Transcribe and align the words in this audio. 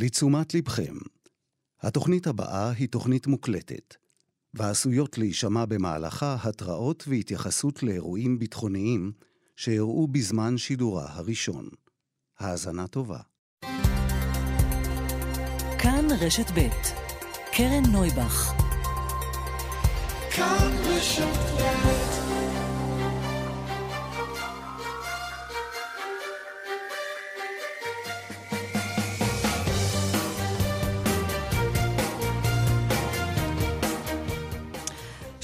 לתשומת 0.00 0.54
לבכם, 0.54 0.94
התוכנית 1.82 2.26
הבאה 2.26 2.70
היא 2.70 2.88
תוכנית 2.88 3.26
מוקלטת, 3.26 3.94
ועשויות 4.54 5.18
להישמע 5.18 5.64
במהלכה 5.64 6.36
התראות 6.42 7.04
והתייחסות 7.08 7.82
לאירועים 7.82 8.38
ביטחוניים 8.38 9.12
שאירעו 9.56 10.06
בזמן 10.06 10.58
שידורה 10.58 11.06
הראשון. 11.08 11.68
האזנה 12.38 12.86
טובה. 12.86 13.18
כאן 15.78 16.06
רשת 16.20 16.50
ב' 16.54 16.68
קרן 17.52 17.82
נויבך. 17.92 18.52
כאן 20.30 20.72
רשת 20.84 21.36
ב' 21.58 21.87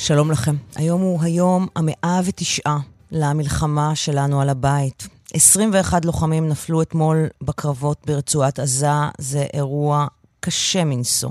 שלום 0.07 0.31
לכם. 0.31 0.57
היום 0.75 1.01
הוא 1.01 1.23
היום 1.23 1.67
המאה 1.77 2.21
ותשעה 2.25 2.79
למלחמה 3.11 3.95
שלנו 3.95 4.41
על 4.41 4.49
הבית. 4.49 5.09
21 5.35 6.05
לוחמים 6.05 6.49
נפלו 6.49 6.83
אתמול 6.83 7.27
בקרבות 7.43 8.03
ברצועת 8.07 8.59
עזה, 8.59 8.89
זה 9.19 9.47
אירוע 9.55 10.07
קשה 10.41 10.85
מנשוא. 10.85 11.31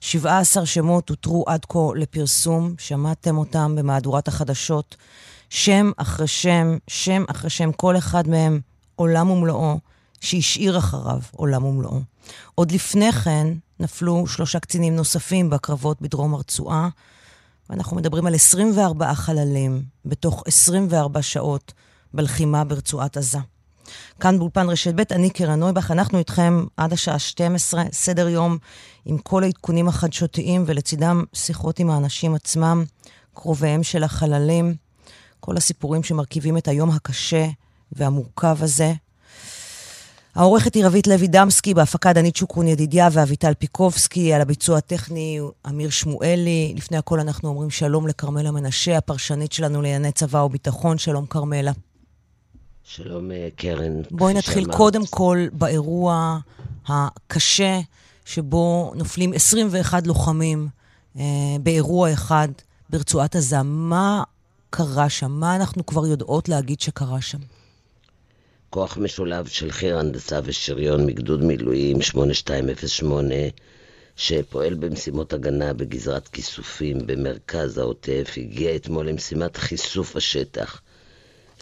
17 0.00 0.66
שמות 0.66 1.08
הותרו 1.08 1.44
עד 1.46 1.64
כה 1.68 1.78
לפרסום, 1.94 2.74
שמעתם 2.78 3.38
אותם 3.38 3.74
במהדורת 3.76 4.28
החדשות. 4.28 4.96
שם 5.50 5.90
אחרי 5.96 6.26
שם, 6.26 6.76
שם 6.86 7.24
אחרי 7.30 7.50
שם, 7.50 7.72
כל 7.72 7.96
אחד 7.96 8.28
מהם 8.28 8.60
עולם 8.96 9.30
ומלואו, 9.30 9.78
שהשאיר 10.20 10.78
אחריו 10.78 11.20
עולם 11.32 11.64
ומלואו. 11.64 12.00
עוד 12.54 12.72
לפני 12.72 13.12
כן 13.12 13.46
נפלו 13.80 14.26
שלושה 14.26 14.60
קצינים 14.60 14.96
נוספים 14.96 15.50
בקרבות 15.50 16.02
בדרום 16.02 16.34
הרצועה, 16.34 16.88
ואנחנו 17.70 17.96
מדברים 17.96 18.26
על 18.26 18.34
24 18.34 19.14
חללים 19.14 19.82
בתוך 20.04 20.42
24 20.46 21.22
שעות 21.22 21.72
בלחימה 22.14 22.64
ברצועת 22.64 23.16
עזה. 23.16 23.38
כאן 24.20 24.38
באולפן 24.38 24.70
רשת 24.70 24.94
ב', 24.94 25.02
אני 25.10 25.30
קרן 25.30 25.60
נויבך, 25.60 25.90
אנחנו 25.90 26.18
איתכם 26.18 26.64
עד 26.76 26.92
השעה 26.92 27.18
12, 27.18 27.84
סדר 27.92 28.28
יום 28.28 28.58
עם 29.04 29.18
כל 29.18 29.44
העדכונים 29.44 29.88
החדשותיים 29.88 30.64
ולצידם 30.66 31.24
שיחות 31.32 31.78
עם 31.78 31.90
האנשים 31.90 32.34
עצמם, 32.34 32.84
קרוביהם 33.34 33.82
של 33.82 34.04
החללים, 34.04 34.74
כל 35.40 35.56
הסיפורים 35.56 36.02
שמרכיבים 36.02 36.56
את 36.58 36.68
היום 36.68 36.90
הקשה 36.90 37.46
והמורכב 37.92 38.56
הזה. 38.60 38.92
העורכת 40.38 40.74
היא 40.74 40.86
רבית 40.86 41.06
לוי 41.06 41.26
דמסקי, 41.26 41.74
בהפקה 41.74 42.12
דנית 42.12 42.36
שוקרון 42.36 42.68
ידידיה 42.68 43.08
ואביטל 43.12 43.54
פיקובסקי, 43.54 44.32
על 44.32 44.40
הביצוע 44.40 44.78
הטכני 44.78 45.40
אמיר 45.68 45.90
שמואלי. 45.90 46.74
לפני 46.76 46.96
הכל 46.96 47.20
אנחנו 47.20 47.48
אומרים 47.48 47.70
שלום 47.70 48.06
לכרמלה 48.06 48.50
מנשה, 48.50 48.96
הפרשנית 48.96 49.52
שלנו 49.52 49.82
לענייני 49.82 50.12
צבא 50.12 50.38
וביטחון. 50.38 50.98
שלום 50.98 51.26
כרמלה. 51.26 51.72
שלום 52.84 53.30
אה, 53.30 53.48
קרן. 53.56 54.02
בואי 54.10 54.34
נתחיל 54.34 54.64
שמעת. 54.64 54.76
קודם 54.76 55.06
כל 55.06 55.46
באירוע 55.52 56.38
הקשה, 56.86 57.80
שבו 58.24 58.92
נופלים 58.96 59.32
21 59.32 60.06
לוחמים 60.06 60.68
אה, 61.18 61.22
באירוע 61.62 62.12
אחד 62.12 62.48
ברצועת 62.90 63.36
עזה. 63.36 63.62
מה 63.62 64.22
קרה 64.70 65.08
שם? 65.08 65.30
מה 65.30 65.56
אנחנו 65.56 65.86
כבר 65.86 66.06
יודעות 66.06 66.48
להגיד 66.48 66.80
שקרה 66.80 67.20
שם? 67.20 67.38
כוח 68.70 68.98
משולב 68.98 69.46
של 69.46 69.70
חי"ר 69.70 69.98
הנדסה 69.98 70.40
ושריון 70.44 71.06
מגדוד 71.06 71.44
מילואים 71.44 72.02
8208 72.02 73.34
שפועל 74.16 74.74
במשימות 74.74 75.32
הגנה 75.32 75.72
בגזרת 75.72 76.28
כיסופים 76.28 76.98
במרכז 77.06 77.78
העוטף, 77.78 78.34
הגיע 78.36 78.76
אתמול 78.76 79.08
למשימת 79.08 79.56
חישוף 79.56 80.16
השטח 80.16 80.82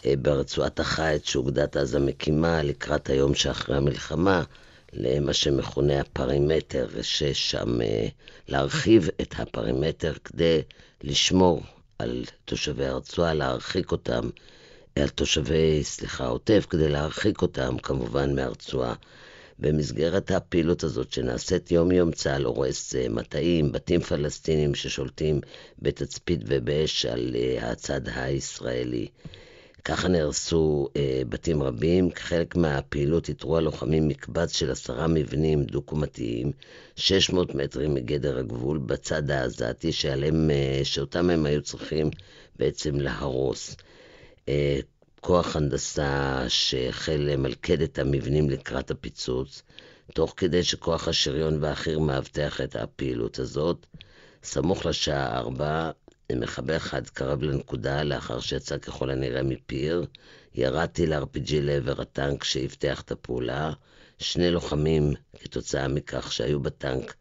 אה, 0.05 0.13
ברצועת 0.21 0.79
החיץ 0.79 1.29
שאוגדת 1.29 1.77
עזה 1.77 1.99
מקימה 1.99 2.63
לקראת 2.63 3.09
היום 3.09 3.35
שאחרי 3.35 3.77
המלחמה 3.77 4.43
למה 4.93 5.33
שמכונה 5.33 5.99
הפרימטר, 5.99 6.87
ששם 7.01 7.81
אה, 7.81 8.07
להרחיב 8.47 9.09
את 9.21 9.33
הפרימטר 9.37 10.13
כדי 10.23 10.61
לשמור 11.03 11.61
על 11.99 12.23
תושבי 12.45 12.85
הרצועה, 12.85 13.33
להרחיק 13.33 13.91
אותם 13.91 14.29
על 15.01 15.09
תושבי, 15.09 15.83
סליחה, 15.83 16.23
העוטף, 16.23 16.65
כדי 16.69 16.89
להרחיק 16.89 17.41
אותם 17.41 17.77
כמובן 17.77 18.35
מהרצועה. 18.35 18.93
במסגרת 19.59 20.31
הפעילות 20.31 20.83
הזאת 20.83 21.11
שנעשית 21.11 21.71
יום-יום 21.71 22.11
צה"ל 22.11 22.43
הורס 22.45 22.95
אה, 22.95 23.09
מטעים, 23.09 23.71
בתים 23.71 24.01
פלסטינים 24.01 24.75
ששולטים 24.75 25.41
בתצפית 25.79 26.39
ובאש 26.47 27.05
על 27.05 27.35
אה, 27.35 27.71
הצד 27.71 28.01
הישראלי. 28.15 29.07
ככה 29.87 30.07
נהרסו 30.07 30.87
אה, 30.95 31.21
בתים 31.29 31.63
רבים. 31.63 32.09
כחלק 32.09 32.55
מהפעילות 32.55 33.29
איתרו 33.29 33.57
הלוחמים 33.57 34.07
מקבץ 34.07 34.51
של 34.51 34.71
עשרה 34.71 35.07
מבנים 35.07 35.63
דו-קומתיים, 35.63 36.51
600 36.95 37.55
מטרים 37.55 37.93
מגדר 37.93 38.37
הגבול 38.37 38.77
בצד 38.77 39.31
העזתי, 39.31 39.91
אה, 40.51 40.79
שאותם 40.83 41.29
הם 41.29 41.45
היו 41.45 41.61
צריכים 41.61 42.09
בעצם 42.59 42.95
להרוס. 42.95 43.75
אה, 44.49 44.79
כוח 45.21 45.55
הנדסה 45.55 46.43
שהחל 46.47 47.17
למלכד 47.17 47.81
את 47.81 47.99
המבנים 47.99 48.49
לקראת 48.49 48.91
הפיצוץ, 48.91 49.63
תוך 50.13 50.33
כדי 50.37 50.63
שכוח 50.63 51.07
השריון 51.07 51.63
והחי"ר 51.63 51.99
מאבטח 51.99 52.61
את 52.61 52.75
הפעילות 52.75 53.39
הזאת. 53.39 53.85
סמוך 54.43 54.85
לשעה 54.85 55.37
ארבע, 55.37 55.91
מחבל 56.35 56.75
אחד 56.75 57.07
קרב 57.07 57.43
לנקודה 57.43 58.03
לאחר 58.03 58.39
שיצא 58.39 58.77
ככל 58.77 59.09
הנראה 59.09 59.43
מפיר, 59.43 60.05
ירה 60.55 60.87
טיל 60.87 61.13
RPG 61.13 61.51
לעבר 61.51 62.01
הטנק 62.01 62.43
שאבטח 62.43 63.01
את 63.01 63.11
הפעולה. 63.11 63.73
שני 64.19 64.51
לוחמים, 64.51 65.13
כתוצאה 65.39 65.87
מכך 65.87 66.31
שהיו 66.31 66.59
בטנק, 66.59 67.15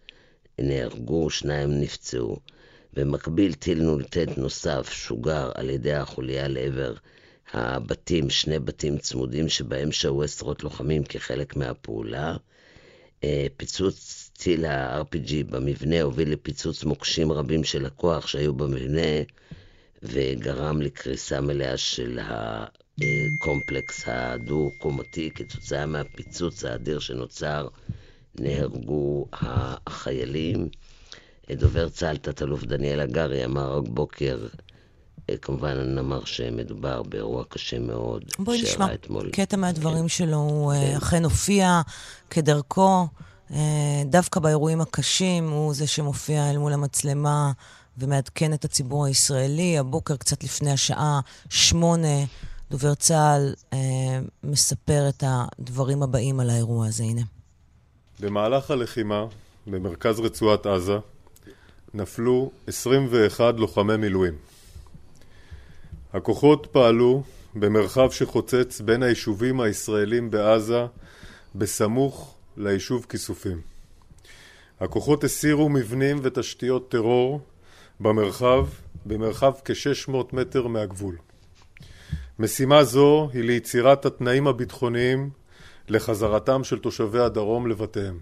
נהרגו, 0.59 1.31
שניים 1.31 1.81
נפצעו. 1.81 2.39
במקביל 2.93 3.55
טיל 3.55 3.83
נ"ט 3.83 4.17
נוסף 4.37 4.89
שוגר 4.93 5.51
על 5.55 5.71
ידי 5.71 5.95
החוליה 5.95 6.49
לעבר 6.49 6.95
הבתים, 7.53 8.31
שני 8.31 8.59
בתים 8.59 8.99
צמודים 8.99 9.49
שבהם 9.49 9.93
שהו 9.93 10.23
עשרות 10.23 10.65
לוחמים 10.65 11.05
כחלק 11.05 11.57
מהפעולה. 11.57 12.37
אה, 13.25 13.47
פיצוץ 13.57 14.31
טיל 14.39 14.65
ה-RPG 14.65 15.45
במבנה 15.51 16.03
הוביל 16.03 16.33
לפיצוץ 16.33 16.85
מוקשים 16.85 17.33
רבים 17.33 17.65
של 17.65 17.87
הכוח 17.87 18.27
שהיו 18.27 18.55
במבנה 18.55 19.23
וגרם 20.03 20.83
לקריסה 20.83 21.41
מלאה 21.41 21.77
של 21.77 22.19
הקומפלקס 22.23 24.03
הדו-קומתי. 24.07 25.31
כתוצאה 25.35 25.87
מהפיצוץ 25.87 26.65
האדיר 26.65 26.99
שנוצר 26.99 27.69
נהרגו 28.41 29.27
החיילים. 29.33 30.69
דובר 31.51 31.89
צה"ל, 31.89 32.17
תת-אלוף 32.17 32.65
דניאל 32.65 33.01
הגרי, 33.01 33.45
אמר 33.45 33.79
רק 33.79 33.89
בוקר 33.89 34.39
כמובן 35.43 35.99
אמר 35.99 36.25
שמדובר 36.25 37.03
באירוע 37.03 37.45
קשה 37.49 37.79
מאוד, 37.79 38.25
בואי 38.39 38.63
נשמע 38.63 38.95
אתמול. 38.95 39.31
קטע 39.31 39.57
מהדברים 39.57 40.03
כן. 40.03 40.09
שלו, 40.09 40.37
הוא 40.37 40.73
אה, 40.73 40.81
כן. 40.81 40.97
אכן 40.97 41.25
הופיע 41.25 41.81
כדרכו, 42.31 43.07
אה, 43.51 44.03
דווקא 44.07 44.41
באירועים 44.41 44.81
הקשים, 44.81 45.51
הוא 45.51 45.75
זה 45.75 45.87
שמופיע 45.87 46.51
אל 46.51 46.59
מול 46.59 46.73
המצלמה 46.73 47.53
ומעדכן 47.99 48.53
את 48.53 48.65
הציבור 48.65 49.07
הישראלי. 49.07 49.79
הבוקר, 49.79 50.17
קצת 50.17 50.45
לפני 50.45 50.71
השעה 50.71 51.21
שמונה, 51.51 52.25
דובר 52.71 52.95
צה"ל 52.95 53.55
אה, 53.73 53.79
מספר 54.43 55.09
את 55.09 55.25
הדברים 55.27 56.03
הבאים 56.03 56.41
על 56.41 56.51
האירוע 56.51 56.87
הזה. 56.87 57.03
הנה. 57.03 57.23
במהלך 58.21 58.71
הלחימה 58.71 59.25
במרכז 59.67 60.21
רצועת 60.21 60.67
עזה 60.67 60.99
נפלו 61.95 62.51
21 62.67 63.55
לוחמי 63.57 63.97
מילואים. 63.97 64.35
הכוחות 66.17 66.67
פעלו 66.73 67.23
במרחב 67.55 68.11
שחוצץ 68.11 68.81
בין 68.81 69.03
היישובים 69.03 69.61
הישראלים 69.61 70.31
בעזה 70.31 70.87
בסמוך 71.55 72.35
ליישוב 72.57 73.07
כיסופים. 73.09 73.61
הכוחות 74.81 75.25
הסירו 75.25 75.69
מבנים 75.69 76.21
ותשתיות 76.23 76.91
טרור 76.91 77.41
במרחב, 78.01 78.67
במרחב 79.07 79.53
כ-600 79.65 80.13
מטר 80.33 80.67
מהגבול. 80.67 81.17
משימה 82.39 82.85
זו 82.85 83.29
היא 83.33 83.45
ליצירת 83.45 84.07
התנאים 84.07 84.47
הביטחוניים 84.47 85.31
לחזרתם 85.89 86.65
של 86.65 86.79
תושבי 86.79 87.21
הדרום 87.21 87.67
לבתיהם. 87.67 88.19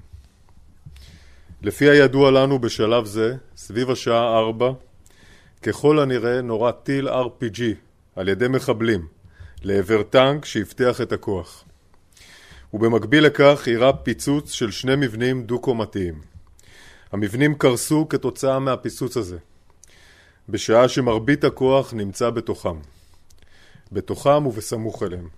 לפי 1.63 1.91
הידוע 1.91 2.31
לנו 2.31 2.59
בשלב 2.59 3.05
זה, 3.05 3.37
סביב 3.57 3.91
השעה 3.91 4.39
4, 4.39 4.71
ככל 5.63 5.99
הנראה 5.99 6.43
נורה 6.43 6.73
טיל 6.73 7.09
RPG 7.09 7.84
על 8.17 8.29
ידי 8.29 8.49
מחבלים 8.49 9.07
לעבר 9.63 10.03
טנק 10.03 10.45
שהבטיח 10.45 11.01
את 11.01 11.13
הכוח. 11.13 11.65
ובמקביל 12.75 13.25
לכך 13.25 13.65
אירע 13.67 13.93
פיצוץ 13.93 14.53
של 14.53 14.71
שני 14.71 14.97
מבנים 14.97 15.43
דו-קומתיים. 15.43 16.21
המבנים 17.13 17.55
קרסו 17.55 18.07
כתוצאה 18.09 18.59
מהפיצוץ 18.59 19.17
הזה, 19.17 19.39
בשעה 20.49 20.89
שמרבית 20.89 21.45
הכוח 21.45 21.95
נמצא 21.95 22.31
בתוכם. 22.31 22.77
בתוכם 23.93 24.47
ובסמוך 24.47 25.03
אליהם. 25.03 25.29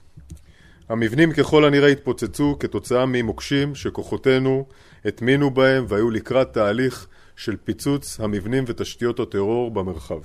המבנים 0.88 1.32
ככל 1.32 1.64
הנראה 1.64 1.88
התפוצצו 1.88 2.56
כתוצאה 2.60 3.06
ממוקשים 3.06 3.74
שכוחותינו 3.74 4.66
הטמינו 5.04 5.50
בהם 5.50 5.84
והיו 5.88 6.10
לקראת 6.10 6.52
תהליך 6.52 7.06
של 7.36 7.56
פיצוץ 7.64 8.20
המבנים 8.20 8.64
ותשתיות 8.66 9.20
הטרור 9.20 9.70
במרחב. 9.70 10.20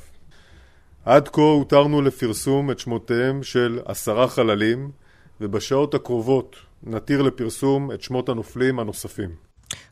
עד 1.06 1.28
כה 1.28 1.42
הותרנו 1.42 2.02
לפרסום 2.02 2.72
את 2.72 2.80
שמותיהם 2.80 3.44
של 3.44 3.80
עשרה 3.86 4.28
חללים 4.28 4.92
ובשעות 5.42 5.94
הקרובות 5.94 6.56
נתיר 6.84 7.22
לפרסום 7.22 7.92
את 7.92 8.02
שמות 8.02 8.30
הנופלים 8.30 8.80
הנוספים. 8.80 9.30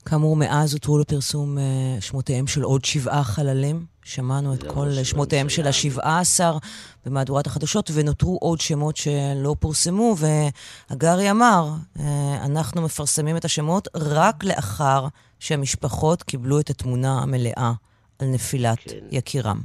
כאמור, 0.06 0.35
מאז 0.35 0.73
הותרו 0.73 0.97
לפרסום 0.97 1.57
אה, 1.57 1.63
שמותיהם 2.01 2.47
של 2.47 2.61
עוד 2.61 2.85
שבעה 2.85 3.23
חללים. 3.23 3.85
שמענו 4.03 4.53
את 4.53 4.63
כל 4.63 5.03
שמותיהם 5.03 5.50
של 5.50 5.67
השבעה 5.67 6.19
עשר 6.19 6.57
במהדורת 7.06 7.47
החדשות, 7.47 7.91
ונותרו 7.94 8.38
עוד 8.41 8.62
שמות 8.62 8.97
שלא 8.97 9.55
פורסמו, 9.59 10.15
והגרי 10.17 11.31
אמר, 11.31 11.69
אה, 12.00 12.45
אנחנו 12.45 12.81
מפרסמים 12.81 13.38
את 13.38 13.45
השמות 13.45 13.88
רק 13.95 14.44
לאחר 14.44 15.07
שהמשפחות 15.39 16.23
קיבלו 16.23 16.59
את 16.59 16.69
התמונה 16.69 17.19
המלאה 17.19 17.71
על 18.19 18.27
נפילת 18.27 18.79
כן. 18.79 18.97
יקירם. 19.12 19.62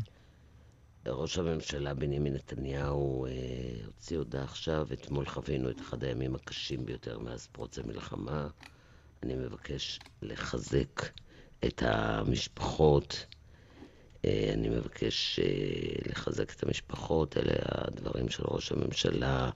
ראש 1.06 1.38
הממשלה 1.38 1.94
בנימין 1.94 2.34
נתניהו 2.34 3.26
אה, 3.26 3.30
הוציא 3.86 4.18
הודעה 4.18 4.44
עכשיו, 4.44 4.86
אתמול 4.92 5.26
חווינו 5.26 5.70
את 5.70 5.80
אחד 5.80 6.04
הימים 6.04 6.34
הקשים 6.34 6.86
ביותר 6.86 7.18
מאז 7.18 7.46
פרוץ 7.46 7.78
המלחמה. 7.78 8.48
אני 9.22 9.34
מבקש 9.34 9.98
לחזק 10.22 11.02
את 11.64 11.82
המשפחות. 11.86 13.26
אה, 14.24 14.50
אני 14.52 14.68
מבקש 14.68 15.38
אה, 15.38 16.10
לחזק 16.10 16.52
את 16.52 16.62
המשפחות, 16.62 17.36
אלה 17.36 17.54
הדברים 17.64 18.28
של 18.28 18.42
ראש 18.46 18.72
הממשלה 18.72 19.50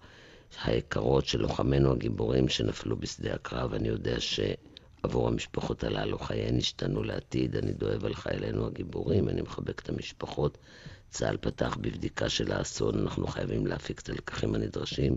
היקרות 0.64 1.26
של 1.26 1.40
לוחמינו 1.40 1.92
הגיבורים 1.92 2.48
שנפלו 2.48 2.96
בשדה 2.96 3.34
הקרב. 3.34 3.74
אני 3.74 3.88
יודע 3.88 4.16
שעבור 4.20 5.28
המשפחות 5.28 5.84
הללו 5.84 6.18
חייהן 6.18 6.56
השתנו 6.56 7.02
לעתיד. 7.02 7.56
אני 7.56 7.72
דואב 7.72 8.04
על 8.04 8.14
חיילינו 8.14 8.66
הגיבורים, 8.66 9.28
אני 9.28 9.42
מחבק 9.42 9.80
את 9.80 9.88
המשפחות. 9.88 10.58
צה"ל 11.10 11.36
פתח 11.40 11.76
בבדיקה 11.80 12.28
של 12.28 12.52
האסון, 12.52 12.98
אנחנו 12.98 13.26
חייבים 13.26 13.66
להפיק 13.66 14.00
את 14.00 14.08
הלקחים 14.08 14.54
הנדרשים 14.54 15.16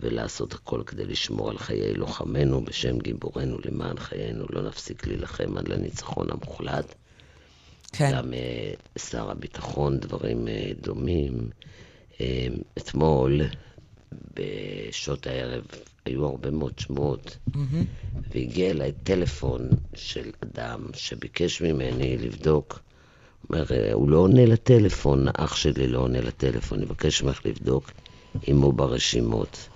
ולעשות 0.00 0.52
הכל 0.52 0.82
כדי 0.86 1.04
לשמור 1.04 1.50
על 1.50 1.58
חיי 1.58 1.94
לוחמינו 1.94 2.64
בשם 2.64 2.98
גיבורינו 2.98 3.58
למען 3.64 3.98
חיינו. 3.98 4.46
לא 4.50 4.62
נפסיק 4.62 5.06
להילחם 5.06 5.58
עד 5.58 5.68
לניצחון 5.68 6.30
המוחלט. 6.30 6.94
כן. 7.92 8.10
גם 8.12 8.32
uh, 8.32 9.00
שר 9.00 9.30
הביטחון, 9.30 10.00
דברים 10.00 10.46
uh, 10.46 10.84
דומים. 10.84 11.50
Uh, 12.12 12.18
אתמול, 12.78 13.40
בשעות 14.34 15.26
הערב, 15.26 15.64
היו 16.04 16.26
הרבה 16.26 16.50
מאוד 16.50 16.78
שמועות, 16.78 17.36
mm-hmm. 17.50 17.58
והגיע 18.34 18.70
אליי 18.70 18.92
טלפון 19.02 19.68
של 19.94 20.30
אדם 20.42 20.86
שביקש 20.94 21.62
ממני 21.62 22.18
לבדוק 22.18 22.80
הוא 23.92 24.08
לא 24.08 24.18
עונה 24.18 24.46
לטלפון, 24.46 25.26
אח 25.36 25.56
שלי 25.56 25.88
לא 25.88 25.98
עונה 25.98 26.20
לטלפון, 26.20 26.78
אני 26.78 26.86
מבקש 26.86 27.22
ממך 27.22 27.46
לבדוק 27.46 27.90
אם 28.48 28.60
הוא 28.62 28.74
ברשימות. 28.74 29.68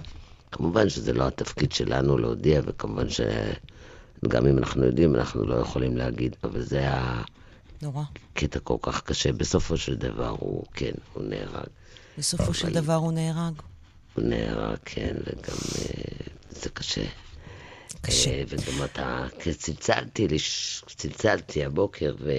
כמובן 0.52 0.88
שזה 0.88 1.12
לא 1.12 1.26
התפקיד 1.26 1.72
שלנו 1.72 2.18
להודיע, 2.18 2.60
וכמובן 2.64 3.06
שגם 3.08 4.46
אם 4.46 4.58
אנחנו 4.58 4.84
יודעים, 4.84 5.14
אנחנו 5.14 5.46
לא 5.46 5.54
יכולים 5.54 5.96
להגיד, 5.96 6.36
אבל 6.44 6.62
זה 6.62 6.78
היה 6.78 7.22
נורא. 7.82 8.02
קטע 8.34 8.58
כל 8.58 8.76
כך 8.82 9.02
קשה. 9.02 9.32
בסופו 9.32 9.76
של 9.76 9.94
דבר 9.94 10.28
הוא, 10.38 10.64
כן, 10.74 10.92
הוא 11.14 11.24
נהרג. 11.24 11.66
בסופו 12.18 12.44
אבל... 12.44 12.52
של 12.52 12.72
דבר 12.72 12.94
הוא 12.94 13.12
נהרג. 13.12 13.54
הוא 14.14 14.24
נהרג, 14.24 14.78
כן, 14.84 15.16
וגם 15.20 15.56
uh, 15.56 16.30
זה 16.50 16.68
קשה. 16.70 17.04
קשה. 18.00 18.30
Uh, 18.30 18.46
וגם 18.48 18.84
אתה, 18.84 19.26
צלצלתי, 19.58 20.26
צלצלתי 20.86 21.64
הבוקר, 21.64 22.14
ו... 22.20 22.32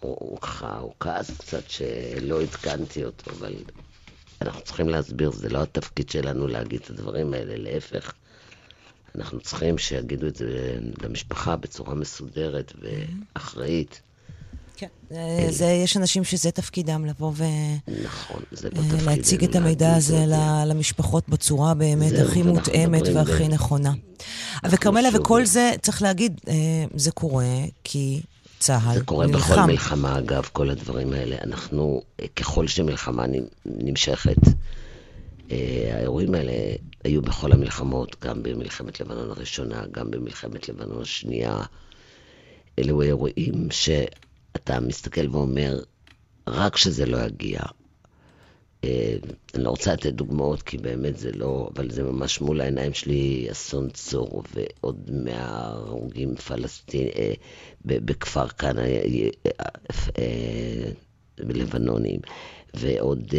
הוא 0.00 0.38
הוא 0.80 0.92
כעס 1.00 1.30
קצת 1.30 1.70
שלא 1.70 2.42
עדכנתי 2.42 3.04
אותו, 3.04 3.30
אבל 3.30 3.54
אנחנו 4.42 4.60
צריכים 4.60 4.88
להסביר, 4.88 5.30
זה 5.30 5.48
לא 5.48 5.62
התפקיד 5.62 6.10
שלנו 6.10 6.46
להגיד 6.46 6.80
את 6.84 6.90
הדברים 6.90 7.34
האלה, 7.34 7.56
להפך. 7.56 8.12
אנחנו 9.14 9.40
צריכים 9.40 9.78
שיגידו 9.78 10.26
את 10.26 10.36
זה 10.36 10.78
למשפחה 11.02 11.56
בצורה 11.56 11.94
מסודרת 11.94 12.72
ואחראית. 12.80 14.02
כן, 14.76 14.86
אה, 15.12 15.46
זה, 15.50 15.66
יש 15.66 15.96
אנשים 15.96 16.24
שזה 16.24 16.50
תפקידם, 16.50 17.04
לבוא 17.04 17.32
ו... 17.34 17.44
נכון, 18.04 18.42
זה 18.52 18.68
לא 18.70 18.74
תפקידם. 18.74 19.06
להציג 19.06 19.44
את 19.44 19.54
המידע 19.54 19.96
הזה 19.96 20.24
למשפחות 20.66 21.28
בצורה 21.28 21.74
באמת 21.74 22.12
הכי 22.18 22.42
מותאמת 22.42 23.02
והכי 23.14 23.48
נכונה. 23.48 23.92
וכרמלה, 24.70 25.08
וכל 25.14 25.44
זה, 25.44 25.72
צריך 25.82 26.02
להגיד, 26.02 26.40
אה, 26.48 26.54
זה 26.94 27.10
קורה 27.10 27.54
כי 27.84 28.20
צה"ל 28.58 28.78
נלחם. 28.78 28.94
זה 28.94 29.04
קורה 29.04 29.26
נלחם. 29.26 29.52
בכל 29.52 29.66
מלחמה, 29.66 30.18
אגב, 30.18 30.48
כל 30.52 30.70
הדברים 30.70 31.12
האלה. 31.12 31.36
אנחנו, 31.44 32.02
ככל 32.36 32.66
שמלחמה 32.66 33.24
נמשכת, 33.66 34.36
אה, 35.50 35.90
האירועים 35.94 36.34
האלה 36.34 36.52
היו 37.04 37.22
בכל 37.22 37.52
המלחמות, 37.52 38.16
גם 38.24 38.42
במלחמת 38.42 39.00
לבנון 39.00 39.30
הראשונה, 39.30 39.82
גם 39.92 40.10
במלחמת 40.10 40.68
לבנון 40.68 41.02
השנייה. 41.02 41.58
אלו 42.78 43.02
אירועים 43.02 43.68
שאתה 43.70 44.80
מסתכל 44.80 45.28
ואומר, 45.30 45.80
רק 46.46 46.76
שזה 46.76 47.06
לא 47.06 47.18
יגיע, 47.18 47.60
אה, 47.60 47.68
אני 48.84 49.64
לא 49.64 49.70
רוצה 49.70 49.92
לתת 49.92 50.12
דוגמאות, 50.12 50.62
כי 50.62 50.78
באמת 50.78 51.16
זה 51.18 51.30
לא, 51.32 51.70
אבל 51.76 51.90
זה 51.90 52.02
ממש 52.02 52.40
מול 52.40 52.60
העיניים 52.60 52.94
שלי 52.94 53.48
אסון 53.50 53.90
צור 53.90 54.42
ועוד 54.54 55.10
מאה 55.12 55.68
הרוגים 55.68 56.36
פלסטינים 56.36 57.08
אה, 57.18 57.32
בכפר 57.84 58.48
כנא, 58.48 58.80
אה, 60.18 60.90
לבנונים, 61.38 62.20
ועוד 62.74 63.34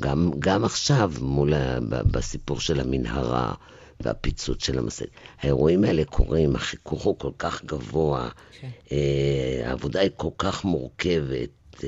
גם, 0.00 0.30
גם 0.38 0.64
עכשיו, 0.64 1.12
מול, 1.20 1.52
בסיפור 1.88 2.60
של 2.60 2.80
המנהרה 2.80 3.54
והפיצוץ 4.00 4.64
של 4.64 4.78
המשאית. 4.78 5.10
האירועים 5.40 5.84
האלה 5.84 6.04
קורים, 6.04 6.56
החיכוך 6.56 7.02
הוא 7.02 7.18
כל 7.18 7.32
כך 7.38 7.64
גבוה, 7.64 8.28
okay. 8.28 8.56
כן. 8.60 8.96
העבודה 9.64 10.00
היא 10.00 10.10
כל 10.16 10.30
כך 10.38 10.64
מורכבת. 10.64 11.84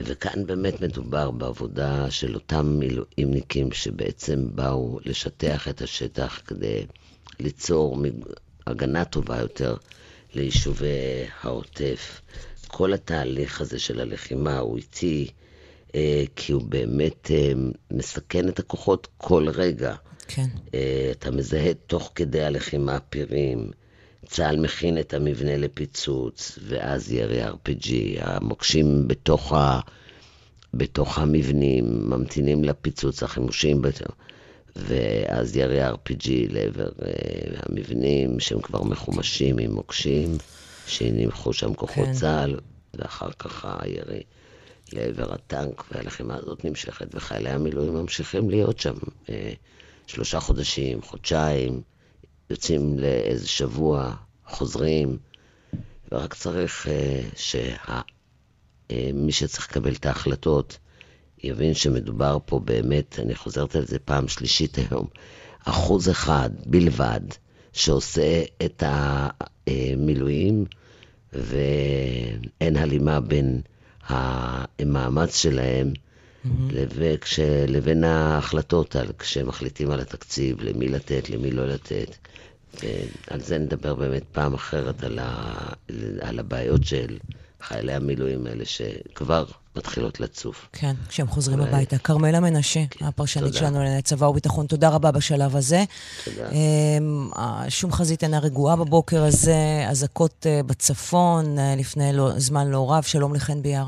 וכאן 0.00 0.46
באמת 0.46 0.80
מדובר 0.80 1.30
בעבודה 1.30 2.10
של 2.10 2.34
אותם 2.34 2.66
מילואימניקים 2.78 3.72
שבעצם 3.72 4.48
באו 4.54 4.98
לשטח 5.04 5.68
את 5.68 5.82
השטח 5.82 6.40
כדי 6.46 6.86
ליצור 7.40 7.98
הגנה 8.66 9.04
טובה 9.04 9.40
יותר 9.40 9.76
ליישובי 10.34 11.24
העוטף. 11.42 12.20
כל 12.66 12.92
התהליך 12.92 13.60
הזה 13.60 13.78
של 13.78 14.00
הלחימה 14.00 14.58
הוא 14.58 14.76
איטי, 14.76 15.30
אה, 15.94 16.24
כי 16.36 16.52
הוא 16.52 16.62
באמת 16.62 17.30
אה, 17.30 17.52
מסכן 17.90 18.48
את 18.48 18.58
הכוחות 18.58 19.08
כל 19.16 19.48
רגע. 19.48 19.94
כן. 20.28 20.46
אה, 20.74 21.08
אתה 21.10 21.30
מזהה 21.30 21.74
תוך 21.74 22.12
כדי 22.14 22.42
הלחימה 22.42 23.00
פירים. 23.00 23.70
צה"ל 24.26 24.56
מכין 24.56 24.98
את 24.98 25.14
המבנה 25.14 25.56
לפיצוץ, 25.56 26.58
ואז 26.68 27.12
ירי 27.12 27.46
RPG, 27.48 27.90
המוקשים 28.20 29.08
בתוך, 29.08 29.52
ה... 29.52 29.80
בתוך 30.74 31.18
המבנים, 31.18 32.10
ממתינים 32.10 32.64
לפיצוץ, 32.64 33.22
החימושים, 33.22 33.82
ואז 34.76 35.56
ירי 35.56 35.88
RPG 35.88 36.28
לעבר 36.48 36.88
uh, 36.88 37.02
המבנים, 37.66 38.40
שהם 38.40 38.60
כבר 38.60 38.82
מחומשים 38.82 39.58
עם 39.58 39.72
מוקשים, 39.72 40.38
שנמחו 40.86 41.52
שם 41.52 41.74
כוחות 41.74 42.04
כן. 42.04 42.12
צה"ל, 42.12 42.58
ואחר 42.94 43.30
כך 43.38 43.66
הירי 43.80 44.22
לעבר 44.92 45.34
הטנק, 45.34 45.84
והלחימה 45.92 46.36
הזאת 46.36 46.64
נמשכת, 46.64 47.14
וחיילי 47.14 47.50
המילואים 47.50 47.94
ממשיכים 47.94 48.50
להיות 48.50 48.78
שם 48.78 48.94
uh, 49.26 49.30
שלושה 50.06 50.40
חודשים, 50.40 51.02
חודשיים. 51.02 51.82
יוצאים 52.50 52.98
לאיזה 52.98 53.48
שבוע, 53.48 54.14
חוזרים, 54.46 55.18
ורק 56.12 56.34
צריך 56.34 56.86
uh, 56.86 56.90
שמי 57.36 59.28
uh, 59.28 59.32
שצריך 59.32 59.70
לקבל 59.70 59.92
את 59.92 60.06
ההחלטות 60.06 60.78
יבין 61.44 61.74
שמדובר 61.74 62.38
פה 62.46 62.58
באמת, 62.58 63.18
אני 63.18 63.34
חוזרת 63.34 63.76
על 63.76 63.86
זה 63.86 63.98
פעם 63.98 64.28
שלישית 64.28 64.78
היום, 64.78 65.06
אחוז 65.64 66.10
אחד 66.10 66.50
בלבד 66.66 67.20
שעושה 67.72 68.42
את 68.64 68.82
המילואים, 68.86 70.64
ואין 71.32 72.76
הלימה 72.76 73.20
בין 73.20 73.60
המאמץ 74.08 75.36
שלהם 75.36 75.92
וכש, 76.70 77.40
לבין 77.68 78.04
ההחלטות 78.04 78.96
על 78.96 79.06
כשמחליטים 79.18 79.90
על 79.90 80.00
התקציב, 80.00 80.60
למי 80.60 80.88
לתת, 80.88 81.30
למי 81.30 81.50
לא 81.50 81.66
לתת. 81.66 82.16
ועל 82.82 83.40
זה 83.40 83.58
נדבר 83.58 83.94
באמת 83.94 84.22
פעם 84.32 84.54
אחרת, 84.54 85.04
על, 85.04 85.18
ה, 85.18 85.54
על 86.20 86.38
הבעיות 86.38 86.84
של 86.84 87.18
חיילי 87.60 87.92
המילואים 87.92 88.46
האלה 88.46 88.64
שכבר 88.64 89.44
מתחילות 89.76 90.20
לצוף. 90.20 90.68
כן, 90.72 90.94
כשהם 91.08 91.26
חוזרים 91.26 91.60
הביתה. 91.60 91.98
כרמלה 91.98 92.40
מנשה, 92.40 92.80
כן, 92.90 93.04
הפרשנית 93.04 93.54
שלנו 93.54 93.78
לענייני 93.78 94.02
צבא 94.02 94.26
וביטחון, 94.26 94.66
תודה 94.66 94.88
רבה 94.88 95.10
בשלב 95.10 95.56
הזה. 95.56 95.84
תודה. 96.24 96.48
אמ, 96.50 97.30
שום 97.68 97.92
חזית 97.92 98.22
אינה 98.24 98.38
רגועה 98.38 98.76
בבוקר 98.76 99.24
הזה, 99.24 99.86
אזעקות 99.88 100.46
אה, 100.46 100.62
בצפון 100.62 101.58
אה, 101.58 101.74
לפני 101.76 102.12
לא, 102.12 102.30
זמן 102.36 102.68
לא 102.68 102.92
רב. 102.92 103.02
שלום 103.02 103.34
לחן 103.34 103.62
ביאר. 103.62 103.86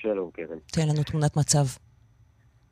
שלום, 0.00 0.30
קרן. 0.32 0.58
תן 0.66 0.88
לנו 0.88 1.02
תמונת 1.02 1.36
מצב. 1.36 1.66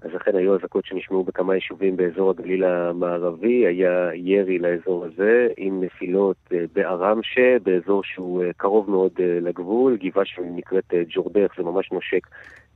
אז 0.02 0.10
אכן 0.16 0.36
היו 0.36 0.54
אזעקות 0.54 0.84
שנשמעו 0.84 1.24
בכמה 1.24 1.54
יישובים 1.54 1.96
באזור 1.96 2.30
הגליל 2.30 2.64
המערבי, 2.64 3.66
היה 3.66 4.10
ירי 4.14 4.58
לאזור 4.58 5.04
הזה 5.04 5.48
עם 5.56 5.84
נפילות 5.84 6.36
אה, 6.52 6.64
בערמשה, 6.74 7.56
באזור 7.62 8.04
שהוא 8.04 8.44
אה, 8.44 8.52
קרוב 8.56 8.90
מאוד 8.90 9.12
אה, 9.20 9.38
לגבול, 9.40 9.96
גבעה 9.96 10.24
שנקראת 10.24 10.94
ג'ורדך, 11.08 11.52
זה 11.56 11.62
ממש 11.62 11.92
נושק 11.92 12.26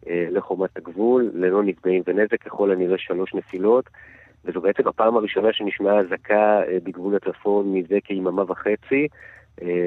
לחומת 0.06 0.76
הגבול, 0.76 1.30
ללא 1.34 1.62
נפגעים 1.62 2.02
ונזק, 2.06 2.42
ככל 2.42 2.70
הנראה 2.70 2.98
שלוש 2.98 3.34
נפילות, 3.34 3.84
וזו 4.44 4.60
בעצם 4.60 4.88
הפעם 4.88 5.16
הראשונה 5.16 5.52
שנשמעה 5.52 5.98
אזעקה 5.98 6.60
בגבול 6.82 7.16
הצפון 7.16 7.72
מזה 7.72 7.98
כיממה 8.04 8.42
וחצי. 8.42 9.08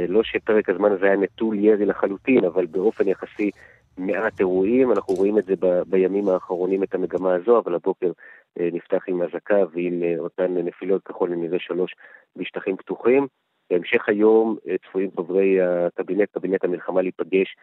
לא 0.08 0.24
שפרק 0.24 0.70
הזמן 0.70 0.91
הזה 0.91 1.06
היה 1.06 1.15
נטול 1.15 1.60
ירי 1.60 1.86
לחלוטין, 1.86 2.46
אבל 2.46 2.65
באופן 2.65 3.08
יחסי 3.08 3.51
מעט 3.98 4.39
אירועים, 4.39 4.92
אנחנו 4.92 5.13
רואים 5.13 5.38
את 5.38 5.46
זה 5.46 5.54
ב, 5.60 5.82
בימים 5.88 6.30
האחרונים, 6.30 6.84
את 6.84 6.96
המגמה 6.96 7.36
הזו, 7.36 7.60
אבל 7.60 7.75
הבוקר 7.75 8.12
אה, 8.60 8.70
נפתח 8.74 9.04
עם 9.08 9.22
אזעקה 9.22 9.63
ועם 9.74 10.04
אה, 10.04 10.16
אותן 10.20 10.58
נפילות 10.58 11.04
ככל 11.04 11.34
הנראה 11.34 11.60
שלוש 11.60 11.96
בשטחים 12.36 12.77
פתוחים. 12.77 13.27
בהמשך 13.70 14.10
היום 14.10 14.58
אה, 14.68 14.75
צפויים 14.77 15.10
חברי 15.18 15.58
הקבינט, 15.62 16.30
קבינט 16.32 16.63
המלחמה 16.63 17.01
להיפגש 17.01 17.56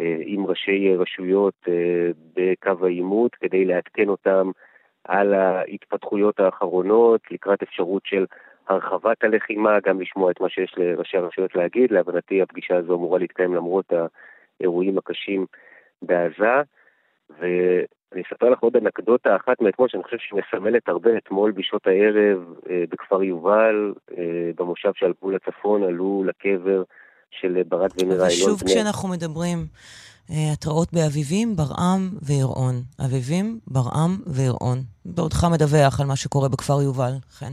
אה, 0.00 0.16
עם 0.20 0.46
ראשי 0.46 0.96
רשויות 0.96 1.54
אה, 1.68 2.10
בקו 2.34 2.86
העימות 2.86 3.34
כדי 3.34 3.64
לעדכן 3.64 4.08
אותם 4.08 4.50
על 5.04 5.34
ההתפתחויות 5.34 6.40
האחרונות 6.40 7.20
לקראת 7.30 7.62
אפשרות 7.62 8.02
של 8.06 8.26
הרחבת 8.68 9.24
הלחימה, 9.24 9.80
גם 9.86 10.00
לשמוע 10.00 10.30
את 10.30 10.40
מה 10.40 10.48
שיש 10.48 10.74
לראשי 10.76 11.16
הרשויות 11.16 11.54
להגיד. 11.54 11.92
להבנתי 11.92 12.42
הפגישה 12.42 12.76
הזו 12.76 12.94
אמורה 12.94 13.18
להתקיים 13.18 13.54
למרות 13.54 13.92
האירועים 14.60 14.98
הקשים 14.98 15.46
בעזה, 16.02 16.62
ואני 17.30 18.22
אספר 18.26 18.50
לך 18.50 18.58
עוד 18.60 18.76
אנקדוטה 18.76 19.36
אחת 19.36 19.60
מאתמול, 19.60 19.88
שאני 19.88 20.02
חושב 20.02 20.16
שהיא 20.18 20.40
מסמלת 20.40 20.88
הרבה. 20.88 21.10
אתמול 21.18 21.52
בשעות 21.52 21.86
הערב 21.86 22.38
אה, 22.70 22.84
בכפר 22.90 23.22
יובל, 23.22 23.92
אה, 24.18 24.50
במושב 24.56 24.90
שעל 24.94 25.12
גבול 25.18 25.36
הצפון, 25.36 25.82
עלו 25.82 26.24
לקבר 26.26 26.82
של 27.30 27.62
ברק 27.68 27.90
ומירה 28.02 28.28
אילון. 28.28 28.54
ושוב 28.54 28.62
כשאנחנו 28.66 29.08
מדברים, 29.08 29.58
אה, 30.30 30.52
התראות 30.52 30.92
באביבים, 30.92 31.56
ברעם 31.56 32.10
וירעון. 32.22 32.74
אביבים, 33.04 33.58
ברעם 33.66 34.18
וירעון. 34.26 34.78
בעודך 35.04 35.44
מדווח 35.52 36.00
על 36.00 36.06
מה 36.06 36.16
שקורה 36.16 36.48
בכפר 36.48 36.82
יובל, 36.82 37.12
כן. 37.40 37.52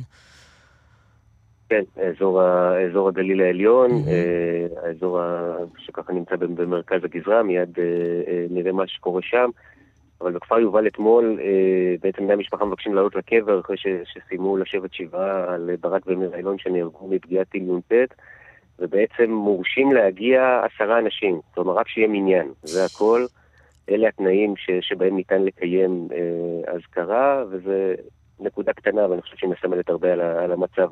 כן, 1.69 1.83
אזור, 2.01 2.41
אזור 2.89 3.07
הגליל 3.07 3.41
העליון, 3.41 3.91
mm-hmm. 3.91 4.79
האזור 4.85 5.19
שככה 5.77 6.13
נמצא 6.13 6.35
במרכז 6.35 7.03
הגזרה, 7.03 7.43
מיד 7.43 7.79
אה, 7.79 7.83
אה, 8.27 8.45
נראה 8.49 8.71
מה 8.71 8.87
שקורה 8.87 9.21
שם. 9.21 9.49
אבל 10.21 10.31
בכפר 10.31 10.59
יובל 10.59 10.87
אתמול, 10.87 11.39
בעצם 12.01 12.23
בני 12.23 12.33
המשפחה 12.33 12.65
מבקשים 12.65 12.95
לעלות 12.95 13.15
לקבר 13.15 13.59
אחרי 13.59 13.75
שסיימו 14.03 14.57
לשבת 14.57 14.93
שבעה 14.93 15.53
על 15.53 15.69
ברק 15.79 16.01
ומיר 16.07 16.35
אילון 16.35 16.57
שנהרגו 16.57 17.07
מפגיעת 17.07 17.49
טיל 17.49 17.63
נ"ט, 17.63 17.93
ובעצם 18.79 19.31
מורשים 19.31 19.93
להגיע 19.93 20.61
עשרה 20.63 20.99
אנשים, 20.99 21.39
כלומר 21.53 21.73
רק 21.73 21.87
שיהיה 21.87 22.07
מניין, 22.07 22.51
זה 22.63 22.85
הכל. 22.85 23.25
אלה 23.89 24.07
התנאים 24.07 24.53
ש, 24.57 24.69
שבהם 24.81 25.15
ניתן 25.15 25.43
לקיים 25.43 26.07
אזכרה, 26.67 27.43
וזו 27.49 27.71
נקודה 28.39 28.73
קטנה, 28.73 29.09
ואני 29.09 29.21
חושב 29.21 29.37
שהיא 29.37 29.49
מסמלת 29.49 29.89
הרבה 29.89 30.13
על, 30.13 30.21
על 30.21 30.51
המצב 30.51 30.87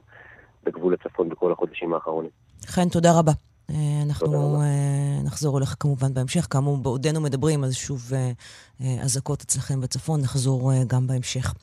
בגבול 0.66 0.94
הצפון 0.94 1.30
בכל 1.30 1.52
החודשים 1.52 1.94
האחרונים. 1.94 2.30
חן, 2.66 2.90
תודה 2.90 3.20
רבה. 3.20 3.32
אה, 3.70 3.76
אנחנו 4.06 4.62
uh, 4.62 5.26
נחזור 5.26 5.58
אליך 5.58 5.76
כמובן 5.80 6.14
בהמשך. 6.14 6.48
כאמור, 6.50 6.78
בעודנו 6.78 7.22
מדברים, 7.22 7.64
אז 7.64 7.76
שוב 7.76 8.12
uh, 8.12 8.84
אזעקות 9.02 9.42
אצלכם 9.42 9.82
בצפון, 9.82 10.22
נחזור 10.22 10.72
גם 10.88 11.08
בהמשך. 11.08 11.54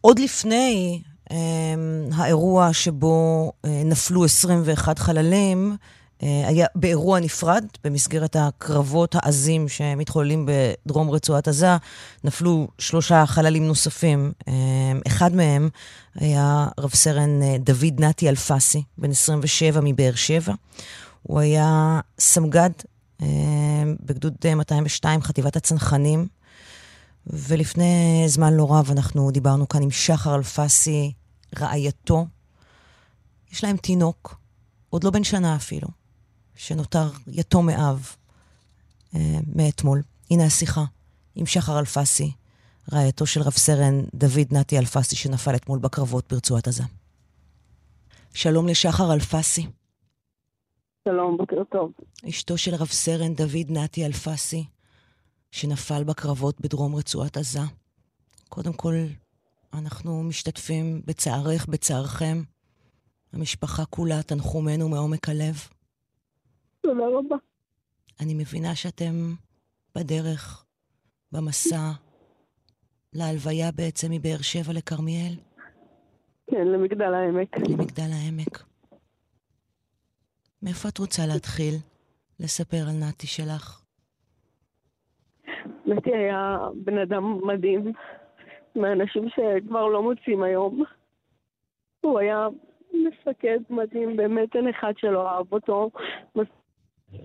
עוד 0.00 0.18
לפני 0.18 1.02
האירוע 2.12 2.72
שבו 2.72 3.52
נפלו 3.64 4.24
21 4.24 4.98
חללים, 4.98 5.70
אה, 5.70 5.76
היה 6.20 6.66
באירוע 6.74 7.20
נפרד, 7.20 7.64
במסגרת 7.84 8.36
הקרבות 8.36 9.14
העזים 9.14 9.68
שמתחוללים 9.68 10.48
בדרום 10.48 11.10
רצועת 11.10 11.48
עזה, 11.48 11.76
נפלו 12.24 12.68
שלושה 12.78 13.26
חללים 13.26 13.66
נוספים. 13.66 14.32
אה, 14.48 14.52
אחד 15.06 15.34
מהם 15.34 15.68
היה 16.14 16.66
רב 16.78 16.90
סרן 16.94 17.42
אה, 17.42 17.56
דוד 17.58 18.00
נתי 18.00 18.28
אלפסי, 18.28 18.82
בן 18.98 19.10
27 19.10 19.80
מבאר 19.84 20.14
שבע. 20.14 20.54
הוא 21.22 21.40
היה 21.40 22.00
סמג"ד 22.18 22.70
בגדוד 24.00 24.34
202, 24.56 25.22
חטיבת 25.22 25.56
הצנחנים, 25.56 26.26
ולפני 27.26 28.24
זמן 28.26 28.54
לא 28.54 28.72
רב 28.72 28.90
אנחנו 28.90 29.30
דיברנו 29.30 29.68
כאן 29.68 29.82
עם 29.82 29.90
שחר 29.90 30.34
אלפסי, 30.34 31.12
רעייתו. 31.58 32.26
יש 33.52 33.64
להם 33.64 33.76
תינוק, 33.76 34.36
עוד 34.90 35.04
לא 35.04 35.10
בן 35.10 35.24
שנה 35.24 35.56
אפילו. 35.56 35.88
שנותר 36.56 37.10
יתום 37.26 37.66
מאב 37.66 38.16
אה, 39.14 39.38
מאתמול. 39.56 40.02
הנה 40.30 40.44
השיחה 40.44 40.84
עם 41.34 41.46
שחר 41.46 41.78
אלפסי, 41.78 42.32
רעייתו 42.92 43.26
של 43.26 43.42
רב 43.42 43.52
סרן 43.52 44.00
דוד 44.14 44.46
נתי 44.50 44.78
אלפסי, 44.78 45.16
שנפל 45.16 45.56
אתמול 45.56 45.78
בקרבות 45.78 46.32
ברצועת 46.32 46.68
עזה. 46.68 46.82
שלום 48.34 48.68
לשחר 48.68 49.12
אלפסי. 49.12 49.66
שלום, 51.08 51.36
בוקר 51.36 51.64
טוב. 51.70 51.92
אשתו 52.28 52.58
של 52.58 52.74
רב 52.74 52.86
סרן 52.86 53.34
דוד 53.34 53.70
נתי 53.70 54.06
אלפסי, 54.06 54.64
שנפל 55.50 56.04
בקרבות 56.04 56.60
בדרום 56.60 56.96
רצועת 56.96 57.36
עזה. 57.36 57.60
קודם 58.48 58.72
כל, 58.72 58.94
אנחנו 59.72 60.22
משתתפים 60.22 61.02
בצערך, 61.06 61.66
בצערכם. 61.66 62.42
המשפחה 63.32 63.84
כולה, 63.84 64.22
תנחומנו 64.22 64.88
מעומק 64.88 65.28
הלב. 65.28 65.68
תודה 66.84 67.06
רבה. 67.06 67.36
אני 68.20 68.34
מבינה 68.34 68.74
שאתם 68.74 69.14
בדרך, 69.96 70.64
במסע, 71.32 71.90
להלוויה 73.12 73.72
בעצם 73.76 74.08
מבאר 74.10 74.42
שבע 74.42 74.72
לכרמיאל? 74.72 75.34
כן, 76.50 76.66
למגדל 76.66 77.14
העמק. 77.14 77.56
למגדל 77.58 78.10
העמק. 78.12 78.62
מאיפה 80.62 80.88
את 80.88 80.98
רוצה 80.98 81.22
להתחיל 81.34 81.74
לספר 82.40 82.82
על 82.88 83.08
נתי 83.08 83.26
שלך? 83.26 83.84
נתי 85.86 86.14
היה 86.14 86.58
בן 86.74 86.98
אדם 86.98 87.46
מדהים, 87.46 87.92
מהאנשים 88.74 89.28
שכבר 89.28 89.86
לא 89.86 90.02
מוצאים 90.02 90.42
היום. 90.42 90.84
הוא 92.00 92.18
היה 92.18 92.48
מפקד 92.92 93.58
מדהים, 93.70 94.16
באמת 94.16 94.56
אין 94.56 94.68
אחד 94.68 94.92
שלא 94.96 95.28
אהב 95.28 95.52
אותו. 95.52 95.90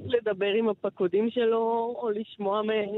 לדבר 0.06 0.54
עם 0.54 0.70
הפקודים 0.70 1.30
שלו, 1.30 1.96
או 2.02 2.10
לשמוע 2.10 2.62
מהם, 2.62 2.96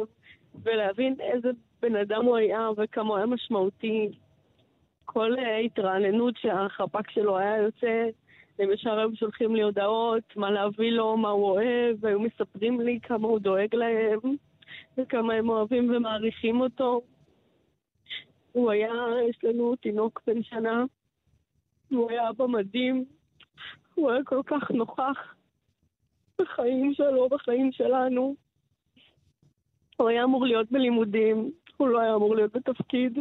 ולהבין 0.63 1.15
איזה 1.19 1.49
בן 1.81 1.95
אדם 1.95 2.25
הוא 2.25 2.37
היה 2.37 2.69
וכמה 2.77 3.09
הוא 3.09 3.17
היה 3.17 3.25
משמעותי. 3.25 4.11
כל 5.05 5.35
uh, 5.37 5.65
התרעננות 5.65 6.37
שהחפ"ק 6.37 7.11
שלו 7.11 7.37
היה 7.37 7.57
יוצא, 7.57 8.09
הם 8.59 8.71
ישר 8.71 8.99
היו 8.99 9.15
שולחים 9.15 9.55
לי 9.55 9.61
הודעות, 9.61 10.23
מה 10.35 10.51
להביא 10.51 10.91
לו, 10.91 11.17
מה 11.17 11.29
הוא 11.29 11.45
אוהב, 11.45 11.97
והיו 11.99 12.19
מספרים 12.19 12.81
לי 12.81 12.99
כמה 13.03 13.27
הוא 13.27 13.39
דואג 13.39 13.75
להם, 13.75 14.19
וכמה 14.97 15.33
הם 15.33 15.49
אוהבים 15.49 15.95
ומעריכים 15.95 16.61
אותו. 16.61 17.01
הוא 18.51 18.71
היה, 18.71 18.93
יש 19.29 19.37
לנו 19.43 19.75
תינוק 19.75 20.21
בן 20.27 20.43
שנה, 20.43 20.83
הוא 21.89 22.11
היה 22.11 22.29
אבא 22.29 22.45
מדהים, 22.47 23.05
הוא 23.95 24.11
היה 24.11 24.23
כל 24.23 24.41
כך 24.45 24.71
נוכח. 24.71 25.33
בחיים 26.41 26.93
שלו, 26.93 27.29
בחיים 27.29 27.71
שלנו. 27.71 28.35
הוא 29.97 30.09
היה 30.09 30.23
אמור 30.23 30.45
להיות 30.45 30.71
בלימודים, 30.71 31.51
הוא 31.77 31.87
לא 31.87 31.99
היה 31.99 32.15
אמור 32.15 32.35
להיות 32.35 32.55
בתפקיד. 32.55 33.19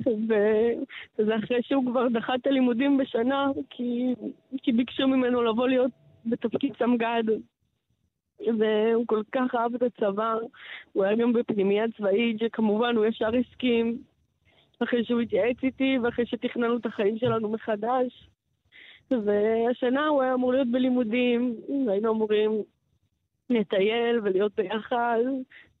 וזה 0.00 1.36
אחרי 1.36 1.62
שהוא 1.62 1.86
כבר 1.86 2.08
דחה 2.08 2.34
את 2.34 2.46
הלימודים 2.46 2.98
בשנה, 2.98 3.46
כי, 3.70 4.14
כי 4.62 4.72
ביקשו 4.72 5.08
ממנו 5.08 5.42
לבוא 5.42 5.68
להיות 5.68 5.90
בתפקיד 6.26 6.72
סמג"ד. 6.78 7.24
והוא 8.58 9.06
כל 9.06 9.22
כך 9.32 9.54
אהב 9.54 9.74
את 9.74 9.82
הצבא. 9.82 10.34
הוא 10.92 11.04
היה 11.04 11.16
גם 11.16 11.32
בפנימייה 11.32 11.84
צבאית, 11.96 12.38
שכמובן 12.38 12.96
הוא 12.96 13.06
ישר 13.06 13.30
הסכים, 13.36 13.98
אחרי 14.82 15.04
שהוא 15.04 15.20
התייעץ 15.20 15.56
איתי 15.62 15.98
ואחרי 15.98 16.26
שתכננו 16.26 16.76
את 16.76 16.86
החיים 16.86 17.18
שלנו 17.18 17.48
מחדש. 17.48 18.28
והשנה 19.10 20.06
הוא 20.06 20.22
היה 20.22 20.34
אמור 20.34 20.52
להיות 20.52 20.68
בלימודים, 20.70 21.56
והיינו 21.86 22.12
אמורים 22.12 22.62
לטייל 23.50 24.20
ולהיות 24.22 24.54
ביחד, 24.54 25.18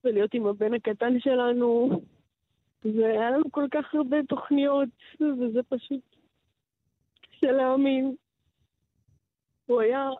ולהיות 0.04 0.34
עם 0.34 0.46
הבן 0.46 0.74
הקטן 0.74 1.20
שלנו. 1.20 2.00
והיה 2.84 3.30
לנו 3.30 3.44
כל 3.50 3.66
כך 3.70 3.94
הרבה 3.94 4.16
תוכניות, 4.22 4.88
וזה 5.20 5.62
פשוט 5.68 6.00
קשה 7.30 7.52
להאמין. 7.52 8.14
הוא 9.66 9.80
היה 9.80 10.10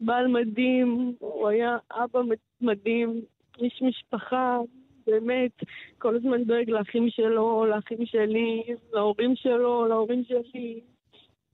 בעל 0.00 0.26
מדהים, 0.26 1.14
הוא 1.18 1.48
היה 1.48 1.76
אבא 1.90 2.20
מדהים, 2.60 3.20
איש 3.58 3.82
משפחה, 3.82 4.58
באמת, 5.06 5.52
כל 5.98 6.16
הזמן 6.16 6.44
דואג 6.44 6.70
לאחים 6.70 7.10
שלו, 7.10 7.66
לאחים 7.66 8.06
שלי, 8.06 8.62
להורים 8.92 9.36
שלו, 9.36 9.86
להורים 9.86 10.24
שלי, 10.24 10.80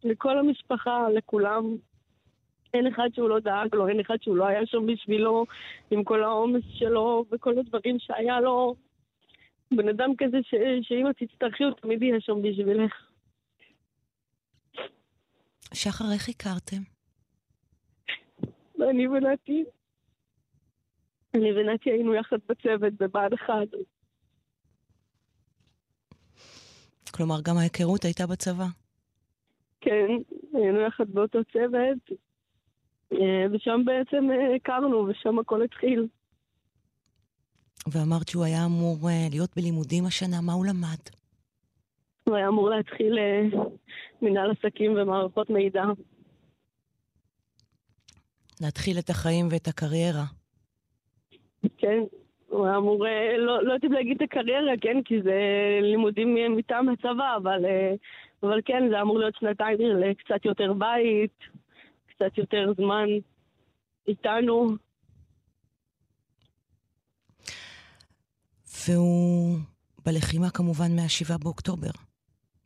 לכל 0.05 0.39
המשפחה, 0.39 1.09
לכולם. 1.09 1.77
אין 2.75 2.87
אחד 2.87 3.09
שהוא 3.15 3.29
לא 3.29 3.41
דאג 3.41 3.75
לו, 3.75 3.89
אין 3.89 4.01
אחד 4.01 4.17
שהוא 4.21 4.37
לא 4.37 4.47
היה 4.47 4.67
שם 4.67 4.87
בשבילו, 4.87 5.47
עם 5.91 6.05
כל 6.05 6.25
העומס 6.25 6.63
שלו 6.75 7.25
וכל 7.31 7.59
הדברים 7.59 7.97
שהיה 7.99 8.41
לו. 8.41 8.75
בן 9.71 9.89
אדם 9.89 10.11
כזה 10.19 10.37
ש... 10.43 10.55
שאם 10.83 11.11
את 11.11 11.17
תצטרכי, 11.19 11.65
הוא 11.65 11.73
תמיד 11.73 12.03
יהיה 12.03 12.21
שם 12.21 12.43
בשבילך. 12.43 12.93
שחר, 15.75 16.05
איך 16.15 16.29
הכרתם? 16.29 16.83
אני 18.91 19.09
ונתי. 19.09 19.65
אני 21.35 21.53
ונתי 21.53 21.91
היינו 21.91 22.15
יחד 22.15 22.37
בצוות 22.49 22.93
בבה"ד 22.93 23.33
1. 23.33 23.53
כלומר, 27.15 27.41
גם 27.43 27.57
ההיכרות 27.57 28.05
הייתה 28.05 28.27
בצבא. 28.27 28.84
כן, 29.85 30.07
היינו 30.55 30.81
יחד 30.81 31.05
באותו 31.09 31.39
צוות, 31.53 32.19
אה, 33.13 33.47
ושם 33.53 33.83
בעצם 33.85 34.31
אה, 34.31 34.55
הכרנו, 34.57 35.07
ושם 35.09 35.39
הכל 35.39 35.63
התחיל. 35.63 36.07
ואמרת 37.93 38.29
שהוא 38.29 38.45
היה 38.45 38.65
אמור 38.65 38.97
uh, 39.03 39.31
להיות 39.31 39.51
בלימודים 39.57 40.07
השנה, 40.07 40.37
מה 40.41 40.53
הוא 40.53 40.67
למד? 40.67 41.03
הוא 42.25 42.37
היה 42.37 42.49
אמור 42.49 42.71
להתחיל 42.71 43.19
מנהל 44.23 44.51
עסקים 44.51 44.93
ומערכות 44.97 45.51
מידע. 45.51 45.85
להתחיל 48.61 48.99
את 48.99 49.11
החיים 49.11 49.49
ואת 49.51 49.69
הקריירה. 49.69 50.25
כן, 51.79 51.99
הוא 52.49 52.67
היה 52.67 52.77
אמור, 52.77 53.07
לא, 53.39 53.65
לא 53.65 53.73
יודעת 53.73 53.91
להגיד 53.91 54.17
את 54.17 54.23
הקריירה, 54.23 54.73
כן, 54.81 55.03
כי 55.05 55.23
זה 55.23 55.39
לימודים 55.83 56.57
מטעם 56.57 56.89
הצבא, 56.89 57.37
אבל, 57.37 57.65
אבל 58.45 58.61
כן, 58.65 58.83
זה 58.91 59.01
אמור 59.01 59.19
להיות 59.19 59.35
שנתיים 59.35 59.79
לקצת 59.81 60.45
יותר 60.45 60.73
בית, 60.73 61.39
קצת 62.07 62.39
יותר 62.39 62.73
זמן 62.77 63.07
איתנו. 64.09 64.69
והוא 68.89 69.57
בלחימה 70.05 70.51
כמובן 70.51 70.97
מה-7 70.97 71.39
באוקטובר. 71.45 71.91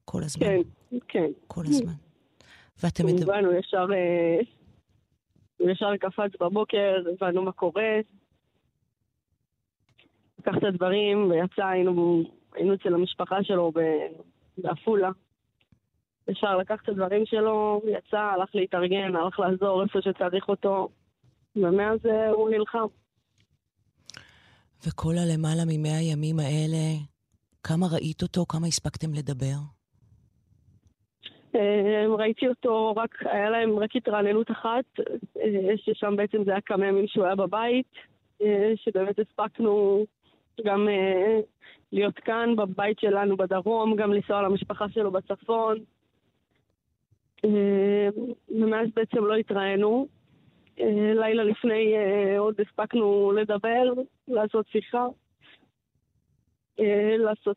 כל 0.05 0.23
הזמן. 0.23 0.47
כן, 0.47 0.61
כן. 1.09 1.31
כל 1.47 1.63
הזמן. 1.67 1.93
ואתם 2.83 3.07
מדברים... 3.07 3.25
כמובן, 3.25 3.45
הוא 3.45 3.55
ישר, 3.55 3.87
אה, 3.93 4.41
הוא 5.59 5.71
ישר 5.71 5.97
קפץ 5.97 6.31
בבוקר, 6.41 7.03
הבנו 7.13 7.43
מה 7.43 7.53
קורה. 7.53 8.01
לקח 10.39 10.53
את 10.59 10.65
הדברים 10.65 11.31
ויצא, 11.31 11.67
היינו, 11.67 12.23
היינו 12.55 12.75
אצל 12.75 12.95
המשפחה 12.95 13.45
שלו 13.45 13.73
בעפולה. 14.59 15.11
ישר 16.29 16.57
לקח 16.57 16.83
את 16.83 16.89
הדברים 16.89 17.27
שלו, 17.27 17.83
יצא, 17.87 18.19
הלך 18.19 18.49
להתארגן, 18.55 19.17
הלך 19.17 19.41
לעזור 19.41 19.83
איפה 19.83 19.99
שצריך 20.03 20.49
אותו, 20.49 20.89
ומאז 21.57 22.07
אה, 22.07 22.31
הוא 22.31 22.51
נלחם. 22.51 22.87
וכל 24.87 25.15
הלמעלה 25.19 25.63
ממאה 25.67 25.99
הימים 25.99 26.39
האלה, 26.39 26.85
כמה 27.63 27.87
ראית 27.93 28.23
אותו? 28.23 28.47
כמה 28.49 28.67
הספקתם 28.67 29.15
לדבר? 29.15 29.57
אה, 31.55 32.05
ראיתי 32.19 32.49
אותו, 32.49 32.95
רק, 32.97 33.15
היה 33.21 33.51
להם 33.51 33.79
רק 33.79 33.97
התרעננות 33.97 34.51
אחת, 34.51 34.85
אה, 35.37 35.77
ששם 35.77 36.17
בעצם 36.17 36.45
זה 36.45 36.51
היה 36.51 36.61
כמה 36.61 36.87
ימים 36.87 37.07
שהוא 37.09 37.25
היה 37.25 37.35
בבית, 37.35 37.93
שבאמת 38.77 39.19
הספקנו 39.19 40.05
גם 40.65 40.89
להיות 41.93 42.15
כאן, 42.15 42.57
בבית 42.57 42.99
שלנו 42.99 43.37
בדרום, 43.37 43.97
גם 43.97 44.13
לנסוע 44.13 44.43
למשפחה 44.43 44.89
שלו 44.89 45.11
בצפון. 45.11 45.79
ומאז 47.45 48.89
בעצם 48.95 49.25
לא 49.25 49.35
התראינו. 49.35 50.07
אה, 50.81 51.15
לילה 51.15 51.45
לפני 51.45 51.95
אה, 51.97 52.39
עוד 52.39 52.55
הספקנו 52.61 53.33
לדבר, 53.33 54.03
לעשות 54.29 54.67
שיחה, 54.69 55.07
אה, 56.81 57.17
לעשות, 57.17 57.57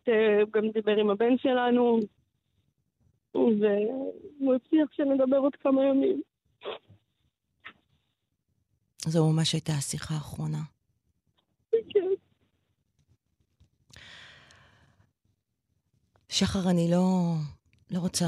גם 0.51 0.69
דיבר 0.69 0.97
עם 0.97 1.09
הבן 1.09 1.37
שלנו, 1.37 1.99
והוא 3.35 4.55
הבטיח 4.55 4.91
שנדבר 4.91 5.37
עוד 5.37 5.55
כמה 5.55 5.85
ימים. 5.85 6.21
זו 9.05 9.31
ממש 9.31 9.53
הייתה 9.53 9.73
השיחה 9.73 10.13
האחרונה. 10.13 10.61
כן. 11.71 12.09
שחר, 16.29 16.69
אני 16.69 16.91
לא, 16.91 17.33
לא 17.91 17.99
רוצה 17.99 18.25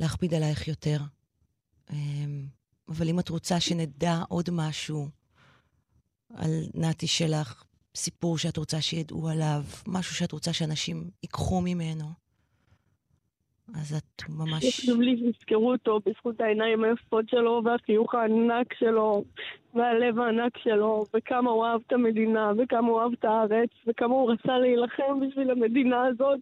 להכביד 0.00 0.34
עלייך 0.34 0.68
יותר. 0.68 0.98
אמ, 1.92 2.46
אבל 2.88 3.08
אם 3.08 3.20
את 3.20 3.28
רוצה 3.28 3.60
שנדע 3.60 4.14
עוד 4.28 4.48
משהו 4.52 5.08
על 6.34 6.50
נתי 6.74 7.06
שלך, 7.06 7.64
סיפור 7.94 8.38
שאת 8.38 8.56
רוצה 8.56 8.80
שידעו 8.80 9.28
עליו, 9.28 9.62
משהו 9.88 10.14
שאת 10.14 10.32
רוצה 10.32 10.52
שאנשים 10.52 11.10
ייקחו 11.22 11.60
ממנו, 11.60 12.04
אז 13.74 13.94
את 13.94 14.22
ממש... 14.28 14.80
חשוב 14.80 15.00
לי 15.00 15.16
שיזכרו 15.18 15.72
אותו 15.72 16.00
בזכות 16.06 16.40
העיניים 16.40 16.84
היפות 16.84 17.28
שלו, 17.28 17.62
והחיוך 17.64 18.14
הענק 18.14 18.74
שלו, 18.74 19.24
והלב 19.74 20.18
הענק 20.18 20.58
שלו, 20.58 21.04
וכמה 21.16 21.50
הוא 21.50 21.64
אהב 21.64 21.80
את 21.86 21.92
המדינה, 21.92 22.52
וכמה 22.58 22.88
הוא 22.88 23.00
אהב 23.00 23.12
את 23.12 23.24
הארץ, 23.24 23.70
וכמה 23.86 24.14
הוא 24.14 24.32
רצה 24.32 24.58
להילחם 24.58 25.20
בשביל 25.20 25.50
המדינה 25.50 26.06
הזאת, 26.06 26.40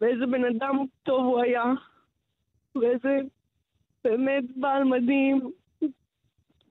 ואיזה 0.00 0.26
בן 0.26 0.44
אדם 0.44 0.76
טוב 1.02 1.24
הוא 1.24 1.40
היה, 1.40 1.64
ואיזה 2.74 3.18
באמת 4.04 4.44
בעל 4.56 4.84
מדהים, 4.84 5.50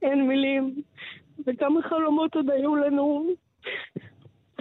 אין 0.02 0.28
מילים. 0.28 0.82
וכמה 1.48 1.82
חלומות 1.90 2.36
עוד 2.36 2.50
היו 2.50 2.76
לנו, 2.76 3.28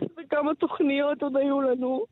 וכמה 0.02 0.54
תוכניות 0.54 1.22
עוד 1.22 1.36
היו 1.36 1.60
לנו. 1.60 2.04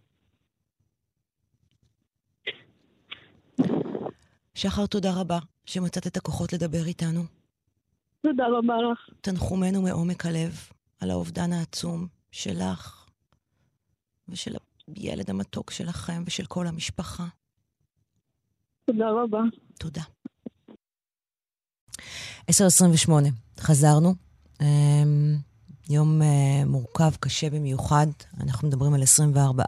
שחר, 4.55 4.87
תודה 4.87 5.11
רבה 5.21 5.39
שמצאת 5.65 6.07
את 6.07 6.17
הכוחות 6.17 6.53
לדבר 6.53 6.87
איתנו. 6.87 7.21
תודה 8.21 8.47
רבה 8.47 8.75
לך. 8.93 9.09
תנחומינו 9.21 9.83
מעומק 9.83 10.27
הלב 10.27 10.53
על 11.01 11.11
האובדן 11.11 11.53
העצום 11.53 12.07
שלך 12.31 13.07
ושל 14.29 14.57
הילד 14.95 15.31
המתוק 15.31 15.71
שלכם 15.71 16.23
ושל 16.27 16.47
כל 16.47 16.67
המשפחה. 16.67 17.27
תודה 18.91 19.11
רבה. 19.11 19.41
תודה. 19.79 20.03
10.28, 22.51 23.13
חזרנו. 23.61 24.15
אמ, 24.61 25.37
יום 25.91 26.23
אה, 26.23 26.65
מורכב, 26.67 27.11
קשה 27.21 27.51
במיוחד. 27.51 28.07
אנחנו 28.41 28.69
מדברים 28.69 28.95
על 28.95 29.03
24 29.03 29.65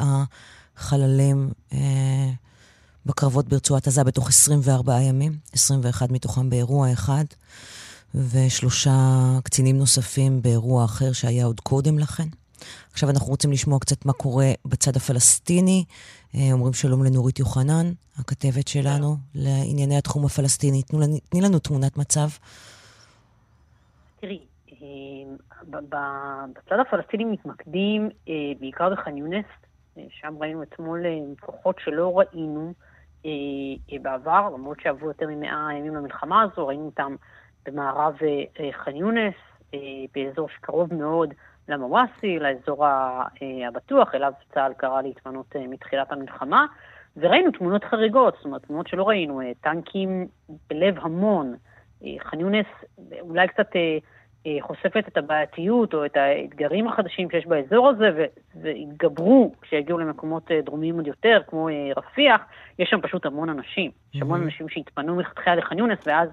חללים 0.76 1.50
אה, 1.72 2.30
בקרבות 3.06 3.48
ברצועת 3.48 3.86
עזה 3.86 4.04
בתוך 4.04 4.28
24 4.28 5.00
ימים, 5.00 5.38
21 5.52 6.10
מתוכם 6.10 6.50
באירוע 6.50 6.92
אחד, 6.92 7.24
ושלושה 8.14 9.38
קצינים 9.44 9.78
נוספים 9.78 10.42
באירוע 10.42 10.84
אחר 10.84 11.12
שהיה 11.12 11.44
עוד 11.44 11.60
קודם 11.60 11.98
לכן. 11.98 12.28
עכשיו 12.92 13.10
אנחנו 13.10 13.26
רוצים 13.26 13.52
לשמוע 13.52 13.78
קצת 13.78 14.06
מה 14.06 14.12
קורה 14.12 14.46
בצד 14.66 14.96
הפלסטיני. 14.96 15.84
אה, 16.34 16.52
אומרים 16.52 16.72
שלום 16.72 17.04
לנורית 17.04 17.38
יוחנן, 17.38 17.86
הכתבת 18.20 18.68
שלנו, 18.68 19.16
לענייני 19.34 19.98
התחום 19.98 20.24
הפלסטיני. 20.24 20.82
תנו, 20.82 20.98
תני 21.30 21.40
לנו 21.40 21.58
תמונת 21.58 21.96
מצב. 21.96 22.28
תראי, 24.20 24.40
אה, 24.72 24.76
בצד 26.52 26.76
הפלסטיני 26.80 27.24
מתמקדים 27.24 28.10
אה, 28.28 28.34
בעיקר 28.60 28.90
בח'אן 28.90 29.16
יונס, 29.16 29.46
שם 30.08 30.34
ראינו 30.40 30.62
אתמול 30.62 31.04
כוחות 31.40 31.76
שלא 31.84 32.18
ראינו 32.18 32.72
בעבר, 34.02 34.50
למרות 34.54 34.80
שעברו 34.80 35.08
יותר 35.08 35.26
ממאה 35.26 35.68
ימים 35.78 35.94
למלחמה 35.94 36.42
הזו, 36.42 36.66
ראינו 36.66 36.84
אותם 36.84 37.14
במערב 37.66 38.14
ח'אן 38.84 38.96
יונס, 38.96 39.34
באזור 40.14 40.48
שקרוב 40.48 40.94
מאוד 40.94 41.34
למוואסי, 41.68 42.38
לאזור 42.38 42.86
הבטוח, 43.68 44.14
אליו 44.14 44.32
צה"ל 44.54 44.72
קרא 44.72 45.02
להתמנות 45.02 45.56
מתחילת 45.68 46.12
המלחמה. 46.12 46.66
וראינו 47.16 47.50
תמונות 47.50 47.84
חריגות, 47.84 48.34
זאת 48.36 48.44
אומרת, 48.44 48.62
תמונות 48.62 48.86
שלא 48.86 49.08
ראינו, 49.08 49.40
טנקים 49.60 50.26
בלב 50.70 50.98
המון. 50.98 51.54
ח'אן 52.18 52.40
יונס 52.40 52.66
אולי 53.20 53.48
קצת 53.48 53.76
אה, 53.76 53.98
חושפת 54.60 55.04
את 55.08 55.16
הבעייתיות 55.16 55.94
או 55.94 56.04
את 56.04 56.16
האתגרים 56.16 56.88
החדשים 56.88 57.30
שיש 57.30 57.46
באזור 57.46 57.88
הזה, 57.88 58.26
והתגברו 58.62 59.52
כשיגיעו 59.62 59.98
למקומות 59.98 60.50
אה, 60.50 60.60
דרומיים 60.60 60.94
עוד 60.94 61.06
יותר, 61.06 61.40
כמו 61.46 61.68
אה, 61.68 61.90
רפיח, 61.96 62.40
יש 62.78 62.90
שם 62.90 63.00
פשוט 63.00 63.26
המון 63.26 63.48
אנשים. 63.48 63.90
יש 64.14 64.22
המון 64.22 64.42
אנשים 64.42 64.68
שהתפנו 64.68 65.16
מלכתחילה 65.16 65.56
לח'אן 65.56 65.78
יונס, 65.78 65.98
ואז 66.06 66.28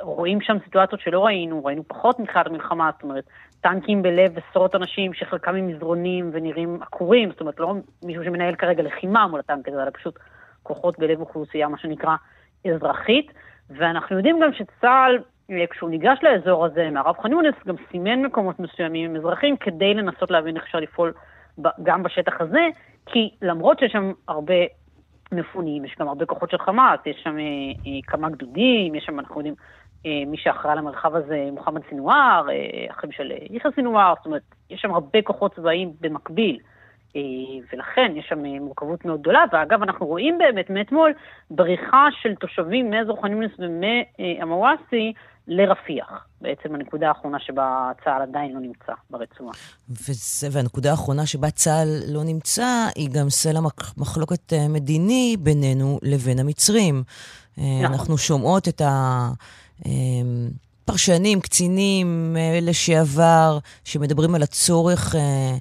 רואים 0.00 0.40
שם 0.40 0.56
סיטואציות 0.64 1.00
שלא 1.00 1.24
ראינו, 1.24 1.64
ראינו 1.64 1.82
פחות 1.88 2.20
מתחילת 2.20 2.46
המלחמה, 2.46 2.90
זאת 2.94 3.02
אומרת, 3.02 3.24
טנקים 3.60 4.02
בלב 4.02 4.38
עשרות 4.38 4.74
אנשים 4.74 5.14
שחלקם 5.14 5.54
עם 5.54 5.66
מזרונים 5.66 6.30
ונראים 6.32 6.78
עקורים, 6.82 7.30
זאת 7.30 7.40
אומרת, 7.40 7.60
לא 7.60 7.74
מישהו 8.04 8.24
שמנהל 8.24 8.54
כרגע 8.54 8.82
לחימה 8.82 9.26
מול 9.26 9.40
הטנק 9.40 9.68
הזה, 9.68 9.82
אלא 9.82 9.90
פשוט 9.90 10.18
כוחות 10.62 10.98
בלב 10.98 11.20
אוכלוסייה, 11.20 11.68
מה 11.68 11.78
שנקרא, 11.78 12.16
אזרחית. 12.74 13.32
ואנחנו 13.70 14.16
יודעים 14.16 14.40
גם 14.40 14.52
שצה"ל 14.52 15.18
אה, 15.50 15.64
כשהוא 15.70 15.90
ניגש 15.90 16.18
לאזור 16.22 16.64
הזה, 16.64 16.90
מערב 16.90 17.16
ח'אן 17.22 17.32
יונס, 17.32 17.54
גם 17.66 17.74
סימן 17.90 18.22
מקומות 18.22 18.60
מסוימים 18.60 19.10
עם 19.10 19.16
אזרחים 19.16 19.56
כדי 19.56 19.94
לנסות 19.94 20.30
להבין 20.30 20.56
איך 20.56 20.64
אפשר 20.64 20.80
לפעול 20.80 21.12
גם 21.82 22.02
בשטח 22.02 22.40
הזה, 22.40 22.68
כי 23.06 23.30
למרות 23.42 23.78
שיש 23.78 23.92
שם 23.92 24.12
הרבה 24.28 24.54
מפונים, 25.32 25.84
יש 25.84 25.96
גם 26.00 26.08
הרבה 26.08 26.26
כוחות 26.26 26.50
של 26.50 26.58
חמאס, 26.58 27.00
יש 27.06 27.16
שם 27.22 27.38
אה, 27.38 27.42
אה, 27.86 27.98
כמה 28.06 28.30
גדודים, 28.30 28.94
יש 28.94 29.04
שם, 29.04 29.20
אנחנו 29.20 29.40
יודעים, 29.40 29.54
אה, 30.06 30.22
מי 30.26 30.36
שאחראי 30.36 30.76
למרחב 30.76 31.16
הזה, 31.16 31.48
מוחמד 31.52 31.80
סינואר, 31.88 32.46
אה, 32.50 32.86
אחים 32.90 33.12
של 33.12 33.32
אה, 33.32 33.46
יחיא 33.50 33.70
סינואר, 33.74 34.14
זאת 34.16 34.26
אומרת, 34.26 34.42
יש 34.70 34.80
שם 34.80 34.94
הרבה 34.94 35.22
כוחות 35.22 35.54
צבאיים 35.54 35.92
במקביל. 36.00 36.58
אה, 37.16 37.20
ולכן 37.72 38.12
יש 38.16 38.26
שם 38.28 38.44
אה, 38.46 38.60
מורכבות 38.60 39.04
מאוד 39.04 39.20
גדולה, 39.20 39.44
ואגב, 39.52 39.82
אנחנו 39.82 40.06
רואים 40.06 40.38
באמת 40.38 40.70
מאתמול 40.70 41.12
בריחה 41.50 42.06
של 42.10 42.34
תושבים 42.34 42.90
מאזור 42.90 43.22
ח'אן 43.22 43.32
יונס 43.32 43.50
ומהמוואסי 43.58 45.12
לרפיח, 45.48 46.26
בעצם 46.40 46.74
הנקודה 46.74 47.08
האחרונה 47.08 47.38
שבה 47.40 47.90
צה"ל 48.04 48.22
עדיין 48.22 48.52
לא 48.52 48.60
נמצא 48.60 48.92
ברצועה. 49.10 49.52
וזה, 49.88 50.48
והנקודה 50.52 50.90
האחרונה 50.90 51.26
שבה 51.26 51.50
צה"ל 51.50 51.88
לא 52.08 52.24
נמצא, 52.24 52.86
היא 52.94 53.10
גם 53.10 53.30
סלע 53.30 53.60
מחלוקת 53.96 54.52
אה, 54.52 54.68
מדיני 54.68 55.36
בינינו 55.40 55.98
לבין 56.02 56.38
המצרים. 56.38 57.02
נכון. 57.56 57.84
אנחנו 57.84 58.18
שומעות 58.18 58.68
את 58.68 58.80
ה... 58.80 59.28
פרשנים, 60.84 61.40
קצינים 61.40 62.36
לשעבר, 62.62 63.58
שמדברים 63.84 64.34
על 64.34 64.42
הצורך 64.42 65.14
אה, 65.14 65.56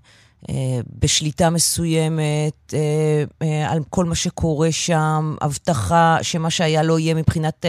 בשליטה 0.99 1.49
מסוימת, 1.49 2.73
אה, 2.73 3.23
אה, 3.41 3.71
על 3.71 3.79
כל 3.89 4.05
מה 4.05 4.15
שקורה 4.15 4.71
שם, 4.71 5.35
הבטחה 5.41 6.17
שמה 6.21 6.49
שהיה 6.49 6.83
לא 6.83 6.99
יהיה 6.99 7.15
מבחינת 7.15 7.65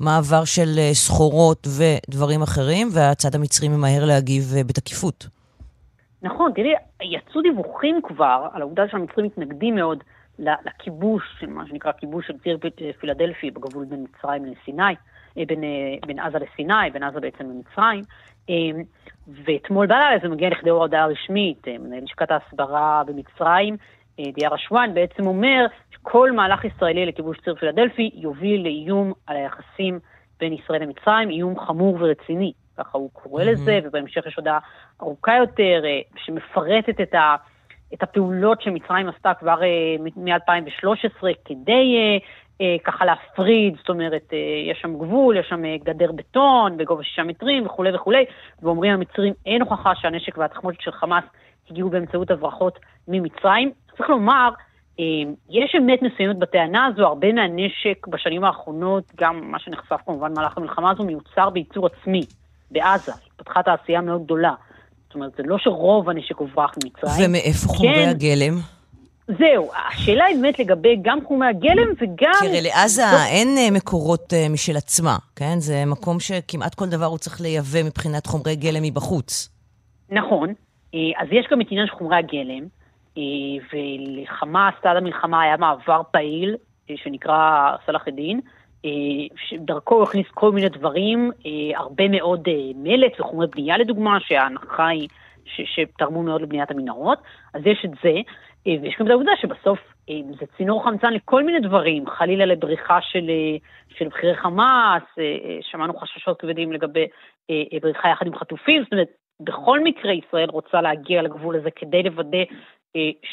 מעבר 0.00 0.44
של 0.44 0.68
סחורות 0.92 1.66
ודברים 1.78 2.42
אחרים, 2.42 2.88
והצד 2.94 3.34
המצרי 3.34 3.68
ממהר 3.68 4.04
להגיב 4.04 4.44
בתקיפות. 4.66 5.26
נכון, 6.22 6.52
תראי, 6.54 6.74
יצאו 7.02 7.42
דיווחים 7.42 8.00
כבר 8.02 8.48
על 8.52 8.62
העובדה 8.62 8.82
שהמצרים 8.90 9.26
מתנגדים 9.26 9.74
מאוד 9.74 10.04
לכיבוש, 10.38 11.22
מה 11.48 11.66
שנקרא 11.68 11.92
כיבוש 11.92 12.26
של 12.26 12.38
ציר 12.38 12.58
פילדלפי 13.00 13.50
בגבול 13.50 13.84
בין 13.84 14.04
מצרים 14.04 14.44
לסיני, 14.44 14.94
בין, 15.36 15.60
בין 16.06 16.18
עזה 16.18 16.38
לסיני, 16.38 16.90
בין 16.92 17.02
עזה 17.02 17.20
בעצם 17.20 17.44
למצרים. 17.44 18.04
ואתמול 19.44 19.86
בלילה 19.86 20.18
זה 20.22 20.28
מגיע 20.28 20.48
לכדי 20.48 20.70
הורדה 20.70 21.04
רשמית, 21.04 21.68
אה, 21.68 21.78
מנהל 21.78 22.02
לשכת 22.02 22.30
ההסברה 22.30 23.02
במצרים, 23.06 23.76
אה, 24.20 24.24
דיאר 24.34 24.54
אשואן, 24.54 24.94
בעצם 24.94 25.26
אומר 25.26 25.66
שכל 25.90 26.32
מהלך 26.32 26.64
ישראלי 26.64 27.06
לכיבוש 27.06 27.38
ציר 27.44 27.54
פילדלפי 27.54 28.10
יוביל 28.14 28.62
לאיום 28.62 29.12
על 29.26 29.36
היחסים 29.36 29.98
בין 30.40 30.52
ישראל 30.52 30.82
למצרים, 30.82 31.30
איום 31.30 31.60
חמור 31.60 31.96
ורציני, 32.00 32.52
ככה 32.78 32.98
הוא 32.98 33.10
קורא 33.12 33.42
mm-hmm. 33.42 33.46
לזה, 33.46 33.78
ובהמשך 33.84 34.26
יש 34.26 34.36
הודעה 34.36 34.58
ארוכה 35.02 35.36
יותר 35.36 35.82
אה, 35.84 36.00
שמפרטת 36.16 37.00
את, 37.00 37.14
ה, 37.14 37.36
את 37.94 38.02
הפעולות 38.02 38.62
שמצרים 38.62 39.08
עשתה 39.08 39.32
כבר 39.34 39.60
מ-2013 40.16 41.22
כדי 41.44 41.96
אה, 41.96 42.18
ככה 42.84 43.04
להפריד, 43.04 43.74
זאת 43.78 43.88
אומרת, 43.88 44.22
אה, 44.32 44.70
יש 44.70 44.78
שם 44.82 44.98
גבול, 44.98 45.36
יש 45.36 45.46
שם 45.48 45.64
אה, 45.64 45.76
גדר 45.84 46.12
בטון 46.12 46.76
בגובה 46.76 47.04
שישה 47.04 47.22
מטרים 47.22 47.66
וכולי 47.66 47.94
וכולי, 47.94 48.24
ואומרים 48.62 48.92
המצרים, 48.92 49.32
אין 49.46 49.62
הוכחה 49.62 49.92
שהנשק 49.94 50.38
והתחמושת 50.38 50.80
של 50.80 50.92
חמאס 50.92 51.24
הגיעו 51.70 51.90
באמצעות 51.90 52.30
הברחות 52.30 52.78
ממצרים. 53.08 53.70
צריך 53.96 54.10
לומר, 54.10 54.48
אה, 55.00 55.04
יש 55.50 55.74
אמת 55.78 56.02
מסוימת 56.02 56.38
בטענה 56.38 56.86
הזו, 56.86 57.02
הרבה 57.06 57.32
מהנשק 57.32 58.06
בשנים 58.06 58.44
האחרונות, 58.44 59.04
גם 59.16 59.50
מה 59.50 59.58
שנחשף 59.58 60.00
כמובן 60.06 60.34
במהלך 60.34 60.58
המלחמה 60.58 60.90
הזו, 60.90 61.04
מיוצר 61.04 61.50
בייצור 61.50 61.86
עצמי, 61.86 62.20
בעזה, 62.70 63.12
התפתחה 63.32 63.62
תעשייה 63.62 64.00
מאוד 64.00 64.24
גדולה. 64.24 64.54
זאת 65.06 65.14
אומרת, 65.14 65.32
זה 65.36 65.42
לא 65.46 65.58
שרוב 65.58 66.10
הנשק 66.10 66.36
הוברח 66.36 66.74
ממצרים. 66.84 67.30
ומאיפה 67.30 67.68
חומרי 67.68 67.94
כן, 67.94 68.08
הגלם? 68.08 68.77
זהו, 69.28 69.70
השאלה 69.88 70.24
היא 70.24 70.36
באמת 70.36 70.58
לגבי 70.58 70.96
גם 71.02 71.18
חומי 71.24 71.46
הגלם 71.46 71.88
וגם... 71.98 72.32
הרי 72.42 72.60
לעזה 72.62 73.02
אין 73.32 73.48
אה, 73.58 73.70
מקורות 73.70 74.32
uh, 74.32 74.52
משל 74.52 74.76
עצמה, 74.76 75.16
כן? 75.36 75.54
זה 75.58 75.84
מקום 75.86 76.20
שכמעט 76.20 76.74
כל 76.74 76.86
דבר 76.86 77.06
הוא 77.06 77.18
צריך 77.18 77.40
לייבא 77.40 77.82
מבחינת 77.84 78.26
חומרי 78.26 78.56
גלם 78.56 78.82
מבחוץ. 78.82 79.48
נכון, 80.10 80.54
אה, 80.94 81.00
אז 81.22 81.28
יש 81.32 81.46
גם 81.50 81.60
את 81.60 81.66
עניין 81.70 81.86
של 81.86 81.92
חומרי 81.92 82.16
הגלם, 82.16 82.78
ולחמאס, 83.72 84.74
עד 84.82 84.96
המלחמה 84.96 85.42
היה 85.42 85.56
מעבר 85.56 86.00
פעיל, 86.10 86.56
שנקרא 86.96 87.70
סלאח 87.86 88.08
א-דין, 88.08 88.40
שדרכו 89.36 89.94
הוא 89.94 90.02
הכניס 90.02 90.26
כל 90.34 90.52
מיני 90.52 90.68
דברים, 90.68 91.30
הרבה 91.76 92.08
מאוד 92.08 92.48
מלט 92.74 93.20
וחומרי 93.20 93.46
בנייה 93.46 93.78
לדוגמה, 93.78 94.18
שההנחה 94.20 94.86
היא 94.86 95.08
שתרמו 95.46 96.22
מאוד 96.22 96.42
לבניית 96.42 96.70
המנהרות, 96.70 97.18
אז 97.54 97.62
יש 97.66 97.84
את 97.84 97.90
זה. 98.02 98.12
אה, 98.66 98.74
ויש 98.82 98.96
גם 99.00 99.06
את 99.06 99.10
העובדה 99.10 99.32
שבסוף 99.40 99.78
אה, 100.10 100.14
זה 100.40 100.46
צינור 100.56 100.84
חמצן 100.84 101.12
לכל 101.12 101.44
מיני 101.44 101.60
דברים, 101.60 102.06
חלילה 102.06 102.46
לבריחה 102.46 102.98
של, 103.00 103.30
אה, 103.30 103.56
של 103.88 104.08
בכירי 104.08 104.36
חמאס, 104.36 105.02
שמענו 105.60 105.98
חששות 105.98 106.40
כבדים 106.40 106.72
לגבי 106.72 107.06
בריחה 107.82 108.08
יחד 108.08 108.26
עם 108.26 108.36
חטופים, 108.36 108.82
זאת 108.82 108.92
אומרת, 108.92 109.08
בכל 109.40 109.80
מקרה 109.80 110.12
ישראל 110.12 110.48
רוצה 110.50 110.80
להגיע 110.80 111.22
לגבול 111.22 111.56
הזה 111.56 111.70
כדי 111.70 112.02
לוודא 112.02 112.38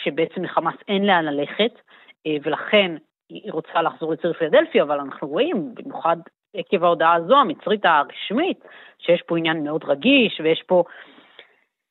שבעצם 0.04 0.44
לחמאס 0.44 0.76
אין 0.88 1.06
לאן 1.06 1.26
ללכת, 1.26 1.82
ולכן 2.44 2.96
היא 3.30 3.52
רוצה 3.52 3.82
לחזור 3.82 4.14
לציר 4.14 4.34
פילדלפי, 4.34 4.82
אבל 4.82 5.00
אנחנו 5.00 5.28
רואים, 5.28 5.76
במיוחד 5.76 6.18
עקב 6.56 6.84
ההודעה 6.84 7.14
הזו, 7.14 7.38
המצרית 7.38 7.86
הרשמית, 7.86 8.60
שיש 9.00 9.22
פה 9.22 9.38
עניין 9.38 9.64
מאוד 9.64 9.84
רגיש, 9.84 10.42
ויש 10.44 10.64
פה, 10.68 10.84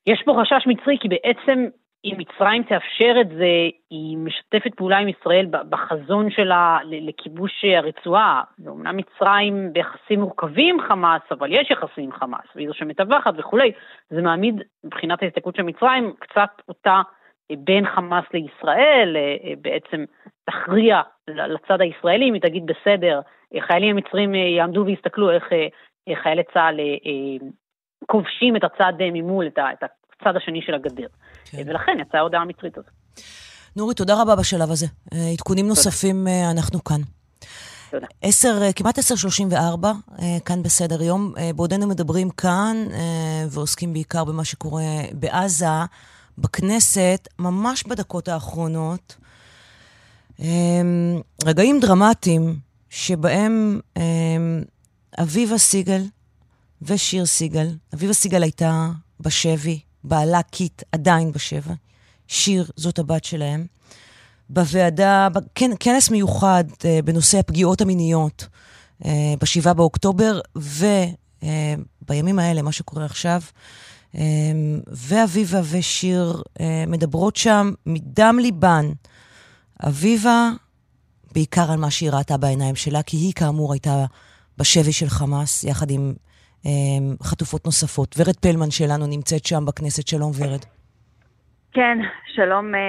יש 0.06 0.22
פה 0.24 0.36
חשש 0.42 0.66
מצרי, 0.66 0.98
כי 1.00 1.08
בעצם 1.08 1.66
אם 2.04 2.14
מצרים 2.18 2.62
תאפשר 2.62 3.14
את 3.20 3.28
זה, 3.28 3.68
היא 3.90 4.18
משתפת 4.18 4.74
פעולה 4.76 4.98
עם 4.98 5.08
ישראל 5.08 5.46
בחזון 5.68 6.30
שלה 6.30 6.78
לכיבוש 6.84 7.64
הרצועה. 7.64 8.42
ואומנם 8.58 8.96
מצרים 8.96 9.72
ביחסים 9.72 10.20
מורכבים 10.20 10.80
עם 10.80 10.88
חמאס, 10.88 11.22
אבל 11.30 11.52
יש 11.52 11.70
יחסים 11.70 12.04
עם 12.04 12.12
חמאס, 12.12 12.46
והיא 12.54 12.68
זו 12.68 12.74
שמתווכת 12.74 13.32
וכולי. 13.38 13.72
זה 14.10 14.22
מעמיד, 14.22 14.62
מבחינת 14.84 15.22
ההסתכלות 15.22 15.56
של 15.56 15.62
מצרים, 15.62 16.12
קצת 16.18 16.50
אותה 16.68 17.02
בין 17.58 17.86
חמאס 17.86 18.24
לישראל, 18.34 19.16
בעצם 19.60 20.04
תכריע 20.44 21.00
לצד 21.28 21.80
הישראלי, 21.80 22.28
אם 22.28 22.34
היא 22.34 22.42
תגיד 22.42 22.66
בסדר, 22.66 23.20
חיילים 23.60 23.96
המצרים 23.96 24.34
יעמדו 24.34 24.84
ויסתכלו 24.86 25.30
איך 25.30 26.22
חיילי 26.22 26.42
צה"ל 26.54 26.80
כובשים 28.06 28.56
את 28.56 28.64
הצד 28.64 28.92
ממול, 29.00 29.46
את 29.46 29.82
הצד 30.20 30.36
השני 30.36 30.60
של 30.66 30.74
הגדר. 30.74 31.06
כן. 31.44 31.62
ולכן 31.66 31.92
יצאה 32.00 32.20
ההודעה 32.20 32.42
המצרית 32.42 32.78
הזאת. 32.78 32.90
נורית, 33.76 33.96
תודה 33.96 34.22
רבה 34.22 34.36
בשלב 34.36 34.70
הזה. 34.70 34.86
אה, 35.12 35.28
עדכונים 35.32 35.68
נוספים, 35.68 36.28
אה, 36.28 36.50
אנחנו 36.50 36.84
כאן. 36.84 37.00
תודה. 37.90 38.06
10, 38.22 38.62
אה, 38.62 38.72
כמעט 38.72 38.98
10.34, 38.98 39.92
כאן 40.44 40.62
בסדר 40.62 41.02
יום. 41.02 41.34
בעודנו 41.56 41.86
מדברים 41.86 42.30
כאן 42.30 42.76
ועוסקים 43.50 43.92
בעיקר 43.92 44.24
במה 44.24 44.44
שקורה 44.44 44.82
בעזה, 45.12 45.66
בכנסת, 46.38 47.28
ממש 47.38 47.84
בדקות 47.86 48.28
האחרונות, 48.28 49.16
רגעים 51.44 51.80
דרמטיים 51.80 52.56
שבהם 52.90 53.80
אביבה 55.20 55.58
סיגל 55.58 56.00
ושיר 56.82 57.26
סיגל, 57.26 57.66
אביבה 57.94 58.12
סיגל 58.12 58.42
הייתה 58.42 58.88
בשבי, 59.20 59.80
בעלה 60.04 60.42
קיט 60.42 60.82
עדיין 60.92 61.32
בשבע. 61.32 61.74
שיר, 62.28 62.70
זאת 62.76 62.98
הבת 62.98 63.24
שלהם. 63.24 63.66
בוועדה, 64.50 65.28
כנס 65.80 66.10
מיוחד 66.10 66.64
uh, 66.70 66.84
בנושא 67.04 67.38
הפגיעות 67.38 67.80
המיניות 67.80 68.46
uh, 69.02 69.06
בשבעה 69.40 69.74
באוקטובר, 69.74 70.40
ו... 70.58 70.84
uh, 70.84 71.46
אה, 72.10 72.44
האלה, 72.44 72.62
מה 72.62 72.72
שקורה 72.72 73.04
עכשיו, 73.04 73.40
אה, 74.14 74.22
ואביבה 74.86 75.60
ושיר 75.70 76.42
אה, 76.60 76.84
מדברות 76.86 77.36
שם 77.36 77.72
מדם 77.86 78.38
ליבן. 78.42 78.92
אביבה, 79.86 80.50
בעיקר 81.32 81.72
על 81.72 81.78
מה 81.78 81.90
שהיא 81.90 82.10
ראתה 82.10 82.36
בעיניים 82.36 82.76
שלה, 82.76 83.02
כי 83.02 83.16
היא 83.16 83.32
כאמור 83.32 83.72
הייתה 83.72 84.04
בשבי 84.58 84.92
של 84.92 85.08
חמאס, 85.08 85.64
יחד 85.64 85.90
עם 85.90 86.08
אה, 86.08 86.33
חטופות 87.22 87.66
נוספות. 87.66 88.14
ורד 88.18 88.36
פלמן 88.36 88.70
שלנו 88.70 89.06
נמצאת 89.06 89.46
שם 89.46 89.64
בכנסת. 89.66 90.08
שלום 90.08 90.32
ורד. 90.38 90.64
כן, 91.72 91.98
שלום 92.34 92.74
אה, 92.74 92.80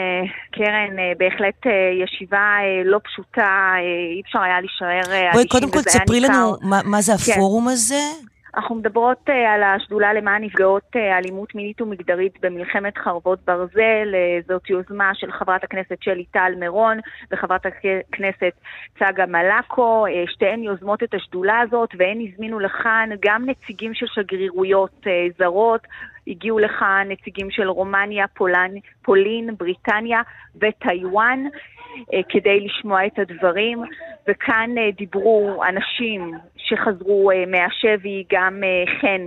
קרן, 0.52 1.00
אה, 1.00 1.12
בהחלט 1.18 1.68
אה, 1.68 1.72
ישיבה 2.04 2.58
לא 2.86 3.00
פשוטה, 3.04 3.74
אי 4.16 4.22
אפשר 4.26 4.40
היה 4.40 4.60
להישאר 4.60 5.00
אדישים. 5.00 5.32
בואי 5.34 5.48
קודם 5.48 5.72
כל 5.72 5.82
תספרי 5.82 6.20
לנו 6.20 6.56
מה, 6.62 6.82
מה 6.86 7.02
זה 7.02 7.12
כן. 7.26 7.32
הפורום 7.32 7.64
כן. 7.66 7.72
הזה. 7.72 8.02
אנחנו 8.56 8.76
מדברות 8.76 9.30
uh, 9.30 9.32
על 9.32 9.64
השדולה 9.64 10.14
למען 10.14 10.44
נפגעות 10.44 10.96
uh, 10.96 11.00
אלימות 11.00 11.56
מינית 11.56 11.82
ומגדרית 11.82 12.40
במלחמת 12.42 12.98
חרבות 12.98 13.40
ברזל. 13.46 14.08
Uh, 14.14 14.48
זאת 14.48 14.70
יוזמה 14.70 15.12
של 15.14 15.32
חברת 15.32 15.64
הכנסת 15.64 15.98
שלי 16.02 16.26
טל 16.26 16.54
מירון 16.60 16.98
וחברת 17.32 17.66
הכנסת 17.66 18.54
צגה 19.00 19.26
מלקו. 19.26 20.06
שתיהן 20.28 20.64
יוזמות 20.64 21.04
את 21.04 21.14
השדולה 21.14 21.60
הזאת 21.60 21.90
והן 21.98 22.18
הזמינו 22.22 22.60
לכאן 22.60 23.10
גם 23.26 23.46
נציגים 23.46 23.94
של 23.94 24.06
שגרירויות 24.08 25.08
זרות. 25.40 25.88
הגיעו 26.28 26.60
לכאן 26.60 27.08
נציגים 27.10 27.52
של 27.52 27.70
רומניה, 27.70 28.26
פולן, 28.28 28.72
פולין, 29.04 29.56
בריטניה 29.58 30.22
וטיוואן. 30.56 31.44
אה, 32.14 32.20
כדי 32.30 32.60
לשמוע 32.60 33.06
את 33.06 33.20
הדברים, 33.20 33.80
וכאן 34.28 34.70
אה, 34.78 34.90
דיברו 34.98 35.64
אנשים 35.70 36.32
שחזרו 36.58 37.32
אה, 37.32 37.44
מהשבי, 37.48 38.24
גם 38.32 38.64
חן 39.02 39.22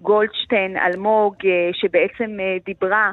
גולדשטיין 0.00 0.76
אלמוג, 0.76 1.34
שבעצם 1.72 2.36
דיברה 2.66 3.12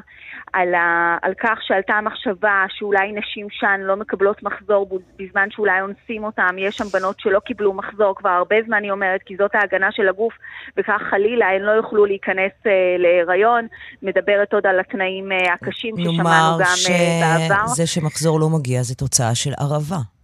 על, 0.52 0.74
ה, 0.74 1.16
על 1.22 1.32
כך 1.40 1.58
שעלתה 1.62 1.94
המחשבה 1.94 2.64
שאולי 2.68 3.12
נשים 3.12 3.46
שם 3.50 3.80
לא 3.80 3.96
מקבלות 3.96 4.42
מחזור 4.42 5.00
בזמן 5.18 5.48
שאולי 5.50 5.80
אונסים 5.80 6.24
אותם. 6.24 6.56
יש 6.58 6.76
שם 6.76 6.84
בנות 6.98 7.20
שלא 7.20 7.38
קיבלו 7.38 7.72
מחזור 7.72 8.14
כבר 8.16 8.30
הרבה 8.30 8.56
זמן, 8.66 8.82
היא 8.82 8.90
אומרת, 8.90 9.20
כי 9.22 9.36
זאת 9.36 9.54
ההגנה 9.54 9.92
של 9.92 10.08
הגוף, 10.08 10.32
וכך 10.76 11.02
חלילה 11.10 11.46
הן 11.50 11.62
לא 11.62 11.70
יוכלו 11.70 12.04
להיכנס 12.04 12.52
uh, 12.62 12.68
להיריון. 12.98 13.66
מדברת 14.02 14.54
עוד 14.54 14.66
על 14.66 14.80
התנאים 14.80 15.28
הקשים 15.54 15.94
ששמענו 15.98 16.58
גם 16.58 16.66
uh, 16.86 16.90
בעבר. 17.20 17.54
נאמר 17.54 17.66
שזה 17.68 17.86
שמחזור 17.86 18.40
לא 18.40 18.48
מגיע 18.48 18.82
זה 18.82 18.94
תוצאה 18.94 19.34
של 19.34 19.50
הרעבה. 19.58 20.21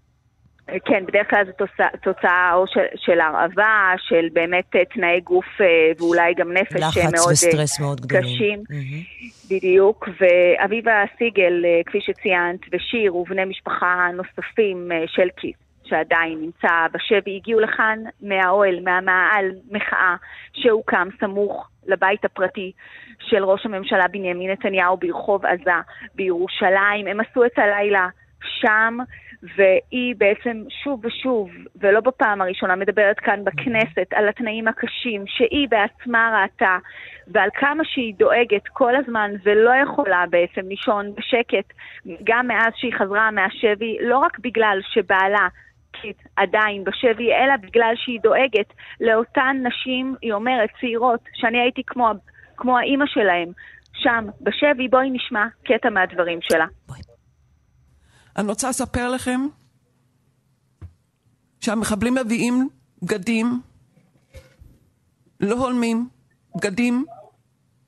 כן, 0.85 1.07
בדרך 1.07 1.31
כלל 1.31 1.45
זו 1.47 1.67
תוצאה, 2.03 2.53
או 2.55 2.67
של, 2.67 2.81
של 2.97 3.21
הרעבה, 3.21 3.93
של 3.99 4.27
באמת 4.33 4.77
אה, 4.77 4.85
תנאי 4.85 5.21
גוף 5.21 5.61
אה, 5.61 5.67
ואולי 5.99 6.35
גם 6.35 6.53
נפש 6.53 6.77
לחץ 6.77 6.97
מאוד 6.97 7.27
אה, 7.27 7.33
וסטרס 7.33 7.81
מאוד 7.81 8.01
גדולים. 8.01 8.25
קשים. 8.25 8.63
Mm-hmm. 8.71 9.55
בדיוק, 9.55 10.09
ואביבה 10.21 11.05
סיגל, 11.19 11.65
כפי 11.87 12.01
שציינת, 12.01 12.61
ושיר 12.73 13.17
ובני 13.17 13.45
משפחה 13.45 14.09
נוספים 14.15 14.91
של 15.07 15.29
כיס, 15.37 15.57
שעדיין 15.85 16.39
נמצא 16.41 16.87
בשבי, 16.93 17.37
הגיעו 17.37 17.61
לכאן 17.61 17.99
מהאוהל, 18.23 18.81
מהמאהל 18.85 19.51
מחאה 19.71 20.17
שהוקם 20.53 21.09
סמוך 21.21 21.69
לבית 21.87 22.25
הפרטי 22.25 22.73
של 23.21 23.45
ראש 23.45 23.67
הממשלה 23.67 24.09
בנימין 24.09 24.51
נתניהו 24.51 24.97
ברחוב 24.97 25.47
עזה 25.47 25.71
בירושלים. 26.15 27.07
הם 27.07 27.21
עשו 27.21 27.45
את 27.45 27.59
הלילה 27.59 28.09
שם. 28.61 28.99
והיא 29.43 30.15
בעצם 30.19 30.63
שוב 30.85 31.05
ושוב, 31.05 31.51
ולא 31.77 32.01
בפעם 32.01 32.41
הראשונה, 32.41 32.77
מדברת 32.77 33.19
כאן 33.19 33.45
בכנסת 33.45 34.13
על 34.13 34.29
התנאים 34.29 34.69
הקשים 34.69 35.25
שהיא 35.27 35.69
בעצמה 35.69 36.43
ראתה, 36.43 36.79
ועל 37.29 37.49
כמה 37.55 37.85
שהיא 37.85 38.15
דואגת 38.15 38.69
כל 38.73 38.97
הזמן 38.97 39.31
ולא 39.43 39.71
יכולה 39.83 40.25
בעצם 40.31 40.69
לישון 40.69 41.15
בשקט, 41.15 41.73
גם 42.25 42.47
מאז 42.47 42.73
שהיא 42.77 42.93
חזרה 42.99 43.31
מהשבי, 43.31 43.97
לא 44.01 44.19
רק 44.19 44.39
בגלל 44.39 44.79
שבעלה 44.93 45.49
עדיין 46.37 46.85
בשבי, 46.85 47.33
אלא 47.33 47.57
בגלל 47.57 47.95
שהיא 47.97 48.21
דואגת 48.23 48.73
לאותן 49.01 49.57
נשים, 49.63 50.15
היא 50.23 50.33
אומרת, 50.33 50.71
צעירות, 50.81 51.21
שאני 51.35 51.61
הייתי 51.61 51.83
כמו, 51.87 52.11
כמו 52.57 52.79
האימא 52.79 53.07
שלהם, 53.07 53.49
שם, 53.95 54.27
בשבי, 54.41 54.89
בואי 54.89 55.11
נשמע 55.11 55.47
קטע 55.65 55.91
מהדברים 55.91 56.39
שלה. 56.43 56.67
בואי. 56.87 57.18
אני 58.39 58.49
רוצה 58.49 58.71
לספר 58.71 59.11
לכם 59.11 59.41
שהמחבלים 61.61 62.15
מביאים 62.15 62.69
בגדים 63.03 63.61
לא 65.41 65.55
הולמים, 65.55 66.09
בגדים 66.57 67.05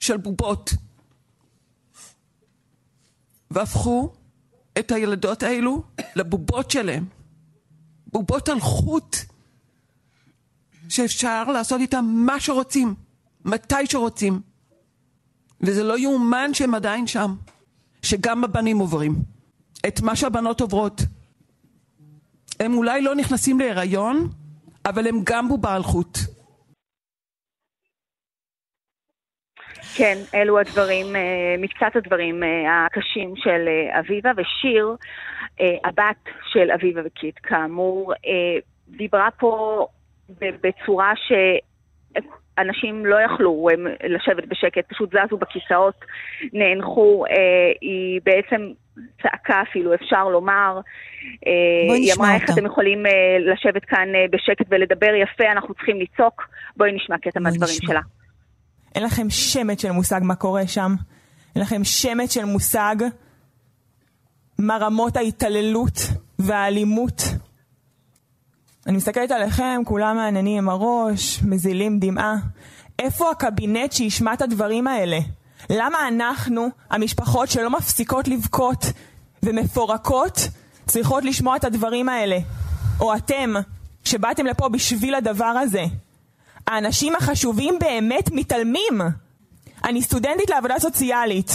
של 0.00 0.16
בובות, 0.16 0.70
והפכו 3.50 4.12
את 4.78 4.92
הילדות 4.92 5.42
האלו 5.42 5.82
לבובות 6.16 6.70
שלהם. 6.70 7.06
בובות 8.06 8.48
על 8.48 8.60
חוט 8.60 9.16
שאפשר 10.88 11.44
לעשות 11.44 11.80
איתן 11.80 12.04
מה 12.04 12.40
שרוצים, 12.40 12.94
מתי 13.44 13.86
שרוצים. 13.86 14.40
וזה 15.60 15.82
לא 15.82 15.98
יאומן 15.98 16.54
שהם 16.54 16.74
עדיין 16.74 17.06
שם, 17.06 17.36
שגם 18.02 18.44
הבנים 18.44 18.78
עוברים. 18.78 19.22
את 19.88 20.00
מה 20.00 20.16
שהבנות 20.16 20.60
עוברות. 20.60 21.00
הם 22.60 22.74
אולי 22.74 23.02
לא 23.02 23.14
נכנסים 23.14 23.58
להיריון, 23.58 24.28
אבל 24.84 25.06
הם 25.06 25.16
גם 25.24 25.48
בובה 25.48 25.74
על 25.74 25.82
חוט. 25.82 26.18
כן, 29.96 30.18
אלו 30.34 30.58
הדברים, 30.58 31.16
אה, 31.16 31.54
מקצת 31.58 31.96
הדברים 31.96 32.42
אה, 32.42 32.86
הקשים 32.86 33.34
של 33.36 33.68
אה, 33.68 34.00
אביבה, 34.00 34.30
ושיר, 34.36 34.96
הבת 35.84 36.24
של 36.52 36.70
אביבה 36.70 37.00
וקיט, 37.04 37.34
כאמור, 37.42 38.12
דיברה 38.88 39.28
פה 39.38 39.86
בצורה 40.38 41.12
ש... 41.16 41.32
אנשים 42.60 43.06
לא 43.06 43.16
יכלו 43.20 43.68
הם, 43.72 43.86
לשבת 44.08 44.48
בשקט, 44.48 44.88
פשוט 44.88 45.10
זזו 45.10 45.36
בכיסאות, 45.36 46.04
נאנחו, 46.52 47.24
אה, 47.26 47.36
היא 47.80 48.20
בעצם 48.24 48.72
צעקה 49.22 49.62
אפילו, 49.70 49.94
אפשר 49.94 50.28
לומר. 50.28 50.80
אה, 51.46 51.94
היא 51.94 52.12
אמרה, 52.18 52.34
איך 52.34 52.50
אתם 52.50 52.66
יכולים 52.66 53.06
אה, 53.06 53.12
לשבת 53.52 53.84
כאן 53.84 54.08
אה, 54.14 54.24
בשקט 54.32 54.66
ולדבר 54.70 55.14
יפה, 55.22 55.52
אנחנו 55.52 55.74
צריכים 55.74 56.00
לצעוק. 56.00 56.42
בואי 56.76 56.92
נשמע 56.92 57.18
קטע 57.18 57.40
מהדברים 57.40 57.74
נשמע. 57.82 57.88
שלה. 57.88 58.00
אין 58.94 59.04
לכם 59.04 59.30
שמץ 59.30 59.82
של 59.82 59.90
מושג 59.90 60.20
מה 60.22 60.34
קורה 60.34 60.66
שם. 60.66 60.94
אין 61.54 61.62
לכם 61.62 61.84
שמץ 61.84 62.34
של 62.34 62.44
מושג 62.44 62.96
מה 64.58 64.76
רמות 64.80 65.16
ההתעללות 65.16 65.98
והאלימות. 66.38 67.22
אני 68.86 68.96
מסתכלת 68.96 69.30
עליכם, 69.30 69.82
כולם 69.84 70.16
מעניינים 70.16 70.58
עם 70.58 70.68
הראש, 70.68 71.42
מזילים 71.42 71.98
דמעה. 71.98 72.34
איפה 72.98 73.30
הקבינט 73.30 73.92
שישמע 73.92 74.34
את 74.34 74.42
הדברים 74.42 74.86
האלה? 74.86 75.18
למה 75.70 76.08
אנחנו, 76.08 76.68
המשפחות 76.90 77.48
שלא 77.50 77.70
מפסיקות 77.70 78.28
לבכות 78.28 78.84
ומפורקות, 79.42 80.48
צריכות 80.86 81.24
לשמוע 81.24 81.56
את 81.56 81.64
הדברים 81.64 82.08
האלה? 82.08 82.38
או 83.00 83.14
אתם, 83.14 83.54
שבאתם 84.04 84.46
לפה 84.46 84.68
בשביל 84.68 85.14
הדבר 85.14 85.44
הזה. 85.44 85.84
האנשים 86.66 87.14
החשובים 87.16 87.78
באמת 87.80 88.30
מתעלמים. 88.32 89.00
אני 89.84 90.02
סטודנטית 90.02 90.50
לעבודה 90.50 90.78
סוציאלית. 90.78 91.50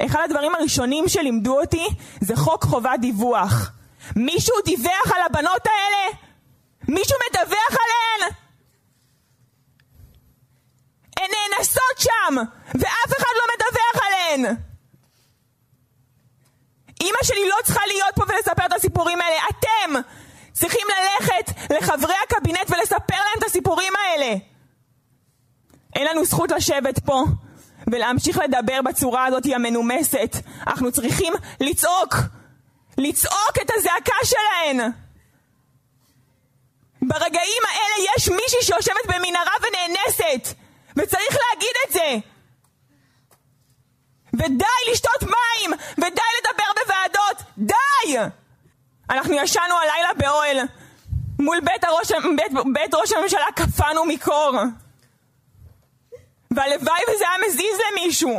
אחד 0.00 0.20
הדברים 0.24 0.54
הראשונים 0.54 1.08
שלימדו 1.08 1.60
אותי 1.60 1.86
זה 2.20 2.36
חוק 2.36 2.64
חובת 2.64 3.00
דיווח. 3.00 3.72
מישהו 4.16 4.54
דיווח 4.64 5.12
על 5.14 5.22
הבנות 5.26 5.66
האלה? 5.66 6.23
מישהו 6.88 7.16
מדווח 7.30 7.70
עליהן? 7.70 8.32
הן 11.16 11.30
נאנסות 11.30 11.98
שם, 11.98 12.36
ואף 12.74 13.18
אחד 13.18 13.34
לא 13.36 13.54
מדווח 13.54 14.02
עליהן. 14.06 14.56
אימא 17.00 17.18
שלי 17.22 17.48
לא 17.48 17.56
צריכה 17.64 17.86
להיות 17.86 18.14
פה 18.14 18.22
ולספר 18.28 18.66
את 18.66 18.72
הסיפורים 18.72 19.20
האלה. 19.20 19.36
אתם 19.50 20.00
צריכים 20.52 20.86
ללכת 20.88 21.50
לחברי 21.70 22.14
הקבינט 22.24 22.70
ולספר 22.70 23.16
להם 23.16 23.38
את 23.38 23.44
הסיפורים 23.44 23.92
האלה. 23.96 24.34
אין 25.94 26.06
לנו 26.06 26.24
זכות 26.24 26.50
לשבת 26.50 26.98
פה 26.98 27.24
ולהמשיך 27.92 28.38
לדבר 28.38 28.82
בצורה 28.82 29.24
הזאת 29.24 29.46
המנומסת. 29.54 30.36
אנחנו 30.66 30.92
צריכים 30.92 31.32
לצעוק. 31.60 32.14
לצעוק 32.98 33.52
את 33.62 33.70
הזעקה 33.74 34.16
שלהן. 34.24 34.90
ברגעים 37.08 37.62
האלה 37.68 38.08
יש 38.16 38.28
מישהי 38.28 38.62
שיושבת 38.62 39.06
במנהרה 39.08 39.52
ונאנסת, 39.60 40.54
וצריך 40.96 41.36
להגיד 41.50 41.74
את 41.86 41.92
זה. 41.92 42.16
ודי 44.32 44.92
לשתות 44.92 45.22
מים, 45.22 45.70
ודי 45.98 46.30
לדבר 46.38 46.82
בוועדות, 46.84 47.42
די! 47.58 48.16
אנחנו 49.10 49.34
ישנו 49.34 49.74
הלילה 49.82 50.14
באוהל, 50.16 50.58
מול 51.38 51.60
בית, 51.60 51.84
הראש, 51.84 52.12
בית, 52.36 52.64
בית 52.72 52.94
ראש 52.94 53.12
הממשלה 53.12 53.46
קפאנו 53.54 54.04
מקור. 54.04 54.52
והלוואי 56.50 57.00
וזה 57.14 57.24
היה 57.28 57.48
מזיז 57.48 57.78
למישהו. 57.92 58.38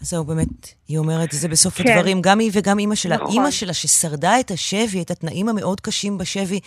אז 0.00 0.08
זהו, 0.08 0.24
באמת, 0.24 0.48
היא 0.88 0.98
אומרת 0.98 1.28
את 1.34 1.38
זה 1.40 1.48
בסוף 1.48 1.74
כן. 1.74 1.84
הדברים, 1.88 2.20
גם 2.20 2.38
היא 2.38 2.50
וגם 2.54 2.78
אימא 2.78 2.94
שלה. 2.94 3.16
נכון. 3.16 3.28
אימא 3.32 3.50
שלה, 3.50 3.72
ששרדה 3.72 4.40
את 4.40 4.50
השבי, 4.50 5.02
את 5.02 5.10
התנאים 5.10 5.48
המאוד 5.48 5.80
קשים 5.80 6.18
בשבי, 6.18 6.60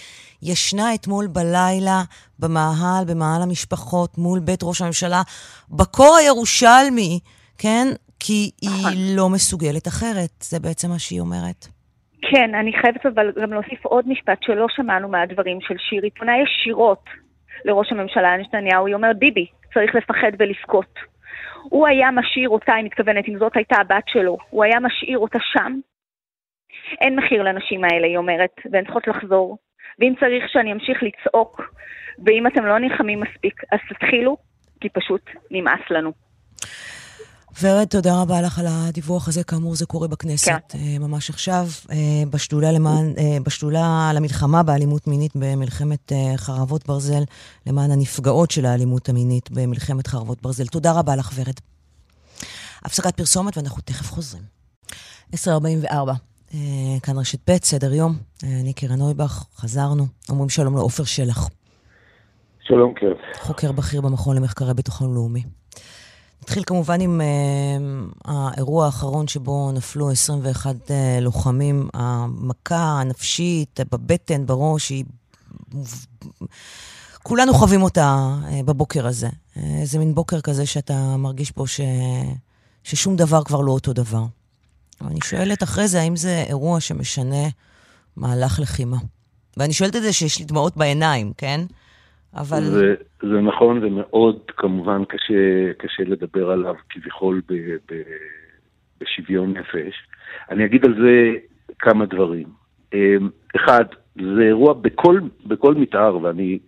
ישנה 0.43 0.93
אתמול 0.95 1.27
בלילה 1.27 2.01
במאהל, 2.39 3.05
במאהל 3.07 3.41
המשפחות, 3.41 4.17
מול 4.17 4.39
בית 4.39 4.59
ראש 4.63 4.81
הממשלה, 4.81 5.21
בקור 5.69 6.15
הירושלמי, 6.15 7.19
כן? 7.57 7.87
כי 8.19 8.51
נכון. 8.63 8.91
היא 8.91 9.17
לא 9.17 9.29
מסוגלת 9.29 9.87
אחרת, 9.87 10.29
זה 10.41 10.59
בעצם 10.59 10.89
מה 10.89 10.99
שהיא 10.99 11.19
אומרת. 11.19 11.67
כן, 12.31 12.55
אני 12.55 12.71
חייבת 12.81 13.05
אבל 13.05 13.31
גם 13.41 13.53
להוסיף 13.53 13.85
עוד 13.85 14.07
משפט 14.07 14.37
שלא 14.41 14.65
שמענו 14.69 15.07
מהדברים 15.07 15.57
של 15.61 15.75
שירי. 15.89 16.09
פונה 16.09 16.31
ישירות 16.43 17.03
לראש 17.65 17.91
הממשלה 17.91 18.37
נתניהו, 18.37 18.87
היא 18.87 18.95
אומרת, 18.95 19.19
ביבי, 19.19 19.45
צריך 19.73 19.95
לפחד 19.95 20.31
ולבכות. 20.39 20.93
הוא 21.69 21.87
היה 21.87 22.11
משאיר 22.11 22.49
אותה, 22.49 22.73
היא 22.73 22.85
מתכוונת, 22.85 23.27
אם 23.27 23.37
זאת 23.39 23.55
הייתה 23.55 23.75
הבת 23.81 24.03
שלו, 24.07 24.37
הוא 24.49 24.63
היה 24.63 24.79
משאיר 24.79 25.19
אותה 25.19 25.39
שם. 25.41 25.79
אין 27.01 27.15
מחיר 27.15 27.43
לנשים 27.43 27.83
האלה, 27.83 28.07
היא 28.07 28.17
אומרת, 28.17 28.55
והן 28.71 28.83
צריכות 28.83 29.07
לחזור. 29.07 29.57
ואם 29.99 30.13
צריך 30.19 30.43
שאני 30.47 30.71
אמשיך 30.73 31.03
לצעוק, 31.03 31.61
ואם 32.25 32.47
אתם 32.47 32.65
לא 32.65 32.79
נלחמים 32.79 33.19
מספיק, 33.19 33.61
אז 33.71 33.79
תתחילו, 33.89 34.37
כי 34.81 34.89
פשוט 34.89 35.21
נמאס 35.51 35.81
לנו. 35.89 36.11
ורד, 37.61 37.85
תודה 37.85 38.21
רבה 38.21 38.41
לך 38.41 38.59
על 38.59 38.65
הדיווח 38.69 39.27
הזה. 39.27 39.43
כאמור, 39.43 39.75
זה 39.75 39.85
קורה 39.85 40.07
בכנסת 40.07 40.45
כן. 40.45 40.77
אה, 40.77 40.99
ממש 40.99 41.29
עכשיו, 41.29 41.65
אה, 41.91 41.95
בשדולה, 42.29 42.71
למען, 42.71 43.13
אה, 43.17 43.37
בשדולה 43.43 44.11
למלחמה 44.15 44.63
באלימות 44.63 45.07
מינית 45.07 45.31
במלחמת 45.35 46.11
חרבות 46.35 46.87
ברזל, 46.87 47.23
למען 47.65 47.91
הנפגעות 47.91 48.51
של 48.51 48.65
האלימות 48.65 49.09
המינית 49.09 49.51
במלחמת 49.51 50.07
חרבות 50.07 50.41
ברזל. 50.41 50.67
תודה 50.67 50.91
רבה 50.91 51.15
לך, 51.15 51.31
ורד. 51.35 51.53
הפסקת 52.83 53.17
פרסומת 53.17 53.57
ואנחנו 53.57 53.81
תכף 53.85 54.11
חוזרים. 54.11 54.43
10.44, 55.35 56.13
אה, 56.53 56.59
כאן 57.03 57.17
רשת 57.17 57.49
ב', 57.49 57.57
סדר 57.63 57.93
יום. 57.93 58.17
אני 58.43 58.73
קרן 58.73 58.99
נויבך, 58.99 59.43
חזרנו. 59.55 60.07
אומרים 60.29 60.49
שלום 60.49 60.75
לעופר 60.75 61.03
שלח, 61.03 61.49
שלום 62.61 62.93
קרן. 62.93 63.13
חוקר 63.41 63.71
בכיר 63.71 64.01
במכון 64.01 64.35
למחקרי 64.35 64.73
ביטחון 64.73 65.13
לאומי. 65.13 65.43
נתחיל 66.47 66.63
כמובן 66.65 67.01
עם 67.01 67.21
uh, 67.21 68.21
האירוע 68.25 68.85
האחרון 68.85 69.27
שבו 69.27 69.71
נפלו 69.71 70.11
21 70.11 70.75
uh, 70.75 70.91
לוחמים. 71.21 71.89
המכה 71.93 72.99
הנפשית 73.01 73.79
בבטן, 73.91 74.45
בראש, 74.45 74.89
היא... 74.89 75.05
כולנו 77.23 77.53
חווים 77.53 77.81
אותה 77.81 78.35
uh, 78.43 78.63
בבוקר 78.63 79.07
הזה. 79.07 79.29
Uh, 79.29 79.59
זה 79.83 79.99
מין 79.99 80.15
בוקר 80.15 80.41
כזה 80.41 80.65
שאתה 80.65 81.17
מרגיש 81.17 81.51
פה 81.51 81.67
ש... 81.67 81.81
ששום 82.83 83.15
דבר 83.15 83.43
כבר 83.43 83.61
לא 83.61 83.71
אותו 83.71 83.93
דבר. 83.93 84.23
ואני 85.01 85.19
שואלת 85.23 85.63
אחרי 85.63 85.87
זה, 85.87 86.01
האם 86.01 86.15
זה 86.15 86.43
אירוע 86.47 86.79
שמשנה 86.79 87.47
מהלך 88.15 88.59
לחימה? 88.59 88.97
ואני 89.57 89.73
שואלת 89.73 89.95
את 89.95 90.01
זה 90.01 90.13
שיש 90.13 90.39
לי 90.39 90.45
דמעות 90.45 90.77
בעיניים, 90.77 91.33
כן? 91.37 91.61
אבל... 92.37 92.61
זה, 92.61 92.95
זה 93.21 93.41
נכון, 93.41 93.81
זה 93.81 93.89
מאוד 93.89 94.39
כמובן 94.57 95.05
קשה, 95.05 95.73
קשה 95.77 96.03
לדבר 96.03 96.51
עליו 96.51 96.75
כביכול 96.89 97.41
ב, 97.49 97.53
ב, 97.91 98.01
בשוויון 99.01 99.53
נפש. 99.57 99.95
אני 100.49 100.65
אגיד 100.65 100.85
על 100.85 100.95
זה 101.01 101.33
כמה 101.79 102.05
דברים. 102.05 102.47
אמ, 102.93 103.29
אחד, 103.55 103.85
זה 104.15 104.41
אירוע 104.41 104.73
בכל, 104.73 105.19
בכל 105.45 105.73
מתאר, 105.73 106.17
ואני 106.23 106.59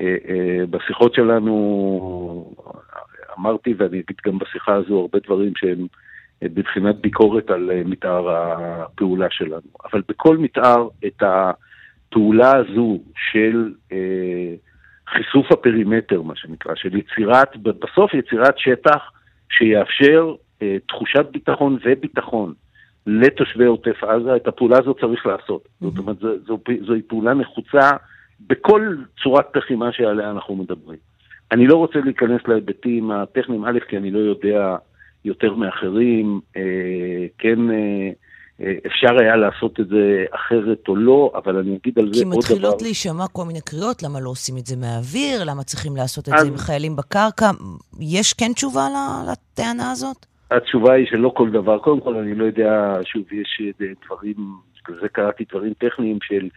אה, 0.00 0.16
אה, 0.28 0.66
בשיחות 0.70 1.14
שלנו 1.14 2.54
אמרתי, 3.38 3.74
ואני 3.78 4.00
אגיד 4.00 4.16
גם 4.26 4.38
בשיחה 4.38 4.74
הזו 4.74 5.00
הרבה 5.00 5.18
דברים 5.26 5.52
שהם 5.56 5.86
אה, 6.42 6.48
בבחינת 6.48 6.96
ביקורת 6.96 7.50
על 7.50 7.70
מתאר 7.84 8.30
הפעולה 8.30 9.26
שלנו. 9.30 9.70
אבל 9.92 10.02
בכל 10.08 10.36
מתאר 10.36 10.88
את 11.06 11.22
הפעולה 11.22 12.56
הזו 12.56 12.98
של... 13.30 13.72
חישוף 15.08 15.52
הפרימטר, 15.52 16.22
מה 16.22 16.36
שנקרא, 16.36 16.74
של 16.74 16.96
יצירת, 16.96 17.56
בסוף 17.56 18.14
יצירת 18.14 18.58
שטח 18.58 19.10
שיאפשר 19.50 20.34
אה, 20.62 20.76
תחושת 20.88 21.26
ביטחון 21.30 21.78
וביטחון 21.84 22.54
לתושבי 23.06 23.64
עוטף 23.64 24.04
עזה, 24.04 24.36
את 24.36 24.48
הפעולה 24.48 24.78
הזאת 24.78 25.00
צריך 25.00 25.26
לעשות. 25.26 25.64
Mm-hmm. 25.64 25.84
זאת 25.84 25.98
אומרת, 25.98 26.18
זו, 26.18 26.28
זו, 26.46 26.58
זוהי 26.86 27.02
פעולה 27.02 27.34
נחוצה 27.34 27.90
בכל 28.46 28.96
צורת 29.22 29.56
לחימה 29.56 29.92
שעליה 29.92 30.30
אנחנו 30.30 30.56
מדברים. 30.56 30.98
אני 31.52 31.66
לא 31.66 31.76
רוצה 31.76 31.98
להיכנס 32.04 32.40
להיבטים 32.48 33.10
הטכניים, 33.10 33.64
א', 33.64 33.78
כי 33.88 33.96
אני 33.96 34.10
לא 34.10 34.18
יודע 34.18 34.76
יותר 35.24 35.54
מאחרים, 35.54 36.40
אה, 36.56 37.26
כן... 37.38 37.70
אה, 37.70 38.10
אפשר 38.60 39.20
היה 39.20 39.36
לעשות 39.36 39.80
את 39.80 39.88
זה 39.88 40.24
אחרת 40.30 40.88
או 40.88 40.96
לא, 40.96 41.32
אבל 41.34 41.56
אני 41.56 41.76
אגיד 41.76 41.98
על 41.98 42.14
זה 42.14 42.24
עוד 42.24 42.32
דבר. 42.32 42.42
כי 42.42 42.54
מתחילות 42.54 42.82
להישמע 42.82 43.26
כל 43.32 43.44
מיני 43.44 43.60
קריאות, 43.60 44.02
למה 44.02 44.20
לא 44.20 44.30
עושים 44.30 44.56
את 44.58 44.66
זה 44.66 44.76
מהאוויר, 44.76 45.44
למה 45.44 45.62
צריכים 45.62 45.96
לעשות 45.96 46.28
את 46.28 46.32
אז... 46.34 46.40
זה 46.40 46.48
עם 46.48 46.56
חיילים 46.56 46.96
בקרקע. 46.96 47.50
יש 48.00 48.32
כן 48.32 48.52
תשובה 48.52 48.86
לטענה 49.32 49.90
הזאת? 49.90 50.26
התשובה 50.50 50.92
היא 50.92 51.06
שלא 51.10 51.32
כל 51.34 51.50
דבר. 51.50 51.78
קודם 51.78 52.00
כל, 52.00 52.14
אני 52.16 52.34
לא 52.34 52.44
יודע, 52.44 52.98
שוב, 53.04 53.22
יש 53.32 53.62
דברים, 54.06 54.36
בגלל 54.84 55.00
זה 55.00 55.08
קראתי 55.08 55.44
דברים 55.50 55.72
טכניים 55.78 56.18
של 56.22 56.48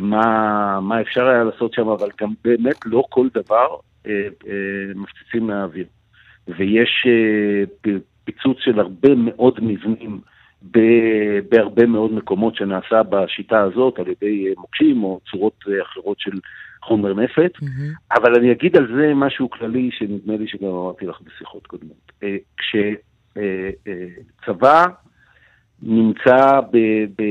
מה, 0.00 0.80
מה 0.80 1.00
אפשר 1.00 1.28
היה 1.28 1.44
לעשות 1.44 1.74
שם, 1.74 1.88
אבל 1.88 2.08
גם 2.20 2.28
באמת 2.44 2.76
לא 2.84 3.04
כל 3.08 3.28
דבר 3.34 3.66
אה, 4.06 4.12
אה, 4.48 4.94
מפציצים 4.94 5.46
מהאוויר. 5.46 5.86
ויש 6.48 7.06
אה, 7.06 7.92
פיצוץ 8.24 8.56
של 8.60 8.80
הרבה 8.80 9.14
מאוד 9.14 9.58
מבנים. 9.62 10.20
בהרבה 10.62 11.86
מאוד 11.86 12.12
מקומות 12.12 12.54
שנעשה 12.54 13.02
בשיטה 13.02 13.60
הזאת 13.60 13.98
על 13.98 14.08
ידי 14.08 14.54
מוקשים 14.56 15.04
או 15.04 15.20
צורות 15.30 15.64
אחרות 15.82 16.20
של 16.20 16.38
חומר 16.82 17.14
נפץ, 17.14 17.52
mm-hmm. 17.56 18.16
אבל 18.20 18.34
אני 18.34 18.52
אגיד 18.52 18.76
על 18.76 18.86
זה 18.96 19.12
משהו 19.14 19.50
כללי 19.50 19.90
שנדמה 19.92 20.36
לי 20.36 20.48
שגם 20.48 20.68
אמרתי 20.68 21.06
לך 21.06 21.20
בשיחות 21.20 21.66
קודמות. 21.66 22.12
כשצבא 23.36 24.84
נמצא 25.82 26.60
ב... 26.72 26.76
ב... 27.18 27.22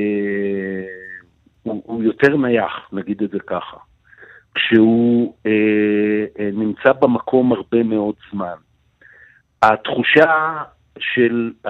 הוא, 1.64 1.84
הוא 1.86 2.04
יותר 2.04 2.38
נייח, 2.38 2.90
נגיד 2.94 3.24
את 3.24 3.30
זה 3.30 3.40
ככה. 3.40 3.78
כשהוא 4.56 5.34
אה, 5.46 6.26
אה, 6.40 6.50
נמצא 6.54 6.92
במקום 7.02 7.54
הרבה 7.54 7.84
מאוד 7.84 8.16
זמן. 8.32 8.56
התחושה 9.64 10.64
של, 11.00 11.52
uh, 11.66 11.70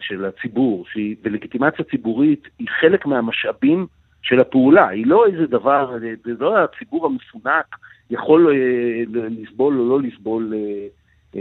של 0.00 0.24
הציבור, 0.24 0.84
ולגיטימציה 1.22 1.84
ציבורית 1.84 2.48
היא 2.58 2.68
חלק 2.80 3.06
מהמשאבים 3.06 3.86
של 4.22 4.40
הפעולה, 4.40 4.88
היא 4.88 5.06
לא 5.06 5.26
איזה 5.26 5.46
דבר, 5.46 5.98
זה 6.24 6.32
לא 6.40 6.58
הציבור 6.58 7.06
המפונק 7.06 7.76
יכול 8.10 8.46
uh, 8.46 9.08
לסבול 9.14 9.80
או 9.80 9.88
לא 9.88 10.00
לסבול 10.00 10.52
uh, 10.52 11.36
uh, 11.36 11.38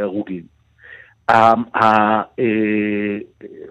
הרוגים. 0.00 0.42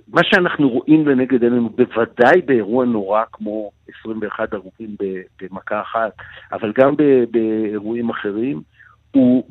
מה 0.08 0.24
שאנחנו 0.24 0.70
רואים 0.70 1.08
לנגד 1.08 1.44
עינינו, 1.44 1.70
בוודאי 1.70 2.42
באירוע 2.46 2.86
נורא 2.86 3.24
כמו 3.34 3.72
21 4.00 4.54
הרוגים 4.54 4.96
במכה 5.42 5.82
אחת, 5.82 6.12
אבל 6.52 6.74
גם 6.78 6.96
באירועים 7.32 8.10
אחרים, 8.10 8.62
הוא 9.12 9.44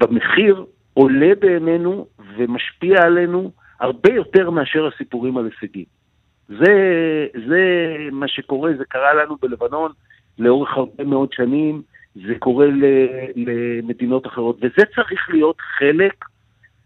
במחיר 0.00 0.64
עולה 0.96 1.34
בעינינו 1.40 2.06
ומשפיע 2.36 3.02
עלינו 3.02 3.50
הרבה 3.80 4.14
יותר 4.14 4.50
מאשר 4.50 4.86
הסיפורים 4.86 5.36
על 5.36 5.44
הישגים. 5.44 5.84
זה, 6.48 6.74
זה 7.48 7.62
מה 8.12 8.28
שקורה, 8.28 8.70
זה 8.78 8.84
קרה 8.84 9.14
לנו 9.14 9.36
בלבנון 9.42 9.92
לאורך 10.38 10.76
הרבה 10.76 11.04
מאוד 11.04 11.32
שנים, 11.32 11.82
זה 12.14 12.34
קורה 12.38 12.66
למדינות 13.36 14.26
אחרות, 14.26 14.56
וזה 14.58 14.84
צריך 14.94 15.30
להיות 15.30 15.60
חלק 15.60 16.24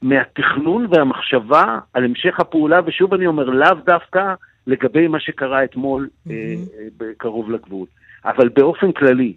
מהתכנון 0.03 0.87
והמחשבה 0.91 1.79
על 1.95 2.05
המשך 2.05 2.41
הפעולה, 2.41 2.81
ושוב 2.87 3.15
אני 3.15 3.27
אומר, 3.27 3.45
לאו 3.45 3.75
דווקא 3.87 4.35
לגבי 4.67 5.09
מה 5.09 5.21
שקרה 5.21 5.65
אתמול 5.65 6.09
mm-hmm. 6.09 6.31
אה, 7.03 7.07
קרוב 7.17 7.51
לגבול, 7.51 7.87
אבל 8.25 8.49
באופן 8.49 8.93
כללי. 8.93 9.35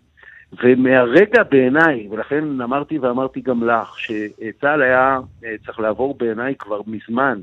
ומהרגע 0.64 1.44
בעיניי, 1.44 2.08
ולכן 2.12 2.62
אמרתי 2.62 3.00
ואמרתי 3.00 3.42
גם 3.42 3.64
לך, 3.64 4.00
שצה"ל 4.00 4.82
היה 4.82 5.20
אה, 5.46 5.56
צריך 5.66 5.80
לעבור 5.80 6.18
בעיניי 6.18 6.56
כבר 6.60 6.82
מזמן 6.88 7.40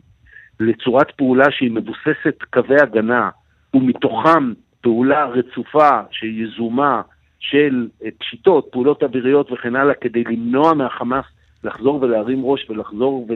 לצורת 0.60 1.10
פעולה 1.10 1.50
שהיא 1.50 1.70
מבוססת 1.70 2.42
קווי 2.50 2.80
הגנה, 2.80 3.30
ומתוכם 3.74 4.52
פעולה 4.80 5.24
רצופה 5.24 6.00
שהיא 6.10 6.44
יזומה 6.44 7.02
של 7.38 7.88
אה, 8.04 8.08
פשיטות, 8.18 8.68
פעולות 8.72 9.02
אוויריות 9.02 9.52
וכן 9.52 9.76
הלאה, 9.76 9.94
כדי 9.94 10.24
למנוע 10.24 10.74
מהחמאס 10.74 11.24
לחזור 11.64 12.02
ולהרים 12.02 12.44
ראש 12.44 12.70
ולחזור 12.70 13.28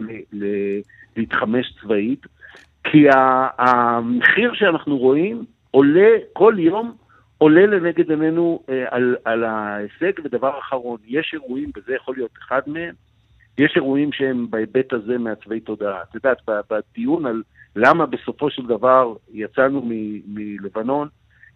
ולהתחמש 1.16 1.75
צבאית, 1.81 2.27
כי 2.85 3.07
המחיר 3.59 4.55
שאנחנו 4.55 4.99
רואים 4.99 5.45
עולה 5.70 6.11
כל 6.33 6.55
יום 6.59 6.93
עולה 7.45 7.66
לנגד 7.66 8.11
עינינו 8.11 8.62
אה, 8.68 8.84
על, 8.90 9.16
על 9.24 9.45
ההישג, 9.45 10.12
ודבר 10.24 10.59
אחרון, 10.59 10.99
יש 11.07 11.30
אירועים, 11.32 11.70
וזה 11.76 11.95
יכול 11.95 12.14
להיות 12.16 12.30
אחד 12.38 12.61
מהם, 12.66 12.95
יש 13.59 13.72
אירועים 13.76 14.12
שהם 14.12 14.51
בהיבט 14.51 14.92
הזה 14.92 15.18
מעצבי 15.18 15.61
תודעה. 15.61 16.03
את 16.03 16.14
יודעת, 16.14 16.38
בדיון 16.70 17.26
על 17.26 17.42
למה 17.76 18.07
בסופו 18.07 18.51
של 18.51 18.66
דבר 18.66 19.14
יצאנו 19.32 19.82
מ- 19.84 20.20
מלבנון, 20.34 21.09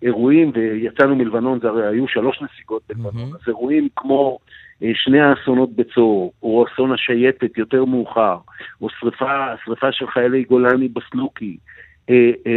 אירועים, 0.03 0.53
ויצאנו 0.55 1.17
מלבנון, 1.17 1.61
זה 1.61 1.69
הרי 1.69 1.87
היו 1.87 2.09
שלוש 2.09 2.43
נסיגות 2.43 2.83
בלבנון, 2.89 3.33
mm-hmm. 3.33 3.37
אז 3.37 3.49
אירועים 3.49 3.89
כמו 3.97 4.39
אה, 4.83 4.91
שני 4.95 5.21
האסונות 5.21 5.73
בצור, 5.77 6.33
או 6.43 6.65
אסון 6.67 6.93
השייטת 6.93 7.59
יותר 7.59 7.85
מאוחר, 7.85 8.39
או 8.81 8.89
שריפה, 8.91 9.47
שריפה 9.65 9.93
של 9.93 10.07
חיילי 10.07 10.45
גולני 10.45 10.89
בסלוקי, 10.89 11.57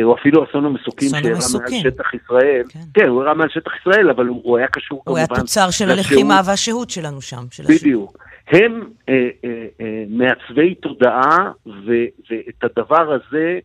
או 0.04 0.16
אפילו 0.16 0.44
אסון 0.44 0.66
המסוקים 0.66 1.10
שאירע 1.10 1.40
מעל 1.54 1.82
שטח 1.84 2.14
ישראל. 2.14 2.64
כן. 2.70 2.80
כן, 2.94 3.08
הוא 3.08 3.22
אירע 3.22 3.34
מעל 3.34 3.50
שטח 3.50 3.72
ישראל, 3.82 4.10
אבל 4.10 4.28
הוא, 4.28 4.42
הוא 4.44 4.58
היה 4.58 4.68
קשור 4.68 4.98
הוא 4.98 5.06
כמובן... 5.06 5.20
הוא 5.22 5.28
היה 5.30 5.42
תוצר 5.42 5.70
של 5.70 5.90
הלחימה 5.90 6.42
והשהות 6.46 6.90
שלנו 6.90 7.22
שם. 7.22 7.44
של 7.52 7.64
בדיוק. 7.64 8.18
הם 8.48 8.90
אה, 9.10 9.14
אה, 9.44 9.66
אה, 9.82 10.04
מעצבי 10.10 10.76
תודעה, 10.76 11.52
ו, 11.66 11.92
ואת 12.30 12.64
הדבר 12.64 13.14
הזה 13.14 13.60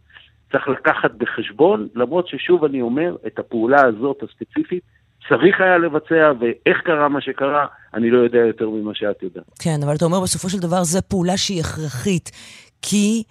צריך 0.52 0.68
לקחת 0.68 1.10
בחשבון, 1.18 1.88
למרות 1.94 2.28
ששוב 2.28 2.64
אני 2.64 2.80
אומר, 2.80 3.16
את 3.26 3.38
הפעולה 3.38 3.86
הזאת 3.86 4.22
הספציפית 4.22 4.82
צריך 5.28 5.60
היה 5.60 5.78
לבצע, 5.78 6.32
ואיך 6.40 6.80
קרה 6.84 7.08
מה 7.08 7.20
שקרה, 7.20 7.66
אני 7.94 8.10
לא 8.10 8.18
יודע 8.18 8.38
יותר 8.38 8.68
ממה 8.68 8.94
שאת 8.94 9.22
יודעת. 9.22 9.44
כן, 9.58 9.80
אבל 9.84 9.94
אתה 9.94 10.04
אומר 10.04 10.20
בסופו 10.20 10.48
של 10.48 10.58
דבר 10.58 10.84
זו 10.84 10.98
פעולה 11.08 11.36
שהיא 11.36 11.60
הכרחית, 11.60 12.30
כי... 12.82 13.22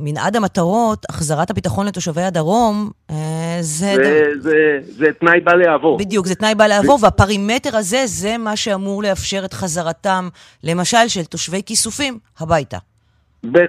במנעד 0.00 0.36
המטרות, 0.36 1.04
החזרת 1.08 1.50
הביטחון 1.50 1.86
לתושבי 1.86 2.22
הדרום, 2.22 2.90
אה, 3.10 3.56
זה... 3.60 3.94
זה, 3.94 4.24
זה, 4.40 4.78
זה 4.82 5.12
תנאי 5.12 5.40
בא 5.40 5.52
לעבור. 5.52 5.98
בדיוק, 5.98 6.26
זה 6.26 6.34
תנאי 6.34 6.54
בא 6.54 6.66
לעבור, 6.66 6.98
והפרימטר 7.02 7.76
הזה, 7.76 8.02
זה 8.04 8.38
מה 8.38 8.56
שאמור 8.56 9.02
לאפשר 9.02 9.44
את 9.44 9.52
חזרתם, 9.52 10.28
למשל, 10.64 11.08
של 11.08 11.24
תושבי 11.24 11.62
כיסופים 11.66 12.18
הביתה. 12.40 12.78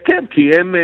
כן, 0.05 0.25
כי 0.29 0.55
הם, 0.59 0.75
אה, 0.75 0.81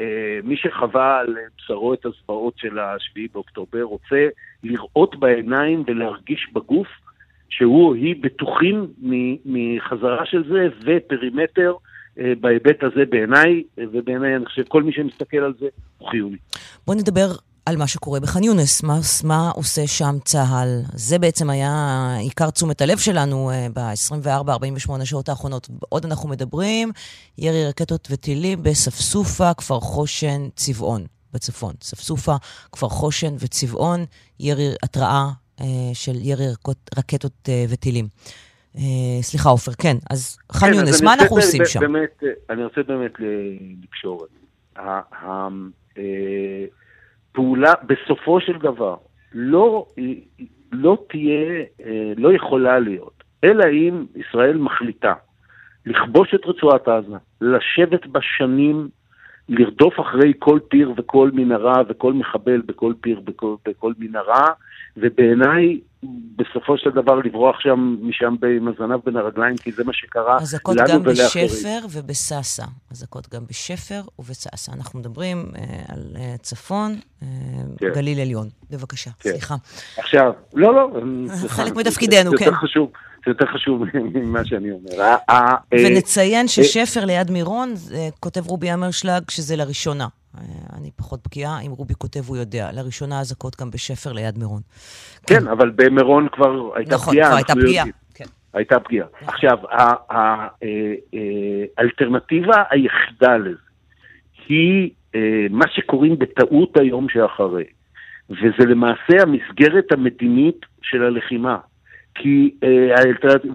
אה, 0.00 0.38
מי 0.44 0.56
שחווה 0.56 1.18
על 1.18 1.36
בשרו 1.58 1.94
את 1.94 2.06
הזוועות 2.06 2.54
של 2.56 2.78
השביעי 2.78 3.28
באוקטובר, 3.34 3.82
רוצה 3.82 4.26
לראות 4.64 5.16
בעיניים 5.16 5.84
ולהרגיש 5.86 6.48
בגוף 6.52 6.88
שהוא 7.48 7.88
או 7.88 7.94
היא 7.94 8.14
בטוחים 8.20 8.86
מחזרה 9.44 10.26
של 10.26 10.44
זה, 10.48 10.68
ופרימטר 10.84 11.74
בהיבט 12.16 12.82
הזה 12.82 13.04
בעיניי, 13.10 13.62
ובעיניי 13.92 14.36
אני 14.36 14.46
חושב 14.46 14.62
כל 14.68 14.82
מי 14.82 14.92
שמסתכל 14.92 15.36
על 15.36 15.52
זה 15.60 15.66
הוא 15.98 16.08
חיוני. 16.08 16.36
בוא 16.86 16.94
נדבר 16.94 17.32
על 17.66 17.76
מה 17.76 17.86
שקורה 17.86 18.20
בח'אן 18.20 18.44
יונס, 18.44 18.82
מה, 18.82 18.98
מה 19.24 19.50
עושה 19.50 19.86
שם 19.86 20.16
צה"ל. 20.24 20.82
זה 20.94 21.18
בעצם 21.18 21.50
היה 21.50 22.16
עיקר 22.20 22.50
תשומת 22.50 22.80
הלב 22.80 22.98
שלנו 22.98 23.50
uh, 23.50 23.72
ב-24-48 23.74 25.04
שעות 25.04 25.28
האחרונות. 25.28 25.68
עוד 25.88 26.04
אנחנו 26.04 26.28
מדברים, 26.28 26.90
ירי 27.38 27.66
רקטות 27.68 28.08
וטילים 28.10 28.62
בספסופה, 28.62 29.54
כפר 29.54 29.80
חושן, 29.80 30.48
צבעון, 30.56 31.06
בצפון. 31.32 31.74
ספסופה, 31.82 32.36
כפר 32.72 32.88
חושן 32.88 33.34
וצבעון, 33.38 34.04
ירי, 34.40 34.68
התראה 34.82 35.26
uh, 35.60 35.62
של 35.92 36.14
ירי 36.20 36.46
רקטות 36.96 37.48
uh, 37.48 37.50
וטילים. 37.68 38.08
Uh, 38.76 38.78
סליחה, 39.22 39.48
עופר, 39.48 39.72
כן, 39.72 39.96
אז 40.10 40.38
ח'אן 40.52 40.68
כן, 40.68 40.74
יונס, 40.74 41.02
מה 41.02 41.14
אנחנו 41.14 41.36
עושים 41.36 41.62
שם? 41.64 41.80
באמת, 41.80 42.22
אני 42.50 42.64
רוצה 42.64 42.82
באמת 42.82 43.12
לקשור 43.82 44.24
את 44.24 44.30
זה. 44.30 44.42
פעולה, 47.32 47.72
בסופו 47.86 48.40
של 48.40 48.58
דבר, 48.58 48.96
לא, 49.34 49.86
לא 50.72 50.98
תהיה, 51.08 51.64
אה, 51.84 52.12
לא 52.16 52.32
יכולה 52.32 52.78
להיות, 52.78 53.24
אלא 53.44 53.64
אם 53.72 54.04
ישראל 54.16 54.56
מחליטה 54.56 55.12
לכבוש 55.86 56.34
את 56.34 56.40
רצועת 56.46 56.88
עזה, 56.88 57.16
לשבת 57.40 58.06
בשנים, 58.06 58.88
לרדוף 59.48 60.00
אחרי 60.00 60.32
כל 60.38 60.58
פיר 60.68 60.92
וכל 60.96 61.30
מנהרה 61.32 61.82
וכל 61.88 62.12
מחבל 62.12 62.60
בכל 62.66 62.92
פיר 63.00 63.20
בכל 63.66 63.92
מנהרה, 63.98 64.46
ובעיניי 64.96 65.80
בסופו 66.36 66.78
של 66.78 66.90
דבר 66.90 67.14
לברוח 67.14 67.60
שם, 67.60 67.96
משם 68.02 68.34
עם 68.56 68.68
הזנב 68.68 69.00
בין 69.04 69.16
הרגליים, 69.16 69.56
כי 69.56 69.72
זה 69.72 69.84
מה 69.84 69.92
שקרה. 69.92 70.38
אזעקות 70.40 70.76
גם 70.88 71.02
בשפר 71.02 71.78
ובסאסא. 71.92 72.64
אזעקות 72.90 73.34
גם 73.34 73.42
בשפר 73.46 74.02
ובסאסא. 74.18 74.72
אנחנו 74.72 74.98
מדברים 74.98 75.52
אה, 75.56 75.62
על 75.88 76.02
אה, 76.16 76.34
צפון, 76.42 76.92
אה, 77.22 77.28
כן. 77.78 77.86
גליל 77.94 78.20
עליון. 78.20 78.48
בבקשה, 78.70 79.10
כן. 79.20 79.30
סליחה. 79.30 79.54
עכשיו, 79.98 80.32
לא, 80.54 80.74
לא. 80.74 80.90
חלק 81.48 81.76
מתפקידנו, 81.76 82.30
כן. 82.30 82.36
זה 82.36 82.44
יותר 82.44 82.56
חשוב. 82.56 82.92
זה 83.24 83.30
יותר 83.30 83.46
חשוב 83.46 83.82
ממה 84.14 84.44
שאני 84.44 84.70
אומר. 84.70 85.06
אה, 85.30 85.54
ונציין 85.72 86.48
ששפר 86.48 87.04
ליד 87.04 87.30
מירון, 87.30 87.74
כותב 88.20 88.46
רובי 88.46 88.72
אמרשלג, 88.72 89.22
שזה 89.30 89.56
לראשונה. 89.56 90.06
אה, 90.38 90.42
אני 90.78 90.90
פחות 90.96 91.20
בקיאה, 91.26 91.60
אם 91.66 91.70
רובי 91.70 91.94
כותב 91.94 92.20
הוא 92.28 92.36
יודע. 92.36 92.70
לראשונה 92.72 93.20
אזעקות 93.20 93.60
גם 93.60 93.70
בשפר 93.70 94.12
ליד 94.12 94.38
מירון. 94.38 94.60
כן, 95.26 95.40
כן 95.40 95.48
אבל 95.48 95.70
במירון 95.70 96.28
כבר 96.32 96.76
הייתה 96.76 96.94
נכון, 96.94 97.14
פגיעה. 97.14 97.28
נכון, 97.28 97.42
כבר 97.42 97.54
הייתה 97.54 97.66
פגיעה. 97.66 97.84
כן. 98.14 98.24
הייתה 98.52 98.80
פגיעה. 98.80 99.06
נכון. 99.14 99.28
עכשיו, 99.28 99.58
אה, 99.70 100.46
האלטרנטיבה 101.78 102.62
היחידה 102.70 103.36
לזה 103.36 103.56
היא 104.48 104.90
אה, 105.14 105.46
מה 105.50 105.64
שקוראים 105.68 106.18
בטעות 106.18 106.76
היום 106.76 107.08
שאחרי, 107.08 107.64
וזה 108.30 108.64
למעשה 108.68 109.22
המסגרת 109.22 109.92
המדינית 109.92 110.66
של 110.82 111.02
הלחימה. 111.02 111.58
כי, 112.14 112.54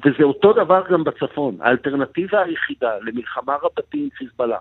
וזה 0.06 0.24
אותו 0.24 0.54
דבר 0.54 0.84
גם 0.92 1.04
בצפון, 1.04 1.58
האלטרנטיבה 1.62 2.42
היחידה 2.42 2.90
למלחמה 3.02 3.56
רבתי 3.64 3.98
עם 3.98 4.10
חיזבאללה, 4.18 4.58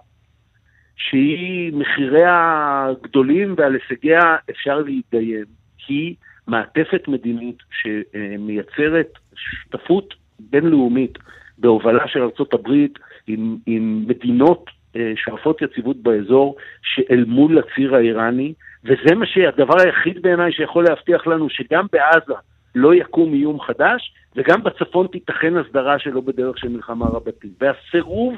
שהיא 0.96 1.72
מחיריה 1.72 2.88
גדולים 3.02 3.54
ועל 3.58 3.74
הישגיה 3.74 4.36
אפשר 4.50 4.78
להתדיין, 4.78 5.44
היא 5.88 6.14
מעטפת 6.46 7.08
מדינית 7.08 7.58
שמייצרת 7.70 9.08
שותפות 9.36 10.14
בינלאומית 10.40 11.18
בהובלה 11.58 12.08
של 12.08 12.22
ארה"ב 12.22 12.86
עם, 13.26 13.56
עם 13.66 14.04
מדינות 14.08 14.70
אה, 14.96 15.12
שואפות 15.16 15.62
יציבות 15.62 15.96
באזור 15.96 16.56
שאל 16.82 17.24
מול 17.28 17.58
הציר 17.58 17.94
האיראני, 17.94 18.52
וזה 18.84 19.14
מה 19.14 19.26
שהדבר 19.26 19.80
היחיד 19.80 20.22
בעיניי 20.22 20.52
שיכול 20.52 20.84
להבטיח 20.84 21.26
לנו 21.26 21.50
שגם 21.50 21.86
בעזה 21.92 22.34
לא 22.74 22.94
יקום 22.94 23.34
איום 23.34 23.60
חדש, 23.60 24.12
וגם 24.36 24.62
בצפון 24.62 25.06
תיתכן 25.06 25.56
הסדרה 25.56 25.98
שלא 25.98 26.20
בדרך 26.20 26.58
של 26.58 26.68
מלחמה 26.68 27.06
רבתי. 27.06 27.48
והסירוב 27.60 28.34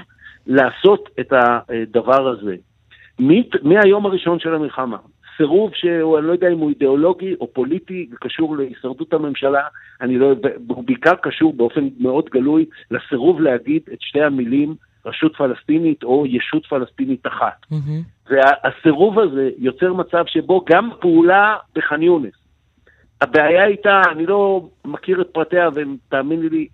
לעשות 0.48 1.08
את 1.20 1.32
הדבר 1.32 2.28
הזה. 2.28 2.56
מהיום 3.62 4.06
הראשון 4.06 4.38
של 4.38 4.54
המלחמה, 4.54 4.96
סירוב 5.36 5.70
שהוא, 5.74 6.18
אני 6.18 6.26
לא 6.26 6.32
יודע 6.32 6.48
אם 6.48 6.58
הוא 6.58 6.70
אידיאולוגי 6.70 7.34
או 7.40 7.52
פוליטי, 7.52 8.08
קשור 8.20 8.56
להישרדות 8.56 9.12
הממשלה, 9.12 9.62
אני 10.00 10.18
לא, 10.18 10.34
הוא 10.68 10.84
בעיקר 10.84 11.14
קשור 11.22 11.52
באופן 11.52 11.88
מאוד 12.00 12.24
גלוי 12.30 12.64
לסירוב 12.90 13.40
להגיד 13.40 13.82
את 13.92 14.00
שתי 14.00 14.22
המילים 14.22 14.74
רשות 15.06 15.36
פלסטינית 15.36 16.02
או 16.02 16.26
ישות 16.26 16.66
פלסטינית 16.66 17.26
אחת. 17.26 17.66
Mm-hmm. 17.72 18.30
והסירוב 18.30 19.18
הזה 19.18 19.50
יוצר 19.58 19.92
מצב 19.92 20.24
שבו 20.26 20.64
גם 20.70 20.90
פעולה 21.00 21.56
בח'אן 21.76 22.02
יונס, 22.02 22.34
הבעיה 23.20 23.64
הייתה, 23.64 24.02
אני 24.12 24.26
לא 24.26 24.68
מכיר 24.84 25.20
את 25.20 25.28
פרטיה, 25.32 25.68
ותאמיני 25.74 26.48
לי, 26.48 26.68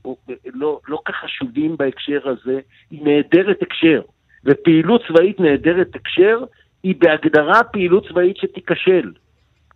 לא, 0.55 0.81
לא 0.89 0.99
כך 1.05 1.15
חשודים 1.15 1.77
בהקשר 1.77 2.21
הזה, 2.25 2.61
היא 2.91 3.05
נעדרת 3.05 3.63
הקשר. 3.63 4.03
ופעילות 4.45 5.03
צבאית 5.09 5.41
נעדרת 5.41 5.95
הקשר, 5.95 6.45
היא 6.83 6.95
בהגדרה 6.99 7.65
פעילות 7.65 8.09
צבאית 8.09 8.37
שתיכשל. 8.37 9.13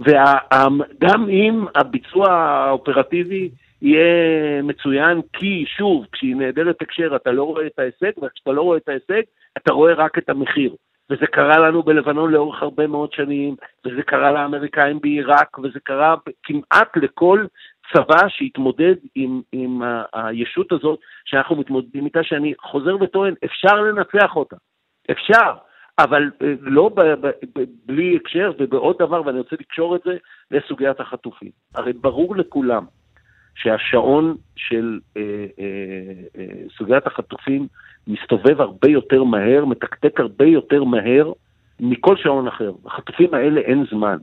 וגם 0.01 1.29
אם 1.29 1.65
הביצוע 1.75 2.33
האופרטיבי 2.33 3.51
יהיה 3.83 4.63
מצוין, 4.63 5.21
כי 5.33 5.65
שוב, 5.77 6.07
כשהיא 6.13 6.37
נעדרת 6.37 6.83
הקשר 6.83 7.17
אתה 7.17 7.33
לא 7.33 7.43
רואה 7.43 7.67
את 7.67 7.79
ההישג, 7.79 8.19
וכשאתה 8.23 8.53
לא 8.53 8.63
רואה 8.63 8.77
את 8.77 8.89
ההישג, 8.89 9.23
אתה 9.57 9.73
רואה 9.73 9.95
רק 9.95 10.19
את 10.19 10.31
המחיר. 10.31 10.75
וזה 11.11 11.27
קרה 11.27 11.59
לנו 11.59 11.83
בלבנון 11.83 12.33
לאורך 12.33 12.63
הרבה 12.63 12.87
מאוד 12.87 13.13
שנים, 13.13 13.57
וזה 13.85 14.03
קרה 14.03 14.33
לאמריקאים 14.33 15.01
בעיראק, 15.01 15.59
וזה 15.59 15.81
קרה 15.81 16.15
כמעט 16.43 16.97
לכל 16.97 17.45
צבא 17.93 18.29
שהתמודד 18.29 18.95
עם, 19.15 19.41
עם 19.53 19.83
הישות 20.13 20.73
הזאת 20.73 20.99
שאנחנו 21.25 21.57
מתמודדים 21.57 22.05
איתה, 22.05 22.23
שאני 22.23 22.55
חוזר 22.61 22.97
וטוען, 23.01 23.35
אפשר 23.45 23.75
לנצח 23.75 24.37
אותה, 24.37 24.57
אפשר, 25.11 25.53
אבל 25.99 26.31
אה, 26.43 26.55
לא 26.61 26.91
ב, 26.95 27.01
ב, 27.01 27.27
ב, 27.27 27.65
בלי 27.87 28.17
הקשר 28.17 28.53
ובעוד 28.59 28.97
דבר, 28.99 29.27
ואני 29.27 29.39
רוצה 29.39 29.57
לקשור 29.61 29.97
את 29.97 30.01
זה 30.05 30.17
לסוגיית 30.51 31.01
החטופים. 31.01 31.51
הרי 31.75 31.93
ברור 31.93 32.37
לכולם 32.37 32.85
שהשעון 33.63 34.37
של 34.57 34.99
אה, 35.17 35.23
אה, 35.59 35.65
אה, 36.39 36.47
סוגיית 36.79 37.07
החטופים 37.07 37.67
מסתובב 38.07 38.61
הרבה 38.61 38.89
יותר 38.89 39.25
מהר, 39.25 39.65
מתקתק 39.65 40.21
הרבה 40.21 40.45
יותר 40.45 40.85
מהר 40.85 41.33
מכל 41.81 42.17
שעון 42.17 42.49
אחר. 42.49 42.73
החטופים 42.87 43.35
האלה 43.35 43.61
אין 43.61 43.85
זמן. 43.91 44.17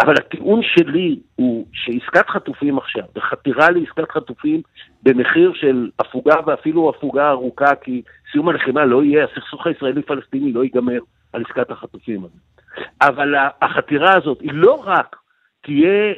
אבל 0.00 0.14
הטיעון 0.18 0.60
שלי 0.62 1.20
הוא 1.36 1.66
שעסקת 1.72 2.28
חטופים 2.28 2.78
עכשיו, 2.78 3.04
וחתירה 3.16 3.70
לעסקת 3.70 4.10
חטופים 4.10 4.62
במחיר 5.02 5.52
של 5.54 5.90
הפוגה 5.98 6.34
ואפילו 6.46 6.90
הפוגה 6.90 7.30
ארוכה, 7.30 7.74
כי 7.74 8.02
סיום 8.32 8.48
הלחימה 8.48 8.84
לא 8.84 9.02
יהיה, 9.04 9.24
הסכסוך 9.24 9.66
הישראלי-פלסטיני 9.66 10.52
לא 10.52 10.64
ייגמר 10.64 10.98
על 11.32 11.42
עסקת 11.46 11.70
החטופים. 11.70 12.26
אבל 13.02 13.34
החתירה 13.62 14.16
הזאת 14.16 14.40
היא 14.40 14.52
לא 14.52 14.82
רק 14.84 15.16
תהיה 15.62 16.14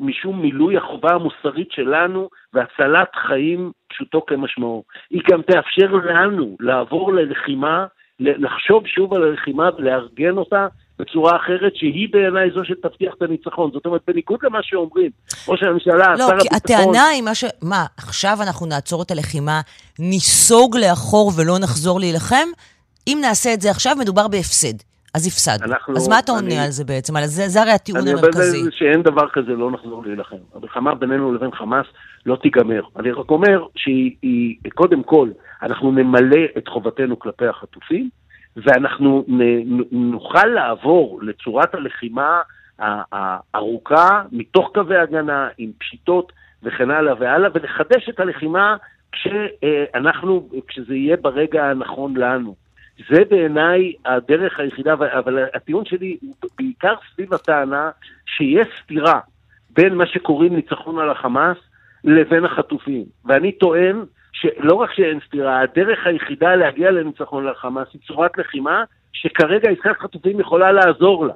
משום 0.00 0.42
מילוי 0.42 0.76
החובה 0.76 1.08
המוסרית 1.14 1.68
שלנו 1.72 2.28
והצלת 2.54 3.08
חיים 3.26 3.72
פשוטו 3.88 4.26
כמשמעו. 4.26 4.84
היא 5.10 5.22
גם 5.30 5.42
תאפשר 5.42 5.92
לנו 5.92 6.56
לעבור 6.60 7.12
ללחימה, 7.12 7.86
לחשוב 8.20 8.86
שוב 8.86 9.14
על 9.14 9.22
הלחימה 9.22 9.70
ולארגן 9.78 10.36
אותה 10.38 10.66
בצורה 10.98 11.36
אחרת, 11.36 11.76
שהיא 11.76 12.08
בעיניי 12.12 12.50
זו 12.54 12.64
שתבטיח 12.64 13.14
את 13.18 13.22
הניצחון. 13.22 13.70
זאת 13.72 13.86
אומרת, 13.86 14.00
בניגוד 14.06 14.38
למה 14.42 14.58
שאומרים, 14.62 15.10
ראש 15.48 15.62
הממשלה, 15.62 15.94
לא, 15.94 16.16
שר 16.16 16.24
הביטחון... 16.24 16.36
לא, 16.36 16.42
כי 16.42 16.56
הטענה 16.56 17.06
היא 17.06 17.22
מה 17.22 17.34
ש... 17.34 17.44
מה, 17.62 17.86
עכשיו 17.96 18.36
אנחנו 18.42 18.66
נעצור 18.66 19.02
את 19.02 19.10
הלחימה, 19.10 19.60
ניסוג 19.98 20.76
לאחור 20.76 21.32
ולא 21.36 21.58
נחזור 21.58 22.00
להילחם? 22.00 22.48
אם 23.08 23.18
נעשה 23.20 23.54
את 23.54 23.60
זה 23.60 23.70
עכשיו, 23.70 23.96
מדובר 24.00 24.28
בהפסד. 24.28 24.91
אז 25.14 25.26
הפסדנו. 25.26 25.74
אז 25.96 26.08
מה 26.08 26.18
אתה 26.18 26.32
עונה 26.32 26.46
אני, 26.46 26.58
על 26.58 26.70
זה 26.70 26.84
בעצם? 26.84 27.16
על 27.16 27.26
זה, 27.26 27.48
זה 27.48 27.62
הרי 27.62 27.70
הטיעון 27.70 28.08
המרכזי. 28.08 28.50
אני 28.50 28.60
אומר 28.60 28.70
שאין 28.70 29.02
דבר 29.02 29.28
כזה 29.32 29.52
לא 29.52 29.70
נחזור 29.70 30.02
להילחם. 30.06 30.36
המלחמה 30.54 30.94
בינינו 30.94 31.34
לבין 31.34 31.50
חמאס 31.52 31.86
לא 32.26 32.36
תיגמר. 32.36 32.82
אני 32.96 33.10
רק 33.10 33.30
אומר 33.30 33.66
שהיא, 33.76 34.56
קודם 34.74 35.02
כל, 35.02 35.28
אנחנו 35.62 35.92
נמלא 35.92 36.40
את 36.58 36.68
חובתנו 36.68 37.18
כלפי 37.18 37.46
החטופים, 37.46 38.08
ואנחנו 38.56 39.24
נוכל 39.92 40.46
לעבור 40.46 41.20
לצורת 41.22 41.74
הלחימה 41.74 42.40
הארוכה, 42.78 44.22
מתוך 44.32 44.70
קווי 44.74 44.96
הגנה, 44.96 45.48
עם 45.58 45.70
פשיטות 45.78 46.32
וכן 46.62 46.90
הלאה 46.90 47.14
והלאה, 47.20 47.50
ולחדש 47.54 48.08
את 48.08 48.20
הלחימה 48.20 48.76
כשאנחנו, 49.12 50.48
כשזה 50.68 50.94
יהיה 50.94 51.16
ברגע 51.16 51.64
הנכון 51.64 52.16
לנו. 52.16 52.61
זה 53.10 53.24
בעיניי 53.30 53.92
הדרך 54.04 54.60
היחידה, 54.60 54.92
אבל 54.92 55.44
הטיעון 55.54 55.84
שלי 55.84 56.16
הוא 56.20 56.34
בעיקר 56.58 56.94
סביב 57.14 57.34
הטענה 57.34 57.90
שיש 58.26 58.68
סתירה 58.82 59.20
בין 59.70 59.94
מה 59.94 60.06
שקוראים 60.06 60.56
ניצחון 60.56 60.98
על 60.98 61.10
החמאס 61.10 61.56
לבין 62.04 62.44
החטופים. 62.44 63.04
ואני 63.24 63.52
טוען 63.52 64.04
שלא 64.32 64.74
רק 64.74 64.92
שאין 64.92 65.18
סתירה, 65.26 65.60
הדרך 65.60 66.06
היחידה 66.06 66.54
להגיע 66.54 66.90
לניצחון 66.90 67.46
על 67.46 67.52
החמאס 67.52 67.88
היא 67.92 68.00
צורת 68.06 68.38
לחימה 68.38 68.84
שכרגע 69.12 69.70
עסקת 69.70 69.98
חטופים 70.00 70.40
יכולה 70.40 70.72
לעזור 70.72 71.26
לה. 71.26 71.34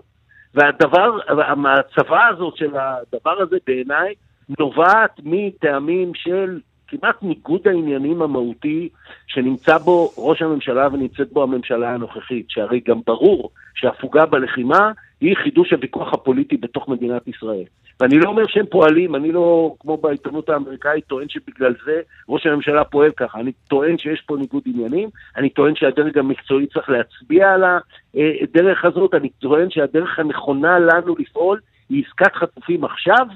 והדבר, 0.55 1.19
הצבא 1.67 2.27
הזאת 2.29 2.57
של 2.57 2.71
הדבר 2.75 3.43
הזה 3.43 3.57
בעיניי 3.67 4.15
נובעת 4.59 5.21
מטעמים 5.25 6.13
של 6.15 6.61
כמעט 6.89 7.22
ניגוד 7.22 7.68
העניינים 7.68 8.22
המהותי 8.22 8.89
שנמצא 9.26 9.78
בו 9.78 10.12
ראש 10.16 10.43
הממשלה 10.43 10.89
ונמצאת 10.93 11.32
בו 11.32 11.43
הממשלה 11.43 11.95
הנוכחית, 11.95 12.47
שהרי 12.49 12.80
גם 12.89 13.01
ברור 13.07 13.51
שהפוגה 13.74 14.26
בלחימה 14.26 14.93
היא 15.20 15.37
חידוש 15.37 15.72
הוויכוח 15.72 16.14
הפוליטי 16.14 16.57
בתוך 16.57 16.89
מדינת 16.89 17.28
ישראל. 17.28 17.64
ואני 18.01 18.18
לא 18.18 18.28
אומר 18.28 18.43
שהם 18.47 18.66
פועלים, 18.70 19.14
אני 19.14 19.32
לא, 19.32 19.74
כמו 19.80 19.97
בעיתונות 19.97 20.49
האמריקאית, 20.49 21.05
טוען 21.05 21.28
שבגלל 21.28 21.74
זה 21.87 22.01
ראש 22.28 22.47
הממשלה 22.47 22.84
פועל 22.84 23.11
ככה. 23.11 23.41
אני 23.41 23.53
טוען 23.68 23.99
שיש 23.99 24.20
פה 24.20 24.37
ניגוד 24.37 24.62
עניינים, 24.66 25.09
אני 25.37 25.51
טוען 25.51 25.74
שהדרג 25.76 26.18
המקצועי 26.18 26.66
צריך 26.66 26.89
להצביע 26.91 27.53
על 27.53 27.64
הדרך 28.43 28.84
הזאת, 28.84 29.14
אני 29.14 29.28
טוען 29.28 29.70
שהדרך 29.70 30.18
הנכונה 30.18 30.78
לנו 30.78 31.14
לפעול 31.18 31.61
היא 31.91 32.05
עסקת 32.07 32.34
חטופים 32.34 32.84
עכשיו, 32.84 33.26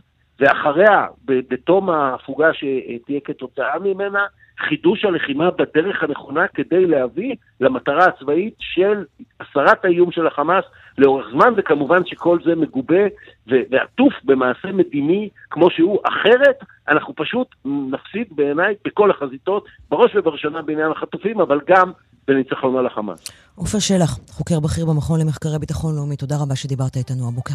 ואחריה, 0.41 1.07
בתום 1.25 1.91
ההפוגה 1.91 2.49
שתהיה 2.55 3.21
כתוצאה 3.25 3.79
ממנה, 3.79 4.27
חידוש 4.69 5.05
הלחימה 5.05 5.51
בדרך 5.51 6.03
הנכונה 6.03 6.49
כדי 6.55 6.87
להביא 6.87 7.35
למטרה 7.61 8.05
הצבאית 8.05 8.55
של 8.59 9.05
הסרת 9.41 9.85
האיום 9.85 10.13
של 10.13 10.27
החמאס 10.27 10.65
לאורך 10.99 11.27
זמן, 11.33 11.53
וכמובן 11.57 12.07
שכל 12.07 12.39
זה 12.45 12.55
מגובה 12.55 13.03
ועטוף 13.47 14.13
במעשה 14.25 14.69
מדיני 14.73 15.29
כמו 15.51 15.71
שהוא. 15.71 15.99
אחרת, 16.09 16.59
אנחנו 16.89 17.15
פשוט 17.17 17.49
נפסיד 17.65 18.27
בעיניי 18.31 18.75
בכל 18.85 19.11
החזיתות, 19.11 19.65
בראש 19.91 20.17
ובראשונה 20.17 20.63
בעניין 20.63 20.91
החטופים, 20.91 21.41
אבל 21.41 21.61
גם 21.67 21.93
בניצחון 22.29 22.77
על 22.77 22.87
החמאס. 22.87 23.31
עופר 23.55 23.79
שלח, 23.79 24.19
חוקר 24.31 24.61
בכיר 24.61 24.87
במכון 24.87 25.21
למחקרי 25.21 25.59
ביטחון 25.59 25.97
לאומי, 25.97 26.17
תודה 26.17 26.37
רבה 26.43 26.57
שדיברת 26.57 26.97
איתנו 26.97 27.29
הבוקר. 27.29 27.55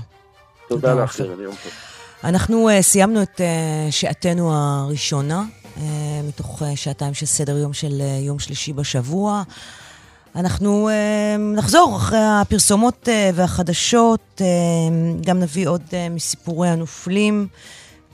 תודה 0.70 1.04
לך, 1.04 1.20
יום 1.20 1.56
טוב. 1.64 1.95
אנחנו 2.24 2.70
uh, 2.70 2.82
סיימנו 2.82 3.22
את 3.22 3.42
uh, 3.42 3.92
שעתנו 3.92 4.52
הראשונה, 4.54 5.44
uh, 5.76 5.80
מתוך 6.28 6.62
uh, 6.62 6.66
שעתיים 6.76 7.14
של 7.14 7.26
סדר 7.26 7.58
יום 7.58 7.74
של 7.74 8.02
uh, 8.02 8.26
יום 8.26 8.40
שלישי 8.40 8.74
בשבוע. 8.74 9.44
אנחנו 10.36 10.90
uh, 10.90 11.58
נחזור 11.58 11.98
אחרי 11.98 12.20
הפרסומות 12.42 13.08
uh, 13.08 13.36
והחדשות, 13.36 14.42
uh, 14.42 15.26
גם 15.26 15.40
נביא 15.40 15.68
עוד 15.68 15.82
uh, 15.90 15.94
מסיפורי 16.12 16.70
הנופלים, 16.70 17.48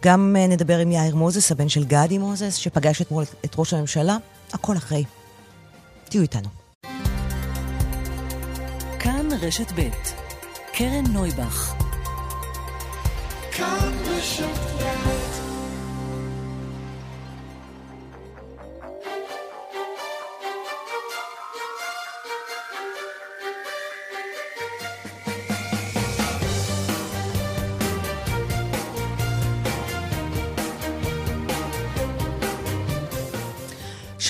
גם 0.03 0.35
uh, 0.35 0.51
נדבר 0.51 0.77
עם 0.77 0.91
יאיר 0.91 1.15
מוזס, 1.15 1.51
הבן 1.51 1.69
של 1.69 1.83
גדי 1.83 2.17
מוזס, 2.17 2.55
שפגש 2.55 3.01
אתמול 3.01 3.23
את, 3.23 3.35
את 3.45 3.55
ראש 3.57 3.73
הממשלה. 3.73 4.17
הכל 4.53 4.77
אחרי. 4.77 5.03
תהיו 6.09 6.21
איתנו. 6.21 6.49
כאן 8.99 9.27
רשת 9.41 9.71
ב' 9.75 9.89
קרן 10.73 11.03
נויבך 11.07 11.73
כאן 13.51 13.90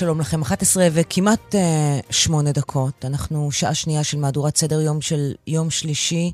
שלום 0.02 0.20
לכם, 0.20 0.42
11 0.42 0.88
וכמעט 0.92 1.54
uh, 1.54 2.12
8 2.12 2.52
דקות. 2.52 3.04
אנחנו 3.04 3.52
שעה 3.52 3.74
שנייה 3.74 4.04
של 4.04 4.18
מהדורת 4.18 4.56
סדר 4.56 4.80
יום 4.80 5.00
של 5.00 5.34
יום 5.46 5.70
שלישי. 5.70 6.32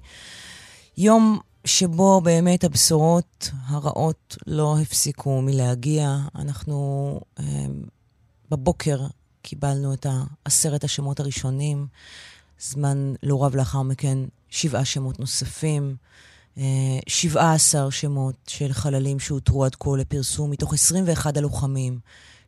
יום 0.98 1.38
שבו 1.68 2.20
באמת 2.20 2.64
הבשורות 2.64 3.50
הרעות 3.66 4.36
לא 4.46 4.78
הפסיקו 4.82 5.42
מלהגיע. 5.42 6.16
אנחנו 6.34 7.20
אה, 7.38 7.44
בבוקר 8.50 9.06
קיבלנו 9.42 9.94
את 9.94 10.06
עשרת 10.44 10.84
השמות 10.84 11.20
הראשונים, 11.20 11.86
זמן 12.60 13.14
לא 13.22 13.44
רב 13.44 13.56
לאחר 13.56 13.82
מכן 13.82 14.18
שבעה 14.48 14.84
שמות 14.84 15.20
נוספים, 15.20 15.96
אה, 16.58 16.64
שבעה 17.06 17.54
עשר 17.54 17.90
שמות 17.90 18.36
של 18.46 18.72
חללים 18.72 19.20
שאותרו 19.20 19.64
עד 19.64 19.74
כה 19.74 19.90
לפרסום 19.98 20.50
מתוך 20.50 20.74
21 20.74 21.36
הלוחמים 21.36 21.98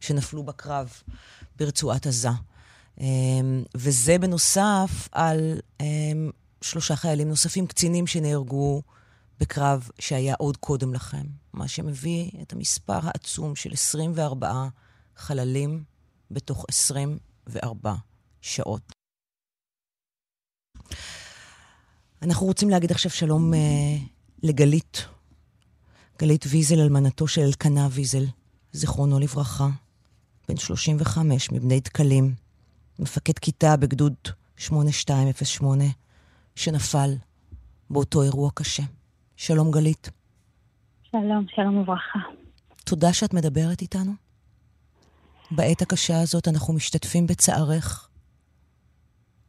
שנפלו 0.01 0.43
בקרב 0.43 0.93
ברצועת 1.59 2.07
עזה. 2.07 2.29
אה, 3.01 3.07
וזה 3.75 4.19
בנוסף 4.19 5.09
על 5.13 5.61
אה, 5.81 5.87
שלושה 6.61 6.97
חיילים 6.97 7.29
נוספים, 7.29 7.67
קצינים 7.67 8.07
שנהרגו 8.07 8.83
בקרב 9.41 9.89
שהיה 9.99 10.35
עוד 10.39 10.57
קודם 10.57 10.95
לכם, 10.95 11.27
מה 11.53 11.69
שמביא 11.69 12.31
את 12.43 12.53
המספר 12.53 12.99
העצום 13.03 13.57
של 13.57 13.73
24 13.73 14.69
חללים 15.17 15.85
בתוך 16.31 16.65
24 16.69 17.95
שעות. 18.41 18.93
אנחנו 22.23 22.47
רוצים 22.47 22.71
להגיד 22.71 22.91
עכשיו 22.91 23.11
שלום 23.11 23.53
uh, 23.53 23.57
לגלית, 24.43 25.05
גלית 26.19 26.45
ויזל, 26.49 26.81
אלמנתו 26.81 27.29
של 27.29 27.41
אלקנה 27.41 27.89
ויזל, 27.91 28.25
זיכרונו 28.73 29.19
לברכה, 29.19 29.69
בן 30.49 30.57
35 30.57 31.53
מבני 31.53 31.81
דקלים, 31.81 32.35
מפקד 32.99 33.39
כיתה 33.39 33.77
בגדוד 33.77 34.15
8208, 34.57 35.85
שנפל 36.57 37.15
באותו 37.91 38.23
אירוע 38.23 38.51
קשה. 38.55 38.83
שלום 39.47 39.71
גלית. 39.71 40.11
שלום, 41.03 41.47
שלום 41.55 41.77
וברכה. 41.77 42.19
תודה 42.85 43.13
שאת 43.13 43.35
מדברת 43.35 43.83
איתנו. 43.83 44.13
בעת 45.51 45.83
הקשה 45.83 46.21
הזאת 46.23 46.49
אנחנו 46.49 46.75
משתתפים 46.75 47.27
בצערך. 47.27 48.11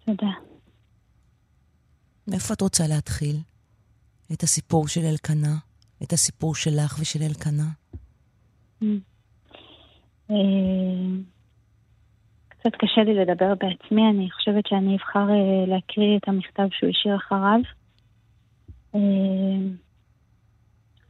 תודה. 0.05 0.31
מאיפה 2.27 2.53
את 2.53 2.61
רוצה 2.61 2.83
להתחיל? 2.89 3.35
את 4.33 4.43
הסיפור 4.43 4.87
של 4.87 5.01
אלקנה? 5.01 5.55
את 6.03 6.13
הסיפור 6.13 6.55
שלך 6.55 6.97
ושל 6.99 7.19
אלקנה? 7.23 7.69
Mm. 8.83 8.85
אה, 10.29 10.35
קצת 12.49 12.71
קשה 12.79 13.01
לי 13.05 13.13
לדבר 13.13 13.53
בעצמי, 13.55 14.01
אני 14.13 14.31
חושבת 14.31 14.67
שאני 14.67 14.95
אבחר 14.95 15.29
אה, 15.29 15.65
להקריא 15.67 16.17
את 16.17 16.27
המכתב 16.27 16.67
שהוא 16.71 16.89
השאיר 16.89 17.15
אחריו. 17.15 17.80
אה, 18.95 18.99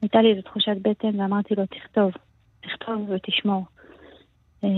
הייתה 0.02 0.22
לי 0.22 0.32
איזו 0.32 0.42
תחושת 0.42 0.76
בטן 0.82 1.20
ואמרתי 1.20 1.56
לו, 1.56 1.66
תכתוב, 1.66 2.12
תכתוב 2.62 3.10
ותשמור. 3.10 3.66
אה, 4.64 4.70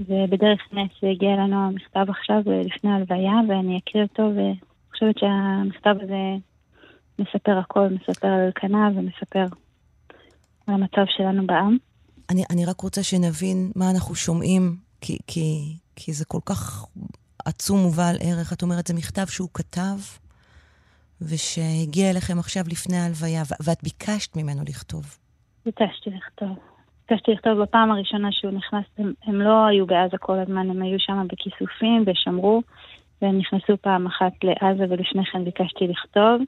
ובדרך 0.00 0.60
נס 0.72 0.90
הגיע 1.12 1.34
אלינו 1.34 1.56
המכתב 1.56 2.06
עכשיו 2.08 2.42
לפני 2.64 2.90
ההלוויה, 2.90 3.34
ואני 3.48 3.78
אקריא 3.78 4.02
אותו, 4.02 4.22
ואני 4.22 4.56
חושבת 4.90 5.18
שהמכתב 5.18 5.94
הזה 6.02 6.36
מספר 7.18 7.58
הכל, 7.58 7.88
מספר 7.88 8.28
על 8.28 8.40
אלקנה 8.40 8.90
ומספר 8.96 9.44
על 10.66 10.74
המצב 10.74 11.04
שלנו 11.16 11.46
בעם. 11.46 11.76
אני, 12.30 12.42
אני 12.50 12.66
רק 12.66 12.80
רוצה 12.80 13.02
שנבין 13.02 13.72
מה 13.76 13.90
אנחנו 13.90 14.14
שומעים, 14.14 14.76
כי, 15.00 15.18
כי, 15.26 15.76
כי 15.96 16.12
זה 16.12 16.24
כל 16.24 16.40
כך 16.44 16.86
עצום 17.44 17.86
ובעל 17.86 18.16
ערך. 18.20 18.52
את 18.52 18.62
אומרת, 18.62 18.86
זה 18.86 18.94
מכתב 18.94 19.26
שהוא 19.26 19.48
כתב, 19.54 19.96
ושהגיע 21.22 22.10
אליכם 22.10 22.38
עכשיו 22.38 22.62
לפני 22.70 22.96
ההלוויה, 22.96 23.42
ואת 23.64 23.82
ביקשת 23.82 24.36
ממנו 24.36 24.62
לכתוב. 24.68 25.04
ביקשתי 25.66 26.10
לכתוב. 26.10 26.58
ביקשתי 27.08 27.30
לכתוב 27.32 27.62
בפעם 27.62 27.90
הראשונה 27.90 28.28
שהוא 28.32 28.52
נכנס, 28.52 28.84
הם, 28.98 29.12
הם 29.24 29.40
לא 29.40 29.66
היו 29.66 29.86
בעזה 29.86 30.18
כל 30.18 30.38
הזמן, 30.38 30.70
הם 30.70 30.82
היו 30.82 31.00
שם 31.00 31.26
בכיסופים 31.28 32.04
ושמרו, 32.06 32.62
והם 33.22 33.38
נכנסו 33.38 33.76
פעם 33.80 34.06
אחת 34.06 34.32
לעזה 34.42 34.84
ולפני 34.90 35.24
כן 35.32 35.44
ביקשתי 35.44 35.86
לכתוב. 35.88 36.40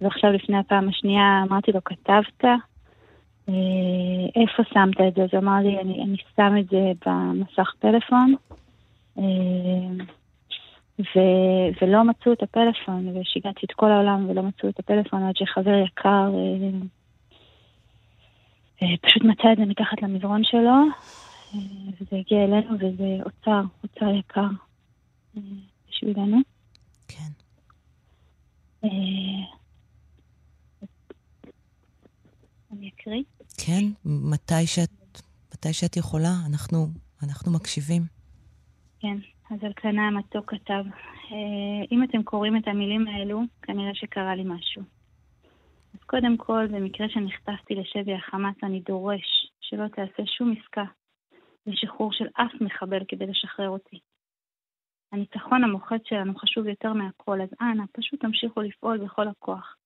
ועכשיו 0.00 0.32
לפני 0.32 0.58
הפעם 0.58 0.88
השנייה 0.88 1.42
אמרתי 1.48 1.72
לו, 1.72 1.84
כתבת? 1.84 2.44
אה, 3.48 3.54
איפה 4.36 4.62
שמת 4.74 5.00
את 5.08 5.14
זה? 5.14 5.22
אז 5.22 5.28
הוא 5.32 5.40
אמר 5.40 5.58
לי, 5.62 5.80
אני, 5.80 6.02
אני 6.04 6.16
שם 6.36 6.54
את 6.60 6.68
זה 6.68 6.92
במסך 7.06 7.72
פלאפון. 7.78 8.34
ו, 10.98 11.18
ולא 11.82 12.04
מצאו 12.04 12.32
את 12.32 12.42
הפלאפון, 12.42 13.16
ושיגעתי 13.16 13.66
את 13.66 13.72
כל 13.72 13.92
העולם 13.92 14.30
ולא 14.30 14.42
מצאו 14.42 14.68
את 14.68 14.78
הפלאפון 14.78 15.22
עד 15.22 15.36
שחבר 15.36 15.84
יקר 15.86 16.30
אה, 16.34 16.78
אה, 18.82 18.96
פשוט 19.02 19.22
מצא 19.24 19.52
את 19.52 19.58
זה 19.58 19.64
מתחת 19.64 20.02
למזרון 20.02 20.44
שלו, 20.44 20.60
אה, 21.54 21.60
וזה 22.00 22.16
הגיע 22.16 22.44
אלינו 22.44 22.74
וזה 22.74 23.18
אוצר, 23.24 23.62
אוצר 23.82 24.14
יקר 24.14 24.48
בשבילנו. 25.88 26.38
כן. 27.08 27.30
אני 32.72 32.88
אקריא? 32.88 33.22
כן, 33.66 33.84
מתי 34.04 34.66
שאת, 34.66 35.20
מתי 35.54 35.72
שאת 35.72 35.96
יכולה, 35.96 36.32
אנחנו, 36.46 36.86
אנחנו 37.22 37.52
מקשיבים. 37.52 38.02
כן, 39.00 39.16
אז 39.50 39.64
אלקנה 39.64 40.08
המתוק 40.08 40.50
כתב, 40.50 40.84
אם 41.92 42.04
אתם 42.04 42.22
קוראים 42.22 42.56
את 42.56 42.68
המילים 42.68 43.08
האלו, 43.08 43.40
כנראה 43.62 43.94
שקרה 43.94 44.34
לי 44.34 44.42
משהו. 44.46 44.82
אז 45.94 46.00
קודם 46.06 46.36
כל, 46.36 46.66
במקרה 46.66 47.08
שנחטפתי 47.08 47.74
לשבי 47.74 48.14
החמאס, 48.14 48.56
אני 48.62 48.80
דורש 48.80 49.50
שלא 49.60 49.88
תעשה 49.88 50.26
שום 50.26 50.54
עסקה 50.60 50.84
לשחרור 51.66 52.12
של 52.12 52.26
אף 52.34 52.60
מחבל 52.60 53.04
כדי 53.08 53.26
לשחרר 53.26 53.68
אותי. 53.68 54.00
הניצחון 55.12 55.64
המוחץ 55.64 56.00
שלנו 56.04 56.38
חשוב 56.38 56.66
יותר 56.66 56.92
מהכל, 56.92 57.40
אז 57.40 57.48
אנא, 57.60 57.84
פשוט 57.92 58.20
תמשיכו 58.20 58.60
לפעול 58.60 59.04
בכל 59.04 59.28
הכוח, 59.28 59.76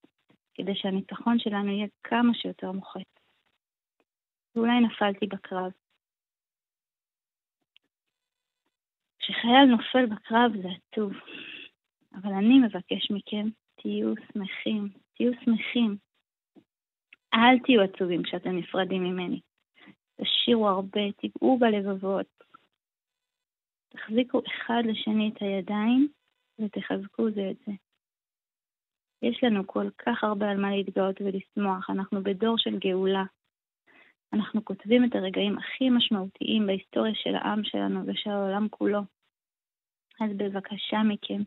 כדי 0.54 0.74
שהניצחון 0.74 1.38
שלנו 1.38 1.72
יהיה 1.72 1.86
כמה 2.04 2.34
שיותר 2.34 2.72
מוחץ. 2.72 3.08
ואולי 4.54 4.80
נפלתי 4.80 5.26
בקרב. 5.26 5.72
כשחייל 9.20 9.64
נופל 9.64 10.06
בקרב 10.06 10.52
זה 10.62 10.68
עצוב, 10.68 11.12
אבל 12.14 12.32
אני 12.32 12.58
מבקש 12.58 13.10
מכם, 13.10 13.48
תהיו 13.74 14.14
שמחים, 14.32 14.88
תהיו 15.14 15.32
שמחים. 15.44 15.96
אל 17.34 17.58
תהיו 17.64 17.82
עצובים 17.82 18.22
כשאתם 18.22 18.56
נפרדים 18.56 19.04
ממני. 19.04 19.40
תשירו 20.20 20.68
הרבה, 20.68 21.12
תיגעו 21.12 21.58
בלבבות. 21.58 22.26
תחזיקו 23.88 24.42
אחד 24.46 24.82
לשני 24.84 25.30
את 25.32 25.42
הידיים 25.42 26.08
ותחזקו 26.58 27.30
זה 27.30 27.50
את 27.50 27.56
זה. 27.66 27.72
יש 29.22 29.44
לנו 29.44 29.66
כל 29.66 29.90
כך 29.98 30.24
הרבה 30.24 30.50
על 30.50 30.60
מה 30.60 30.70
להתגאות 30.70 31.20
ולשמוח, 31.20 31.90
אנחנו 31.90 32.22
בדור 32.22 32.58
של 32.58 32.78
גאולה. 32.78 33.24
אנחנו 34.32 34.64
כותבים 34.64 35.04
את 35.04 35.14
הרגעים 35.14 35.58
הכי 35.58 35.90
משמעותיים 35.90 36.66
בהיסטוריה 36.66 37.14
של 37.14 37.34
העם 37.34 37.64
שלנו 37.64 38.00
ושל 38.06 38.30
העולם 38.30 38.68
כולו. 38.68 39.00
אז 40.20 40.30
בבקשה 40.36 41.02
מכם, 41.04 41.42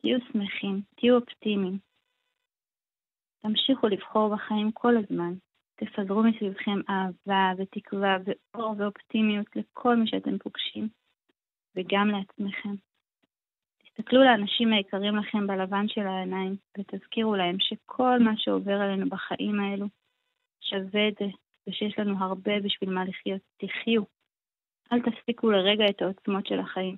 תהיו 0.00 0.18
שמחים, 0.32 0.82
תהיו 0.96 1.16
אופטימיים. 1.16 1.78
תמשיכו 3.42 3.86
לבחור 3.88 4.34
בחיים 4.34 4.72
כל 4.72 4.96
הזמן. 4.96 5.34
תפזרו 5.74 6.22
מסביבכם 6.22 6.80
אהבה 6.88 7.52
ותקווה 7.58 8.16
ואור 8.24 8.74
ואופטימיות 8.78 9.56
לכל 9.56 9.96
מי 9.96 10.06
שאתם 10.06 10.38
פוגשים, 10.38 10.88
וגם 11.76 12.08
לעצמכם. 12.08 12.74
תסתכלו 13.78 14.24
לאנשים 14.24 14.72
היקרים 14.72 15.16
לכם 15.16 15.46
בלבן 15.46 15.88
של 15.88 16.06
העיניים, 16.06 16.56
ותזכירו 16.78 17.36
להם 17.36 17.56
שכל 17.58 18.18
מה 18.18 18.32
שעובר 18.36 18.80
עלינו 18.80 19.08
בחיים 19.08 19.60
האלו 19.60 19.86
שווה 20.60 21.08
את 21.08 21.14
זה, 21.18 21.26
ושיש 21.68 21.98
לנו 21.98 22.24
הרבה 22.24 22.60
בשביל 22.60 22.90
מה 22.90 23.04
לחיות. 23.04 23.40
תחיו. 23.56 24.02
אל 24.92 25.00
תפסיקו 25.00 25.50
לרגע 25.50 25.84
את 25.90 26.02
העוצמות 26.02 26.46
של 26.46 26.60
החיים. 26.60 26.96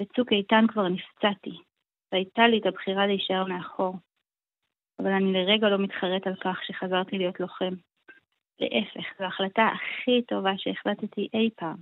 בצוק 0.00 0.32
איתן 0.32 0.64
כבר 0.68 0.88
נפצעתי, 0.88 1.58
והייתה 2.12 2.48
לי 2.48 2.58
את 2.58 2.66
הבחירה 2.66 3.06
להישאר 3.06 3.44
מאחור. 3.44 3.94
אבל 4.98 5.10
אני 5.10 5.32
לרגע 5.32 5.68
לא 5.68 5.78
מתחרט 5.78 6.26
על 6.26 6.34
כך 6.34 6.58
שחזרתי 6.64 7.18
להיות 7.18 7.40
לוחם. 7.40 7.74
להפך, 8.60 9.04
זו 9.18 9.24
ההחלטה 9.24 9.62
הכי 9.62 10.22
טובה 10.22 10.50
שהחלטתי 10.56 11.28
אי 11.34 11.50
פעם. 11.56 11.76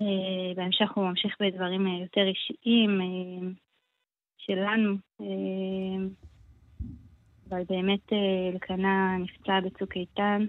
Uh, 0.00 0.56
בהמשך 0.56 0.90
הוא 0.94 1.04
ממשיך 1.04 1.36
בדברים 1.40 1.86
uh, 1.86 2.02
יותר 2.02 2.26
אישיים 2.26 3.00
uh, 3.00 3.60
שלנו, 4.38 4.96
אבל 7.50 7.62
באמת 7.68 8.12
אלקנה 8.52 9.16
נפצע 9.18 9.60
בצוק 9.60 9.96
איתן, 9.96 10.46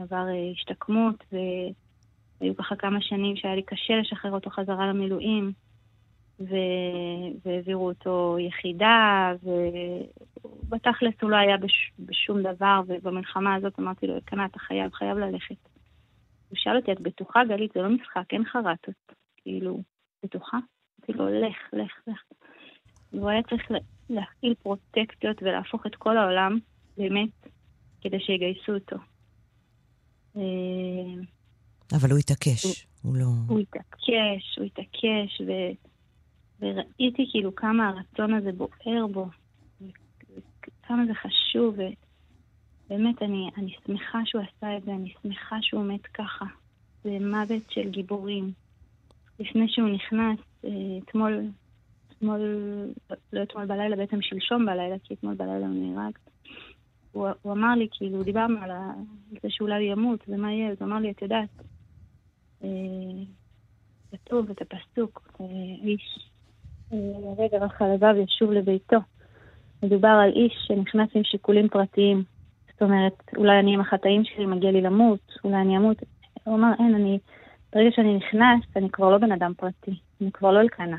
עבר 0.00 0.26
השתקמות, 0.52 1.24
והיו 1.32 2.56
ככה 2.56 2.76
כמה 2.76 3.00
שנים 3.00 3.36
שהיה 3.36 3.54
לי 3.54 3.62
קשה 3.62 3.94
לשחרר 3.96 4.32
אותו 4.32 4.50
חזרה 4.50 4.86
למילואים. 4.86 5.52
ו- 6.40 7.30
והעבירו 7.44 7.88
אותו 7.88 8.36
יחידה, 8.40 9.32
ובתכלס 9.42 11.14
הוא 11.22 11.30
לא 11.30 11.36
היה 11.36 11.56
בש- 11.56 11.92
בשום 11.98 12.42
דבר, 12.42 12.80
ובמלחמה 12.86 13.54
הזאת 13.54 13.78
אמרתי 13.78 14.06
לו, 14.06 14.14
קנה, 14.24 14.44
אתה 14.46 14.58
חייב, 14.58 14.92
חייב 14.92 15.18
ללכת. 15.18 15.68
הוא 16.48 16.56
שאל 16.56 16.76
אותי, 16.76 16.92
את 16.92 17.00
בטוחה, 17.00 17.40
גלית? 17.48 17.72
זה 17.74 17.82
לא 17.82 17.88
משחק, 17.88 18.24
אין 18.32 18.44
חרטות. 18.44 19.12
כאילו, 19.36 19.82
בטוחה? 20.24 20.58
אמרתי 21.00 21.12
לו, 21.12 21.28
לך, 21.48 21.56
לך, 21.72 21.92
לך. 22.06 22.22
והוא 23.12 23.28
היה 23.28 23.42
צריך 23.42 23.70
להפעיל 24.10 24.54
פרוטקציות 24.62 25.42
ולהפוך 25.42 25.86
את 25.86 25.96
כל 25.96 26.16
העולם, 26.16 26.58
באמת, 26.96 27.30
כדי 28.00 28.20
שיגייסו 28.20 28.74
אותו. 28.74 28.96
אה, 30.36 30.42
אבל 31.92 32.10
הוא 32.10 32.18
התעקש, 32.18 32.64
הוא, 32.64 32.72
הוא 33.02 33.16
לא... 33.16 33.26
הוא 33.48 33.60
התעקש, 33.60 34.58
הוא 34.58 34.66
התעקש, 34.66 35.40
ו... 35.46 35.52
וראיתי 36.62 37.26
כאילו 37.30 37.54
כמה 37.54 37.88
הרצון 37.88 38.34
הזה 38.34 38.52
בוער 38.52 39.06
בו, 39.12 39.26
וכמה 39.80 41.06
זה 41.06 41.14
חשוב, 41.14 41.74
ובאמת 41.74 43.22
אני, 43.22 43.50
אני 43.56 43.74
שמחה 43.86 44.18
שהוא 44.24 44.42
עשה 44.42 44.76
את 44.76 44.84
זה, 44.84 44.90
אני 44.90 45.12
שמחה 45.22 45.56
שהוא 45.62 45.84
מת 45.84 46.06
ככה. 46.06 46.44
זה 47.04 47.18
מוות 47.20 47.70
של 47.70 47.90
גיבורים. 47.90 48.52
לפני 49.38 49.68
שהוא 49.68 49.88
נכנס, 49.88 50.38
אה, 50.64 50.70
אתמול, 51.04 51.40
אתמול, 52.22 52.40
לא 53.32 53.42
אתמול 53.42 53.66
בלילה, 53.66 53.96
בעצם 53.96 54.22
שלשום 54.22 54.66
בלילה, 54.66 54.96
כי 55.04 55.14
אתמול 55.14 55.34
בלילה 55.34 55.66
הוא 55.66 55.74
נהרג, 55.74 56.12
הוא, 57.12 57.28
הוא 57.42 57.52
אמר 57.52 57.74
לי, 57.74 57.88
כאילו, 57.90 58.22
דיברנו 58.22 58.58
על 58.62 58.70
זה 59.42 59.48
שאולי 59.50 59.82
ימות, 59.82 60.24
ומה 60.28 60.52
יהיה, 60.52 60.70
אז 60.70 60.76
הוא 60.80 60.88
אמר 60.88 60.98
לי, 60.98 61.10
את 61.10 61.22
יודעת, 61.22 61.48
אה, 62.64 62.68
כתוב 64.12 64.50
את 64.50 64.62
הפסוק, 64.62 65.38
אה, 65.40 65.46
איש 65.82 66.28
רגע 67.38 67.58
רך 67.58 67.82
הלבב 67.82 68.14
ישוב 68.24 68.52
לביתו. 68.52 68.96
מדובר 69.82 70.08
על 70.08 70.30
איש 70.34 70.52
שנכנס 70.66 71.08
עם 71.14 71.24
שיקולים 71.24 71.68
פרטיים. 71.68 72.22
זאת 72.72 72.82
אומרת, 72.82 73.12
אולי 73.36 73.58
אני 73.58 73.74
עם 73.74 73.80
החטאים 73.80 74.24
שלי, 74.24 74.46
מגיע 74.46 74.70
לי 74.70 74.80
למות, 74.80 75.32
אולי 75.44 75.56
אני 75.56 75.76
אמות. 75.76 75.96
הוא 76.44 76.54
אמר, 76.54 76.72
אין, 76.78 76.94
אני, 76.94 77.18
ברגע 77.72 77.90
שאני 77.90 78.16
נכנס, 78.16 78.76
אני 78.76 78.90
כבר 78.90 79.10
לא 79.10 79.18
בן 79.18 79.32
אדם 79.32 79.52
פרטי, 79.56 79.94
אני 80.20 80.32
כבר 80.32 80.50
לא 80.50 80.60
אלקנה. 80.60 80.96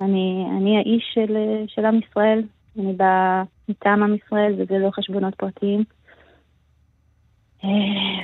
אני, 0.00 0.46
אני 0.58 0.76
האיש 0.76 1.10
של, 1.14 1.36
של 1.66 1.84
עם 1.84 1.98
ישראל, 1.98 2.42
אני 2.78 2.92
באה 2.92 3.42
מטעם 3.68 4.02
עם 4.02 4.14
ישראל, 4.14 4.54
וזה 4.58 4.78
לא 4.78 4.90
חשבונות 4.90 5.34
פרטיים. 5.34 5.84
אה, 7.64 7.68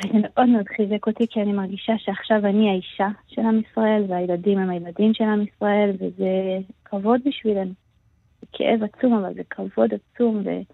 וזה 0.04 0.18
מאוד 0.22 0.48
מאוד 0.48 0.68
חיזק 0.76 1.06
אותי, 1.06 1.26
כי 1.30 1.42
אני 1.42 1.52
מרגישה 1.52 1.92
שעכשיו 1.98 2.46
אני 2.46 2.70
האישה 2.70 3.08
של 3.28 3.42
עם 3.42 3.60
ישראל, 3.70 4.04
והילדים 4.08 4.58
הם 4.58 4.70
הילדים 4.70 5.14
של 5.14 5.24
עם 5.24 5.42
ישראל, 5.42 5.90
וזה 5.94 6.58
כבוד 6.84 7.20
בשבילנו. 7.24 7.72
זה 8.40 8.46
כאב 8.52 8.80
עצום, 8.82 9.14
אבל 9.14 9.34
זה 9.34 9.42
כבוד 9.50 9.90
עצום, 9.94 10.42
ואני 10.44 10.64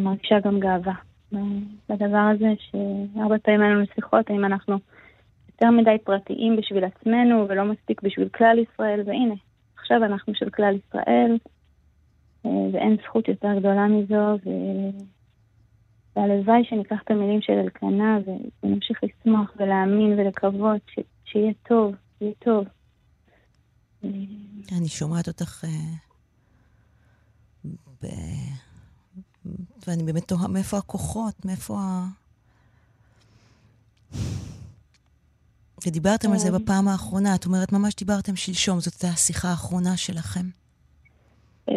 מרגישה 0.00 0.40
גם 0.40 0.60
גאווה 0.60 0.94
בדבר 1.88 2.30
הזה, 2.34 2.48
שהרבה 2.58 3.38
פעמים 3.38 3.60
היו 3.60 3.74
לנו 3.74 3.84
שיחות, 3.94 4.30
האם 4.30 4.44
אנחנו 4.44 4.78
יותר 5.60 5.70
מדי 5.70 6.04
פרטיים 6.04 6.56
בשביל 6.56 6.84
עצמנו 6.84 7.46
ולא 7.48 7.64
מספיק 7.64 8.02
בשביל 8.02 8.28
כלל 8.28 8.58
ישראל, 8.58 9.02
והנה, 9.06 9.34
עכשיו 9.78 10.04
אנחנו 10.04 10.34
של 10.34 10.50
כלל 10.50 10.76
ישראל, 10.86 11.38
אה, 12.46 12.50
ואין 12.72 12.96
זכות 13.04 13.28
יותר 13.28 13.58
גדולה 13.58 13.86
מזו, 13.86 14.38
ו... 14.46 14.50
והלוואי 16.16 16.64
שניקח 16.64 16.96
את 17.04 17.10
המילים 17.10 17.40
של 17.42 17.52
אלקנה 17.52 18.18
ונמשיך 18.62 19.00
לשמוח 19.04 19.52
ולהאמין 19.56 20.18
ולקוות 20.18 20.80
ש... 20.94 20.98
שיהיה 21.24 21.52
טוב, 21.68 21.94
יהיה 22.20 22.32
טוב. 22.38 22.64
אני 24.78 24.88
שומעת 24.88 25.28
אותך, 25.28 25.64
אה. 25.64 25.68
ואני 29.86 30.02
באמת 30.02 30.28
תוהה 30.28 30.48
מאיפה 30.48 30.78
הכוחות, 30.78 31.44
מאיפה 31.44 31.78
ה... 31.78 32.19
ודיברתם 35.86 36.32
על 36.32 36.38
זה 36.38 36.48
כן. 36.48 36.54
בפעם 36.54 36.88
האחרונה, 36.88 37.34
את 37.34 37.46
אומרת, 37.46 37.72
ממש 37.72 37.94
דיברתם 37.94 38.36
שלשום, 38.36 38.80
זאת 38.80 38.94
הייתה 38.94 39.14
השיחה 39.14 39.48
האחרונה 39.48 39.96
שלכם. 39.96 40.46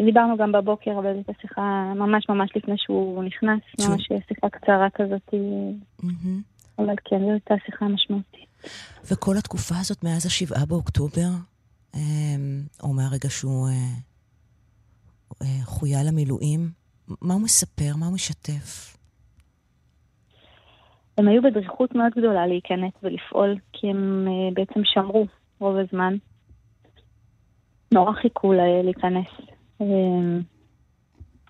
דיברנו 0.05 0.37
גם 0.37 0.51
בבוקר, 0.51 0.91
אבל 0.99 1.13
זאת 1.15 1.35
השיחה 1.37 1.93
ממש 1.95 2.25
ממש 2.29 2.49
לפני 2.55 2.75
שהוא 2.77 3.23
נכנס, 3.23 3.59
ממש 3.79 4.07
שיחה 4.27 4.49
קצרה 4.49 4.87
כזאת. 4.93 5.33
אבל 6.79 6.95
כן, 7.05 7.19
זו 7.19 7.31
הייתה 7.31 7.55
שיחה 7.65 7.85
משמעותית. 7.85 8.43
וכל 9.11 9.37
התקופה 9.37 9.75
הזאת, 9.79 10.03
מאז 10.03 10.25
השבעה 10.25 10.65
באוקטובר, 10.65 11.29
אמ, 11.95 12.63
או 12.83 12.93
מהרגע 12.93 13.29
שהוא 13.29 13.67
אה, 13.67 13.73
אה, 15.41 15.63
חויה 15.63 16.03
למילואים, 16.03 16.69
מה 17.21 17.33
הוא 17.33 17.41
מספר? 17.41 17.95
מה 17.95 18.05
הוא 18.05 18.13
משתף? 18.13 18.97
הם 21.17 21.27
היו 21.27 21.41
בדריכות 21.41 21.95
מאוד 21.95 22.11
גדולה 22.17 22.47
להיכנס 22.47 22.93
ולפעול, 23.03 23.55
כי 23.73 23.89
הם 23.89 24.27
אה, 24.27 24.49
בעצם 24.53 24.81
שמרו 24.83 25.25
רוב 25.59 25.77
הזמן. 25.77 26.15
נורא 27.93 28.13
חיכו 28.13 28.53
להיכנס. 28.83 29.27
אמ, 29.81 30.41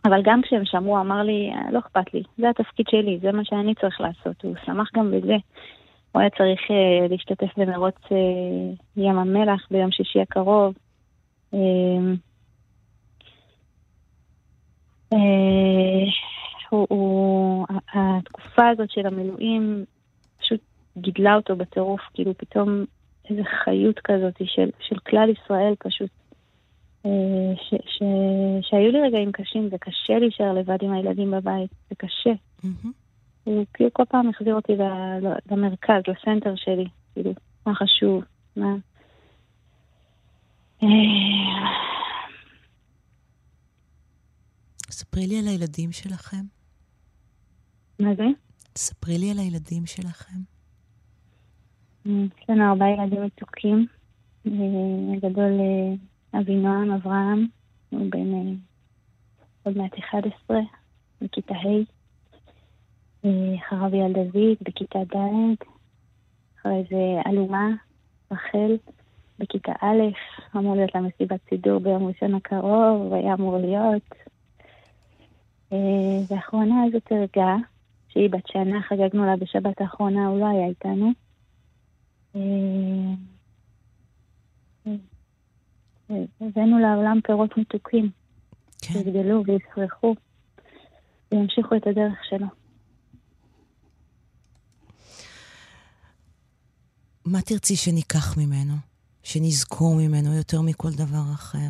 אבל 0.05 0.21
גם 0.23 0.41
כשהם 0.41 0.65
שמעו, 0.65 0.99
אמר 0.99 1.23
לי, 1.23 1.51
לא 1.71 1.79
אכפת 1.79 2.13
לי, 2.13 2.23
זה 2.37 2.49
התפקיד 2.49 2.85
שלי, 2.89 3.19
זה 3.21 3.31
מה 3.31 3.45
שאני 3.45 3.75
צריך 3.75 4.01
לעשות. 4.01 4.43
הוא 4.43 4.55
שמח 4.65 4.89
גם 4.95 5.11
בזה. 5.11 5.35
הוא 6.11 6.21
היה 6.21 6.29
צריך 6.29 6.61
uh, 6.61 7.09
להשתתף 7.09 7.57
במרוץ 7.57 7.95
uh, 8.05 8.11
ים 8.97 9.17
המלח 9.17 9.67
ביום 9.71 9.91
שישי 9.91 10.21
הקרוב. 10.21 10.75
Uh, 11.53 11.57
uh, 15.13 15.17
הוא, 16.73 16.87
הוא, 16.89 17.65
התקופה 17.93 18.69
הזאת 18.69 18.89
של 18.91 19.05
המילואים 19.07 19.85
פשוט 20.39 20.59
גידלה 20.97 21.35
אותו 21.35 21.55
בטירוף, 21.55 22.01
כאילו 22.13 22.37
פתאום 22.37 22.85
איזו 23.29 23.41
חיות 23.63 23.99
כזאת 23.99 24.33
של, 24.43 24.69
של 24.79 24.99
כלל 24.99 25.29
ישראל 25.29 25.73
פשוט. 25.79 26.09
אה, 27.05 27.55
ש, 27.55 27.73
ש, 27.73 28.03
שהיו 28.61 28.91
לי 28.91 29.01
רגעים 29.01 29.31
קשים, 29.31 29.69
זה 29.69 29.77
קשה 29.77 30.19
להישאר 30.19 30.53
לבד 30.53 30.77
עם 30.81 30.93
הילדים 30.93 31.31
בבית, 31.31 31.71
זה 31.89 31.95
קשה. 31.95 32.33
Mm-hmm. 32.63 32.87
הוא 33.43 33.65
כאילו 33.73 33.89
כל 33.93 34.03
פעם 34.09 34.29
החזיר 34.29 34.55
אותי 34.55 34.73
למרכז, 35.51 36.01
לסנטר 36.07 36.55
שלי, 36.55 36.85
כאילו, 37.13 37.33
מה 37.65 37.75
חשוב, 37.75 38.23
מה... 38.55 38.75
אה, 40.83 40.87
ספרי 44.91 45.27
לי 45.27 45.39
על 45.39 45.47
הילדים 45.47 45.91
שלכם. 45.91 46.62
מה 47.99 48.15
זה? 48.15 48.23
ספרי 48.77 49.17
לי 49.17 49.31
על 49.31 49.39
הילדים 49.39 49.85
שלכם. 49.85 50.37
יש 52.05 52.49
לנו 52.49 52.69
ארבעה 52.69 52.89
ילדים 52.89 53.23
מתוקים. 53.23 53.87
הגדול 55.17 55.51
אבינועם 56.33 56.91
אברהם, 56.91 57.47
הוא 57.89 58.11
בן 58.11 58.33
אה, 58.33 58.53
עוד 59.63 59.77
מעט 59.77 59.99
11, 59.99 60.59
בכיתה 61.21 61.53
ה'. 61.53 62.03
אה, 63.25 63.55
אחריו 63.59 63.95
ילד 63.95 64.15
דוד, 64.15 64.57
בכיתה 64.61 64.99
ד', 64.99 65.63
אחרי 66.59 66.83
זה 66.89 67.29
אלומה, 67.31 67.69
רחל, 68.31 68.77
בכיתה 69.39 69.71
א', 69.81 70.01
אמור 70.57 70.75
להיות 70.75 70.95
לה 70.95 71.01
מסיבת 71.01 71.39
סידור 71.49 71.79
ביום 71.79 72.07
ראשון 72.07 72.35
הקרוב, 72.35 73.13
היה 73.13 73.33
אמור 73.33 73.57
להיות. 73.57 74.09
אה, 75.73 75.77
ואחרונה 76.29 76.75
זאת 76.93 77.11
הרגה, 77.11 77.55
שהיא 78.13 78.29
בת 78.29 78.47
שנה, 78.47 78.81
חגגנו 78.81 79.25
לה 79.25 79.35
בשבת 79.37 79.81
האחרונה, 79.81 80.27
הוא 80.27 80.39
לא 80.39 80.45
היה 80.45 80.67
איתנו. 80.67 81.11
הבאנו 86.41 86.79
לעולם 86.79 87.19
פירות 87.23 87.57
מתוקים, 87.57 88.09
כן. 88.81 88.93
שיגדלו 88.93 89.43
ויפרחו 89.45 90.15
וימשיכו 91.31 91.75
את 91.75 91.87
הדרך 91.87 92.19
שלו. 92.29 92.47
מה 97.25 97.41
תרצי 97.41 97.75
שניקח 97.75 98.37
ממנו? 98.37 98.73
שנזכור 99.23 99.95
ממנו 99.95 100.33
יותר 100.33 100.61
מכל 100.61 100.89
דבר 100.91 101.33
אחר? 101.33 101.69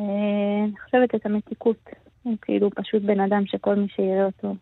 אני 0.00 0.80
חושבת 0.84 1.14
את 1.14 1.26
המתיקות. 1.26 1.88
הוא 2.22 2.36
כאילו 2.42 2.70
פשוט 2.70 3.02
בן 3.02 3.20
אדם 3.20 3.46
שכל 3.46 3.74
מי 3.74 3.88
שיראה 3.88 4.26
אותו, 4.26 4.54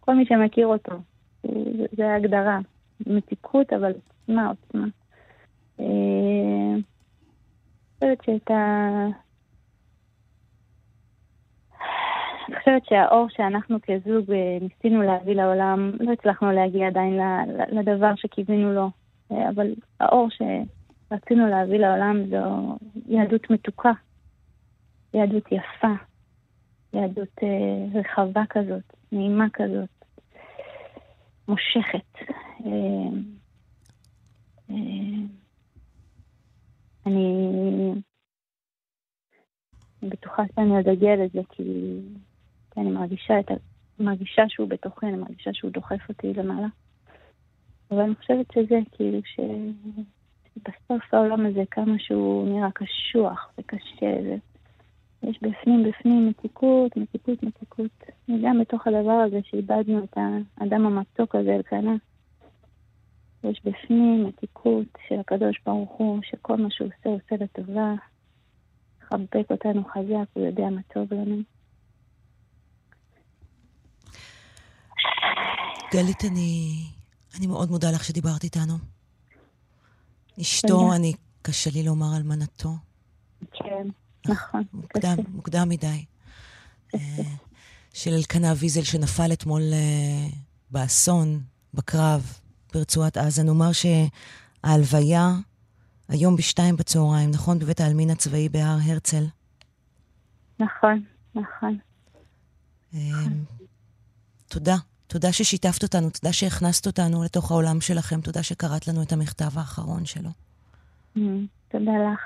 כל 0.00 0.14
מי 0.14 0.26
שמכיר 0.26 0.66
אותו, 0.66 0.92
זה 1.96 2.08
ההגדרה. 2.12 2.58
מתיקות, 3.06 3.72
אבל 3.72 3.92
עוצמה, 3.92 4.48
עוצמה. 4.48 4.86
אה, 5.80 6.74
אני 6.74 6.82
חושבת 7.94 8.24
שאת 8.24 8.50
ה... 8.50 9.06
אני 12.48 12.58
חושבת 12.58 12.84
שהאור 12.84 13.26
שאנחנו 13.28 13.78
כזוג 13.82 14.30
אה, 14.30 14.58
ניסינו 14.60 15.02
להביא 15.02 15.34
לעולם, 15.34 15.92
לא 16.00 16.12
הצלחנו 16.12 16.52
להגיע 16.52 16.86
עדיין 16.86 17.20
לדבר 17.72 18.14
שקיווינו 18.16 18.72
לו, 18.72 18.90
אה, 19.32 19.48
אבל 19.48 19.74
האור 20.00 20.28
שרצינו 20.30 21.46
להביא 21.46 21.78
לעולם 21.78 22.26
זו 22.30 22.76
יהדות 23.06 23.50
מתוקה, 23.50 23.92
יהדות 25.16 25.44
יפה, 25.52 25.94
יהדות 26.92 27.38
רחבה 27.94 28.42
כזאת, 28.50 28.96
נעימה 29.12 29.46
כזאת, 29.52 30.04
מושכת. 31.48 32.18
אה, 32.66 33.08
אה, 34.70 34.76
אני 37.06 37.48
בטוחה 40.02 40.42
שאני 40.54 40.80
אדגל 40.80 41.24
את 41.24 41.32
זה, 41.32 41.40
כי, 41.48 41.62
כי 42.70 42.80
אני 42.80 42.90
מרגישה, 42.90 43.40
את, 43.40 43.50
מרגישה 44.00 44.42
שהוא 44.48 44.68
בתוכי, 44.68 45.06
אני 45.06 45.16
מרגישה 45.16 45.50
שהוא 45.52 45.70
דוחף 45.70 46.08
אותי 46.08 46.34
למעלה. 46.34 46.68
אבל 47.90 48.00
אני 48.00 48.14
חושבת 48.14 48.46
שזה 48.54 48.78
כאילו 48.92 49.18
ש... 49.24 49.40
בסוף 50.56 51.14
העולם 51.14 51.46
הזה, 51.46 51.62
כמה 51.70 51.94
שהוא 51.98 52.48
נראה 52.48 52.70
קשוח 52.74 53.52
וקשה. 53.58 54.36
יש 55.26 55.38
בפנים 55.42 55.84
בפנים 55.90 56.28
מתיקות, 56.28 56.96
מתיקות, 56.96 57.42
מתיקות. 57.42 58.02
וגם 58.28 58.60
בתוך 58.60 58.86
הדבר 58.86 59.22
הזה 59.26 59.40
שאיבדנו 59.44 60.04
את 60.04 60.18
האדם 60.60 60.86
המתוק 60.86 61.34
הזה, 61.34 61.54
אלקנה. 61.54 61.96
יש 63.44 63.60
בפנים 63.64 64.24
מתיקות 64.26 64.86
של 65.08 65.20
הקדוש 65.20 65.60
ברוך 65.66 65.90
הוא, 65.90 66.20
שכל 66.22 66.56
מה 66.56 66.68
שהוא 66.70 66.88
עושה, 66.88 67.08
עושה 67.08 67.44
לטובה. 67.44 67.94
מחבק 69.02 69.50
אותנו 69.50 69.84
חזק, 69.84 70.28
הוא 70.32 70.46
יודע 70.46 70.70
מה 70.70 70.80
טוב 70.94 71.14
לנו. 71.14 71.36
גלית, 75.92 76.24
אני, 76.30 76.82
אני 77.38 77.46
מאוד 77.46 77.70
מודה 77.70 77.90
לך 77.94 78.04
שדיברת 78.04 78.44
איתנו. 78.44 78.74
אשתו, 80.40 80.94
אני, 80.96 81.12
קשה 81.42 81.70
לי 81.70 81.82
לומר 81.82 82.16
אלמנתו. 82.16 82.68
כן. 83.52 83.88
נכון. 84.28 84.62
מוקדם, 84.72 85.16
מוקדם 85.28 85.68
מדי. 85.68 86.04
אה, 86.94 87.00
של 87.92 88.14
אלקנה 88.14 88.52
ויזל 88.56 88.82
שנפל 88.82 89.32
אתמול 89.32 89.62
אה, 89.72 90.28
באסון, 90.70 91.40
בקרב, 91.74 92.38
ברצועת 92.74 93.16
עזה. 93.16 93.42
נאמר 93.42 93.70
שההלוויה 93.72 95.32
היום 96.08 96.36
בשתיים 96.36 96.76
בצהריים, 96.76 97.30
נכון? 97.30 97.58
בבית 97.58 97.80
העלמין 97.80 98.10
הצבאי 98.10 98.48
בהר 98.48 98.78
הרצל. 98.82 99.24
נכון, 100.58 101.04
נכון. 101.34 101.78
אה, 102.94 103.00
תודה. 104.48 104.76
תודה 105.06 105.32
ששיתפת 105.32 105.82
אותנו, 105.82 106.10
תודה 106.10 106.32
שהכנסת 106.32 106.86
אותנו 106.86 107.24
לתוך 107.24 107.50
העולם 107.50 107.80
שלכם, 107.80 108.20
תודה 108.20 108.42
שקראת 108.42 108.88
לנו 108.88 109.02
את 109.02 109.12
המכתב 109.12 109.58
האחרון 109.58 110.04
שלו. 110.04 110.30
Mm, 111.16 111.20
תודה 111.68 111.92
לך. 112.12 112.20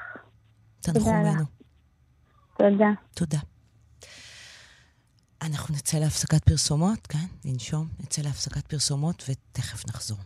תנחומינו. 0.80 1.59
תודה. 2.60 2.90
תודה. 3.14 3.38
אנחנו 5.42 5.74
נצא 5.74 5.98
להפסקת 5.98 6.44
פרסומות, 6.44 7.06
כן? 7.06 7.26
ננשום, 7.44 7.88
נצא 8.00 8.22
להפסקת 8.22 8.66
פרסומות 8.66 9.24
ותכף 9.28 9.88
נחזור. 9.88 10.18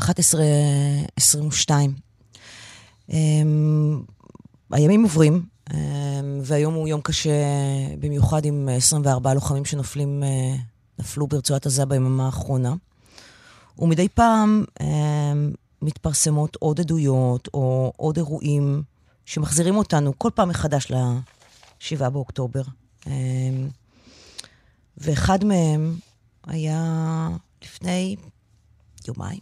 11.22. 0.00 0.04
Um, 3.10 3.14
הימים 4.70 5.02
עוברים, 5.02 5.46
um, 5.70 5.74
והיום 6.42 6.74
הוא 6.74 6.88
יום 6.88 7.00
קשה 7.00 7.32
במיוחד 8.00 8.44
עם 8.44 8.68
24 8.76 9.34
לוחמים 9.34 9.64
שנופלים, 9.64 10.22
uh, 10.22 10.60
נפלו 10.98 11.26
ברצועת 11.26 11.66
עזה 11.66 11.86
ביממה 11.86 12.26
האחרונה. 12.26 12.74
ומדי 13.78 14.08
פעם 14.08 14.64
um, 14.80 14.84
מתפרסמות 15.82 16.56
עוד 16.56 16.80
עדויות 16.80 17.48
או 17.54 17.92
עוד 17.96 18.16
אירועים 18.16 18.82
שמחזירים 19.26 19.76
אותנו 19.76 20.18
כל 20.18 20.30
פעם 20.34 20.48
מחדש 20.48 20.90
ל-7 20.90 22.10
באוקטובר. 22.10 22.62
Um, 23.04 23.08
ואחד 24.98 25.44
מהם 25.44 25.96
היה 26.46 27.28
לפני 27.62 28.16
יומיים, 29.08 29.40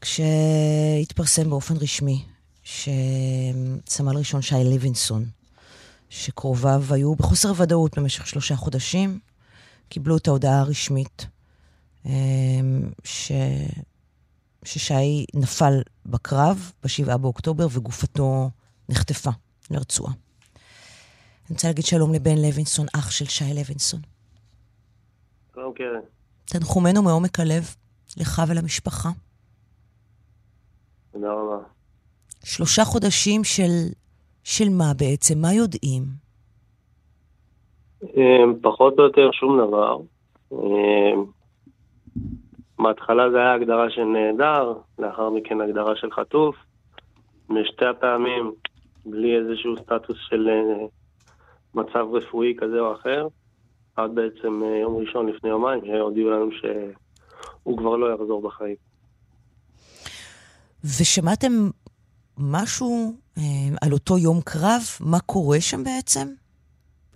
כשהתפרסם 0.00 1.50
באופן 1.50 1.76
רשמי 1.76 2.24
שסמל 2.64 4.16
ראשון 4.16 4.42
שי 4.42 4.64
לוינסון, 4.64 5.26
שקרוביו 6.10 6.84
היו 6.90 7.14
בחוסר 7.14 7.52
ודאות 7.56 7.98
במשך 7.98 8.26
שלושה 8.26 8.56
חודשים, 8.56 9.18
קיבלו 9.88 10.16
את 10.16 10.28
ההודעה 10.28 10.60
הרשמית 10.60 11.26
ש... 13.04 13.32
ששי 14.64 15.26
נפל 15.34 15.74
בקרב 16.06 16.72
ב-7 16.82 17.16
באוקטובר 17.16 17.66
וגופתו 17.70 18.50
נחטפה 18.88 19.30
לרצועה. 19.70 20.12
אני 20.12 21.54
רוצה 21.54 21.68
להגיד 21.68 21.84
שלום 21.84 22.14
לבן 22.14 22.38
לוינסון, 22.38 22.86
אח 22.96 23.10
של 23.10 23.24
שי 23.24 23.44
לוינסון. 23.54 24.00
שלום 25.54 25.72
קרן. 25.74 26.00
תנחומינו 26.44 27.02
מעומק 27.02 27.40
הלב, 27.40 27.74
לך 28.16 28.42
ולמשפחה. 28.48 29.08
תודה 31.12 31.32
רבה. 31.32 31.64
שלושה 32.44 32.84
חודשים 32.84 33.44
של, 33.44 33.92
של 34.44 34.68
מה 34.68 34.92
בעצם? 34.98 35.38
מה 35.38 35.54
יודעים? 35.54 36.02
אמ, 38.02 38.54
פחות 38.62 38.98
או 38.98 39.04
יותר 39.04 39.30
שום 39.32 39.58
דבר. 39.66 39.98
בהתחלה 42.78 43.30
זה 43.30 43.36
היה 43.38 43.54
הגדרה 43.54 43.90
של 43.90 44.04
נעדר, 44.04 44.72
לאחר 44.98 45.30
מכן 45.30 45.60
הגדרה 45.60 45.96
של 45.96 46.10
חטוף. 46.10 46.56
משתי 47.48 47.84
הפעמים, 47.84 48.52
בלי 49.06 49.36
איזשהו 49.36 49.76
סטטוס 49.76 50.16
של 50.28 50.48
אה, 50.48 50.86
מצב 51.74 52.06
רפואי 52.12 52.54
כזה 52.58 52.80
או 52.80 52.94
אחר, 52.94 53.28
עד 53.96 54.14
בעצם 54.14 54.62
אה, 54.64 54.78
יום 54.78 54.96
ראשון 54.96 55.26
לפני 55.26 55.50
יומיים, 55.50 55.80
שהודיעו 55.86 56.30
לנו 56.30 56.50
שהוא 56.52 57.78
כבר 57.78 57.96
לא 57.96 58.14
יחזור 58.14 58.42
בחיים. 58.42 58.76
ושמעתם 60.84 61.52
משהו 62.38 63.12
אה, 63.38 63.42
על 63.82 63.92
אותו 63.92 64.18
יום 64.18 64.40
קרב? 64.44 64.82
מה 65.00 65.20
קורה 65.20 65.60
שם 65.60 65.84
בעצם? 65.84 66.43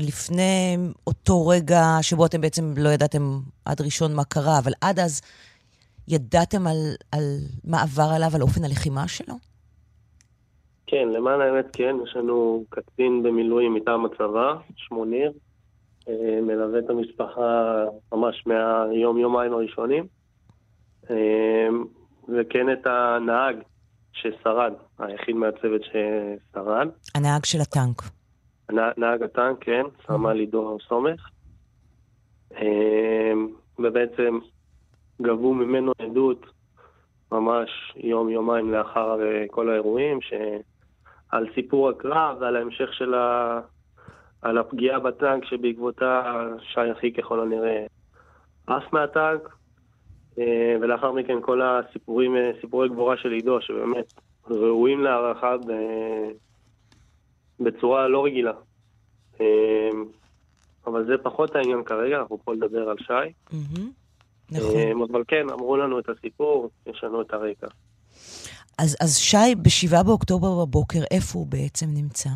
לפני 0.01 0.77
אותו 1.07 1.47
רגע 1.47 1.83
שבו 2.03 2.27
אתם 2.27 2.41
בעצם 2.41 2.75
לא 2.77 2.89
ידעתם 2.89 3.39
עד 3.65 3.81
ראשון 3.81 4.15
מה 4.15 4.25
קרה, 4.25 4.59
אבל 4.59 4.73
עד 4.81 4.99
אז 4.99 5.21
ידעתם 6.09 6.67
על, 6.67 6.77
על 7.13 7.23
מה 7.65 7.83
עבר 7.83 8.11
עליו, 8.15 8.29
על 8.35 8.43
אופן 8.43 8.65
הלחימה 8.65 9.09
שלו? 9.09 9.35
כן, 10.87 11.09
למען 11.09 11.41
האמת 11.41 11.67
כן, 11.73 11.97
יש 12.05 12.17
לנו 12.17 12.65
קצין 12.69 13.23
במילואים 13.23 13.75
מטעם 13.75 14.05
הצבא, 14.05 14.55
שמו 14.77 15.05
ניר, 15.05 15.33
אה, 16.09 16.41
מלווה 16.43 16.79
את 16.79 16.91
המשפחה 16.91 17.85
ממש 18.13 18.45
מהיום-יומיים 18.47 19.53
הראשונים, 19.53 20.07
אה, 21.11 21.69
וכן 22.29 22.73
את 22.73 22.87
הנהג 22.87 23.57
ששרד, 24.13 24.73
היחיד 24.99 25.37
מהצוות 25.37 25.83
ששרד. 25.85 26.89
הנהג 27.15 27.45
של 27.45 27.61
הטנק. 27.61 28.18
נהג 28.71 29.23
הטנק, 29.23 29.57
כן, 29.61 29.83
סמל 30.07 30.39
עידו 30.39 30.79
סומך. 30.89 31.29
אה, 32.57 33.33
ובעצם 33.79 34.39
גבו 35.23 35.55
ממנו 35.55 35.93
עדות 35.99 36.47
ממש 37.33 37.71
יום-יומיים 37.97 38.73
לאחר 38.73 39.19
כל 39.51 39.71
האירועים. 39.71 40.19
על 41.31 41.47
סיפור 41.55 41.89
הקרב 41.89 42.37
ועל 42.41 42.57
ההמשך 42.57 42.95
של 42.95 43.15
ה... 43.15 43.61
על 44.43 44.59
הפגיעה 44.59 44.99
בטנק 44.99 45.45
שבעקבותה 45.45 46.23
שי 46.61 46.93
אחי 46.93 47.13
ככל 47.13 47.41
הנראה 47.41 47.87
עף 48.67 48.93
מהטנק, 48.93 49.57
אה, 50.39 50.77
ולאחר 50.81 51.13
מכן 51.13 51.41
כל 51.41 51.63
הסיפורים, 51.63 52.37
אה, 52.37 52.51
סיפורי 52.61 52.89
גבורה 52.89 53.17
של 53.17 53.33
עידו, 53.33 53.61
שבאמת 53.61 54.13
ראויים 54.51 55.01
להערכה. 55.01 55.57
בצורה 57.61 58.09
לא 58.09 58.25
רגילה. 58.25 58.53
אה, 59.41 59.91
אבל 60.87 61.07
זה 61.07 61.13
פחות 61.23 61.57
העניין 61.57 61.85
כרגע, 61.85 62.19
אנחנו 62.19 62.39
פה 62.45 62.55
לדבר 62.55 62.89
על 62.89 62.97
שי. 62.99 63.57
נכון. 64.51 65.03
אבל 65.11 65.23
כן, 65.29 65.51
אמרו 65.51 65.77
לנו 65.77 65.99
את 65.99 66.09
הסיפור, 66.09 66.71
יש 66.87 67.05
לנו 67.05 67.23
את 67.23 67.33
הרקע. 67.33 67.67
אז, 68.79 68.97
אז 69.01 69.17
שי, 69.17 69.55
ב-7 69.63 70.03
באוקטובר 70.03 70.65
בבוקר, 70.65 70.99
איפה 71.11 71.39
הוא 71.39 71.47
בעצם 71.47 71.87
נמצא? 71.95 72.31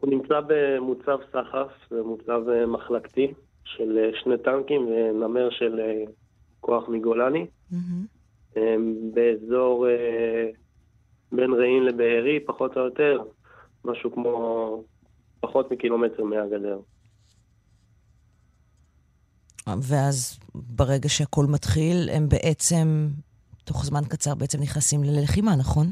הוא 0.00 0.10
נמצא 0.10 0.40
במוצב 0.46 1.18
סחף, 1.32 1.68
זה 1.90 2.02
מוצב 2.02 2.48
אה, 2.48 2.66
מחלקתי 2.66 3.32
של 3.64 3.98
אה, 3.98 4.10
שני 4.22 4.38
טנקים 4.38 4.86
ונמר 4.86 5.50
של 5.50 5.80
אה, 5.80 6.04
כוח 6.60 6.88
מגולני. 6.88 7.46
Mm-hmm. 7.72 8.56
באזור 9.14 9.86
בין 11.32 11.52
רעים 11.52 11.82
לבארי, 11.82 12.40
פחות 12.40 12.76
או 12.76 12.82
יותר, 12.82 13.22
משהו 13.84 14.12
כמו 14.14 14.82
פחות 15.40 15.72
מקילומטר 15.72 16.24
מהגדר. 16.24 16.78
ואז 19.66 20.38
ברגע 20.54 21.08
שהכל 21.08 21.46
מתחיל, 21.48 22.08
הם 22.12 22.28
בעצם 22.28 23.08
תוך 23.64 23.84
זמן 23.84 24.04
קצר 24.08 24.34
בעצם 24.34 24.58
נכנסים 24.62 25.04
ללחימה, 25.04 25.56
נכון? 25.56 25.86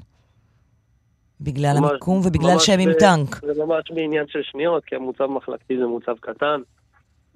בגלל 1.40 1.74
ממש, 1.80 1.90
המיקום 1.90 2.20
ובגלל 2.24 2.58
שהם 2.58 2.80
עם 2.80 2.92
טנק. 2.98 3.44
זה 3.44 3.64
ממש 3.64 3.90
בעניין 3.90 4.26
של 4.28 4.42
שניות, 4.42 4.84
כי 4.84 4.96
המוצב 4.96 5.26
מחלקתי 5.26 5.78
זה 5.78 5.86
מוצב 5.86 6.14
קטן, 6.20 6.60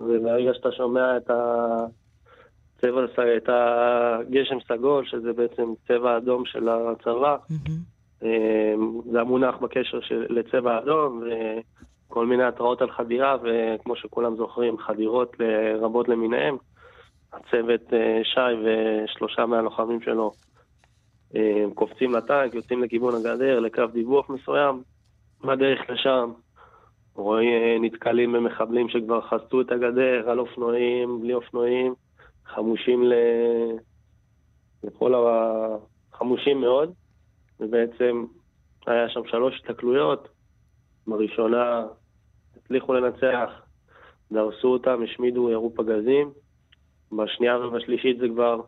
וברגע 0.00 0.50
שאתה 0.54 0.68
שומע 0.76 1.16
את 1.16 1.30
הצבע, 1.30 3.04
את 3.36 3.48
הגשם 3.48 4.56
סגול, 4.68 5.06
שזה 5.06 5.32
בעצם 5.32 5.62
צבע 5.88 6.16
אדום 6.16 6.42
של 6.46 6.68
הצבא, 6.68 7.36
mm-hmm. 7.50 7.95
זה 9.12 9.20
המונח 9.20 9.54
בקשר 9.56 10.00
של, 10.00 10.26
לצבע 10.28 10.78
אדום, 10.78 11.22
וכל 12.08 12.26
מיני 12.26 12.44
התראות 12.44 12.82
על 12.82 12.90
חדירה, 12.90 13.36
וכמו 13.42 13.96
שכולם 13.96 14.36
זוכרים, 14.36 14.78
חדירות 14.78 15.36
רבות 15.80 16.08
למיניהם. 16.08 16.56
הצוות 17.32 17.92
אה, 17.92 18.20
שי 18.24 18.40
ושלושה 18.64 19.46
מהלוחמים 19.46 20.00
שלו 20.00 20.32
אה, 21.36 21.64
קופצים 21.74 22.14
לטנק, 22.14 22.54
יוצאים 22.54 22.82
לכיוון 22.82 23.14
הגדר, 23.14 23.60
לקו 23.60 23.86
דיווח 23.92 24.30
מסוים, 24.30 24.82
בדרך 25.44 25.90
לשם 25.90 26.30
רואים, 27.14 27.62
אה, 27.62 27.76
נתקלים 27.80 28.32
במחבלים 28.32 28.88
שכבר 28.88 29.20
חצו 29.20 29.60
את 29.60 29.72
הגדר, 29.72 30.30
על 30.30 30.38
אופנועים, 30.38 31.20
בלי 31.20 31.34
אופנועים, 31.34 31.94
חמושים 32.46 33.04
ל... 33.04 33.12
לכל 34.84 35.14
ה... 35.14 35.66
חמושים 36.12 36.60
מאוד, 36.60 36.92
ובעצם 37.60 38.24
היה 38.86 39.08
שם 39.08 39.20
שלוש 39.26 39.60
התקלויות, 39.64 40.28
בראשונה 41.06 41.86
הצליחו 42.56 42.94
לנצח, 42.94 43.50
דרסו 44.32 44.68
אותם, 44.68 45.02
השמידו, 45.04 45.50
ירו 45.50 45.74
פגזים, 45.74 46.30
בשנייה 47.12 47.58
ובשלישית 47.58 48.18
זה 48.18 48.26
כבר, 48.28 48.60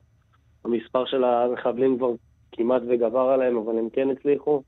המספר 0.64 1.04
של 1.06 1.24
המחבלים 1.24 1.98
כבר 1.98 2.10
כמעט 2.52 2.82
וגבר 2.88 3.28
עליהם, 3.28 3.56
אבל 3.56 3.78
הם 3.78 3.90
כן 3.90 4.10
הצליחו. 4.10 4.62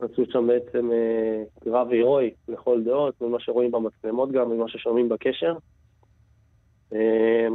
עשו 0.00 0.22
שם 0.32 0.46
בעצם 0.46 0.90
אה, 0.92 1.42
קרב 1.60 1.88
הירואי 1.90 2.30
לכל 2.48 2.82
דעות, 2.84 3.20
ממה 3.20 3.40
שרואים 3.40 3.70
במצלמות 3.70 4.32
גם, 4.32 4.50
ממה 4.50 4.68
ששומעים 4.68 5.08
בקשר. 5.08 5.56
אה, 6.92 7.46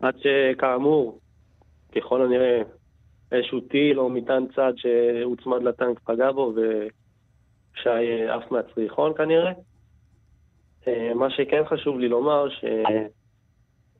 עד 0.00 0.14
שכאמור, 0.18 1.18
ככל 1.96 2.22
הנראה, 2.22 2.62
איזשהו 3.34 3.60
טיל 3.60 4.00
או 4.00 4.10
מטען 4.10 4.46
צד 4.56 4.72
שהוצמד 4.76 5.62
לטנק 5.62 6.00
פגע 6.00 6.32
בו 6.32 6.52
ושי 6.56 7.88
אה, 7.88 8.34
עף 8.36 8.50
מהצריחון 8.50 9.12
כנראה. 9.16 9.52
מה 11.14 11.30
שכן 11.30 11.62
חשוב 11.70 11.98
לי 11.98 12.08
לומר, 12.08 12.48
ש... 12.48 12.64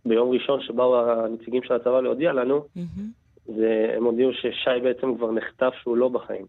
ביום 0.04 0.30
ראשון 0.30 0.60
שבאו 0.62 1.10
הנציגים 1.10 1.62
של 1.62 1.74
הצבא 1.74 2.00
להודיע 2.00 2.32
לנו, 2.32 2.66
והם 3.46 4.04
הודיעו 4.04 4.32
ששי 4.32 4.80
בעצם 4.82 5.16
כבר 5.16 5.32
נחטף 5.32 5.72
שהוא 5.82 5.96
לא 5.96 6.08
בחיים. 6.08 6.46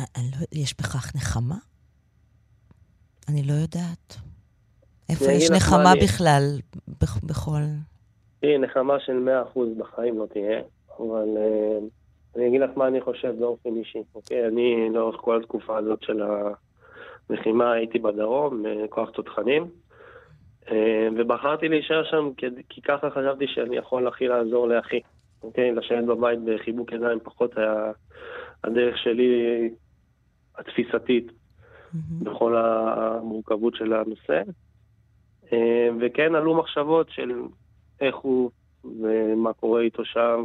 לא, 0.00 0.46
יש 0.52 0.74
בכך 0.78 1.16
נחמה? 1.16 1.56
אני 3.28 3.42
לא 3.42 3.52
יודעת. 3.52 4.16
איפה 5.08 5.32
יש 5.32 5.50
נחמה 5.50 5.92
בכלל 6.02 6.60
בכל... 7.22 7.62
תראי, 8.40 8.58
נחמה 8.58 9.00
של 9.00 9.28
100% 9.54 9.58
בחיים 9.78 10.18
לא 10.18 10.26
תהיה, 10.26 10.60
אבל 10.98 11.28
uh, 11.36 11.84
אני 12.36 12.48
אגיד 12.48 12.60
לך 12.60 12.70
מה 12.76 12.86
אני 12.86 13.00
חושב 13.00 13.34
באופן 13.38 13.76
אישי, 13.76 14.02
אוקיי? 14.14 14.46
אני 14.46 14.88
לאורך 14.92 15.16
כל 15.20 15.40
התקופה 15.40 15.78
הזאת 15.78 16.02
של 16.02 16.22
הלחימה 17.30 17.72
הייתי 17.72 17.98
בדרום, 17.98 18.66
אה, 18.66 18.88
כוח 18.88 19.10
תותחנים, 19.10 19.66
uh, 20.66 20.70
ובחרתי 21.16 21.68
להישאר 21.68 22.04
שם 22.04 22.30
כי, 22.36 22.46
כי 22.68 22.82
ככה 22.82 23.10
חשבתי 23.10 23.46
שאני 23.46 23.76
יכול 23.76 24.08
הכי 24.08 24.28
לעזור 24.28 24.68
לאחי, 24.68 25.00
אוקיי? 25.42 25.72
לשבת 25.72 26.04
בבית 26.04 26.38
בחיבוק 26.44 26.92
ידיים 26.92 27.18
פחות 27.22 27.58
היה 27.58 27.92
הדרך 28.64 28.98
שלי 28.98 29.70
התפיסתית 30.58 31.26
mm-hmm. 31.28 32.24
בכל 32.24 32.56
המורכבות 32.56 33.74
של 33.74 33.92
הנושא. 33.92 34.42
אה, 35.52 35.88
וכן 36.00 36.34
עלו 36.34 36.54
מחשבות 36.54 37.10
של 37.10 37.32
איך 38.00 38.16
הוא 38.16 38.50
ומה 38.84 39.52
קורה 39.52 39.80
איתו 39.80 40.04
שם, 40.04 40.44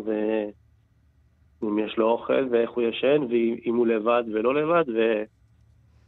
ואם 1.61 1.79
יש 1.79 1.97
לו 1.97 2.11
אוכל 2.11 2.47
ואיך 2.51 2.69
הוא 2.71 2.83
ישן, 2.83 3.21
ואם 3.29 3.75
הוא 3.75 3.87
לבד 3.87 4.23
ולא 4.33 4.55
לבד, 4.55 4.83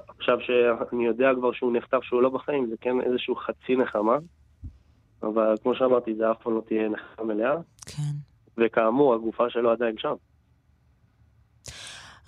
ועכשיו 0.08 0.38
שאני 0.42 1.06
יודע 1.06 1.30
כבר 1.36 1.52
שהוא 1.52 1.78
נחטף 1.78 2.00
שהוא 2.04 2.22
לא 2.22 2.30
בחיים, 2.30 2.70
זה 2.70 2.76
כן 2.82 3.02
איזשהו 3.02 3.36
חצי 3.36 3.76
נחמה, 3.76 4.18
אבל 5.24 5.56
כמו 5.64 5.76
שאמרתי, 5.76 6.16
זה 6.16 6.32
אף 6.32 6.38
פעם 6.44 6.54
לא 6.54 6.62
תהיה 6.68 6.90
נחמה 6.90 7.26
מלאה. 7.26 7.56
כן. 7.86 8.14
וכאמור, 8.58 9.14
הגופה 9.14 9.50
שלו 9.50 9.72
עדיין 9.72 9.96
שם. 9.98 10.14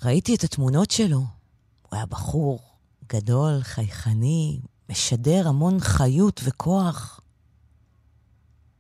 ראיתי 0.06 0.36
את 0.36 0.44
התמונות 0.44 0.92
שלו. 0.92 1.18
הוא 1.18 1.92
היה 1.92 2.06
בחור 2.06 2.60
גדול, 3.14 3.60
חייכני, 3.62 4.60
משדר 4.90 5.48
המון 5.48 5.80
חיות 5.80 6.42
וכוח. 6.48 7.22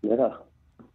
בטח, 0.04 0.42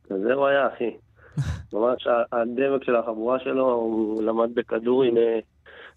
כזה 0.05 0.35
הוא 0.35 0.47
היה, 0.47 0.69
אחי. 0.69 0.97
ממש 1.73 2.07
הדבק 2.33 2.85
של 2.85 2.97
החבורה 2.97 3.39
שלו, 3.41 3.73
הוא 3.73 4.23
למד 4.23 4.55
בכדור 4.55 5.03
עם 5.03 5.17
אה, 5.17 5.39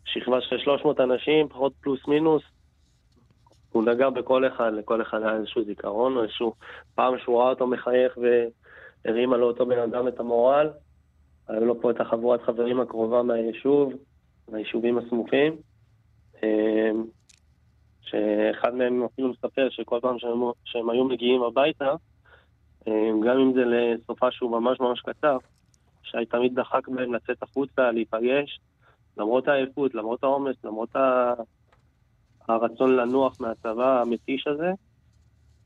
שכבה 0.06 0.42
של 0.42 0.58
300 0.58 1.00
אנשים, 1.00 1.50
פחות 1.50 1.74
פלוס 1.82 2.08
מינוס. 2.08 2.44
הוא 3.72 3.84
נגע 3.84 4.10
בכל 4.10 4.48
אחד, 4.48 4.72
לכל 4.74 5.02
אחד 5.02 5.22
היה 5.22 5.36
איזשהו 5.36 5.64
זיכרון, 5.64 6.18
או 6.18 6.24
איזשהו 6.24 6.54
פעם 6.96 7.20
שהוא 7.20 7.40
ראה 7.40 7.50
אותו 7.50 7.68
מחייך 7.68 8.18
והרימה 9.06 9.38
לאותו 9.38 9.66
בן 9.66 9.80
אדם 9.80 10.08
את 10.08 10.20
המורל. 10.20 10.70
היה 11.48 11.60
לו 11.60 11.82
פה 11.82 11.92
את 11.92 12.02
החבורת 12.02 12.42
חברים 12.42 12.80
הקרובה 12.80 13.24
מהיישוב, 13.24 13.94
מהיישובים 14.50 14.98
הסמוכים. 14.98 15.56
אה, 16.44 16.92
שאחד 18.02 18.76
מהם 18.76 19.04
אפילו 19.04 19.30
מספר 19.30 19.70
שכל 19.70 20.00
פעם 20.02 20.20
שהם, 20.20 20.42
שהם 20.66 20.90
היו 20.90 21.06
מגיעים 21.06 21.44
הביתה, 21.44 21.96
גם 23.26 23.38
אם 23.40 23.54
זה 23.54 23.62
לסופה 23.66 24.32
שהוא 24.32 24.52
ממש 24.52 24.80
ממש 24.80 25.02
קצר, 25.02 25.38
שי 26.04 26.26
תמיד 26.30 26.60
דחק 26.60 26.88
בהם 26.88 27.14
לצאת 27.14 27.44
החוצה, 27.44 27.92
להיפגש, 27.92 28.60
למרות 29.18 29.48
העייפות, 29.48 29.96
למרות 29.96 30.24
העומס, 30.24 30.56
למרות 30.64 30.96
ה... 30.96 31.34
הרצון 32.48 32.96
לנוח 32.96 33.42
מהצבא 33.42 34.02
המתיש 34.02 34.48
הזה. 34.48 34.72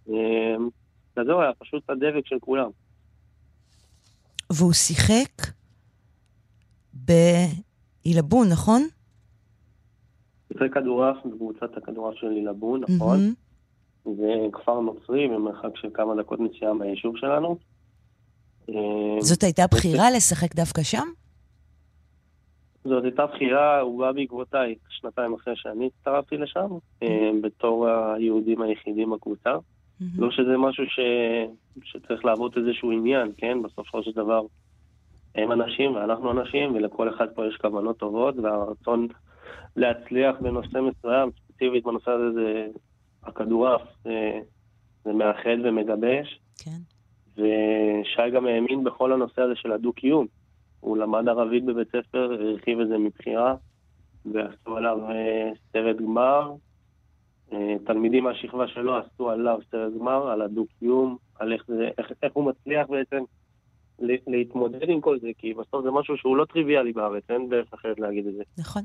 אה, 0.09 0.55
וזהו, 1.17 1.41
היה 1.41 1.53
פשוט 1.59 1.89
הדבק 1.89 2.26
של 2.26 2.39
כולם. 2.39 2.69
והוא 4.49 4.74
שיחק 4.74 5.32
בעילבון, 6.93 8.49
נכון? 8.51 8.82
שיחק 10.47 10.74
כדורעף 10.74 11.17
בקבוצת 11.26 11.78
הכדורעף 11.78 12.15
של 12.15 12.28
לילבון, 12.28 12.82
נכון? 12.82 13.34
זה 14.06 14.47
כפר 14.52 14.80
נוצרי 14.80 15.28
במרחק 15.28 15.78
של 15.78 15.88
כמה 15.93 16.16
דקות 16.16 16.39
נסיעה 16.39 16.74
מהיישוב 16.74 17.18
שלנו. 17.18 17.58
אה, 18.70 19.22
זאת 19.22 19.43
הייתה 19.43 19.64
בחירה 19.72 20.12
לשחק 20.12 20.56
דווקא 20.56 20.84
שם? 20.84 21.08
זאת 22.84 23.04
הייתה 23.04 23.26
בחירה, 23.26 23.80
הוא 23.80 23.99
בא 23.99 24.12
בעקבותיי, 24.12 24.76
שנתיים 24.89 25.34
אחרי 25.34 25.54
שאני 25.56 25.88
הצטרפתי 25.88 26.38
לשם, 26.38 26.68
אה, 27.04 27.32
בתור 27.41 27.88
היהודים 27.88 28.62
היחידים 28.62 29.12
בקבוצה. 29.12 29.56
לא 30.18 30.32
שזה 30.32 30.58
משהו 30.58 30.84
ש... 30.86 30.99
שצריך 31.84 32.26
לעבוד 32.26 32.54
איזשהו 32.58 32.91
עניין, 32.91 33.32
כן? 33.38 33.62
בסופו 33.62 34.04
של 34.04 34.12
דבר 34.12 34.41
הם 35.36 35.52
אנשים 35.52 35.95
ואנחנו 35.95 36.32
אנשים, 36.32 36.76
ולכל 36.76 37.10
אחד 37.10 37.26
פה 37.36 37.47
יש 37.47 37.58
כוונות 37.58 37.97
טובות, 37.97 38.36
והרצון 38.38 39.08
להצליח 39.76 40.36
בנושא 40.41 40.78
מסוים, 40.78 41.30
ספציפית 41.32 41.84
בנושא 41.84 42.12
הזה 42.12 42.32
זה 42.34 42.68
הכדורעף, 43.24 43.82
זה, 44.03 44.39
זה 45.03 45.13
מאחד 45.13 45.57
ומגבש. 45.63 46.39
כן. 46.57 46.78
ושי 47.38 48.30
גם 48.34 48.45
האמין 48.45 48.84
בכל 48.84 49.13
הנושא 49.13 49.41
הזה 49.41 49.55
של 49.55 49.72
הדו-קיום. 49.72 50.28
הוא 50.80 50.97
למד 50.97 51.28
ערבית 51.28 51.65
בבית 51.65 51.88
ספר, 51.88 52.34
הרחיב 52.34 52.80
את 52.80 52.88
זה 52.88 52.97
מבחירה, 52.97 53.55
ועשו 54.26 54.78
עליו 54.78 54.97
אה, 55.09 55.49
סרט 55.74 55.97
גמר. 55.97 56.51
אה, 57.53 57.76
תלמידים 57.86 58.24
מהשכבה 58.24 58.67
שלו 58.67 58.97
עשו 58.97 59.30
עליו 59.30 59.59
סרט 59.72 59.93
גמר, 59.99 60.30
על 60.30 60.41
הדו-קיום, 60.41 61.17
על 61.39 61.53
איך, 61.53 61.63
זה, 61.67 61.89
איך, 61.97 62.11
איך 62.24 62.34
הוא 62.34 62.45
מצליח 62.45 62.88
בעצם 62.89 63.24
להתמודד 64.28 64.89
עם 64.89 65.01
כל 65.01 65.19
זה, 65.19 65.28
כי 65.38 65.53
בסוף 65.53 65.84
זה 65.84 65.91
משהו 65.91 66.17
שהוא 66.17 66.38
לא 66.38 66.45
טריוויאלי 66.45 66.93
בארץ, 66.93 67.24
אין 67.30 67.49
דרך 67.49 67.74
אחרת 67.74 67.99
להגיד 67.99 68.28
את 68.28 68.34
זה. 68.34 68.43
נכון. 68.57 68.82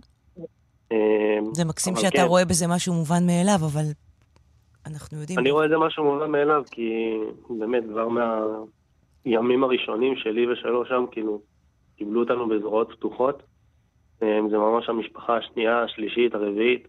זה 1.53 1.65
מקסים 1.65 1.97
שאתה 1.97 2.17
כן. 2.17 2.25
רואה 2.27 2.45
בזה 2.45 2.67
משהו 2.69 2.95
מובן 2.95 3.27
מאליו, 3.27 3.59
אבל 3.67 3.85
אנחנו 4.87 5.21
יודעים... 5.21 5.39
אני 5.39 5.51
רואה 5.51 5.65
את 5.65 5.71
זה 5.71 5.79
משהו 5.79 6.05
מובן 6.05 6.31
מאליו, 6.31 6.63
כי 6.71 7.19
באמת, 7.59 7.85
כבר 7.89 8.09
מהימים 9.25 9.65
הראשונים 9.65 10.17
שלי 10.17 10.53
ושלו 10.53 10.87
שם, 10.87 11.05
כאילו, 11.11 11.41
קיבלו 11.97 12.21
אותנו 12.21 12.49
בזרועות 12.49 12.91
פתוחות. 12.93 13.43
אמ, 14.23 14.51
זה 14.51 14.59
ממש 14.59 14.89
המשפחה 14.89 15.37
השנייה, 15.37 15.83
השלישית, 15.83 16.35
הרביעית, 16.35 16.89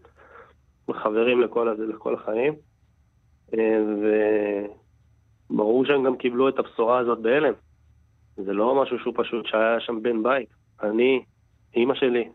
חברים 0.92 1.40
לכל, 1.40 1.74
לכל 1.88 2.14
החיים. 2.14 2.54
אמ, 3.54 4.04
וברור 5.50 5.84
שהם 5.84 6.04
גם 6.04 6.16
קיבלו 6.16 6.48
את 6.48 6.58
הבשורה 6.58 6.98
הזאת 6.98 7.18
בהלם. 7.18 7.52
זה 8.36 8.52
לא 8.52 8.82
משהו 8.82 8.98
שהוא 8.98 9.14
פשוט 9.16 9.46
שהיה 9.46 9.80
שם 9.80 10.02
בן 10.02 10.22
בית. 10.22 10.48
אני, 10.82 11.22
אימא 11.74 11.94
שלי, 11.94 12.28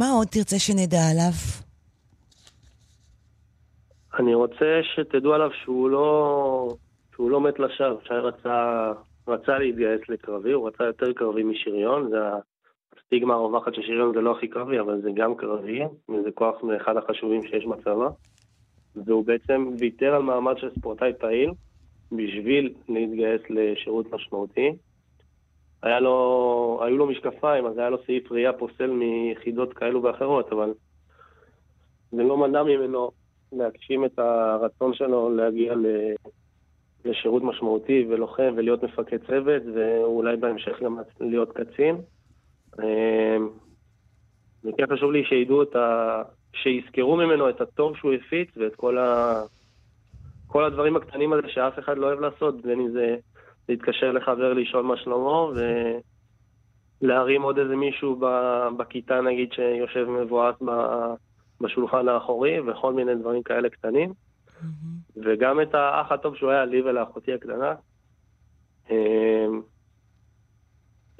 מה 0.00 0.10
עוד 0.10 0.26
תרצה 0.26 0.58
שנדע 0.58 1.02
עליו? 1.10 1.36
אני 4.18 4.34
רוצה 4.34 4.80
שתדעו 4.94 5.34
עליו 5.34 5.50
שהוא 5.62 5.90
לא, 5.90 6.68
שהוא 7.14 7.30
לא 7.30 7.40
מת 7.40 7.58
לשווא. 7.58 8.00
שי 8.06 8.14
רצה, 8.14 8.92
רצה 9.28 9.58
להתגייס 9.58 10.00
לקרבי, 10.08 10.52
הוא 10.52 10.68
רצה 10.68 10.84
יותר 10.84 11.12
קרבי 11.12 11.42
משריון, 11.42 12.10
זה 12.10 12.16
הסטיגמה 12.96 13.34
הרווחת 13.34 13.74
ששריון 13.74 14.14
זה 14.14 14.20
לא 14.20 14.36
הכי 14.36 14.48
קרבי, 14.48 14.80
אבל 14.80 15.00
זה 15.02 15.10
גם 15.14 15.34
קרבי, 15.34 15.80
וזה 16.08 16.30
כוח 16.34 16.62
מאחד 16.62 16.96
החשובים 16.96 17.42
שיש 17.42 17.66
בצבא. 17.66 18.08
והוא 18.96 19.24
בעצם 19.26 19.70
ויתר 19.78 20.14
על 20.14 20.22
מעמד 20.22 20.58
של 20.58 20.70
ספורטאי 20.78 21.12
פעיל 21.18 21.50
בשביל 22.12 22.74
להתגייס 22.88 23.42
לשירות 23.50 24.12
משמעותי. 24.12 24.70
היה 25.82 26.00
לו, 26.00 26.80
היו 26.82 26.96
לו 26.96 27.06
משקפיים, 27.06 27.66
אז 27.66 27.78
היה 27.78 27.90
לו 27.90 27.98
סעיף 28.06 28.32
ראייה 28.32 28.52
פוסל 28.52 28.90
מיחידות 28.90 29.72
כאלו 29.72 30.02
ואחרות, 30.02 30.52
אבל 30.52 30.72
זה 32.12 32.22
לא 32.22 32.36
מנע 32.36 32.62
ממנו 32.62 33.10
להגשים 33.52 34.04
את 34.04 34.18
הרצון 34.18 34.94
שלו 34.94 35.30
להגיע 35.30 35.74
לשירות 37.04 37.42
משמעותי 37.42 38.06
ולוחם 38.10 38.54
ולהיות 38.56 38.82
מפקד 38.82 39.18
צוות, 39.26 39.62
ואולי 39.74 40.36
בהמשך 40.36 40.82
גם 40.82 40.98
להיות 41.20 41.52
קצין. 41.52 41.96
אמ, 42.78 43.48
וכן 44.64 44.96
חשוב 44.96 45.12
לי 45.12 45.24
שידעו 45.24 45.62
את 45.62 45.76
ה... 45.76 46.22
שיזכרו 46.52 47.16
ממנו 47.16 47.48
את 47.48 47.60
הטוב 47.60 47.96
שהוא 47.96 48.12
הפיץ 48.12 48.48
ואת 48.56 48.74
כל, 48.74 48.98
ה... 48.98 49.34
כל 50.46 50.64
הדברים 50.64 50.96
הקטנים 50.96 51.32
האלה 51.32 51.48
שאף 51.48 51.78
אחד 51.78 51.98
לא 51.98 52.06
אוהב 52.06 52.20
לעשות, 52.20 52.62
בין 52.62 52.80
אם 52.80 52.90
זה 52.90 53.16
להתקשר 53.70 54.12
לחבר 54.12 54.52
לשאול 54.52 54.82
מה 54.82 54.96
שלמה, 54.96 55.46
ולהרים 57.02 57.42
עוד 57.42 57.58
איזה 57.58 57.76
מישהו 57.76 58.20
בכיתה, 58.76 59.20
נגיד, 59.20 59.52
שיושב 59.52 60.04
מבואס 60.04 60.54
בשולחן 61.60 62.08
האחורי, 62.08 62.60
וכל 62.60 62.92
מיני 62.92 63.14
דברים 63.14 63.42
כאלה 63.42 63.68
קטנים. 63.68 64.10
Mm-hmm. 64.10 65.00
וגם 65.16 65.60
את 65.60 65.74
האח 65.74 66.12
הטוב 66.12 66.36
שהוא 66.36 66.50
היה 66.50 66.64
לי 66.64 66.82
ולאחותי 66.82 67.32
הקטנה. 67.32 67.74
אמ, 68.90 69.60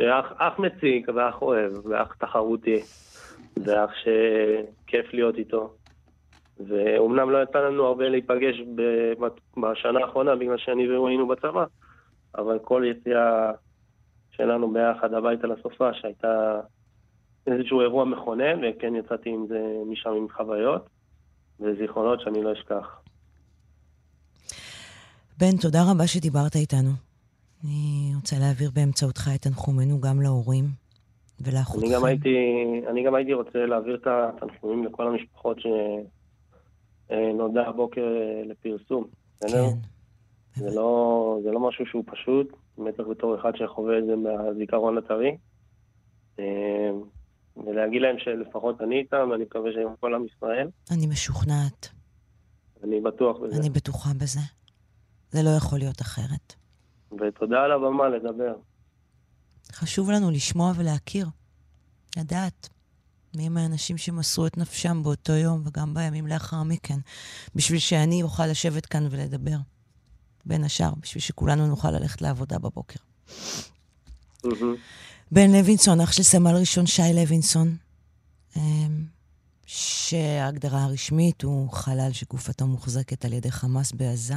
אח, 0.01 0.33
אח 0.37 0.59
מציג 0.59 1.11
ואח 1.15 1.43
אוהב, 1.43 1.87
ואח 1.87 2.15
תחרותי, 2.15 2.81
ואח 3.65 3.91
שכיף 3.95 5.15
להיות 5.15 5.35
איתו. 5.35 5.75
ואומנם 6.69 7.31
לא 7.31 7.43
יצא 7.43 7.59
לנו 7.59 7.85
הרבה 7.85 8.09
להיפגש 8.09 8.57
בשנה 9.57 10.01
האחרונה 10.01 10.37
בגלל 10.37 10.59
שאני 10.59 10.89
והוא 10.89 11.09
היינו 11.09 11.29
בצבא, 11.29 11.65
אבל 12.35 12.59
כל 12.59 12.83
יציאה 12.91 13.53
שלנו 14.31 14.73
ביחד 14.73 15.15
הביתה 15.15 15.47
לסופה 15.47 15.95
שהייתה 15.95 16.61
איזשהו 17.47 17.81
אירוע 17.81 18.05
מכונן, 18.05 18.61
וכן 18.65 18.97
יצאתי 18.97 19.31
עם 19.31 19.47
זה 19.49 19.61
משם 19.87 20.11
עם 20.11 20.27
חוויות 20.37 20.89
וזיכרונות 21.61 22.21
שאני 22.21 22.43
לא 22.43 22.53
אשכח. 22.53 23.01
בן, 25.39 25.57
תודה 25.57 25.79
רבה 25.91 26.07
שדיברת 26.07 26.57
איתנו. 26.57 26.91
אני 27.65 28.13
רוצה 28.17 28.37
להעביר 28.39 28.71
באמצעותך 28.75 29.31
את 29.35 29.43
תנחומינו 29.43 30.01
גם 30.01 30.23
להורים 30.23 30.65
ולאחותכם. 31.41 31.87
אני 31.87 31.95
גם 31.95 32.05
הייתי, 32.05 32.37
אני 32.91 33.05
גם 33.05 33.15
הייתי 33.15 33.35
רוצה 33.35 33.67
להעביר 33.67 33.95
את 33.95 34.07
התנחומים 34.07 34.85
לכל 34.85 35.07
המשפחות 35.07 35.57
שנודע 37.09 37.63
הבוקר 37.69 38.05
לפרסום. 38.45 39.05
כן. 39.41 39.49
זה 40.57 40.71
לא, 40.75 41.39
זה 41.43 41.51
לא 41.51 41.69
משהו 41.69 41.87
שהוא 41.87 42.05
פשוט, 42.07 42.53
בטח 42.79 43.03
בתור 43.11 43.41
אחד 43.41 43.53
שחווה 43.57 43.99
את 43.99 44.07
זה 44.07 44.17
מהזיכרון 44.17 44.99
הטרי. 44.99 45.37
אה, 46.39 46.91
ולהגיד 47.57 48.03
להם 48.03 48.17
שלפחות 48.19 48.81
אני 48.81 48.99
איתם, 48.99 49.29
ואני 49.31 49.45
מקווה 49.45 49.73
שהם 49.73 49.89
כל 50.01 50.15
עם 50.15 50.27
ישראל. 50.27 50.69
אני 50.91 51.07
משוכנעת. 51.07 51.89
אני 52.85 53.01
בטוח 53.01 53.37
בזה. 53.39 53.61
אני 53.61 53.71
בטוחה 53.71 54.11
בזה. 54.17 54.41
זה 55.31 55.43
לא 55.43 55.51
יכול 55.51 55.79
להיות 55.79 56.01
אחרת. 56.01 56.55
ותודה 57.21 57.63
על 57.63 57.73
הבמה 57.73 58.09
לדבר. 58.09 58.55
חשוב 59.73 60.11
לנו 60.11 60.31
לשמוע 60.31 60.73
ולהכיר, 60.77 61.27
לדעת 62.17 62.69
מי 63.37 63.47
הם 63.47 63.57
האנשים 63.57 63.99
שמסרו 63.99 64.47
את 64.47 64.59
נפשם 64.59 65.03
באותו 65.03 65.33
יום 65.33 65.63
וגם 65.65 65.95
בימים 65.95 66.27
לאחר 66.27 66.63
מכן, 66.63 66.99
בשביל 67.55 67.79
שאני 67.79 68.23
אוכל 68.23 68.47
לשבת 68.47 68.87
כאן 68.87 69.07
ולדבר. 69.11 69.57
בין 70.45 70.65
השאר, 70.65 70.91
בשביל 71.01 71.21
שכולנו 71.23 71.67
נוכל 71.67 71.91
ללכת 71.91 72.23
לעבודה 72.23 72.59
בבוקר. 72.59 73.01
בן 75.33 75.51
לוינסון, 75.51 76.01
אח 76.01 76.13
של 76.13 76.23
סמל 76.23 76.57
ראשון 76.57 76.87
שי 76.87 77.03
לוינסון, 77.15 77.77
אמ, 78.57 79.05
שההגדרה 79.67 80.85
הרשמית 80.85 81.43
הוא 81.43 81.71
חלל 81.71 82.13
שגופתו 82.13 82.67
מוחזקת 82.67 83.25
על 83.25 83.33
ידי 83.33 83.51
חמאס 83.51 83.93
בעזה. 83.93 84.35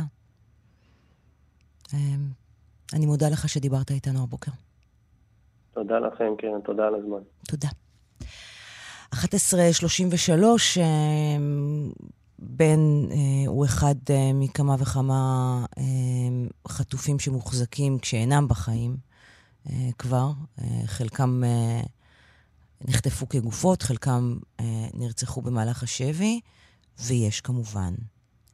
אמ, 1.93 2.27
אני 2.93 3.05
מודה 3.05 3.29
לך 3.29 3.49
שדיברת 3.49 3.91
איתנו 3.91 4.23
הבוקר. 4.23 4.51
תודה 5.73 5.99
לכם, 5.99 6.33
כן, 6.37 6.61
תודה 6.65 6.83
על 6.87 6.95
הזמן. 6.95 7.21
תודה. 7.47 7.69
11.33, 9.13 10.81
אמ, 10.81 11.91
בן 12.45 12.79
אה, 13.11 13.17
הוא 13.47 13.65
אחד 13.65 13.95
אה, 14.09 14.33
מכמה 14.33 14.75
וכמה 14.79 15.65
אה, 15.77 15.83
חטופים 16.67 17.19
שמוחזקים 17.19 17.99
כשאינם 17.99 18.47
בחיים 18.47 18.97
אה, 19.69 19.89
כבר. 19.97 20.31
אה, 20.61 20.81
חלקם 20.85 21.43
אה, 21.43 21.81
נחטפו 22.87 23.29
כגופות, 23.29 23.81
חלקם 23.81 24.37
אה, 24.59 24.87
נרצחו 24.93 25.41
במהלך 25.41 25.83
השבי, 25.83 26.39
ויש 26.99 27.41
כמובן 27.41 27.93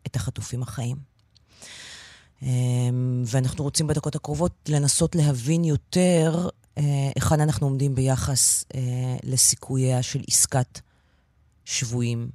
את 0.07 0.15
החטופים 0.15 0.63
החיים. 0.63 0.97
אמ, 2.41 3.23
ואנחנו 3.25 3.63
רוצים 3.63 3.87
בדקות 3.87 4.15
הקרובות 4.15 4.69
לנסות 4.69 5.15
להבין 5.15 5.63
יותר 5.63 6.49
אה, 6.77 7.11
היכן 7.15 7.41
אנחנו 7.41 7.67
עומדים 7.67 7.95
ביחס 7.95 8.63
אה, 8.75 8.81
לסיכוייה 9.23 10.03
של 10.03 10.21
עסקת 10.27 10.79
שבויים 11.65 12.29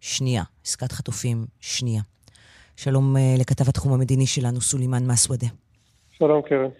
שנייה, 0.00 0.42
עסקת 0.64 0.92
חטופים 0.92 1.44
שנייה. 1.60 2.02
שלום 2.76 3.16
אה, 3.16 3.34
לכתב 3.38 3.68
התחום 3.68 3.92
המדיני 3.92 4.26
שלנו, 4.26 4.60
סולימאן 4.60 5.06
מסוודה. 5.06 5.46
שלום, 6.10 6.42
קרן. 6.42 6.70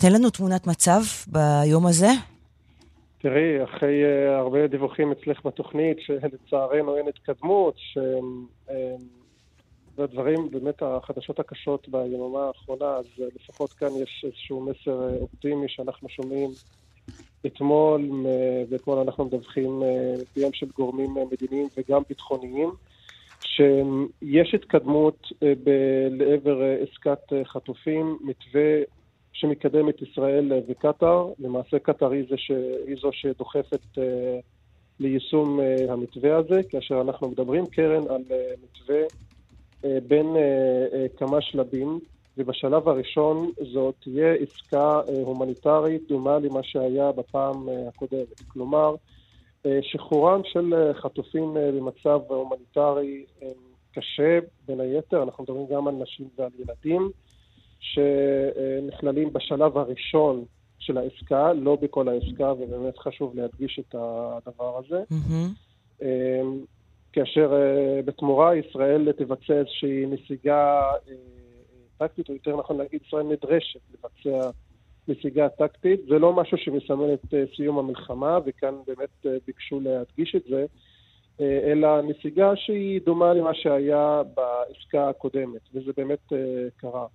תן 0.00 0.12
לנו 0.12 0.30
תמונת 0.30 0.66
מצב 0.66 1.00
ביום 1.26 1.86
הזה. 1.86 2.10
תראי, 3.18 3.64
אחרי 3.64 4.02
הרבה 4.38 4.66
דיווחים 4.66 5.12
אצלך 5.12 5.46
בתוכנית, 5.46 5.96
שלצערנו 6.00 6.96
אין 6.96 7.08
התקדמות, 7.08 7.74
שהם 7.76 8.46
והדברים, 9.96 10.50
באמת 10.50 10.82
החדשות 10.82 11.38
הקשות 11.38 11.88
ביממה 11.88 12.46
האחרונה, 12.46 12.86
אז 12.86 13.06
לפחות 13.34 13.72
כאן 13.72 13.88
יש 14.02 14.24
איזשהו 14.26 14.60
מסר 14.60 15.08
אה, 15.08 15.16
אופטימי 15.20 15.68
שאנחנו 15.68 16.08
שומעים 16.08 16.50
אתמול, 17.46 18.10
ואתמול 18.70 18.98
אנחנו 18.98 19.24
מדווחים 19.24 19.82
מפיהם 20.22 20.52
של 20.52 20.66
גורמים 20.76 21.18
אה, 21.18 21.22
מדיניים 21.32 21.68
וגם 21.76 22.02
ביטחוניים, 22.08 22.70
שיש 23.40 24.54
התקדמות 24.54 25.26
אה, 25.42 25.52
לעבר 26.10 26.62
עסקת 26.82 27.32
חטופים, 27.44 28.18
מתווה 28.20 28.80
שמקדם 29.32 29.88
את 29.88 30.02
ישראל 30.02 30.52
וקטאר. 30.68 31.32
למעשה 31.38 31.78
קטאר 31.78 32.10
היא, 32.10 32.24
ש... 32.36 32.50
היא 32.86 32.96
זו 33.00 33.10
שדוחפת 33.12 33.98
ליישום 35.00 35.60
המתווה 35.88 36.36
הזה, 36.36 36.62
כאשר 36.68 37.00
אנחנו 37.00 37.28
מדברים, 37.28 37.66
קרן, 37.66 38.02
על 38.08 38.22
מתווה 38.62 39.02
אה, 39.86 39.98
בין 40.08 40.36
אה, 40.36 40.86
אה, 40.92 41.06
כמה 41.16 41.40
שלבים, 41.40 41.98
ובשלב 42.38 42.88
הראשון 42.88 43.50
זאת 43.72 43.94
תהיה 44.00 44.34
עסקה 44.34 45.00
הומניטרית 45.24 46.08
דומה 46.08 46.38
למה 46.38 46.62
שהיה 46.62 47.12
בפעם 47.12 47.68
הקודמת. 47.88 48.40
כלומר, 48.48 48.94
שחרורם 49.82 50.40
של 50.44 50.92
חטופים 50.92 51.54
במצב 51.54 52.20
הומניטרי 52.28 53.24
קשה, 53.94 54.38
בין 54.66 54.80
היתר, 54.80 55.22
אנחנו 55.22 55.44
מדברים 55.44 55.66
גם 55.66 55.88
על 55.88 55.94
נשים 55.94 56.28
ועל 56.38 56.50
ילדים, 56.58 57.10
שנכללים 57.80 59.32
בשלב 59.32 59.78
הראשון 59.78 60.44
של 60.78 60.98
העסקה, 60.98 61.52
לא 61.52 61.76
בכל 61.82 62.08
העסקה, 62.08 62.52
ובאמת 62.52 62.98
חשוב 62.98 63.36
להדגיש 63.36 63.80
את 63.80 63.94
הדבר 63.94 64.78
הזה. 64.78 65.02
Mm-hmm. 65.12 66.04
כאשר 67.12 67.52
בתמורה 68.04 68.56
ישראל 68.56 69.12
תבצע 69.12 69.54
איזושהי 69.54 70.06
נסיגה 70.06 70.82
טקטית, 71.98 72.28
או 72.28 72.34
יותר 72.34 72.56
נכון 72.56 72.76
להגיד, 72.76 73.00
ישראל 73.06 73.22
נדרשת 73.22 73.80
לבצע 73.94 74.50
נסיגה 75.08 75.48
טקטית. 75.48 76.00
זה 76.08 76.18
לא 76.18 76.32
משהו 76.32 76.58
שמסמל 76.58 77.14
את 77.14 77.24
uh, 77.24 77.56
סיום 77.56 77.78
המלחמה, 77.78 78.38
וכאן 78.46 78.74
באמת 78.86 79.08
uh, 79.24 79.28
ביקשו 79.46 79.80
להדגיש 79.80 80.34
את 80.36 80.42
זה, 80.48 80.66
uh, 81.38 81.42
אלא 81.42 82.02
נסיגה 82.02 82.56
שהיא 82.56 83.00
דומה 83.04 83.34
למה 83.34 83.54
שהיה 83.54 84.22
בעסקה 84.34 85.08
הקודמת, 85.08 85.60
וזה 85.74 85.92
באמת 85.96 86.32
קרה. 86.76 87.06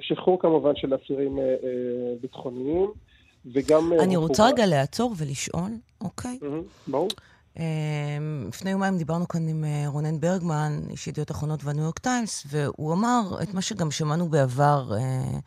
שחרור 0.00 0.40
כמובן 0.40 0.76
של 0.76 0.94
אסירים 0.94 1.38
ביטחוניים, 2.20 2.90
וגם... 3.52 3.92
אני 4.00 4.16
רוצה 4.16 4.46
רגע 4.46 4.66
לעצור 4.66 5.12
ולשאול, 5.18 5.70
אוקיי? 6.00 6.38
ברור. 6.88 7.08
אמ, 7.56 7.62
לפני 8.48 8.70
יומיים 8.70 8.98
דיברנו 8.98 9.28
כאן 9.28 9.48
עם 9.48 9.64
אה, 9.64 9.84
רונן 9.86 10.20
ברגמן, 10.20 10.80
איש 10.90 11.06
ידיעות 11.06 11.30
אחרונות 11.30 11.64
והניו 11.64 11.82
יורק 11.84 11.98
טיימס, 11.98 12.46
והוא 12.46 12.92
אמר 12.92 13.38
את 13.42 13.54
מה 13.54 13.62
שגם 13.62 13.90
שמענו 13.90 14.28
בעבר, 14.28 14.92
אה, 14.96 15.38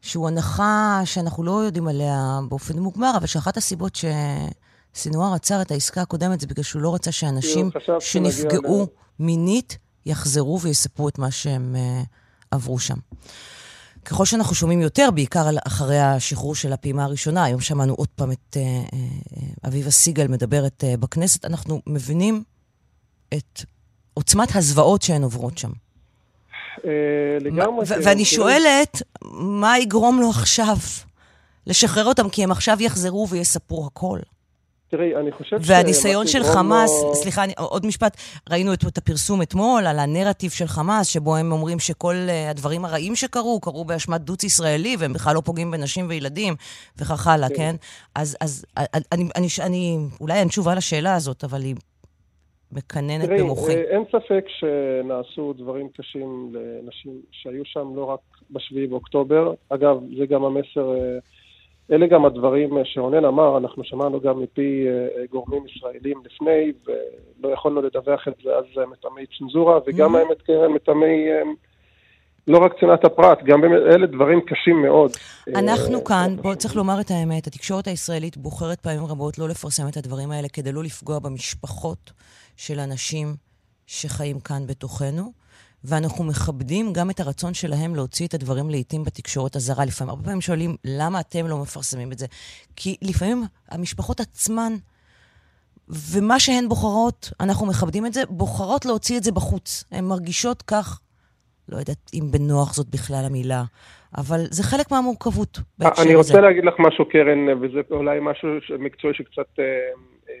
שהוא 0.00 0.28
הנחה 0.28 1.00
שאנחנו 1.04 1.42
לא 1.42 1.64
יודעים 1.64 1.88
עליה 1.88 2.40
באופן 2.48 2.78
מוגמר, 2.78 3.12
אבל 3.16 3.26
שאחת 3.26 3.56
הסיבות 3.56 3.98
שסינואר 4.94 5.34
עצר 5.34 5.62
את 5.62 5.70
העסקה 5.70 6.02
הקודמת 6.02 6.40
זה 6.40 6.46
בגלל 6.46 6.62
שהוא 6.64 6.82
לא 6.82 6.94
רצה 6.94 7.12
שאנשים 7.12 7.70
שנפגעו 8.00 8.86
מינית 9.18 9.78
יחזרו 10.06 10.60
ויספרו 10.60 11.08
את 11.08 11.18
מה 11.18 11.30
שהם 11.30 11.76
אה, 11.76 12.02
עברו 12.50 12.78
שם. 12.78 12.96
ככל 14.04 14.24
שאנחנו 14.24 14.54
שומעים 14.54 14.80
יותר, 14.80 15.08
בעיקר 15.14 15.46
אחרי 15.66 15.98
השחרור 16.00 16.54
של 16.54 16.72
הפעימה 16.72 17.04
הראשונה, 17.04 17.44
היום 17.44 17.60
שמענו 17.60 17.94
עוד 17.94 18.08
פעם 18.16 18.32
את 18.32 18.56
אה, 18.56 18.62
אה, 18.62 19.68
אביבה 19.68 19.90
סיגל 19.90 20.28
מדברת 20.28 20.84
אה, 20.84 20.96
בכנסת, 20.96 21.44
אנחנו 21.44 21.80
מבינים 21.86 22.42
את 23.34 23.62
עוצמת 24.14 24.56
הזוועות 24.56 25.02
שהן 25.02 25.22
עוברות 25.22 25.58
שם. 25.58 25.70
לגמרי. 27.40 27.86
ואני 28.04 28.24
שואלת, 28.24 29.02
מה 29.34 29.78
יגרום 29.78 30.20
לו 30.20 30.30
עכשיו 30.30 30.76
לשחרר 31.66 32.04
אותם? 32.04 32.28
כי 32.28 32.44
הם 32.44 32.50
עכשיו 32.50 32.76
יחזרו 32.80 33.28
ויספרו 33.28 33.86
הכל. 33.86 34.18
תראי, 34.92 35.16
אני 35.16 35.32
חושב 35.32 35.62
ש... 35.62 35.70
והניסיון 35.70 36.26
של 36.26 36.42
חמאס, 36.42 37.04
לא... 37.04 37.14
סליחה, 37.14 37.44
אני, 37.44 37.52
עוד 37.58 37.86
משפט, 37.86 38.16
ראינו 38.50 38.74
את, 38.74 38.78
את 38.88 38.98
הפרסום 38.98 39.42
אתמול 39.42 39.86
על 39.86 39.98
הנרטיב 39.98 40.50
של 40.50 40.66
חמאס, 40.66 41.06
שבו 41.06 41.36
הם 41.36 41.52
אומרים 41.52 41.78
שכל 41.78 42.14
uh, 42.14 42.50
הדברים 42.50 42.84
הרעים 42.84 43.14
שקרו, 43.14 43.60
קרו 43.60 43.84
באשמת 43.84 44.20
דוץ 44.20 44.44
ישראלי, 44.44 44.96
והם 44.98 45.12
בכלל 45.12 45.34
לא 45.34 45.40
פוגעים 45.40 45.70
בנשים 45.70 46.06
וילדים, 46.08 46.54
וכך 46.98 47.26
הלאה, 47.26 47.48
כן? 47.48 47.56
כן? 47.56 47.74
אז, 48.14 48.36
אז 48.40 48.66
אני, 48.76 49.04
אני, 49.12 49.28
אני, 49.36 49.48
אני, 49.66 49.98
אולי 50.20 50.34
אין 50.34 50.48
תשובה 50.48 50.74
לשאלה 50.74 51.14
הזאת, 51.14 51.44
אבל 51.44 51.60
היא 51.60 51.74
מקננת 52.72 53.24
תראי, 53.24 53.42
במוחי. 53.42 53.72
תראי, 53.72 53.82
אין 53.82 54.04
ספק 54.08 54.44
שנעשו 54.48 55.52
דברים 55.52 55.88
קשים 55.96 56.52
לנשים 56.52 57.12
שהיו 57.30 57.64
שם 57.64 57.96
לא 57.96 58.04
רק 58.04 58.20
ב-7 58.50 58.90
באוקטובר. 58.90 59.52
אגב, 59.68 59.96
זה 60.18 60.26
גם 60.26 60.44
המסר... 60.44 60.92
אלה 61.90 62.06
גם 62.06 62.24
הדברים 62.24 62.70
שרונן 62.84 63.24
אמר, 63.24 63.58
אנחנו 63.58 63.84
שמענו 63.84 64.20
גם 64.20 64.40
מפי 64.42 64.86
גורמים 65.30 65.62
ישראלים 65.66 66.22
לפני, 66.24 66.72
ולא 66.86 67.52
יכולנו 67.52 67.82
לדווח 67.82 68.28
את 68.28 68.34
זה 68.44 68.50
אז 68.56 68.88
מטעמי 68.90 69.24
צנזורה, 69.38 69.78
וגם 69.86 70.14
האמת 70.16 70.42
קרן 70.42 70.72
מטעמי... 70.72 71.28
לא 72.46 72.58
רק 72.58 72.72
צנעת 72.80 73.04
הפרט, 73.04 73.38
גם 73.44 73.64
אלה 73.64 74.06
דברים 74.06 74.40
קשים 74.40 74.82
מאוד. 74.82 75.10
אנחנו 75.54 76.04
כאן, 76.04 76.36
בואו 76.42 76.56
צריך 76.56 76.76
לומר 76.76 77.00
את 77.00 77.10
האמת, 77.10 77.46
התקשורת 77.46 77.86
הישראלית 77.86 78.36
בוחרת 78.36 78.80
פעמים 78.80 79.04
רבות 79.04 79.38
לא 79.38 79.48
לפרסם 79.48 79.88
את 79.88 79.96
הדברים 79.96 80.30
האלה 80.30 80.48
כדי 80.48 80.72
לא 80.72 80.82
לפגוע 80.82 81.18
במשפחות 81.18 82.12
של 82.56 82.80
אנשים 82.80 83.26
שחיים 83.86 84.40
כאן 84.40 84.66
בתוכנו, 84.66 85.32
ואנחנו 85.84 86.24
מכבדים 86.24 86.92
גם 86.92 87.10
את 87.10 87.20
הרצון 87.20 87.54
שלהם 87.54 87.94
להוציא 87.94 88.26
את 88.26 88.34
הדברים 88.34 88.70
לעיתים 88.70 89.04
בתקשורת 89.04 89.56
הזרה. 89.56 89.84
לפעמים, 89.84 90.10
הרבה 90.10 90.24
פעמים 90.24 90.40
שואלים, 90.40 90.76
למה 90.84 91.20
אתם 91.20 91.46
לא 91.46 91.58
מפרסמים 91.58 92.12
את 92.12 92.18
זה? 92.18 92.26
כי 92.76 92.96
לפעמים 93.02 93.42
המשפחות 93.70 94.20
עצמן, 94.20 94.72
ומה 95.88 96.40
שהן 96.40 96.68
בוחרות, 96.68 97.32
אנחנו 97.40 97.66
מכבדים 97.66 98.06
את 98.06 98.12
זה, 98.12 98.22
בוחרות 98.28 98.84
להוציא 98.84 99.18
את 99.18 99.22
זה 99.22 99.32
בחוץ. 99.32 99.84
הן 99.92 100.04
מרגישות 100.04 100.62
כך 100.62 101.00
לא 101.68 101.76
יודעת 101.76 102.10
אם 102.14 102.30
בנוח 102.30 102.74
זאת 102.74 102.86
בכלל 102.88 103.24
המילה, 103.26 103.62
אבל 104.18 104.40
זה 104.50 104.62
חלק 104.62 104.90
מהמורכבות 104.90 105.58
בהקשר 105.78 106.02
הזה. 106.02 106.10
אני 106.10 106.14
רוצה 106.14 106.40
להגיד 106.40 106.64
לך 106.64 106.74
משהו, 106.78 107.08
קרן, 107.08 107.48
וזה 107.60 107.80
אולי 107.90 108.18
משהו 108.22 108.48
מקצועי 108.78 109.14
שקצת 109.14 109.58
אה, 109.58 109.64
אה, 110.28 110.34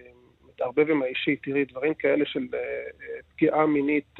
מתערבב 0.48 0.90
עם 0.90 1.02
האישי. 1.02 1.36
תראי, 1.36 1.64
דברים 1.64 1.94
כאלה 1.94 2.24
של 2.26 2.46
אה, 2.54 2.58
פגיעה 3.34 3.66
מינית 3.66 4.16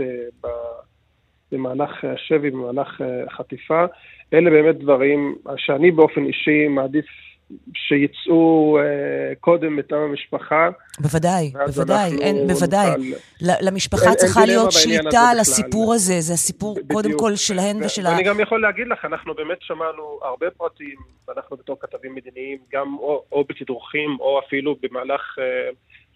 במהלך 1.53 2.05
השבי, 2.05 2.51
במהלך 2.51 3.01
החטיפה, 3.27 3.85
אלה 4.33 4.51
באמת 4.51 4.79
דברים 4.79 5.35
שאני 5.57 5.91
באופן 5.91 6.25
אישי 6.25 6.69
מעדיף 6.69 7.07
שיצאו 7.75 8.79
uh, 8.79 8.83
קודם 9.41 9.77
מטעם 9.77 9.99
המשפחה. 9.99 10.71
בוודאי, 11.01 11.53
בוודאי, 11.67 12.19
אין, 12.21 12.47
בוודאי. 12.47 12.91
נוכל... 12.91 13.53
למשפחה 13.61 14.09
אין, 14.09 14.15
צריכה 14.15 14.41
אין 14.41 14.49
להיות 14.49 14.73
שליטה 14.73 15.21
על 15.31 15.39
הסיפור 15.39 15.95
הזה, 15.95 16.21
זה 16.21 16.33
הסיפור 16.33 16.75
בדיוק. 16.75 16.93
קודם 16.93 17.11
כל 17.19 17.37
שלהן 17.37 17.85
ושל 17.85 18.07
ה... 18.07 18.11
ואני 18.11 18.23
גם 18.23 18.41
יכול 18.41 18.63
להגיד 18.63 18.87
לך, 18.89 19.05
אנחנו 19.05 19.35
באמת 19.35 19.59
שמענו 19.61 20.19
הרבה 20.23 20.51
פרטים, 20.51 20.97
ואנחנו 21.29 21.57
בתור 21.57 21.77
כתבים 21.81 22.15
מדיניים, 22.15 22.59
גם 22.73 22.97
או, 22.99 23.23
או 23.33 23.45
בתדרוכים, 23.49 24.17
או 24.21 24.41
אפילו 24.47 24.77
במהלך 24.83 25.39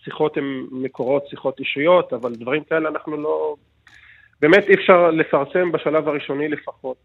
שיחות 0.05 0.37
עם 0.37 0.67
מקורות, 0.71 1.27
שיחות 1.31 1.61
אישיות, 1.61 2.13
אבל 2.13 2.35
דברים 2.35 2.65
כאלה 2.65 2.89
אנחנו 2.89 3.17
לא... 3.17 3.55
באמת 4.41 4.65
אי 4.69 4.75
אפשר 4.75 5.11
לפרסם 5.11 5.73
בשלב 5.73 6.09
הראשוני 6.09 6.49
לפחות, 6.49 6.97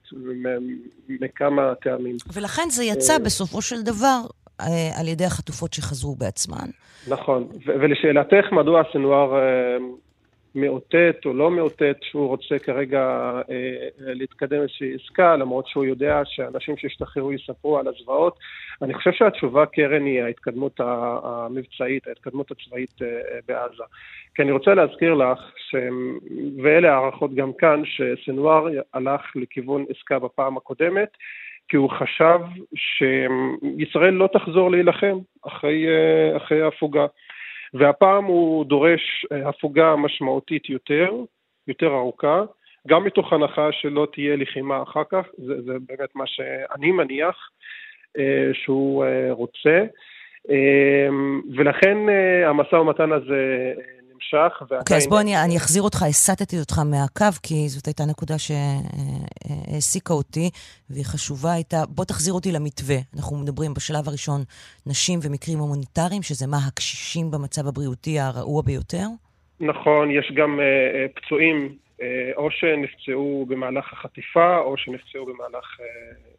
מכמה 1.10 1.76
טעמים. 1.76 2.16
ולכן 2.34 2.70
זה 2.70 2.84
יצא 2.84 3.18
בסופו 3.18 3.62
של 3.62 3.82
דבר 3.82 4.22
אה, 4.62 5.00
על 5.00 5.08
ידי 5.08 5.26
החטופות 5.26 5.74
שחזרו 5.74 6.16
בעצמן. 6.16 6.68
נכון, 7.08 7.48
ולשאלתך, 7.66 8.52
מדוע 8.52 8.82
סנוואר 8.94 9.36
אה, 9.36 9.78
מאותת 10.56 11.16
או 11.26 11.34
לא 11.34 11.52
מאותת 11.52 11.98
שהוא 12.02 12.28
רוצה 12.28 12.60
כרגע 12.60 13.32
אה, 13.50 13.90
להתקדם 13.98 14.62
איזושהי 14.62 14.96
עסקה, 14.96 15.36
למרות 15.36 15.68
שהוא 15.68 15.86
יודע 15.86 16.22
שאנשים 16.26 16.78
שהשתחררו 16.78 17.34
יספרו 17.34 17.80
על 17.80 17.88
הזוועות. 17.88 18.40
אני 18.82 18.94
חושב 18.94 19.12
שהתשובה, 19.12 19.66
קרן, 19.66 20.06
היא 20.06 20.22
ההתקדמות 20.22 20.80
המבצעית, 21.24 22.08
ההתקדמות 22.08 22.52
הצבאית 22.52 23.02
אה, 23.02 23.08
בעזה. 23.48 23.84
כי 24.36 24.42
אני 24.42 24.52
רוצה 24.52 24.74
להזכיר 24.74 25.14
לך, 25.14 25.40
ש... 25.70 25.76
ואלה 26.64 26.94
הערכות 26.94 27.36
גם 27.36 27.52
כאן, 27.54 27.82
שסנוואר 27.86 28.68
הלך 28.94 29.22
לכיוון 29.36 29.86
עסקה 29.90 30.20
בפעם 30.20 30.58
הקודמת, 30.58 31.10
כי 31.68 31.78
הוא 31.78 31.90
חשב 31.90 32.40
שישראל 32.76 34.14
לא 34.14 34.30
תחזור 34.34 34.72
להילחם 34.72 35.18
אחרי, 35.48 35.88
אה, 35.88 36.38
אחרי 36.38 36.62
ההפוגה. 36.62 37.06
והפעם 37.74 38.26
הוא 38.26 38.66
דורש 38.66 39.26
אה, 39.32 39.50
הפוגה 39.50 39.96
משמעותית 39.96 40.70
יותר, 40.70 41.12
יותר 41.68 41.88
ארוכה, 41.88 42.44
גם 42.88 43.04
מתוך 43.04 43.34
הנחה 43.34 43.72
שלא 43.72 44.08
תהיה 44.14 44.36
לחימה 44.36 44.84
אחר 44.84 45.04
כך, 45.10 45.26
זה, 45.38 45.62
זה 45.62 45.74
באמת 45.88 46.16
מה 46.16 46.28
שאני 46.28 46.92
מניח 46.92 47.50
אה, 48.18 48.50
שהוא 48.54 49.06
רוצה, 49.30 49.84
ולכן 51.56 51.98
המשא 52.46 52.76
ומתן 52.76 53.12
הזה 53.12 53.74
נמשך. 54.22 54.62
אוקיי, 54.62 54.98
okay, 54.98 54.98
אז 54.98 55.08
בוא 55.08 55.22
אני, 55.22 55.44
אני 55.44 55.58
אחזיר 55.58 55.84
אותך, 55.84 56.04
הסטתי 56.04 56.60
אותך 56.60 56.80
מהקו, 56.80 57.26
כי 57.44 57.70
זאת 57.70 57.86
הייתה 57.86 58.04
נקודה 58.06 58.36
שהעסיקה 58.38 60.14
אותי, 60.14 60.50
והיא 60.90 61.06
חשובה 61.06 61.54
הייתה, 61.54 61.78
בוא 61.90 62.06
תחזיר 62.06 62.34
אותי 62.34 62.52
למתווה. 62.52 62.96
אנחנו 63.16 63.38
מדברים 63.38 63.74
בשלב 63.74 64.08
הראשון 64.08 64.42
נשים 64.88 65.20
ומקרים 65.24 65.60
הומניטריים, 65.60 66.24
שזה 66.24 66.48
מה, 66.48 66.58
הקשישים 66.68 67.32
במצב 67.32 67.68
הבריאותי 67.68 68.20
הרעוע 68.20 68.62
ביותר? 68.62 69.06
נכון, 69.60 70.12
יש 70.12 70.32
גם 70.36 70.60
uh, 70.60 71.22
פצועים, 71.22 71.76
uh, 71.98 72.04
או 72.36 72.52
שנפצעו 72.52 73.46
במהלך 73.50 73.94
החטיפה, 73.94 74.58
או 74.58 74.78
שנפצעו 74.78 75.26
במהלך 75.26 75.66
uh, 75.80 76.32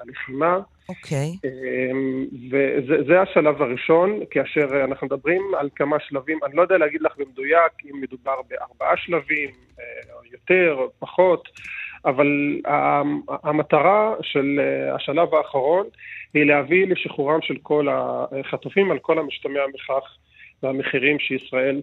הלחימה. 0.00 0.58
אוקיי. 0.88 1.32
Okay. 1.32 1.48
אמ, 1.92 2.26
וזה 2.50 3.20
השלב 3.20 3.62
הראשון, 3.62 4.20
כאשר 4.30 4.84
אנחנו 4.84 5.06
מדברים 5.06 5.42
על 5.58 5.68
כמה 5.76 5.96
שלבים, 6.00 6.38
אני 6.46 6.56
לא 6.56 6.62
יודע 6.62 6.78
להגיד 6.78 7.02
לך 7.02 7.12
במדויק 7.18 7.72
אם 7.84 8.00
מדובר 8.00 8.34
בארבעה 8.48 8.96
שלבים, 8.96 9.50
או 9.50 10.18
אה, 10.18 10.28
יותר, 10.32 10.74
או 10.78 10.90
פחות, 10.98 11.48
אבל 12.04 12.60
המטרה 13.44 14.14
של 14.22 14.60
אה, 14.60 14.94
השלב 14.94 15.34
האחרון 15.34 15.86
היא 16.34 16.44
להביא 16.44 16.86
לשחרורם 16.86 17.42
של 17.42 17.56
כל 17.62 17.88
החטופים 17.90 18.90
על 18.90 18.98
כל 18.98 19.18
המשתמע 19.18 19.60
מכך 19.74 20.16
והמחירים 20.62 21.18
שישראל 21.18 21.80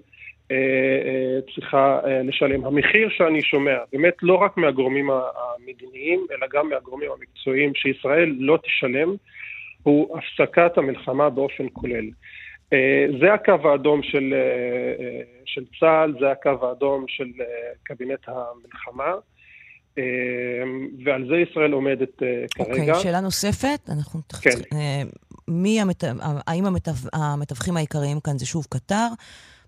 אה, 0.51 0.57
אה, 1.05 1.39
צריכה 1.55 1.99
אה, 2.05 2.23
לשלם. 2.23 2.65
המחיר 2.65 3.09
שאני 3.09 3.41
שומע, 3.41 3.77
באמת 3.91 4.13
לא 4.21 4.35
רק 4.35 4.57
מהגורמים 4.57 5.09
המדיניים, 5.11 6.25
אלא 6.31 6.47
גם 6.53 6.69
מהגורמים 6.69 7.09
המקצועיים, 7.11 7.75
שישראל 7.75 8.35
לא 8.39 8.57
תשלם, 8.63 9.15
הוא 9.83 10.17
הפסקת 10.17 10.77
המלחמה 10.77 11.29
באופן 11.29 11.65
כולל. 11.73 12.05
זה 13.19 13.33
הקו 13.33 13.69
האדום 13.69 14.03
של, 14.03 14.33
של 15.45 15.63
צה"ל, 15.79 16.13
זה 16.19 16.31
הקו 16.31 16.67
האדום 16.67 17.05
של 17.07 17.25
קבינט 17.83 18.27
המלחמה. 18.27 19.13
ועל 21.05 21.25
זה 21.29 21.35
ישראל 21.49 21.71
עומדת 21.71 22.09
כרגע. 22.17 22.71
אוקיי, 22.71 22.91
okay, 22.91 22.95
שאלה 22.95 23.19
נוספת, 23.19 23.89
אנחנו 23.89 24.19
תכף... 24.27 24.41
כן. 24.41 24.77
מי 25.47 25.81
המת... 25.81 26.03
האם 26.47 26.65
המתו... 26.65 26.91
המתווכים 27.13 27.77
העיקריים 27.77 28.19
כאן 28.19 28.37
זה 28.37 28.45
שוב 28.45 28.67
קטר? 28.69 29.07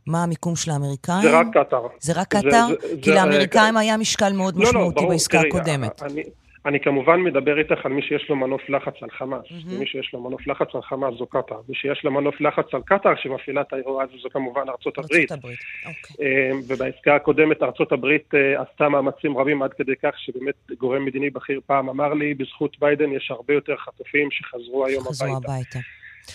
מה 0.08 0.24
המיקום 0.24 0.56
של 0.56 0.72
האמריקאים? 0.72 1.22
זה 1.22 1.40
רק 1.40 1.48
קטאר. 1.54 1.88
זה 2.00 2.14
רק 2.16 2.28
קטאר? 2.28 2.68
כי 3.02 3.10
לאמריקאים. 3.12 3.78
היה 3.78 3.98
משקל 3.98 4.34
מאוד 4.34 4.56
לא, 4.56 4.64
לא 4.64 4.70
משמעותי 4.70 5.04
לא, 5.04 5.10
בעסקה 5.10 5.42
הקודמת. 5.42 6.04
אני, 6.04 6.24
אני 6.66 6.80
כמובן 6.80 7.22
מדבר 7.22 7.60
איתך 7.60 7.86
על 7.86 7.92
מי 7.92 8.02
שיש 8.02 8.30
לו 8.30 8.36
מנוף 8.36 8.70
לחץ 8.70 8.94
על 9.02 9.10
חמאס. 9.18 9.46
Mm-hmm. 9.46 9.80
מי 9.80 9.86
שיש 9.86 10.10
לו 10.14 10.22
מנוף 10.22 10.48
לחץ 10.48 10.68
על 10.74 10.82
חמאס 10.82 11.14
זו 11.18 11.26
קטאר. 11.26 11.62
מי 11.70 11.76
שיש 11.76 12.04
לו 12.04 12.12
מנוף 12.12 12.42
לחץ 12.42 12.66
על 12.74 12.82
קטאר 12.86 13.16
שמפעילה 13.16 13.62
את 13.62 13.74
האירוע 13.74 14.04
הזה 14.04 14.14
זו 14.24 14.30
כמובן 14.30 14.62
ארצות 14.70 14.98
הברית. 14.98 15.32
ארצות 15.32 15.44
הברית, 15.44 15.60
אוקיי. 15.86 16.26
אה, 16.26 16.52
ובעסקה 16.68 17.16
הקודמת 17.16 17.64
ארצות 17.64 17.92
הברית 17.92 18.36
אה, 18.36 18.62
עשתה 18.62 18.90
מאמצים 18.90 19.38
רבים 19.38 19.64
עד 19.64 19.74
כדי 19.74 19.94
כך 20.04 20.14
שבאמת 20.18 20.56
גורם 20.78 21.06
מדיני 21.06 21.30
בכיר 21.30 21.62
פעם 21.66 21.90
אמר 21.90 22.14
לי, 22.14 22.34
בזכות 22.34 22.80
ביידן 22.80 23.12
יש 23.12 23.32
הרבה 23.32 23.54
יותר 23.54 23.76
חטופים 23.78 24.32
שחזרו 24.32 24.86
היום 24.86 25.04
הביתה. 25.04 25.14
חזרו 25.14 25.36
הביתה. 25.36 25.80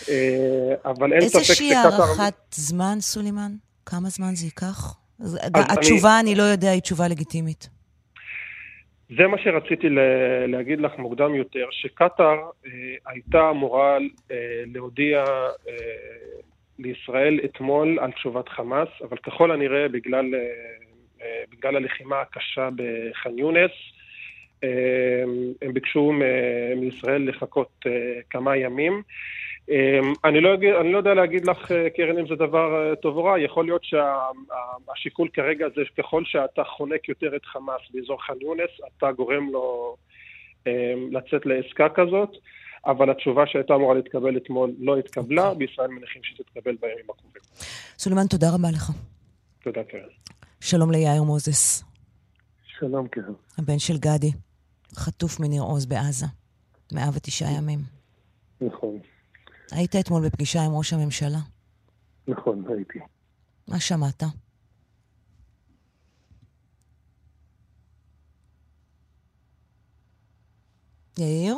אה, 0.09 0.90
אבל 0.90 1.12
אין 1.12 1.20
ספק 1.20 1.28
שקטאר... 1.28 1.40
איזושהי 1.40 1.74
הערכת 1.74 2.35
זמן, 2.51 2.97
סולימן? 3.01 3.52
כמה 3.86 4.09
זמן 4.09 4.35
זה 4.35 4.47
ייקח? 4.47 4.94
התשובה, 5.55 6.20
אני... 6.20 6.31
אני 6.31 6.39
לא 6.39 6.43
יודע, 6.43 6.70
היא 6.70 6.81
תשובה 6.81 7.09
לגיטימית. 7.09 7.80
זה 9.16 9.27
מה 9.27 9.39
שרציתי 9.39 9.87
להגיד 10.49 10.81
לך 10.81 10.99
מוקדם 10.99 11.35
יותר, 11.35 11.66
שקטאר 11.70 12.39
אה, 12.66 12.70
הייתה 13.07 13.51
אמורה 13.51 13.99
אה, 14.31 14.62
להודיע 14.74 15.24
אה, 15.69 15.74
לישראל 16.78 17.41
אתמול 17.45 17.99
על 18.01 18.12
תשובת 18.12 18.49
חמאס, 18.49 18.89
אבל 19.09 19.16
ככל 19.16 19.51
הנראה 19.51 19.89
בגלל, 19.89 20.35
אה, 20.35 20.41
אה, 21.23 21.43
בגלל 21.51 21.77
הלחימה 21.77 22.20
הקשה 22.20 22.69
בח'אן 22.77 23.39
יונס, 23.39 23.70
אה, 24.65 25.23
הם 25.62 25.73
ביקשו 25.73 26.12
מישראל 26.77 27.28
לחכות 27.28 27.70
אה, 27.87 28.20
כמה 28.31 28.57
ימים. 28.57 28.93
אמ, 28.93 29.03
אני 30.24 30.40
לא, 30.40 30.55
אני 30.80 30.92
לא 30.92 30.98
יודע 30.98 31.14
להגיד 31.14 31.47
לך, 31.47 31.72
אה, 31.72 31.90
קרן, 31.90 32.18
אם 32.18 32.28
זה 32.28 32.34
דבר 32.34 32.90
אה, 32.90 32.97
טוב 32.97 33.16
או 33.16 33.24
רע, 33.24 33.40
יכול 33.40 33.64
להיות 33.64 33.84
שהשיקול 33.84 35.28
שה, 35.28 35.34
כרגע 35.34 35.66
זה 35.76 35.82
ככל 35.98 36.22
שאתה 36.24 36.64
חונק 36.64 37.09
יותר 37.09 37.36
את 37.36 37.44
חמאס 37.44 37.80
באזור 37.94 38.22
ח'אן 38.22 38.34
יונס, 38.40 38.70
אתה 38.98 39.12
גורם 39.12 39.51
לו 39.52 39.97
אמ, 40.66 40.72
לצאת 41.10 41.47
לעסקה 41.47 41.88
כזאת, 41.88 42.30
אבל 42.86 43.10
התשובה 43.10 43.47
שהייתה 43.47 43.74
אמורה 43.74 43.94
להתקבל 43.94 44.36
אתמול 44.36 44.70
לא 44.78 44.98
התקבלה, 44.98 45.55
בישראל 45.55 45.88
מניחים 45.88 46.22
שתתקבל 46.24 46.76
בימים 46.80 47.10
הקרובים. 47.10 47.42
סולימן, 47.98 48.26
תודה 48.30 48.47
רבה 48.55 48.68
לך. 48.70 48.90
תודה, 49.62 49.84
קרן. 49.84 50.01
שלום 50.60 50.90
ליאיר 50.90 51.22
מוזס. 51.22 51.84
שלום, 52.78 53.09
קרן. 53.09 53.34
הבן 53.59 53.78
של 53.78 53.98
גדי, 53.98 54.30
חטוף 54.94 55.40
מניר 55.40 55.62
עוז 55.62 55.86
בעזה, 55.86 56.26
109 56.92 57.44
ימים. 57.59 57.78
נכון. 58.60 58.98
היית 59.70 59.97
אתמול 59.97 60.26
בפגישה 60.28 60.62
עם 60.62 60.72
ראש 60.72 60.92
הממשלה. 60.92 61.40
נכון, 62.28 62.64
הייתי. 62.68 62.98
מה 63.68 63.80
שמעת? 63.80 64.22
יאיר? 71.18 71.56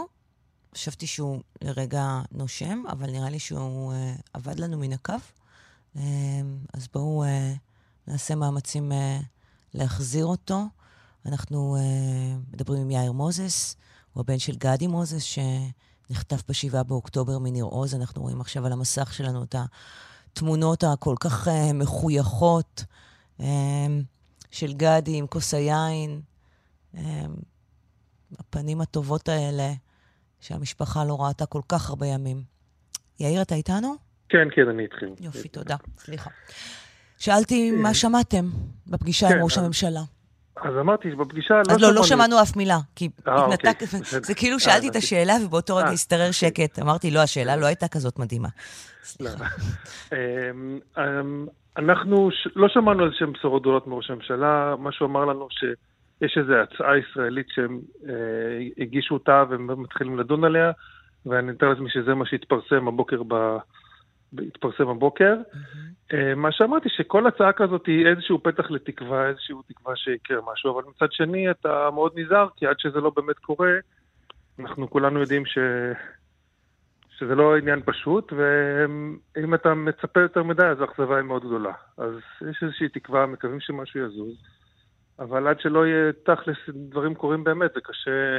חשבתי 0.75 1.07
שהוא 1.07 1.41
לרגע 1.63 2.23
נושם, 2.33 2.83
אבל 2.89 3.11
נראה 3.11 3.31
לי 3.31 3.39
שהוא 3.39 3.93
uh, 3.93 4.21
עבד 4.33 4.59
לנו 4.59 4.79
מן 4.79 4.93
הקו. 4.93 5.15
Uh, 5.97 6.01
אז 6.73 6.89
בואו 6.95 7.25
uh, 7.25 7.29
נעשה 8.07 8.35
מאמצים 8.35 8.93
uh, 8.93 9.25
להחזיר 9.75 10.27
אותו. 10.27 10.65
אנחנו 11.27 11.77
uh, 11.77 12.53
מדברים 12.55 12.81
עם 12.83 12.91
יאיר 12.91 13.13
מוזס, 13.13 13.77
הוא 14.13 14.21
הבן 14.21 14.39
של 14.39 14.57
גדי 14.57 14.87
מוזס, 14.87 15.23
שנחטף 16.13 16.43
ב-7 16.49 16.83
באוקטובר 16.83 17.39
מניר 17.39 17.65
עוז. 17.65 17.95
אנחנו 17.95 18.23
רואים 18.23 18.41
עכשיו 18.41 18.67
על 18.67 18.73
המסך 18.73 19.15
שלנו 19.15 19.43
את 19.43 19.55
התמונות 20.33 20.85
הכל 20.85 21.15
כך 21.21 21.49
uh, 21.49 21.51
מחויכות 21.75 22.85
uh, 23.41 23.43
של 24.51 24.73
גדי 24.73 25.17
עם 25.17 25.27
כוס 25.27 25.55
היין. 25.55 26.21
Uh, 26.95 26.99
הפנים 28.39 28.81
הטובות 28.81 29.29
האלה. 29.29 29.73
שהמשפחה 30.41 31.05
לא 31.05 31.21
ראתה 31.21 31.47
כל 31.47 31.61
כך 31.69 31.91
הרבה 31.91 32.07
ימים. 32.07 32.43
יאיר, 33.21 33.43
אתה 33.43 33.55
איתנו? 33.55 33.95
כן, 34.29 34.49
כן, 34.55 34.69
אני 34.69 34.83
איתכם. 34.83 35.07
יופי, 35.21 35.49
תודה. 35.49 35.77
סליחה. 35.99 36.31
שאלתי 37.19 37.71
מה 37.71 37.95
שמעתם 37.95 38.51
בפגישה 38.87 39.27
עם 39.27 39.33
כן, 39.33 39.41
ראש 39.43 39.59
הממשלה. 39.59 40.03
אז 40.65 40.79
אמרתי 40.81 41.11
שבפגישה 41.11 41.55
לא 41.55 41.61
אז 41.75 41.83
לא, 41.83 41.89
לא 41.89 42.03
שמענו- 42.03 42.05
שמענו 42.05 42.43
אף 42.43 42.57
מילה, 42.57 42.79
כי 42.97 43.09
אה, 43.29 43.35
אוקיי, 43.43 43.55
התנתק. 43.55 43.83
זה 44.23 44.35
כאילו 44.35 44.55
אה, 44.55 44.61
שאלתי 44.61 44.89
את. 44.89 44.97
השאלה 44.97 45.33
ובאותו 45.45 45.77
רגע 45.77 45.87
אה, 45.87 45.93
השתרר 45.93 46.31
שקט. 46.31 46.79
אמרתי, 46.79 47.11
לא, 47.11 47.21
השאלה 47.21 47.57
לא 47.57 47.67
הייתה 47.67 47.89
כזאת 47.89 48.19
מדהימה. 48.19 48.49
לא. 49.21 49.31
אמ, 50.13 50.79
אמ, 50.99 51.47
אנחנו 51.77 52.31
לא 52.57 52.69
שמענו 52.69 53.05
איזה 53.05 53.15
שהן 53.19 53.33
בשורות 53.33 53.63
גדולות 53.63 53.87
מראש 53.87 54.11
הממשלה, 54.11 54.75
מה 54.79 54.93
שהוא 54.93 55.09
אמר 55.09 55.25
לנו 55.25 55.49
שיש 55.51 56.39
איזו 56.39 56.53
הצעה 56.55 56.99
ישראלית 56.99 57.47
שהם 57.55 57.81
אה, 58.09 58.15
הגישו 58.79 59.15
אותה 59.15 59.45
והם 59.51 59.83
מתחילים 59.83 60.19
לדון 60.19 60.45
עליה, 60.45 60.71
ואני 61.27 61.53
מתאר 61.53 61.69
לעצמי 61.69 61.91
שזה 61.91 62.15
מה 62.15 62.27
שהתפרסם 62.27 62.89
הבוקר 62.89 63.23
ב... 63.29 63.35
התפרסם 64.39 64.89
הבוקר. 64.89 65.35
אה, 66.13 66.35
מה 66.35 66.53
שאמרתי, 66.53 66.89
שכל 66.89 67.27
הצעה 67.27 67.53
כזאת 67.53 67.87
היא 67.87 68.07
איזשהו 68.07 68.43
פתח 68.43 68.71
לתקווה, 68.71 69.29
איזשהו 69.29 69.63
תקווה 69.63 69.97
שיקרה 69.97 70.39
משהו, 70.53 70.75
אבל 70.75 70.83
מצד 70.91 71.13
שני 71.13 71.51
אתה 71.51 71.89
מאוד 71.95 72.13
נזהר, 72.17 72.49
כי 72.57 72.67
עד 72.67 72.77
שזה 72.79 73.01
לא 73.01 73.13
באמת 73.17 73.39
קורה, 73.39 73.73
אנחנו 74.59 74.91
כולנו 74.91 75.21
יודעים 75.21 75.47
ש... 75.47 75.59
שזה 77.19 77.35
לא 77.35 77.57
עניין 77.57 77.81
פשוט, 77.85 78.33
ואם 78.33 79.55
אתה 79.55 79.75
מצפה 79.75 80.21
יותר 80.21 80.43
מדי, 80.43 80.67
אז 80.67 80.81
האכזבה 80.81 81.17
היא 81.17 81.25
מאוד 81.25 81.45
גדולה. 81.45 81.73
אז 81.97 82.13
יש 82.51 82.63
איזושהי 82.63 82.89
תקווה, 82.89 83.27
מקווים 83.27 83.61
שמשהו 83.61 84.01
יזוז, 84.01 84.35
אבל 85.19 85.49
עד 85.49 85.61
שלא 85.61 85.87
יהיה 85.87 86.13
תכלס, 86.13 86.57
דברים 86.69 87.15
קורים 87.15 87.45
באמת, 87.45 87.71
זה 87.75 87.81
קשה, 87.81 88.39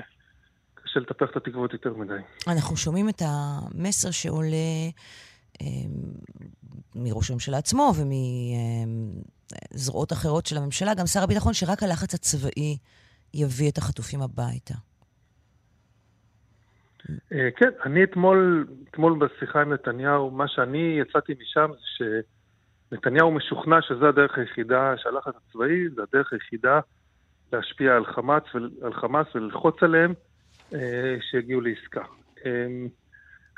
קשה 0.74 0.99
לטפח 0.99 1.30
את 1.32 1.36
התקוות 1.36 1.74
יותר 1.74 1.94
מדי. 1.94 2.14
אנחנו 2.48 2.78
שומעים 2.78 3.10
את 3.10 3.22
המסר 3.22 4.11
שעולה 4.11 4.90
מראש 6.95 7.30
הממשלה 7.31 7.57
עצמו 7.57 7.91
ומזרועות 9.73 10.11
אחרות 10.11 10.45
של 10.45 10.57
הממשלה, 10.57 10.93
גם 10.93 11.05
שר 11.05 11.23
הביטחון, 11.23 11.53
שרק 11.53 11.84
הלחץ 11.84 12.13
הצבאי 12.13 12.77
יביא 13.34 13.69
את 13.69 13.77
החטופים 13.77 14.21
הביתה. 14.21 14.73
אה, 17.09 17.49
כן, 17.55 17.69
אני 17.85 18.03
אתמול, 18.03 18.67
אתמול 18.89 19.19
בשיחה 19.19 19.61
עם 19.61 19.73
נתניהו, 19.73 20.31
מה 20.31 20.47
שאני 20.47 20.99
יצאתי 21.01 21.34
משם 21.41 21.71
זה 21.71 22.05
שנתניהו 22.91 23.31
משוכנע 23.31 23.81
שזו 23.81 24.07
הדרך 24.07 24.38
היחידה, 24.38 24.93
שהלחץ 24.97 25.34
הצבאי 25.35 25.89
זה 25.95 26.01
הדרך 26.03 26.34
היחידה 26.34 26.80
להשפיע 27.53 27.95
על 27.95 28.05
חמאס, 28.05 28.43
על 28.81 28.93
חמאס 28.93 29.27
וללחוץ 29.35 29.75
עליהם 29.84 30.13
אה, 30.73 31.15
שיגיעו 31.31 31.61
לעסקה. 31.61 32.03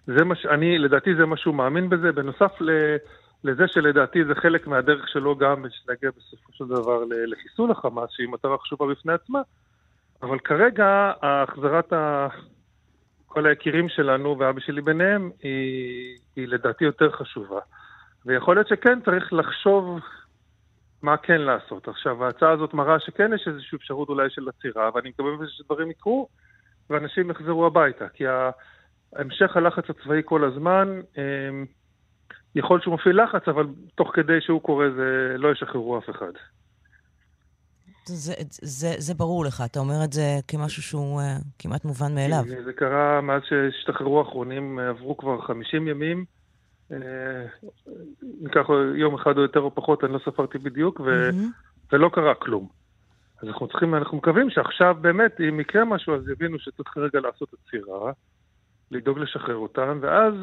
זה 0.07 0.23
מה 0.23 0.35
ש... 0.35 0.45
אני, 0.45 0.77
לדעתי 0.77 1.15
זה 1.15 1.25
מה 1.25 1.37
שהוא 1.37 1.55
מאמין 1.55 1.89
בזה, 1.89 2.11
בנוסף 2.11 2.61
ל... 2.61 2.95
לזה 3.43 3.67
שלדעתי 3.67 4.25
זה 4.25 4.35
חלק 4.35 4.67
מהדרך 4.67 5.07
שלו 5.07 5.35
גם 5.35 5.65
להגיע 5.87 6.09
בסופו 6.17 6.53
של 6.53 6.65
דבר 6.65 7.03
לחיסול 7.27 7.71
החמאס, 7.71 8.09
שהיא 8.11 8.29
מטרה 8.29 8.57
חשובה 8.57 8.87
בפני 8.87 9.13
עצמה, 9.13 9.41
אבל 10.21 10.39
כרגע 10.39 11.11
החזרת 11.21 11.93
ה... 11.93 12.27
כל 13.35 13.45
היקירים 13.45 13.89
שלנו, 13.89 14.39
ואבא 14.39 14.59
שלי 14.59 14.81
ביניהם, 14.81 15.31
היא, 15.43 16.17
היא 16.35 16.47
לדעתי 16.47 16.85
יותר 16.85 17.11
חשובה. 17.11 17.59
ויכול 18.25 18.55
להיות 18.55 18.67
שכן 18.67 18.99
צריך 19.05 19.33
לחשוב 19.33 19.99
מה 21.01 21.17
כן 21.17 21.41
לעשות. 21.41 21.87
עכשיו, 21.87 22.25
ההצעה 22.25 22.51
הזאת 22.51 22.73
מראה 22.73 22.99
שכן 22.99 23.33
יש 23.33 23.47
איזושהי 23.47 23.75
אפשרות 23.75 24.09
אולי 24.09 24.29
של 24.29 24.49
עצירה, 24.49 24.89
ואני 24.95 25.09
מקווה 25.09 25.31
שדברים 25.47 25.91
יקרו, 25.91 26.27
ואנשים 26.89 27.29
יחזרו 27.31 27.65
הביתה. 27.65 28.09
כי 28.09 28.27
ה- 28.27 28.51
המשך 29.15 29.57
הלחץ 29.57 29.83
הצבאי 29.89 30.21
כל 30.25 30.43
הזמן, 30.43 31.01
אמ, 31.17 31.65
יכול 32.55 32.81
שהוא 32.81 32.93
מפעיל 32.93 33.23
לחץ, 33.23 33.47
אבל 33.47 33.67
תוך 33.95 34.11
כדי 34.13 34.41
שהוא 34.41 34.61
קורה 34.61 34.85
זה 34.95 35.35
לא 35.37 35.51
ישחררו 35.51 35.97
אף 35.97 36.09
אחד. 36.09 36.31
זה, 38.07 38.33
זה, 38.61 38.87
זה 38.97 39.13
ברור 39.13 39.45
לך, 39.45 39.63
אתה 39.65 39.79
אומר 39.79 40.03
את 40.03 40.13
זה 40.13 40.39
כמשהו 40.47 40.83
שהוא 40.83 41.21
uh, 41.21 41.23
כמעט 41.59 41.85
מובן 41.85 42.15
מאליו. 42.15 42.43
זה 42.65 42.73
קרה 42.73 43.21
מאז 43.21 43.41
שהשתחררו 43.49 44.19
האחרונים, 44.19 44.79
עברו 44.79 45.17
כבר 45.17 45.41
50 45.41 45.87
ימים. 45.87 46.25
אה, 46.91 46.97
ניקח 48.41 48.65
יום 48.95 49.15
אחד 49.15 49.37
או 49.37 49.41
יותר 49.41 49.59
או 49.59 49.75
פחות, 49.75 50.03
אני 50.03 50.13
לא 50.13 50.19
ספרתי 50.25 50.57
בדיוק, 50.57 50.99
ו... 50.99 51.29
ולא 51.91 52.09
קרה 52.13 52.35
כלום. 52.35 52.67
אז 53.41 53.47
אנחנו 53.47 53.67
צריכים, 53.67 53.95
אנחנו 53.95 54.17
מקווים 54.17 54.49
שעכשיו 54.49 54.95
באמת, 55.01 55.41
אם 55.49 55.59
יקרה 55.59 55.85
משהו, 55.85 56.15
אז 56.15 56.29
יבינו 56.29 56.59
שצריך 56.59 56.97
רגע 56.97 57.19
לעשות 57.19 57.49
עצירה, 57.53 58.11
לדאוג 58.95 59.19
לשחרר 59.19 59.55
אותם, 59.55 59.99
ואז, 60.01 60.33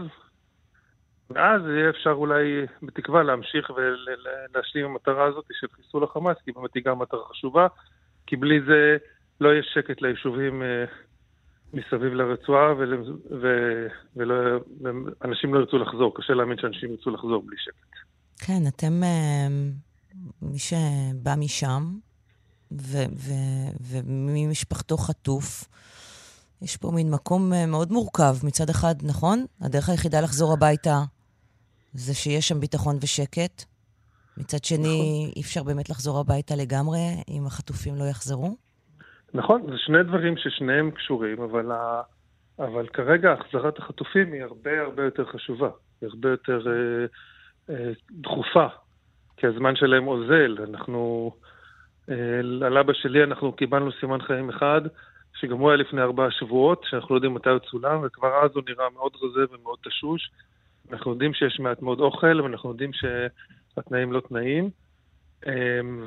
ואז 1.31 1.63
יהיה 1.67 1.91
אפשר 1.91 2.11
אולי, 2.11 2.67
בתקווה, 2.83 3.23
להמשיך 3.23 3.71
ולהשלים 3.71 4.85
עם 4.85 4.91
המטרה 4.91 5.25
הזאת 5.25 5.45
של 5.61 5.67
חיסול 5.77 6.05
החמאס, 6.05 6.37
כי 6.45 6.53
באמת 6.53 6.75
היא 6.75 6.83
גם 6.85 6.99
מטרה 6.99 7.25
חשובה, 7.25 7.67
כי 8.27 8.37
בלי 8.37 8.61
זה 8.61 8.97
לא 9.41 9.49
יהיה 9.49 9.63
שקט 9.63 10.03
ליישובים 10.03 10.63
אה, 10.63 10.85
מסביב 11.73 12.13
לרצועה, 12.13 12.75
ואנשים 15.21 15.55
לא 15.55 15.61
ירצו 15.61 15.79
לחזור. 15.79 16.15
קשה 16.17 16.35
להאמין 16.35 16.59
שאנשים 16.59 16.91
ירצו 16.91 17.11
לחזור 17.11 17.43
בלי 17.47 17.57
שקט. 17.59 17.87
כן, 18.39 18.63
אתם, 18.69 19.03
אה, 19.03 19.49
מי 20.43 20.59
שבא 20.59 21.35
משם, 21.39 21.83
וממשפחתו 23.81 24.97
חטוף, 24.97 25.65
יש 26.63 26.77
פה 26.77 26.91
מין 26.95 27.11
מקום 27.11 27.53
אה, 27.53 27.67
מאוד 27.67 27.93
מורכב. 27.93 28.35
מצד 28.45 28.69
אחד, 28.71 28.95
נכון? 29.03 29.45
הדרך 29.61 29.89
היחידה 29.89 30.21
לחזור 30.21 30.53
הביתה 30.53 30.97
זה 31.93 32.15
שיש 32.15 32.49
שם 32.49 32.61
ביטחון 32.61 32.97
ושקט. 33.03 33.65
מצד 34.37 34.65
שני, 34.65 34.79
נכון. 34.79 35.33
אי 35.37 35.41
אפשר 35.43 35.63
באמת 35.63 35.91
לחזור 35.91 36.21
הביתה 36.21 36.55
לגמרי 36.57 36.99
אם 37.29 37.47
החטופים 37.47 37.95
לא 37.97 38.05
יחזרו. 38.05 38.57
נכון, 39.35 39.63
זה 39.71 39.79
שני 39.79 40.03
דברים 40.03 40.37
ששניהם 40.37 40.91
קשורים, 40.91 41.43
אבל, 41.43 41.73
ה... 41.73 42.03
אבל 42.59 42.87
כרגע 42.87 43.33
החזרת 43.33 43.79
החטופים 43.79 44.33
היא 44.33 44.43
הרבה 44.43 44.81
הרבה 44.81 45.05
יותר 45.05 45.25
חשובה, 45.25 45.71
היא 46.01 46.09
הרבה 46.11 46.31
יותר 46.31 46.61
אה, 46.67 47.07
אה, 47.75 47.93
דחופה, 48.11 48.67
כי 49.37 49.47
הזמן 49.47 49.77
שלהם 49.77 50.09
אוזל. 50.09 50.57
אנחנו, 50.69 51.31
אה, 52.11 52.67
על 52.67 52.79
אבא 52.79 52.93
שלי 52.93 53.25
אנחנו 53.25 53.53
קיבלנו 53.53 53.91
סימן 54.01 54.23
חיים 54.23 54.51
אחד, 54.51 54.81
שגם 55.43 55.59
הוא 55.59 55.71
היה 55.71 55.77
לפני 55.77 56.03
ארבעה 56.03 56.31
שבועות, 56.31 56.85
שאנחנו 56.91 57.15
לא 57.15 57.17
יודעים 57.17 57.35
מתי 57.35 57.51
הוא 57.51 57.59
צולם, 57.59 58.01
וכבר 58.03 58.45
אז 58.45 58.51
הוא 58.55 58.63
נראה 58.69 58.91
מאוד 58.95 59.13
רזה 59.23 59.41
ומאוד 59.53 59.79
תשוש. 59.89 60.31
אנחנו 60.93 61.11
יודעים 61.11 61.35
שיש 61.35 61.61
מעט 61.61 61.83
מאוד 61.83 62.01
אוכל, 62.01 62.41
ואנחנו 62.41 62.71
יודעים 62.71 62.91
שהתנאים 62.93 64.13
לא 64.13 64.21
תנאים. 64.21 64.71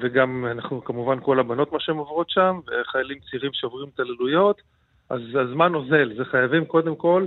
וגם 0.01 0.45
אנחנו 0.51 0.83
כמובן 0.83 1.19
כל 1.23 1.39
הבנות 1.39 1.71
מה 1.71 1.79
שהן 1.79 1.95
עוברות 1.95 2.29
שם, 2.29 2.59
וחיילים 2.67 3.17
צעירים 3.19 3.51
שעוברים 3.53 3.87
התעללויות, 3.93 4.61
אז 5.09 5.21
הזמן 5.35 5.75
אוזל, 5.75 6.13
זה 6.17 6.25
חייבים 6.25 6.65
קודם 6.65 6.95
כל 6.95 7.25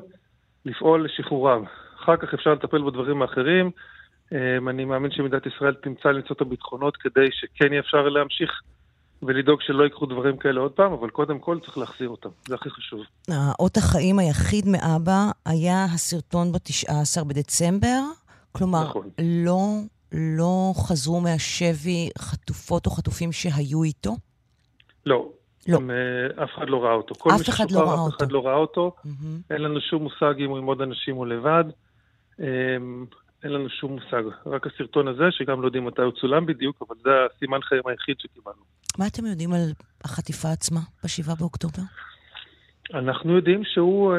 לפעול 0.65 1.05
לשחרורם. 1.05 1.65
אחר 1.97 2.17
כך 2.17 2.35
אפשר 2.35 2.53
לטפל 2.53 2.83
בדברים 2.83 3.23
האחרים. 3.23 3.71
אני 4.69 4.85
מאמין 4.85 5.11
שמדינת 5.11 5.47
ישראל 5.47 5.75
תמצא 5.75 6.09
למצוא 6.09 6.37
את 6.37 6.41
הביטחונות 6.41 6.97
כדי 6.97 7.29
שכן 7.33 7.73
יהיה 7.73 7.81
אפשר 7.81 8.09
להמשיך 8.09 8.63
ולדאוג 9.23 9.61
שלא 9.62 9.86
יקרו 9.86 10.07
דברים 10.07 10.36
כאלה 10.36 10.61
עוד 10.61 10.73
פעם, 10.73 10.93
אבל 10.93 11.11
קודם 11.11 11.39
כל 11.39 11.59
צריך 11.61 11.78
להחזיר 11.78 12.09
אותם, 12.09 12.28
זה 12.49 12.55
הכי 12.55 12.70
חשוב. 12.70 13.01
האות 13.28 13.77
החיים 13.77 14.19
היחיד 14.19 14.69
מאבא 14.69 15.31
היה 15.47 15.85
הסרטון 15.85 16.53
ב-19 16.53 17.24
בדצמבר, 17.24 18.01
כלומר, 18.53 18.85
נכון. 18.85 19.09
לא 19.23 19.61
לא 20.12 20.73
חזרו 20.77 21.20
מהשבי 21.20 22.11
חטופות 22.19 22.86
או 22.86 22.90
חטופים 22.90 23.32
שהיו 23.32 23.82
איתו? 23.82 24.16
לא. 25.07 25.28
לא. 25.69 25.78
אף 26.45 26.51
אחד 26.55 26.69
לא 26.69 26.85
ראה 26.85 26.93
אותו. 26.93 27.15
אף 27.35 27.49
אחד 27.49 27.70
לא 27.70 27.81
ראה 27.81 28.01
אותו. 28.01 28.16
אף 28.16 28.23
אחד 28.23 28.32
לא 28.32 28.47
ראה 28.47 28.55
אותו. 28.55 28.95
אין 29.51 29.62
לנו 29.62 29.81
שום 29.81 30.03
מושג 30.03 30.35
אם 30.39 30.51
הוא 30.51 30.59
עם 30.59 30.65
עוד 30.65 30.81
אנשים 30.82 31.16
או 31.16 31.24
לבד. 31.24 31.65
אין 33.45 33.53
לנו 33.53 33.69
שום 33.69 33.93
מושג. 33.93 34.23
רק 34.47 34.66
הסרטון 34.66 35.09
הזה, 35.09 35.24
שגם 35.31 35.62
לא 35.62 35.66
יודעים 35.66 35.85
מתי 35.85 36.03
הוא 36.03 36.12
צולם 36.20 36.47
בדיוק, 36.47 36.82
אבל 36.89 36.97
זה 37.03 37.11
הסימן 37.36 37.62
חיים 37.62 37.82
היחיד 37.86 38.16
שקיבלנו. 38.20 38.62
מה 38.99 39.07
אתם 39.07 39.27
יודעים 39.27 39.53
על 39.53 39.61
החטיפה 40.05 40.49
עצמה 40.53 40.81
ב-7 40.81 41.35
באוקטובר? 41.39 41.83
אנחנו 42.95 43.37
יודעים 43.37 43.65
שהוא 43.65 44.15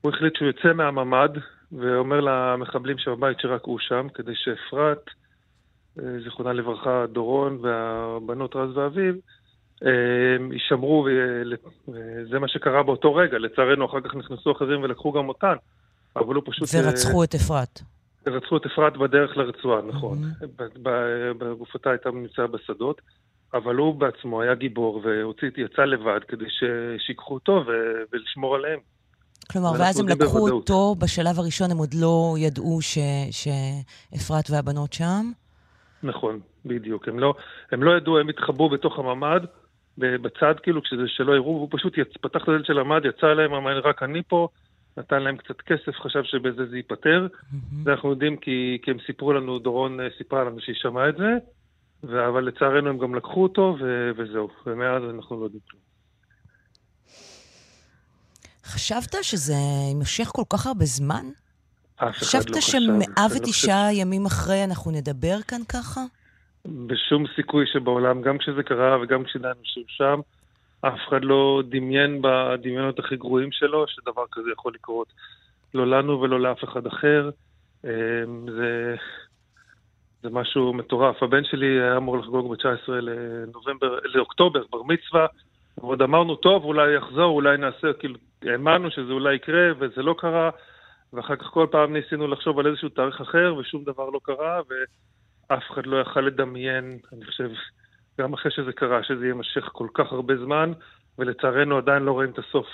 הוא 0.00 0.12
החליט 0.14 0.36
שהוא 0.36 0.48
יוצא 0.48 0.72
מהממ"ד 0.72 1.28
ואומר 1.72 2.20
למחבלים 2.20 2.98
שבבית 2.98 3.40
שרק 3.40 3.64
הוא 3.64 3.78
שם, 3.80 4.06
כדי 4.14 4.32
שאפרת, 4.34 5.04
זיכרונה 6.24 6.52
לברכה, 6.52 7.04
דורון 7.12 7.58
והבנות 7.62 8.56
רז 8.56 8.76
ואביב, 8.76 9.16
יישמרו, 10.52 11.08
וזה 11.88 12.38
מה 12.38 12.48
שקרה 12.48 12.82
באותו 12.82 13.14
רגע. 13.14 13.38
לצערנו, 13.38 13.86
אחר 13.86 14.00
כך 14.00 14.14
נכנסו 14.14 14.52
אחרים 14.52 14.82
ולקחו 14.82 15.12
גם 15.12 15.28
אותן. 15.28 15.54
אבל 16.16 16.34
הוא 16.34 16.42
פשוט... 16.46 16.68
ורצחו 16.74 17.24
את 17.24 17.34
אפרת. 17.34 17.80
רצחו 18.26 18.56
את 18.56 18.66
אפרת 18.66 18.96
בדרך 18.96 19.36
לרצועה, 19.36 19.82
נכון. 19.82 20.18
בגופתה 21.38 21.90
הייתה 21.90 22.10
נמצאה 22.10 22.46
בשדות, 22.46 23.00
אבל 23.54 23.76
הוא 23.76 23.94
בעצמו 23.94 24.42
היה 24.42 24.54
גיבור 24.54 25.00
והוציא, 25.04 25.48
יצא 25.56 25.84
לבד 25.84 26.20
כדי 26.28 26.44
שיקחו 26.98 27.34
אותו 27.34 27.64
ולשמור 28.12 28.54
עליהם. 28.54 28.78
כלומר, 29.52 29.70
ואז 29.78 30.00
הם 30.00 30.08
לקחו 30.08 30.48
אותו, 30.50 30.94
בשלב 30.98 31.38
הראשון 31.38 31.70
הם 31.70 31.76
עוד 31.76 31.94
לא 31.94 32.34
ידעו 32.38 32.78
שאפרת 33.30 34.50
והבנות 34.50 34.92
שם? 34.92 35.30
נכון, 36.02 36.40
בדיוק. 36.66 37.08
הם 37.08 37.18
לא, 37.18 37.34
הם 37.72 37.82
לא 37.82 37.96
ידעו, 37.96 38.18
הם 38.18 38.28
התחבאו 38.28 38.68
בתוך 38.68 38.98
הממ"ד, 38.98 39.40
בצד 39.98 40.54
כאילו, 40.62 40.82
כשזה 40.82 41.02
שלא 41.06 41.32
יראו, 41.32 41.56
והוא 41.56 41.68
פשוט 41.70 41.98
יצ... 41.98 42.08
פתח 42.20 42.42
את 42.42 42.48
הדלת 42.48 42.66
של 42.66 42.78
הממ"ד, 42.78 43.04
יצא 43.04 43.26
אליהם, 43.32 43.54
אמר, 43.54 43.78
רק 43.78 44.02
אני 44.02 44.22
פה. 44.28 44.48
נתן 44.96 45.22
להם 45.22 45.36
קצת 45.36 45.60
כסף, 45.60 46.00
חשב 46.00 46.22
שבזה 46.24 46.66
זה 46.66 46.76
ייפתר. 46.76 47.26
Mm-hmm. 47.30 47.56
ואנחנו 47.84 48.10
יודעים 48.10 48.36
כי, 48.36 48.78
כי 48.82 48.90
הם 48.90 48.96
סיפרו 49.06 49.32
לנו, 49.32 49.58
דורון 49.58 49.98
סיפרה 50.18 50.44
לנו 50.44 50.60
שהיא 50.60 50.76
שמעה 50.78 51.08
את 51.08 51.16
זה, 51.16 51.24
ו... 51.24 51.59
אבל 52.04 52.44
לצערנו 52.44 52.90
הם 52.90 52.98
גם 52.98 53.14
לקחו 53.14 53.42
אותו, 53.42 53.76
ו... 53.80 54.10
וזהו. 54.16 54.48
ומאז 54.66 55.02
אנחנו 55.14 55.40
לא 55.40 55.44
יודעים 55.44 55.60
כלום. 55.70 55.82
חשבת 58.64 59.16
שזה 59.22 59.52
יימשך 59.88 60.30
כל 60.32 60.42
כך 60.50 60.66
הרבה 60.66 60.84
זמן? 60.84 61.24
לא 62.02 62.10
חשב. 62.12 62.26
חשבת 62.26 62.62
שמאה 62.62 63.26
ותשעה 63.36 63.92
לא 63.92 64.00
ימים 64.00 64.26
אחרי 64.26 64.64
אנחנו 64.64 64.90
נדבר 64.90 65.36
כאן 65.48 65.60
ככה? 65.68 66.00
בשום 66.66 67.24
סיכוי 67.36 67.64
שבעולם, 67.72 68.22
גם 68.22 68.38
כשזה 68.38 68.62
קרה 68.62 69.02
וגם 69.02 69.24
כשדנו 69.24 69.60
שם, 69.86 70.20
אף 70.80 70.98
אחד 71.08 71.24
לא 71.24 71.62
דמיין 71.68 72.22
בדמיונות 72.22 72.98
הכי 72.98 73.16
גרועים 73.16 73.52
שלו 73.52 73.84
שדבר 73.88 74.24
כזה 74.32 74.50
יכול 74.52 74.72
לקרות. 74.74 75.12
לא 75.74 75.86
לנו 75.86 76.20
ולא 76.20 76.40
לאף 76.40 76.64
אחד 76.64 76.86
אחר. 76.86 77.30
זה, 78.56 78.94
זה 80.22 80.30
משהו 80.30 80.72
מטורף. 80.72 81.22
הבן 81.22 81.44
שלי 81.44 81.66
היה 81.66 81.96
אמור 81.96 82.18
לחגוג 82.18 82.54
ב-19 82.54 82.92
לנובמבר, 82.92 83.98
לאוקטובר, 84.04 84.62
בר 84.70 84.82
מצווה, 84.82 85.26
ועוד 85.78 86.02
אמרנו, 86.02 86.36
טוב, 86.36 86.64
אולי 86.64 86.96
יחזור, 86.96 87.34
אולי 87.34 87.56
נעשה, 87.58 87.92
כאילו, 87.92 88.14
האמנו 88.42 88.90
שזה 88.90 89.12
אולי 89.12 89.34
יקרה, 89.34 89.72
וזה 89.78 90.02
לא 90.02 90.14
קרה, 90.18 90.50
ואחר 91.12 91.36
כך 91.36 91.46
כל 91.46 91.66
פעם 91.70 91.92
ניסינו 91.92 92.26
לחשוב 92.26 92.58
על 92.58 92.66
איזשהו 92.66 92.88
תאריך 92.88 93.20
אחר, 93.20 93.54
ושום 93.58 93.84
דבר 93.84 94.10
לא 94.10 94.20
קרה, 94.22 94.60
ואף 94.68 95.62
אחד 95.70 95.86
לא 95.86 96.00
יכל 96.00 96.20
לדמיין, 96.20 96.98
אני 97.12 97.24
חושב, 97.24 97.50
גם 98.20 98.32
אחרי 98.32 98.52
שזה 98.52 98.72
קרה, 98.72 99.02
שזה 99.02 99.26
יימשך 99.26 99.68
כל 99.72 99.88
כך 99.94 100.12
הרבה 100.12 100.36
זמן, 100.36 100.72
ולצערנו 101.18 101.76
עדיין 101.76 102.02
לא 102.02 102.12
רואים 102.12 102.30
את 102.30 102.38
הסוף, 102.38 102.66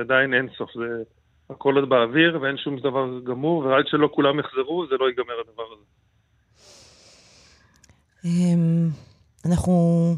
עדיין 0.00 0.34
אין 0.34 0.48
סוף, 0.56 0.70
זה 0.74 1.02
הכל 1.50 1.76
עוד 1.76 1.88
באוויר 1.88 2.38
ואין 2.40 2.56
שום 2.56 2.78
דבר 2.78 3.20
גמור, 3.24 3.64
ועד 3.64 3.86
שלא 3.86 4.08
כולם 4.12 4.38
יחזרו, 4.38 4.86
זה 4.86 4.96
לא 5.00 5.08
ייגמר 5.08 5.34
הדבר 5.40 5.66
הזה. 5.72 5.99
אמ, 8.24 8.88
אנחנו 9.46 10.14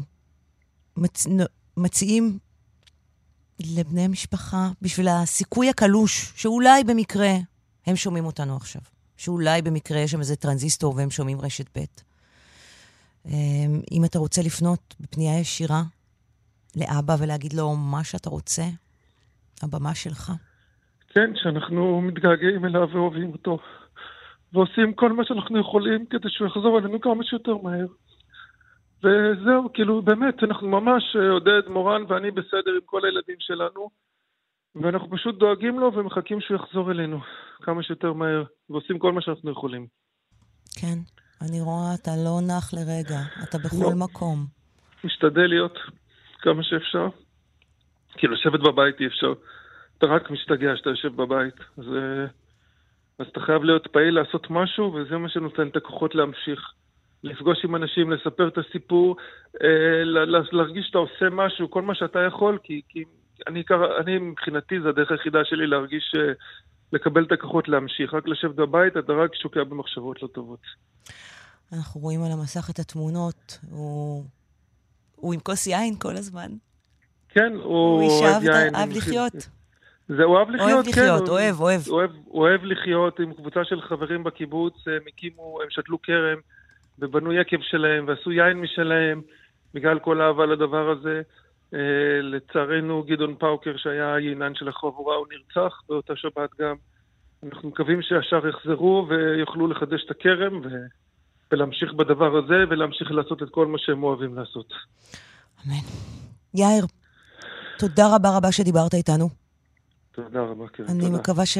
מציעים 1.77 2.37
לבני 3.59 4.01
המשפחה, 4.01 4.69
בשביל 4.81 5.07
הסיכוי 5.07 5.69
הקלוש, 5.69 6.33
שאולי 6.35 6.83
במקרה 6.83 7.31
הם 7.87 7.95
שומעים 7.95 8.25
אותנו 8.25 8.55
עכשיו, 8.55 8.81
שאולי 9.17 9.61
במקרה 9.61 9.99
יש 9.99 10.11
שם 10.11 10.19
איזה 10.19 10.35
טרנזיסטור 10.35 10.95
והם 10.95 11.09
שומעים 11.09 11.41
רשת 11.41 11.77
ב'. 11.77 11.83
אמ, 13.25 13.81
אם 13.91 14.05
אתה 14.05 14.19
רוצה 14.19 14.41
לפנות 14.41 14.95
בפנייה 14.99 15.39
ישירה 15.39 15.83
לאבא 16.75 17.15
ולהגיד 17.19 17.53
לו 17.53 17.75
מה 17.75 18.03
שאתה 18.03 18.29
רוצה, 18.29 18.63
הבמה 19.61 19.95
שלך. 19.95 20.31
כן, 21.09 21.31
שאנחנו 21.35 22.01
מתגעגעים 22.01 22.65
אליו 22.65 22.87
ואוהבים 22.93 23.31
אותו, 23.31 23.59
ועושים 24.53 24.93
כל 24.93 25.11
מה 25.11 25.25
שאנחנו 25.25 25.59
יכולים 25.59 26.05
כדי 26.05 26.29
שהוא 26.29 26.47
יחזור 26.47 26.79
אלינו 26.79 27.01
כמה 27.01 27.23
שיותר 27.23 27.57
מהר. 27.57 27.87
וזהו, 29.03 29.73
כאילו, 29.73 30.01
באמת, 30.01 30.43
אנחנו 30.43 30.67
ממש, 30.67 31.15
אה, 31.15 31.29
עודד, 31.29 31.61
מורן 31.67 32.01
ואני 32.07 32.31
בסדר 32.31 32.71
עם 32.73 32.85
כל 32.85 33.05
הילדים 33.05 33.35
שלנו, 33.39 33.89
ואנחנו 34.75 35.09
פשוט 35.09 35.39
דואגים 35.39 35.79
לו 35.79 35.93
ומחכים 35.93 36.41
שהוא 36.41 36.57
יחזור 36.57 36.91
אלינו 36.91 37.19
כמה 37.61 37.83
שיותר 37.83 38.13
מהר, 38.13 38.43
ועושים 38.69 38.99
כל 38.99 39.11
מה 39.11 39.21
שאנחנו 39.21 39.51
יכולים. 39.51 39.87
כן. 40.81 40.97
אני 41.41 41.61
רואה, 41.61 41.93
אתה 42.01 42.11
לא 42.25 42.39
נח 42.47 42.73
לרגע, 42.73 43.19
אתה 43.43 43.57
בכל 43.57 43.91
לא. 43.91 44.05
מקום. 44.05 44.45
משתדל 45.03 45.47
להיות 45.47 45.77
כמה 46.41 46.63
שאפשר. 46.63 47.07
כי 48.17 48.27
לשבת 48.27 48.59
בבית 48.59 48.99
אי 48.99 49.07
אפשר. 49.07 49.33
אתה 49.97 50.05
רק 50.05 50.31
משתגע 50.31 50.75
שאתה 50.75 50.89
יושב 50.89 51.15
בבית. 51.15 51.55
אז, 51.77 51.85
אז 53.19 53.25
אתה 53.31 53.39
חייב 53.39 53.63
להיות 53.63 53.87
פעיל, 53.87 54.19
לעשות 54.19 54.47
משהו, 54.49 54.93
וזה 54.93 55.17
מה 55.17 55.29
שנותן 55.29 55.67
את 55.67 55.75
הכוחות 55.75 56.15
להמשיך. 56.15 56.59
לפגוש 57.23 57.65
עם 57.65 57.75
אנשים, 57.75 58.11
לספר 58.11 58.47
את 58.47 58.57
הסיפור, 58.57 59.15
אה, 59.63 60.03
להרגיש 60.51 60.85
שאתה 60.87 60.97
עושה 60.97 61.29
משהו, 61.31 61.71
כל 61.71 61.81
מה 61.81 61.95
שאתה 61.95 62.19
יכול, 62.19 62.57
כי, 62.63 62.81
כי 62.89 63.03
אני, 63.47 63.63
אני 63.99 64.17
מבחינתי, 64.17 64.81
זו 64.81 64.89
הדרך 64.89 65.11
היחידה 65.11 65.39
שלי 65.45 65.67
להרגיש, 65.67 66.13
אה, 66.17 66.33
לקבל 66.93 67.23
את 67.23 67.31
הכוחות 67.31 67.67
להמשיך. 67.67 68.13
רק 68.13 68.27
לשבת 68.27 68.55
בבית, 68.55 68.97
אתה 68.97 69.13
רק 69.13 69.35
שוקע 69.35 69.63
במחשבות 69.63 70.23
לא 70.23 70.27
טובות. 70.27 70.59
אנחנו 71.73 72.01
רואים 72.01 72.23
על 72.23 72.31
המסך 72.31 72.69
את 72.69 72.79
התמונות, 72.79 73.59
הוא, 73.69 74.23
הוא 75.15 75.33
עם 75.33 75.39
כוס 75.39 75.67
יין 75.67 75.95
כל 75.99 76.15
הזמן. 76.17 76.51
כן, 77.29 77.53
הוא. 77.63 78.03
הוא 78.03 78.25
אהב 78.75 78.89
לחיות. 78.91 79.33
זה, 80.07 80.23
אוהב 80.23 80.49
לחיות, 80.49 80.71
אוהב 80.71 80.85
כן. 80.85 80.91
לחיות, 80.91 81.29
אוהב, 81.29 81.61
אוהב. 81.61 81.81
אוהב. 81.89 82.11
אוהב 82.31 82.63
לחיות 82.63 83.19
עם 83.19 83.33
קבוצה 83.33 83.63
של 83.63 83.81
חברים 83.81 84.23
בקיבוץ, 84.23 84.73
הם 84.87 85.03
הקימו, 85.07 85.59
הם 85.61 85.69
שתלו 85.69 86.01
כרם, 86.01 86.37
ובנו 86.99 87.33
יקב 87.33 87.57
שלהם, 87.61 88.05
ועשו 88.07 88.31
יין 88.31 88.57
משלהם, 88.61 89.21
בגלל 89.73 89.99
כל 89.99 90.21
אהבה 90.21 90.45
לדבר 90.45 90.89
הזה. 90.89 91.21
אה, 91.73 92.21
לצערנו, 92.21 93.03
גדעון 93.07 93.35
פאוקר, 93.35 93.77
שהיה 93.77 94.13
היינן 94.13 94.55
של 94.55 94.67
החבורה, 94.67 95.15
הוא 95.15 95.27
נרצח 95.31 95.81
באותה 95.89 96.13
שבת 96.15 96.49
גם. 96.61 96.75
אנחנו 97.43 97.69
מקווים 97.69 98.01
שהשאר 98.01 98.47
יחזרו 98.47 99.07
ויוכלו 99.09 99.67
לחדש 99.67 100.05
את 100.05 100.11
הכרם, 100.11 100.61
ו... 100.63 100.69
ולהמשיך 101.51 101.93
בדבר 101.93 102.37
הזה, 102.37 102.63
ולהמשיך 102.69 103.11
לעשות 103.11 103.43
את 103.43 103.49
כל 103.51 103.67
מה 103.67 103.77
שהם 103.77 104.03
אוהבים 104.03 104.35
לעשות. 104.35 104.73
אמן. 105.65 105.75
יאיר, 106.53 106.85
תודה 107.79 108.15
רבה 108.15 108.37
רבה 108.37 108.51
שדיברת 108.51 108.93
איתנו. 108.93 109.42
תודה 110.15 110.41
רבה, 110.41 110.67
כן, 110.73 110.83
אני 110.89 111.03
תודה. 111.03 111.17
מקווה 111.17 111.45
ש... 111.45 111.57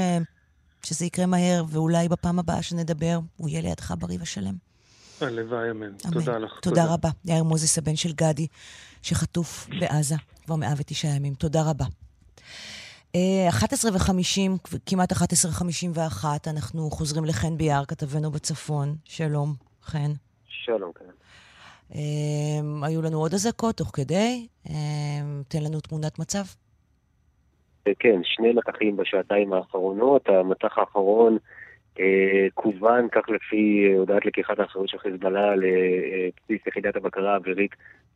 שזה 0.84 1.06
יקרה 1.06 1.26
מהר, 1.26 1.64
ואולי 1.70 2.10
בפעם 2.10 2.40
הבאה 2.40 2.62
שנדבר, 2.62 3.20
הוא 3.38 3.50
יהיה 3.50 3.62
לידך 3.62 3.94
בריא 4.00 4.18
ושלם. 4.22 4.56
הלוואי, 5.22 5.72
אמן. 5.72 5.86
אמן. 5.86 6.14
תודה 6.14 6.38
לך. 6.38 6.60
תודה, 6.62 6.82
תודה 6.82 6.94
רבה. 6.94 7.10
יאיר 7.26 7.44
מוזס, 7.44 7.78
הבן 7.78 7.96
של 7.96 8.12
גדי, 8.12 8.48
שחטוף 9.02 9.68
בעזה 9.80 10.16
כבר 10.46 10.56
109 10.56 11.08
ימים. 11.08 11.34
תודה 11.34 11.62
רבה. 11.64 11.86
11 13.50 13.92
אה, 13.92 13.98
ו-50, 13.98 14.78
כמעט 14.86 15.12
11 15.12 15.52
ו-51, 15.52 16.26
אנחנו 16.48 16.92
חוזרים 16.92 17.26
לחן 17.26 17.58
ביאר, 17.58 17.86
כתבנו 17.86 18.32
בצפון. 18.32 18.96
שלום. 19.06 19.56
חן. 19.84 20.12
שלום, 20.48 20.92
כן. 21.00 21.06
Um, 21.92 21.96
היו 22.86 23.02
לנו 23.02 23.20
עוד 23.20 23.34
אזעקות 23.34 23.78
תוך 23.78 23.92
כדי. 23.94 24.48
Um, 24.66 24.70
תן 25.48 25.64
לנו 25.64 25.82
תמונת 25.82 26.20
מצב. 26.20 26.44
אה, 27.88 27.92
כן, 28.00 28.22
שני 28.24 28.54
מטחים 28.54 28.98
בשעתיים 28.98 29.54
האחרונות. 29.54 30.30
המטח 30.30 30.78
האחרון 30.78 31.38
אה, 32.00 32.48
כוון, 32.54 33.08
כך 33.12 33.30
לפי 33.30 33.94
הודעת 33.98 34.26
לקיחת 34.26 34.60
האחריות 34.60 34.90
של 34.90 34.98
חיזבאללה 34.98 35.56
לבסיס 35.56 36.68
יחידת 36.68 36.96
הבקרה 36.96 37.34
האווירית 37.34 37.72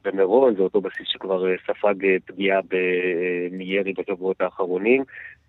במירון, 0.05 0.55
זה 0.55 0.61
אותו 0.61 0.81
בסיס 0.81 1.07
שכבר 1.07 1.47
אה, 1.47 1.55
ספג 1.67 2.05
אה, 2.05 2.15
פגיעה 2.25 2.59
מירי 3.51 3.93
בשבועות 3.93 4.41
האחרונים. 4.41 5.03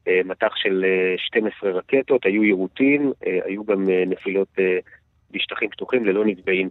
אה, 0.09 0.21
מטח 0.25 0.57
של 0.57 0.85
12 1.17 1.71
רקטות, 1.71 2.27
היו 2.27 2.45
יירוטים, 2.45 3.13
היו 3.45 3.65
גם 3.65 3.85
נפילות 4.07 4.49
בשטחים 5.31 5.71
פתוחים 5.71 6.05
ללא 6.05 6.25
נתבעים 6.25 6.69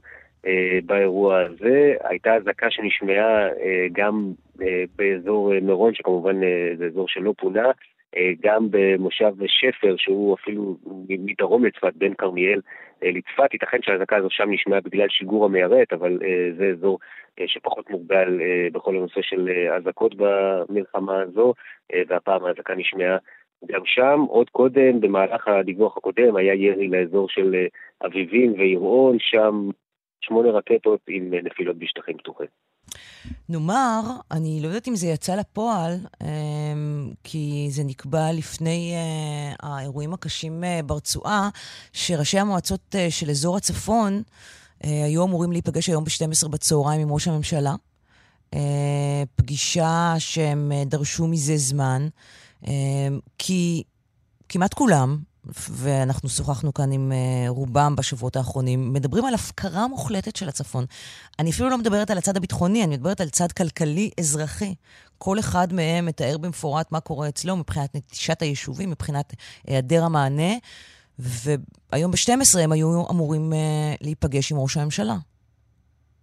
באירוע 0.86 1.40
הזה. 1.40 1.94
הייתה 2.04 2.36
אזעקה 2.36 2.72
שנשמעה 2.72 3.48
גם 3.92 4.32
באזור 4.96 5.60
מירון, 5.62 5.94
שכמובן 5.94 6.36
זה 6.78 6.86
אזור 6.86 7.08
שלא 7.08 7.34
פונה, 7.38 7.72
גם 8.44 8.68
במושב 8.70 9.34
שפר, 9.48 9.96
שהוא 9.98 10.36
אפילו 10.36 10.78
מדרום 11.10 11.66
לצפת, 11.66 11.94
בין 11.96 12.14
כרמיאל 12.14 12.62
לצפת. 13.02 13.54
ייתכן 13.54 13.78
שהאזעקה 13.82 14.16
הזו 14.16 14.28
שם 14.30 14.52
נשמעה 14.52 14.82
בגלל 14.82 15.10
שיגור 15.10 15.46
המיירט, 15.46 15.94
אבל 15.94 16.20
זה 16.58 16.66
אזור 16.66 17.00
שפחות 17.46 17.90
מוגבל 17.90 18.40
בכל 18.72 18.96
הנושא 18.96 19.22
של 19.22 19.50
אזעקות 19.78 20.16
במלחמה 20.18 21.22
הזו, 21.22 21.54
והפעם 22.08 22.46
האזעקה 22.46 22.76
נשמעה 22.76 23.18
גם 23.66 23.82
שם. 23.86 24.20
עוד 24.30 24.50
קודם, 24.50 25.02
במהלך 25.02 25.48
הדיווח 25.48 25.98
הקודם, 25.98 26.36
היה 26.36 26.54
ירי 26.54 26.88
לאזור 26.88 27.30
של 27.30 27.56
אביבים 28.06 28.54
ויראון, 28.58 29.18
שם 29.20 29.70
שמונה 30.22 30.50
רקטות 30.50 31.00
עם 31.08 31.34
נפילות 31.44 31.78
בשטחים 31.80 32.18
פתוחים. 32.18 32.48
נאמר, 33.50 34.02
אני 34.32 34.60
לא 34.62 34.68
יודעת 34.68 34.88
אם 34.88 34.96
זה 34.96 35.08
יצא 35.08 35.36
לפועל, 35.36 35.94
אמ, 36.22 37.12
כי 37.24 37.68
זה 37.70 37.84
נקבע 37.84 38.32
לפני 38.32 38.94
אה, 38.96 39.70
האירועים 39.70 40.14
הקשים 40.14 40.64
אה, 40.64 40.80
ברצועה, 40.86 41.50
שראשי 41.94 42.40
המועצות 42.40 42.96
אה, 42.96 43.12
של 43.12 43.30
אזור 43.30 43.58
הצפון 43.58 44.22
היו 44.84 45.24
אמורים 45.26 45.52
להיפגש 45.52 45.90
היום 45.90 46.04
ב-12 46.04 46.48
בצהריים 46.48 47.02
עם 47.02 47.12
ראש 47.12 47.28
הממשלה. 47.28 47.76
פגישה 49.36 50.14
שהם 50.20 50.72
דרשו 50.86 51.28
מזה 51.28 51.58
זמן, 51.58 52.08
כי 53.38 53.84
כמעט 54.50 54.74
כולם, 54.74 55.18
ואנחנו 55.70 56.30
שוחחנו 56.30 56.74
כאן 56.74 56.92
עם 56.92 57.12
uh, 57.12 57.50
רובם 57.50 57.96
בשבועות 57.96 58.36
האחרונים, 58.36 58.94
מדברים 58.94 59.26
על 59.26 59.34
הפקרה 59.34 59.88
מוחלטת 59.88 60.36
של 60.36 60.50
הצפון. 60.50 60.86
אני 61.40 61.50
אפילו 61.50 61.70
לא 61.70 61.78
מדברת 61.78 62.12
על 62.12 62.18
הצד 62.18 62.38
הביטחוני, 62.38 62.84
אני 62.84 62.96
מדברת 62.98 63.22
על 63.22 63.30
צד 63.30 63.52
כלכלי-אזרחי. 63.52 64.76
כל 65.18 65.40
אחד 65.40 65.74
מהם 65.74 66.06
מתאר 66.06 66.38
במפורט 66.38 66.92
מה 66.92 67.00
קורה 67.00 67.30
אצלו 67.30 67.56
מבחינת 67.56 67.96
נטישת 67.96 68.42
היישובים, 68.42 68.90
מבחינת 68.90 69.34
היעדר 69.68 70.04
המענה, 70.04 70.54
והיום 71.20 72.12
ב-12 72.12 72.60
הם 72.60 72.72
היו 72.72 73.04
אמורים 73.12 73.54
uh, 73.54 73.56
להיפגש 74.02 74.52
עם 74.52 74.58
ראש 74.58 74.78
הממשלה. 74.78 75.16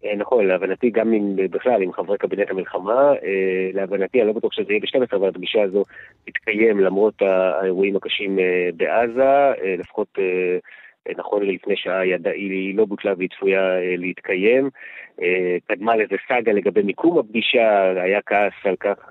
אה, 0.04 0.16
נכון, 0.16 0.46
להבנתי 0.46 0.90
גם 0.90 1.12
עם, 1.12 1.36
בכלל 1.36 1.82
עם 1.82 1.92
חברי 1.92 2.18
קבינט 2.18 2.50
המלחמה, 2.50 3.12
אה, 3.12 3.70
להבנתי, 3.72 4.20
אני 4.20 4.28
לא 4.28 4.32
בטוח 4.32 4.52
שזה 4.52 4.72
יהיה 4.72 4.80
ב-12, 4.80 5.16
אבל 5.16 5.28
הפגישה 5.28 5.62
הזו 5.62 5.84
תתקיים 6.24 6.80
למרות 6.80 7.22
האירועים 7.22 7.96
הקשים 7.96 8.38
אה, 8.38 8.68
בעזה, 8.76 9.52
לפחות 9.78 10.18
נכון 11.16 11.42
לפני 11.42 11.76
שעה. 11.76 12.00
היא 12.34 12.74
לא 12.76 12.84
בוטלה 12.84 13.12
והיא 13.16 13.28
צפויה 13.36 13.60
להתקיים. 13.96 14.70
קדמה 15.68 15.96
לזה 15.96 16.16
סאגה 16.28 16.52
לגבי 16.52 16.82
מיקום 16.82 17.18
הפגישה, 17.18 17.90
היה 18.02 18.20
כעס 18.26 18.52
על 18.64 18.76
כך 18.76 19.08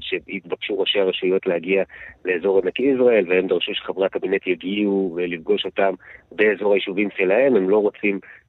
שהתבקשו 0.00 0.78
ראשי 0.78 1.00
הרשויות 1.00 1.46
להגיע 1.46 1.82
לאזור 2.24 2.58
עמק 2.58 2.80
יזרעאל, 2.80 3.24
והם 3.28 3.46
דרשו 3.46 3.74
שחברי 3.74 4.06
הקבינט 4.06 4.46
יגיעו 4.46 5.12
ולפגוש 5.16 5.64
אותם 5.64 5.94
באזור 6.32 6.72
היישובים 6.72 7.08
שלהם, 7.16 7.56
הם 7.56 7.70
לא 7.70 7.78
רוצים 7.78 8.20
אה, 8.24 8.41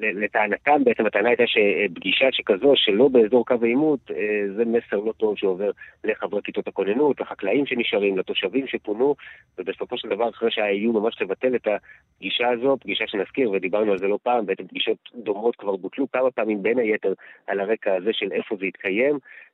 לטענתם 0.00 0.84
בעצם 0.84 1.06
הטענה 1.06 1.28
הייתה 1.28 1.42
שפגישה 1.46 2.26
שכזו 2.32 2.72
שלא 2.76 3.08
באזור 3.08 3.46
קו 3.46 3.54
העימות 3.62 4.10
אה, 4.10 4.54
זה 4.56 4.64
מסר 4.64 4.96
לא 4.96 5.12
טוב 5.12 5.38
שעובר 5.38 5.70
לחברי 6.04 6.42
כיתות 6.42 6.68
הכוננות, 6.68 7.20
לחקלאים 7.20 7.66
שנשארים, 7.66 8.18
לתושבים 8.18 8.66
שפונו 8.66 9.14
ובסופו 9.58 9.98
של 9.98 10.08
דבר 10.08 10.28
אחרי 10.28 10.50
שהאיום 10.50 10.96
ממש 10.96 11.22
לבטל 11.22 11.54
את 11.54 11.66
הפגישה 11.66 12.48
הזו, 12.48 12.76
פגישה 12.80 13.04
שנזכיר 13.06 13.50
ודיברנו 13.50 13.92
על 13.92 13.98
זה 13.98 14.08
לא 14.08 14.18
פעם, 14.22 14.46
בעצם 14.46 14.66
פגישות 14.66 14.98
דומות 15.14 15.56
כבר 15.56 15.76
בוטלו 15.76 16.10
כמה 16.12 16.30
פעמים 16.30 16.62
בין 16.62 16.78
היתר 16.78 17.12
על 17.46 17.60
הרקע 17.60 17.94
הזה 17.94 18.10
של 18.12 18.32
איפה 18.32 18.56
זה 18.60 18.66
יתקיים 18.66 19.18
Uh, 19.18 19.51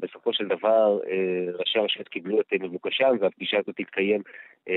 בסופו 0.00 0.32
של 0.32 0.48
דבר 0.48 0.98
uh, 1.02 1.06
ראשי 1.58 1.78
הרשויות 1.78 2.08
קיבלו 2.08 2.40
את 2.40 2.52
מבוקשם 2.60 3.16
והפגישה 3.20 3.58
הזאת 3.58 3.76
תתקיים 3.76 4.22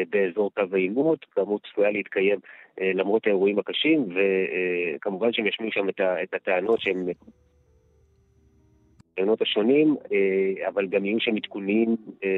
באזור 0.10 0.52
קו 0.54 0.64
העימות, 0.74 1.26
כאמור 1.26 1.60
צפויה 1.60 1.92
להתקיים 1.92 2.40
למרות 2.82 3.28
האירועים 3.28 3.60
הקשים 3.60 4.06
וכמובן 4.16 5.34
שהם 5.34 5.48
ישמיעו 5.48 5.72
שם 5.72 5.90
את, 5.90 6.02
את 6.24 6.34
הטענות 6.34 6.82
שהם 6.82 7.08
הטענות 9.14 9.42
השונים, 9.42 9.96
אבל 10.68 10.88
גם 10.88 11.06
יהיו 11.06 11.20
שם 11.20 11.36
עדכונים 11.36 11.96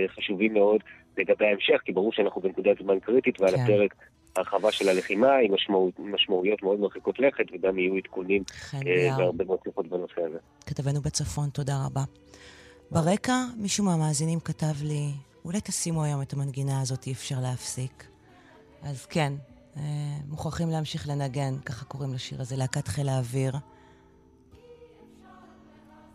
חשובים 0.07 0.53
מאוד 0.53 0.81
לגבי 1.17 1.45
ההמשך, 1.45 1.81
כי 1.85 1.91
ברור 1.91 2.13
שאנחנו 2.13 2.41
בנקודת 2.41 2.77
זמן 2.77 2.99
קריטית 2.99 3.41
ועל 3.41 3.55
כן. 3.55 3.61
הפרק 3.63 3.93
הרחבה 4.38 4.72
של 4.72 4.89
הלחימה 4.89 5.35
עם 5.35 5.53
משמעות, 5.53 5.99
משמעויות 5.99 6.64
מאוד 6.64 6.80
מרחיקות 6.80 7.19
לכת, 7.19 7.45
וגם 7.53 7.80
יהיו 7.80 7.95
עדכונים 7.95 8.43
אה, 8.73 9.18
והרבה 9.18 9.45
מאוד 9.45 9.59
שיחות 9.64 9.88
בנושא 9.88 10.22
הזה. 10.22 10.38
כתבנו 10.65 11.01
בצפון, 11.01 11.49
תודה 11.49 11.85
רבה. 11.85 12.03
ברקע, 12.91 13.43
מישהו 13.57 13.85
מהמאזינים 13.85 14.39
כתב 14.39 14.84
לי, 14.84 15.11
אולי 15.45 15.59
תשימו 15.61 16.03
היום 16.03 16.22
את 16.22 16.34
המנגינה 16.34 16.81
הזאת, 16.81 17.07
אי 17.07 17.11
אפשר 17.11 17.35
להפסיק. 17.41 18.07
אז 18.84 19.05
כן, 19.05 19.34
אה, 19.77 19.81
מוכרחים 20.27 20.69
להמשיך 20.69 21.07
לנגן, 21.07 21.57
ככה 21.65 21.85
קוראים 21.85 22.14
לשיר 22.14 22.41
הזה, 22.41 22.55
להקת 22.55 22.88
חיל 22.88 23.09
האוויר. 23.09 23.53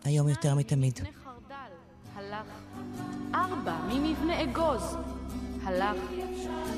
היום 0.05 0.29
יותר 0.29 0.55
מתמיד. 0.55 1.01
ארבע 3.35 3.77
ממבנה 3.89 4.43
אגוז, 4.43 4.97
הלך 5.65 5.97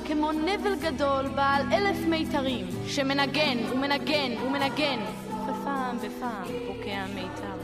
כמו 0.07 0.31
נבל 0.31 0.75
גדול 0.81 1.27
בעל 1.27 1.73
אלף 1.73 1.97
מיתרים, 2.07 2.65
שמנגן 2.87 3.57
ומנגן 3.71 4.31
ומנגן, 4.45 4.99
ופעם 5.43 5.97
בפעם 5.97 6.47
פוקע 6.67 7.05
מיתר. 7.15 7.55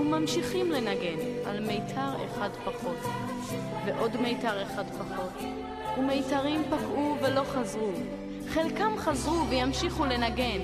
וממשיכים 0.00 0.70
לנגן 0.72 1.18
על 1.46 1.60
מיתר 1.60 2.24
אחד 2.26 2.48
פחות, 2.64 2.96
ועוד 3.86 4.20
מיתר 4.20 4.62
אחד 4.62 4.84
פחות, 4.90 5.42
ומיתרים 5.98 6.62
פקעו 6.70 7.16
ולא 7.22 7.42
חזרו. 7.44 7.92
חלקם 8.48 8.92
חזרו 8.96 9.48
וימשיכו 9.48 10.04
לנגן, 10.04 10.60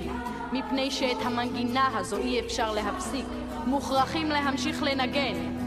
מפני 0.51 0.91
שאת 0.91 1.17
המנגינה 1.21 1.89
הזו 1.97 2.17
אי 2.17 2.39
אפשר 2.39 2.71
להפסיק, 2.73 3.25
מוכרחים 3.65 4.29
להמשיך 4.29 4.83
לנגן. 4.83 5.60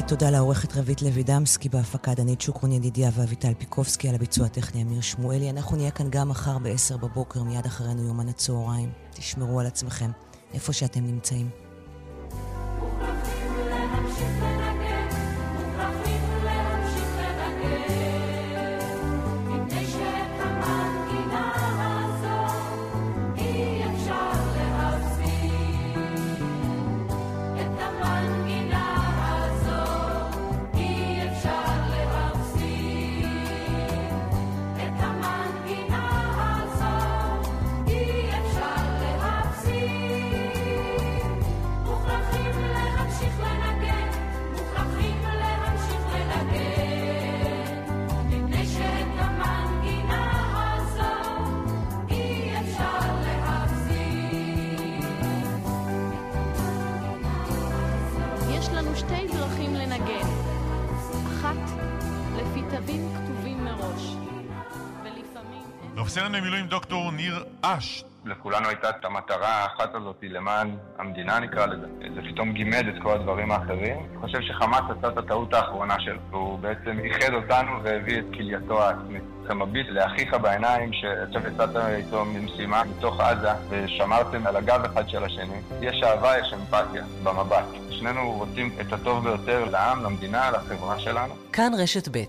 נגיד 0.00 0.08
תודה 0.08 0.30
לעורכת 0.30 0.76
רבית 0.76 1.02
לוי 1.02 1.22
דמסקי 1.22 1.68
בהפקה 1.68 2.14
דנית 2.14 2.40
שוקרון 2.40 2.72
ידידיה 2.72 3.10
ואביטל 3.14 3.54
פיקובסקי 3.58 4.08
על 4.08 4.14
הביצוע 4.14 4.46
הטכני 4.46 4.82
אמיר 4.82 5.00
שמואלי. 5.00 5.50
אנחנו 5.50 5.76
נהיה 5.76 5.90
כאן 5.90 6.06
גם 6.10 6.28
מחר 6.28 6.58
ב-10 6.58 6.96
בבוקר, 6.96 7.42
מיד 7.42 7.66
אחרינו 7.66 8.02
יומן 8.02 8.28
הצהריים. 8.28 8.92
תשמרו 9.10 9.60
על 9.60 9.66
עצמכם, 9.66 10.10
איפה 10.54 10.72
שאתם 10.72 11.06
נמצאים. 11.06 11.50
אש. 67.62 68.04
לכולנו 68.24 68.68
הייתה 68.68 68.90
את 68.90 69.04
המטרה 69.04 69.48
האחת 69.48 69.94
הזאת 69.94 70.16
למען 70.22 70.76
המדינה 70.98 71.40
נקרא 71.40 71.66
לזה. 71.66 71.86
זה 72.14 72.20
פתאום 72.32 72.52
גימד 72.52 72.84
את 72.88 73.02
כל 73.02 73.14
הדברים 73.14 73.52
האחרים. 73.52 73.96
אני 73.98 74.20
חושב 74.20 74.40
שחמאס 74.40 74.82
עשה 74.98 75.08
את 75.08 75.18
הטעות 75.18 75.54
האחרונה 75.54 76.00
שלו. 76.00 76.20
הוא 76.30 76.58
בעצם 76.58 76.98
איחד 77.04 77.34
אותנו 77.34 77.82
והביא 77.82 78.18
את 78.18 78.24
כלייתו 78.34 78.82
העצמית. 78.82 79.22
אתה 79.44 79.54
מביט 79.54 79.86
לאחיך 79.90 80.34
בעיניים 80.34 80.92
שעכשיו 80.92 81.46
יצאת 81.46 81.76
איתו 81.76 82.24
ממשימה 82.24 82.82
מתוך 82.84 83.20
עזה 83.20 83.52
ושמרתם 83.68 84.46
על 84.46 84.56
הגב 84.56 84.84
אחד 84.84 85.08
של 85.08 85.24
השני. 85.24 85.60
יש 85.80 86.02
אהבה, 86.02 86.38
יש 86.38 86.52
אמפתיה 86.52 87.04
במבט. 87.22 87.66
שנינו 87.90 88.32
רוצים 88.32 88.72
את 88.80 88.92
הטוב 88.92 89.24
ביותר 89.24 89.64
לעם, 89.64 90.04
למדינה, 90.04 90.50
לחברה 90.50 90.98
שלנו. 90.98 91.34
כאן 91.52 91.72
רשת 91.78 92.16
ב' 92.16 92.24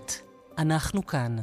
אנחנו 0.57 1.05
כאן. 1.05 1.35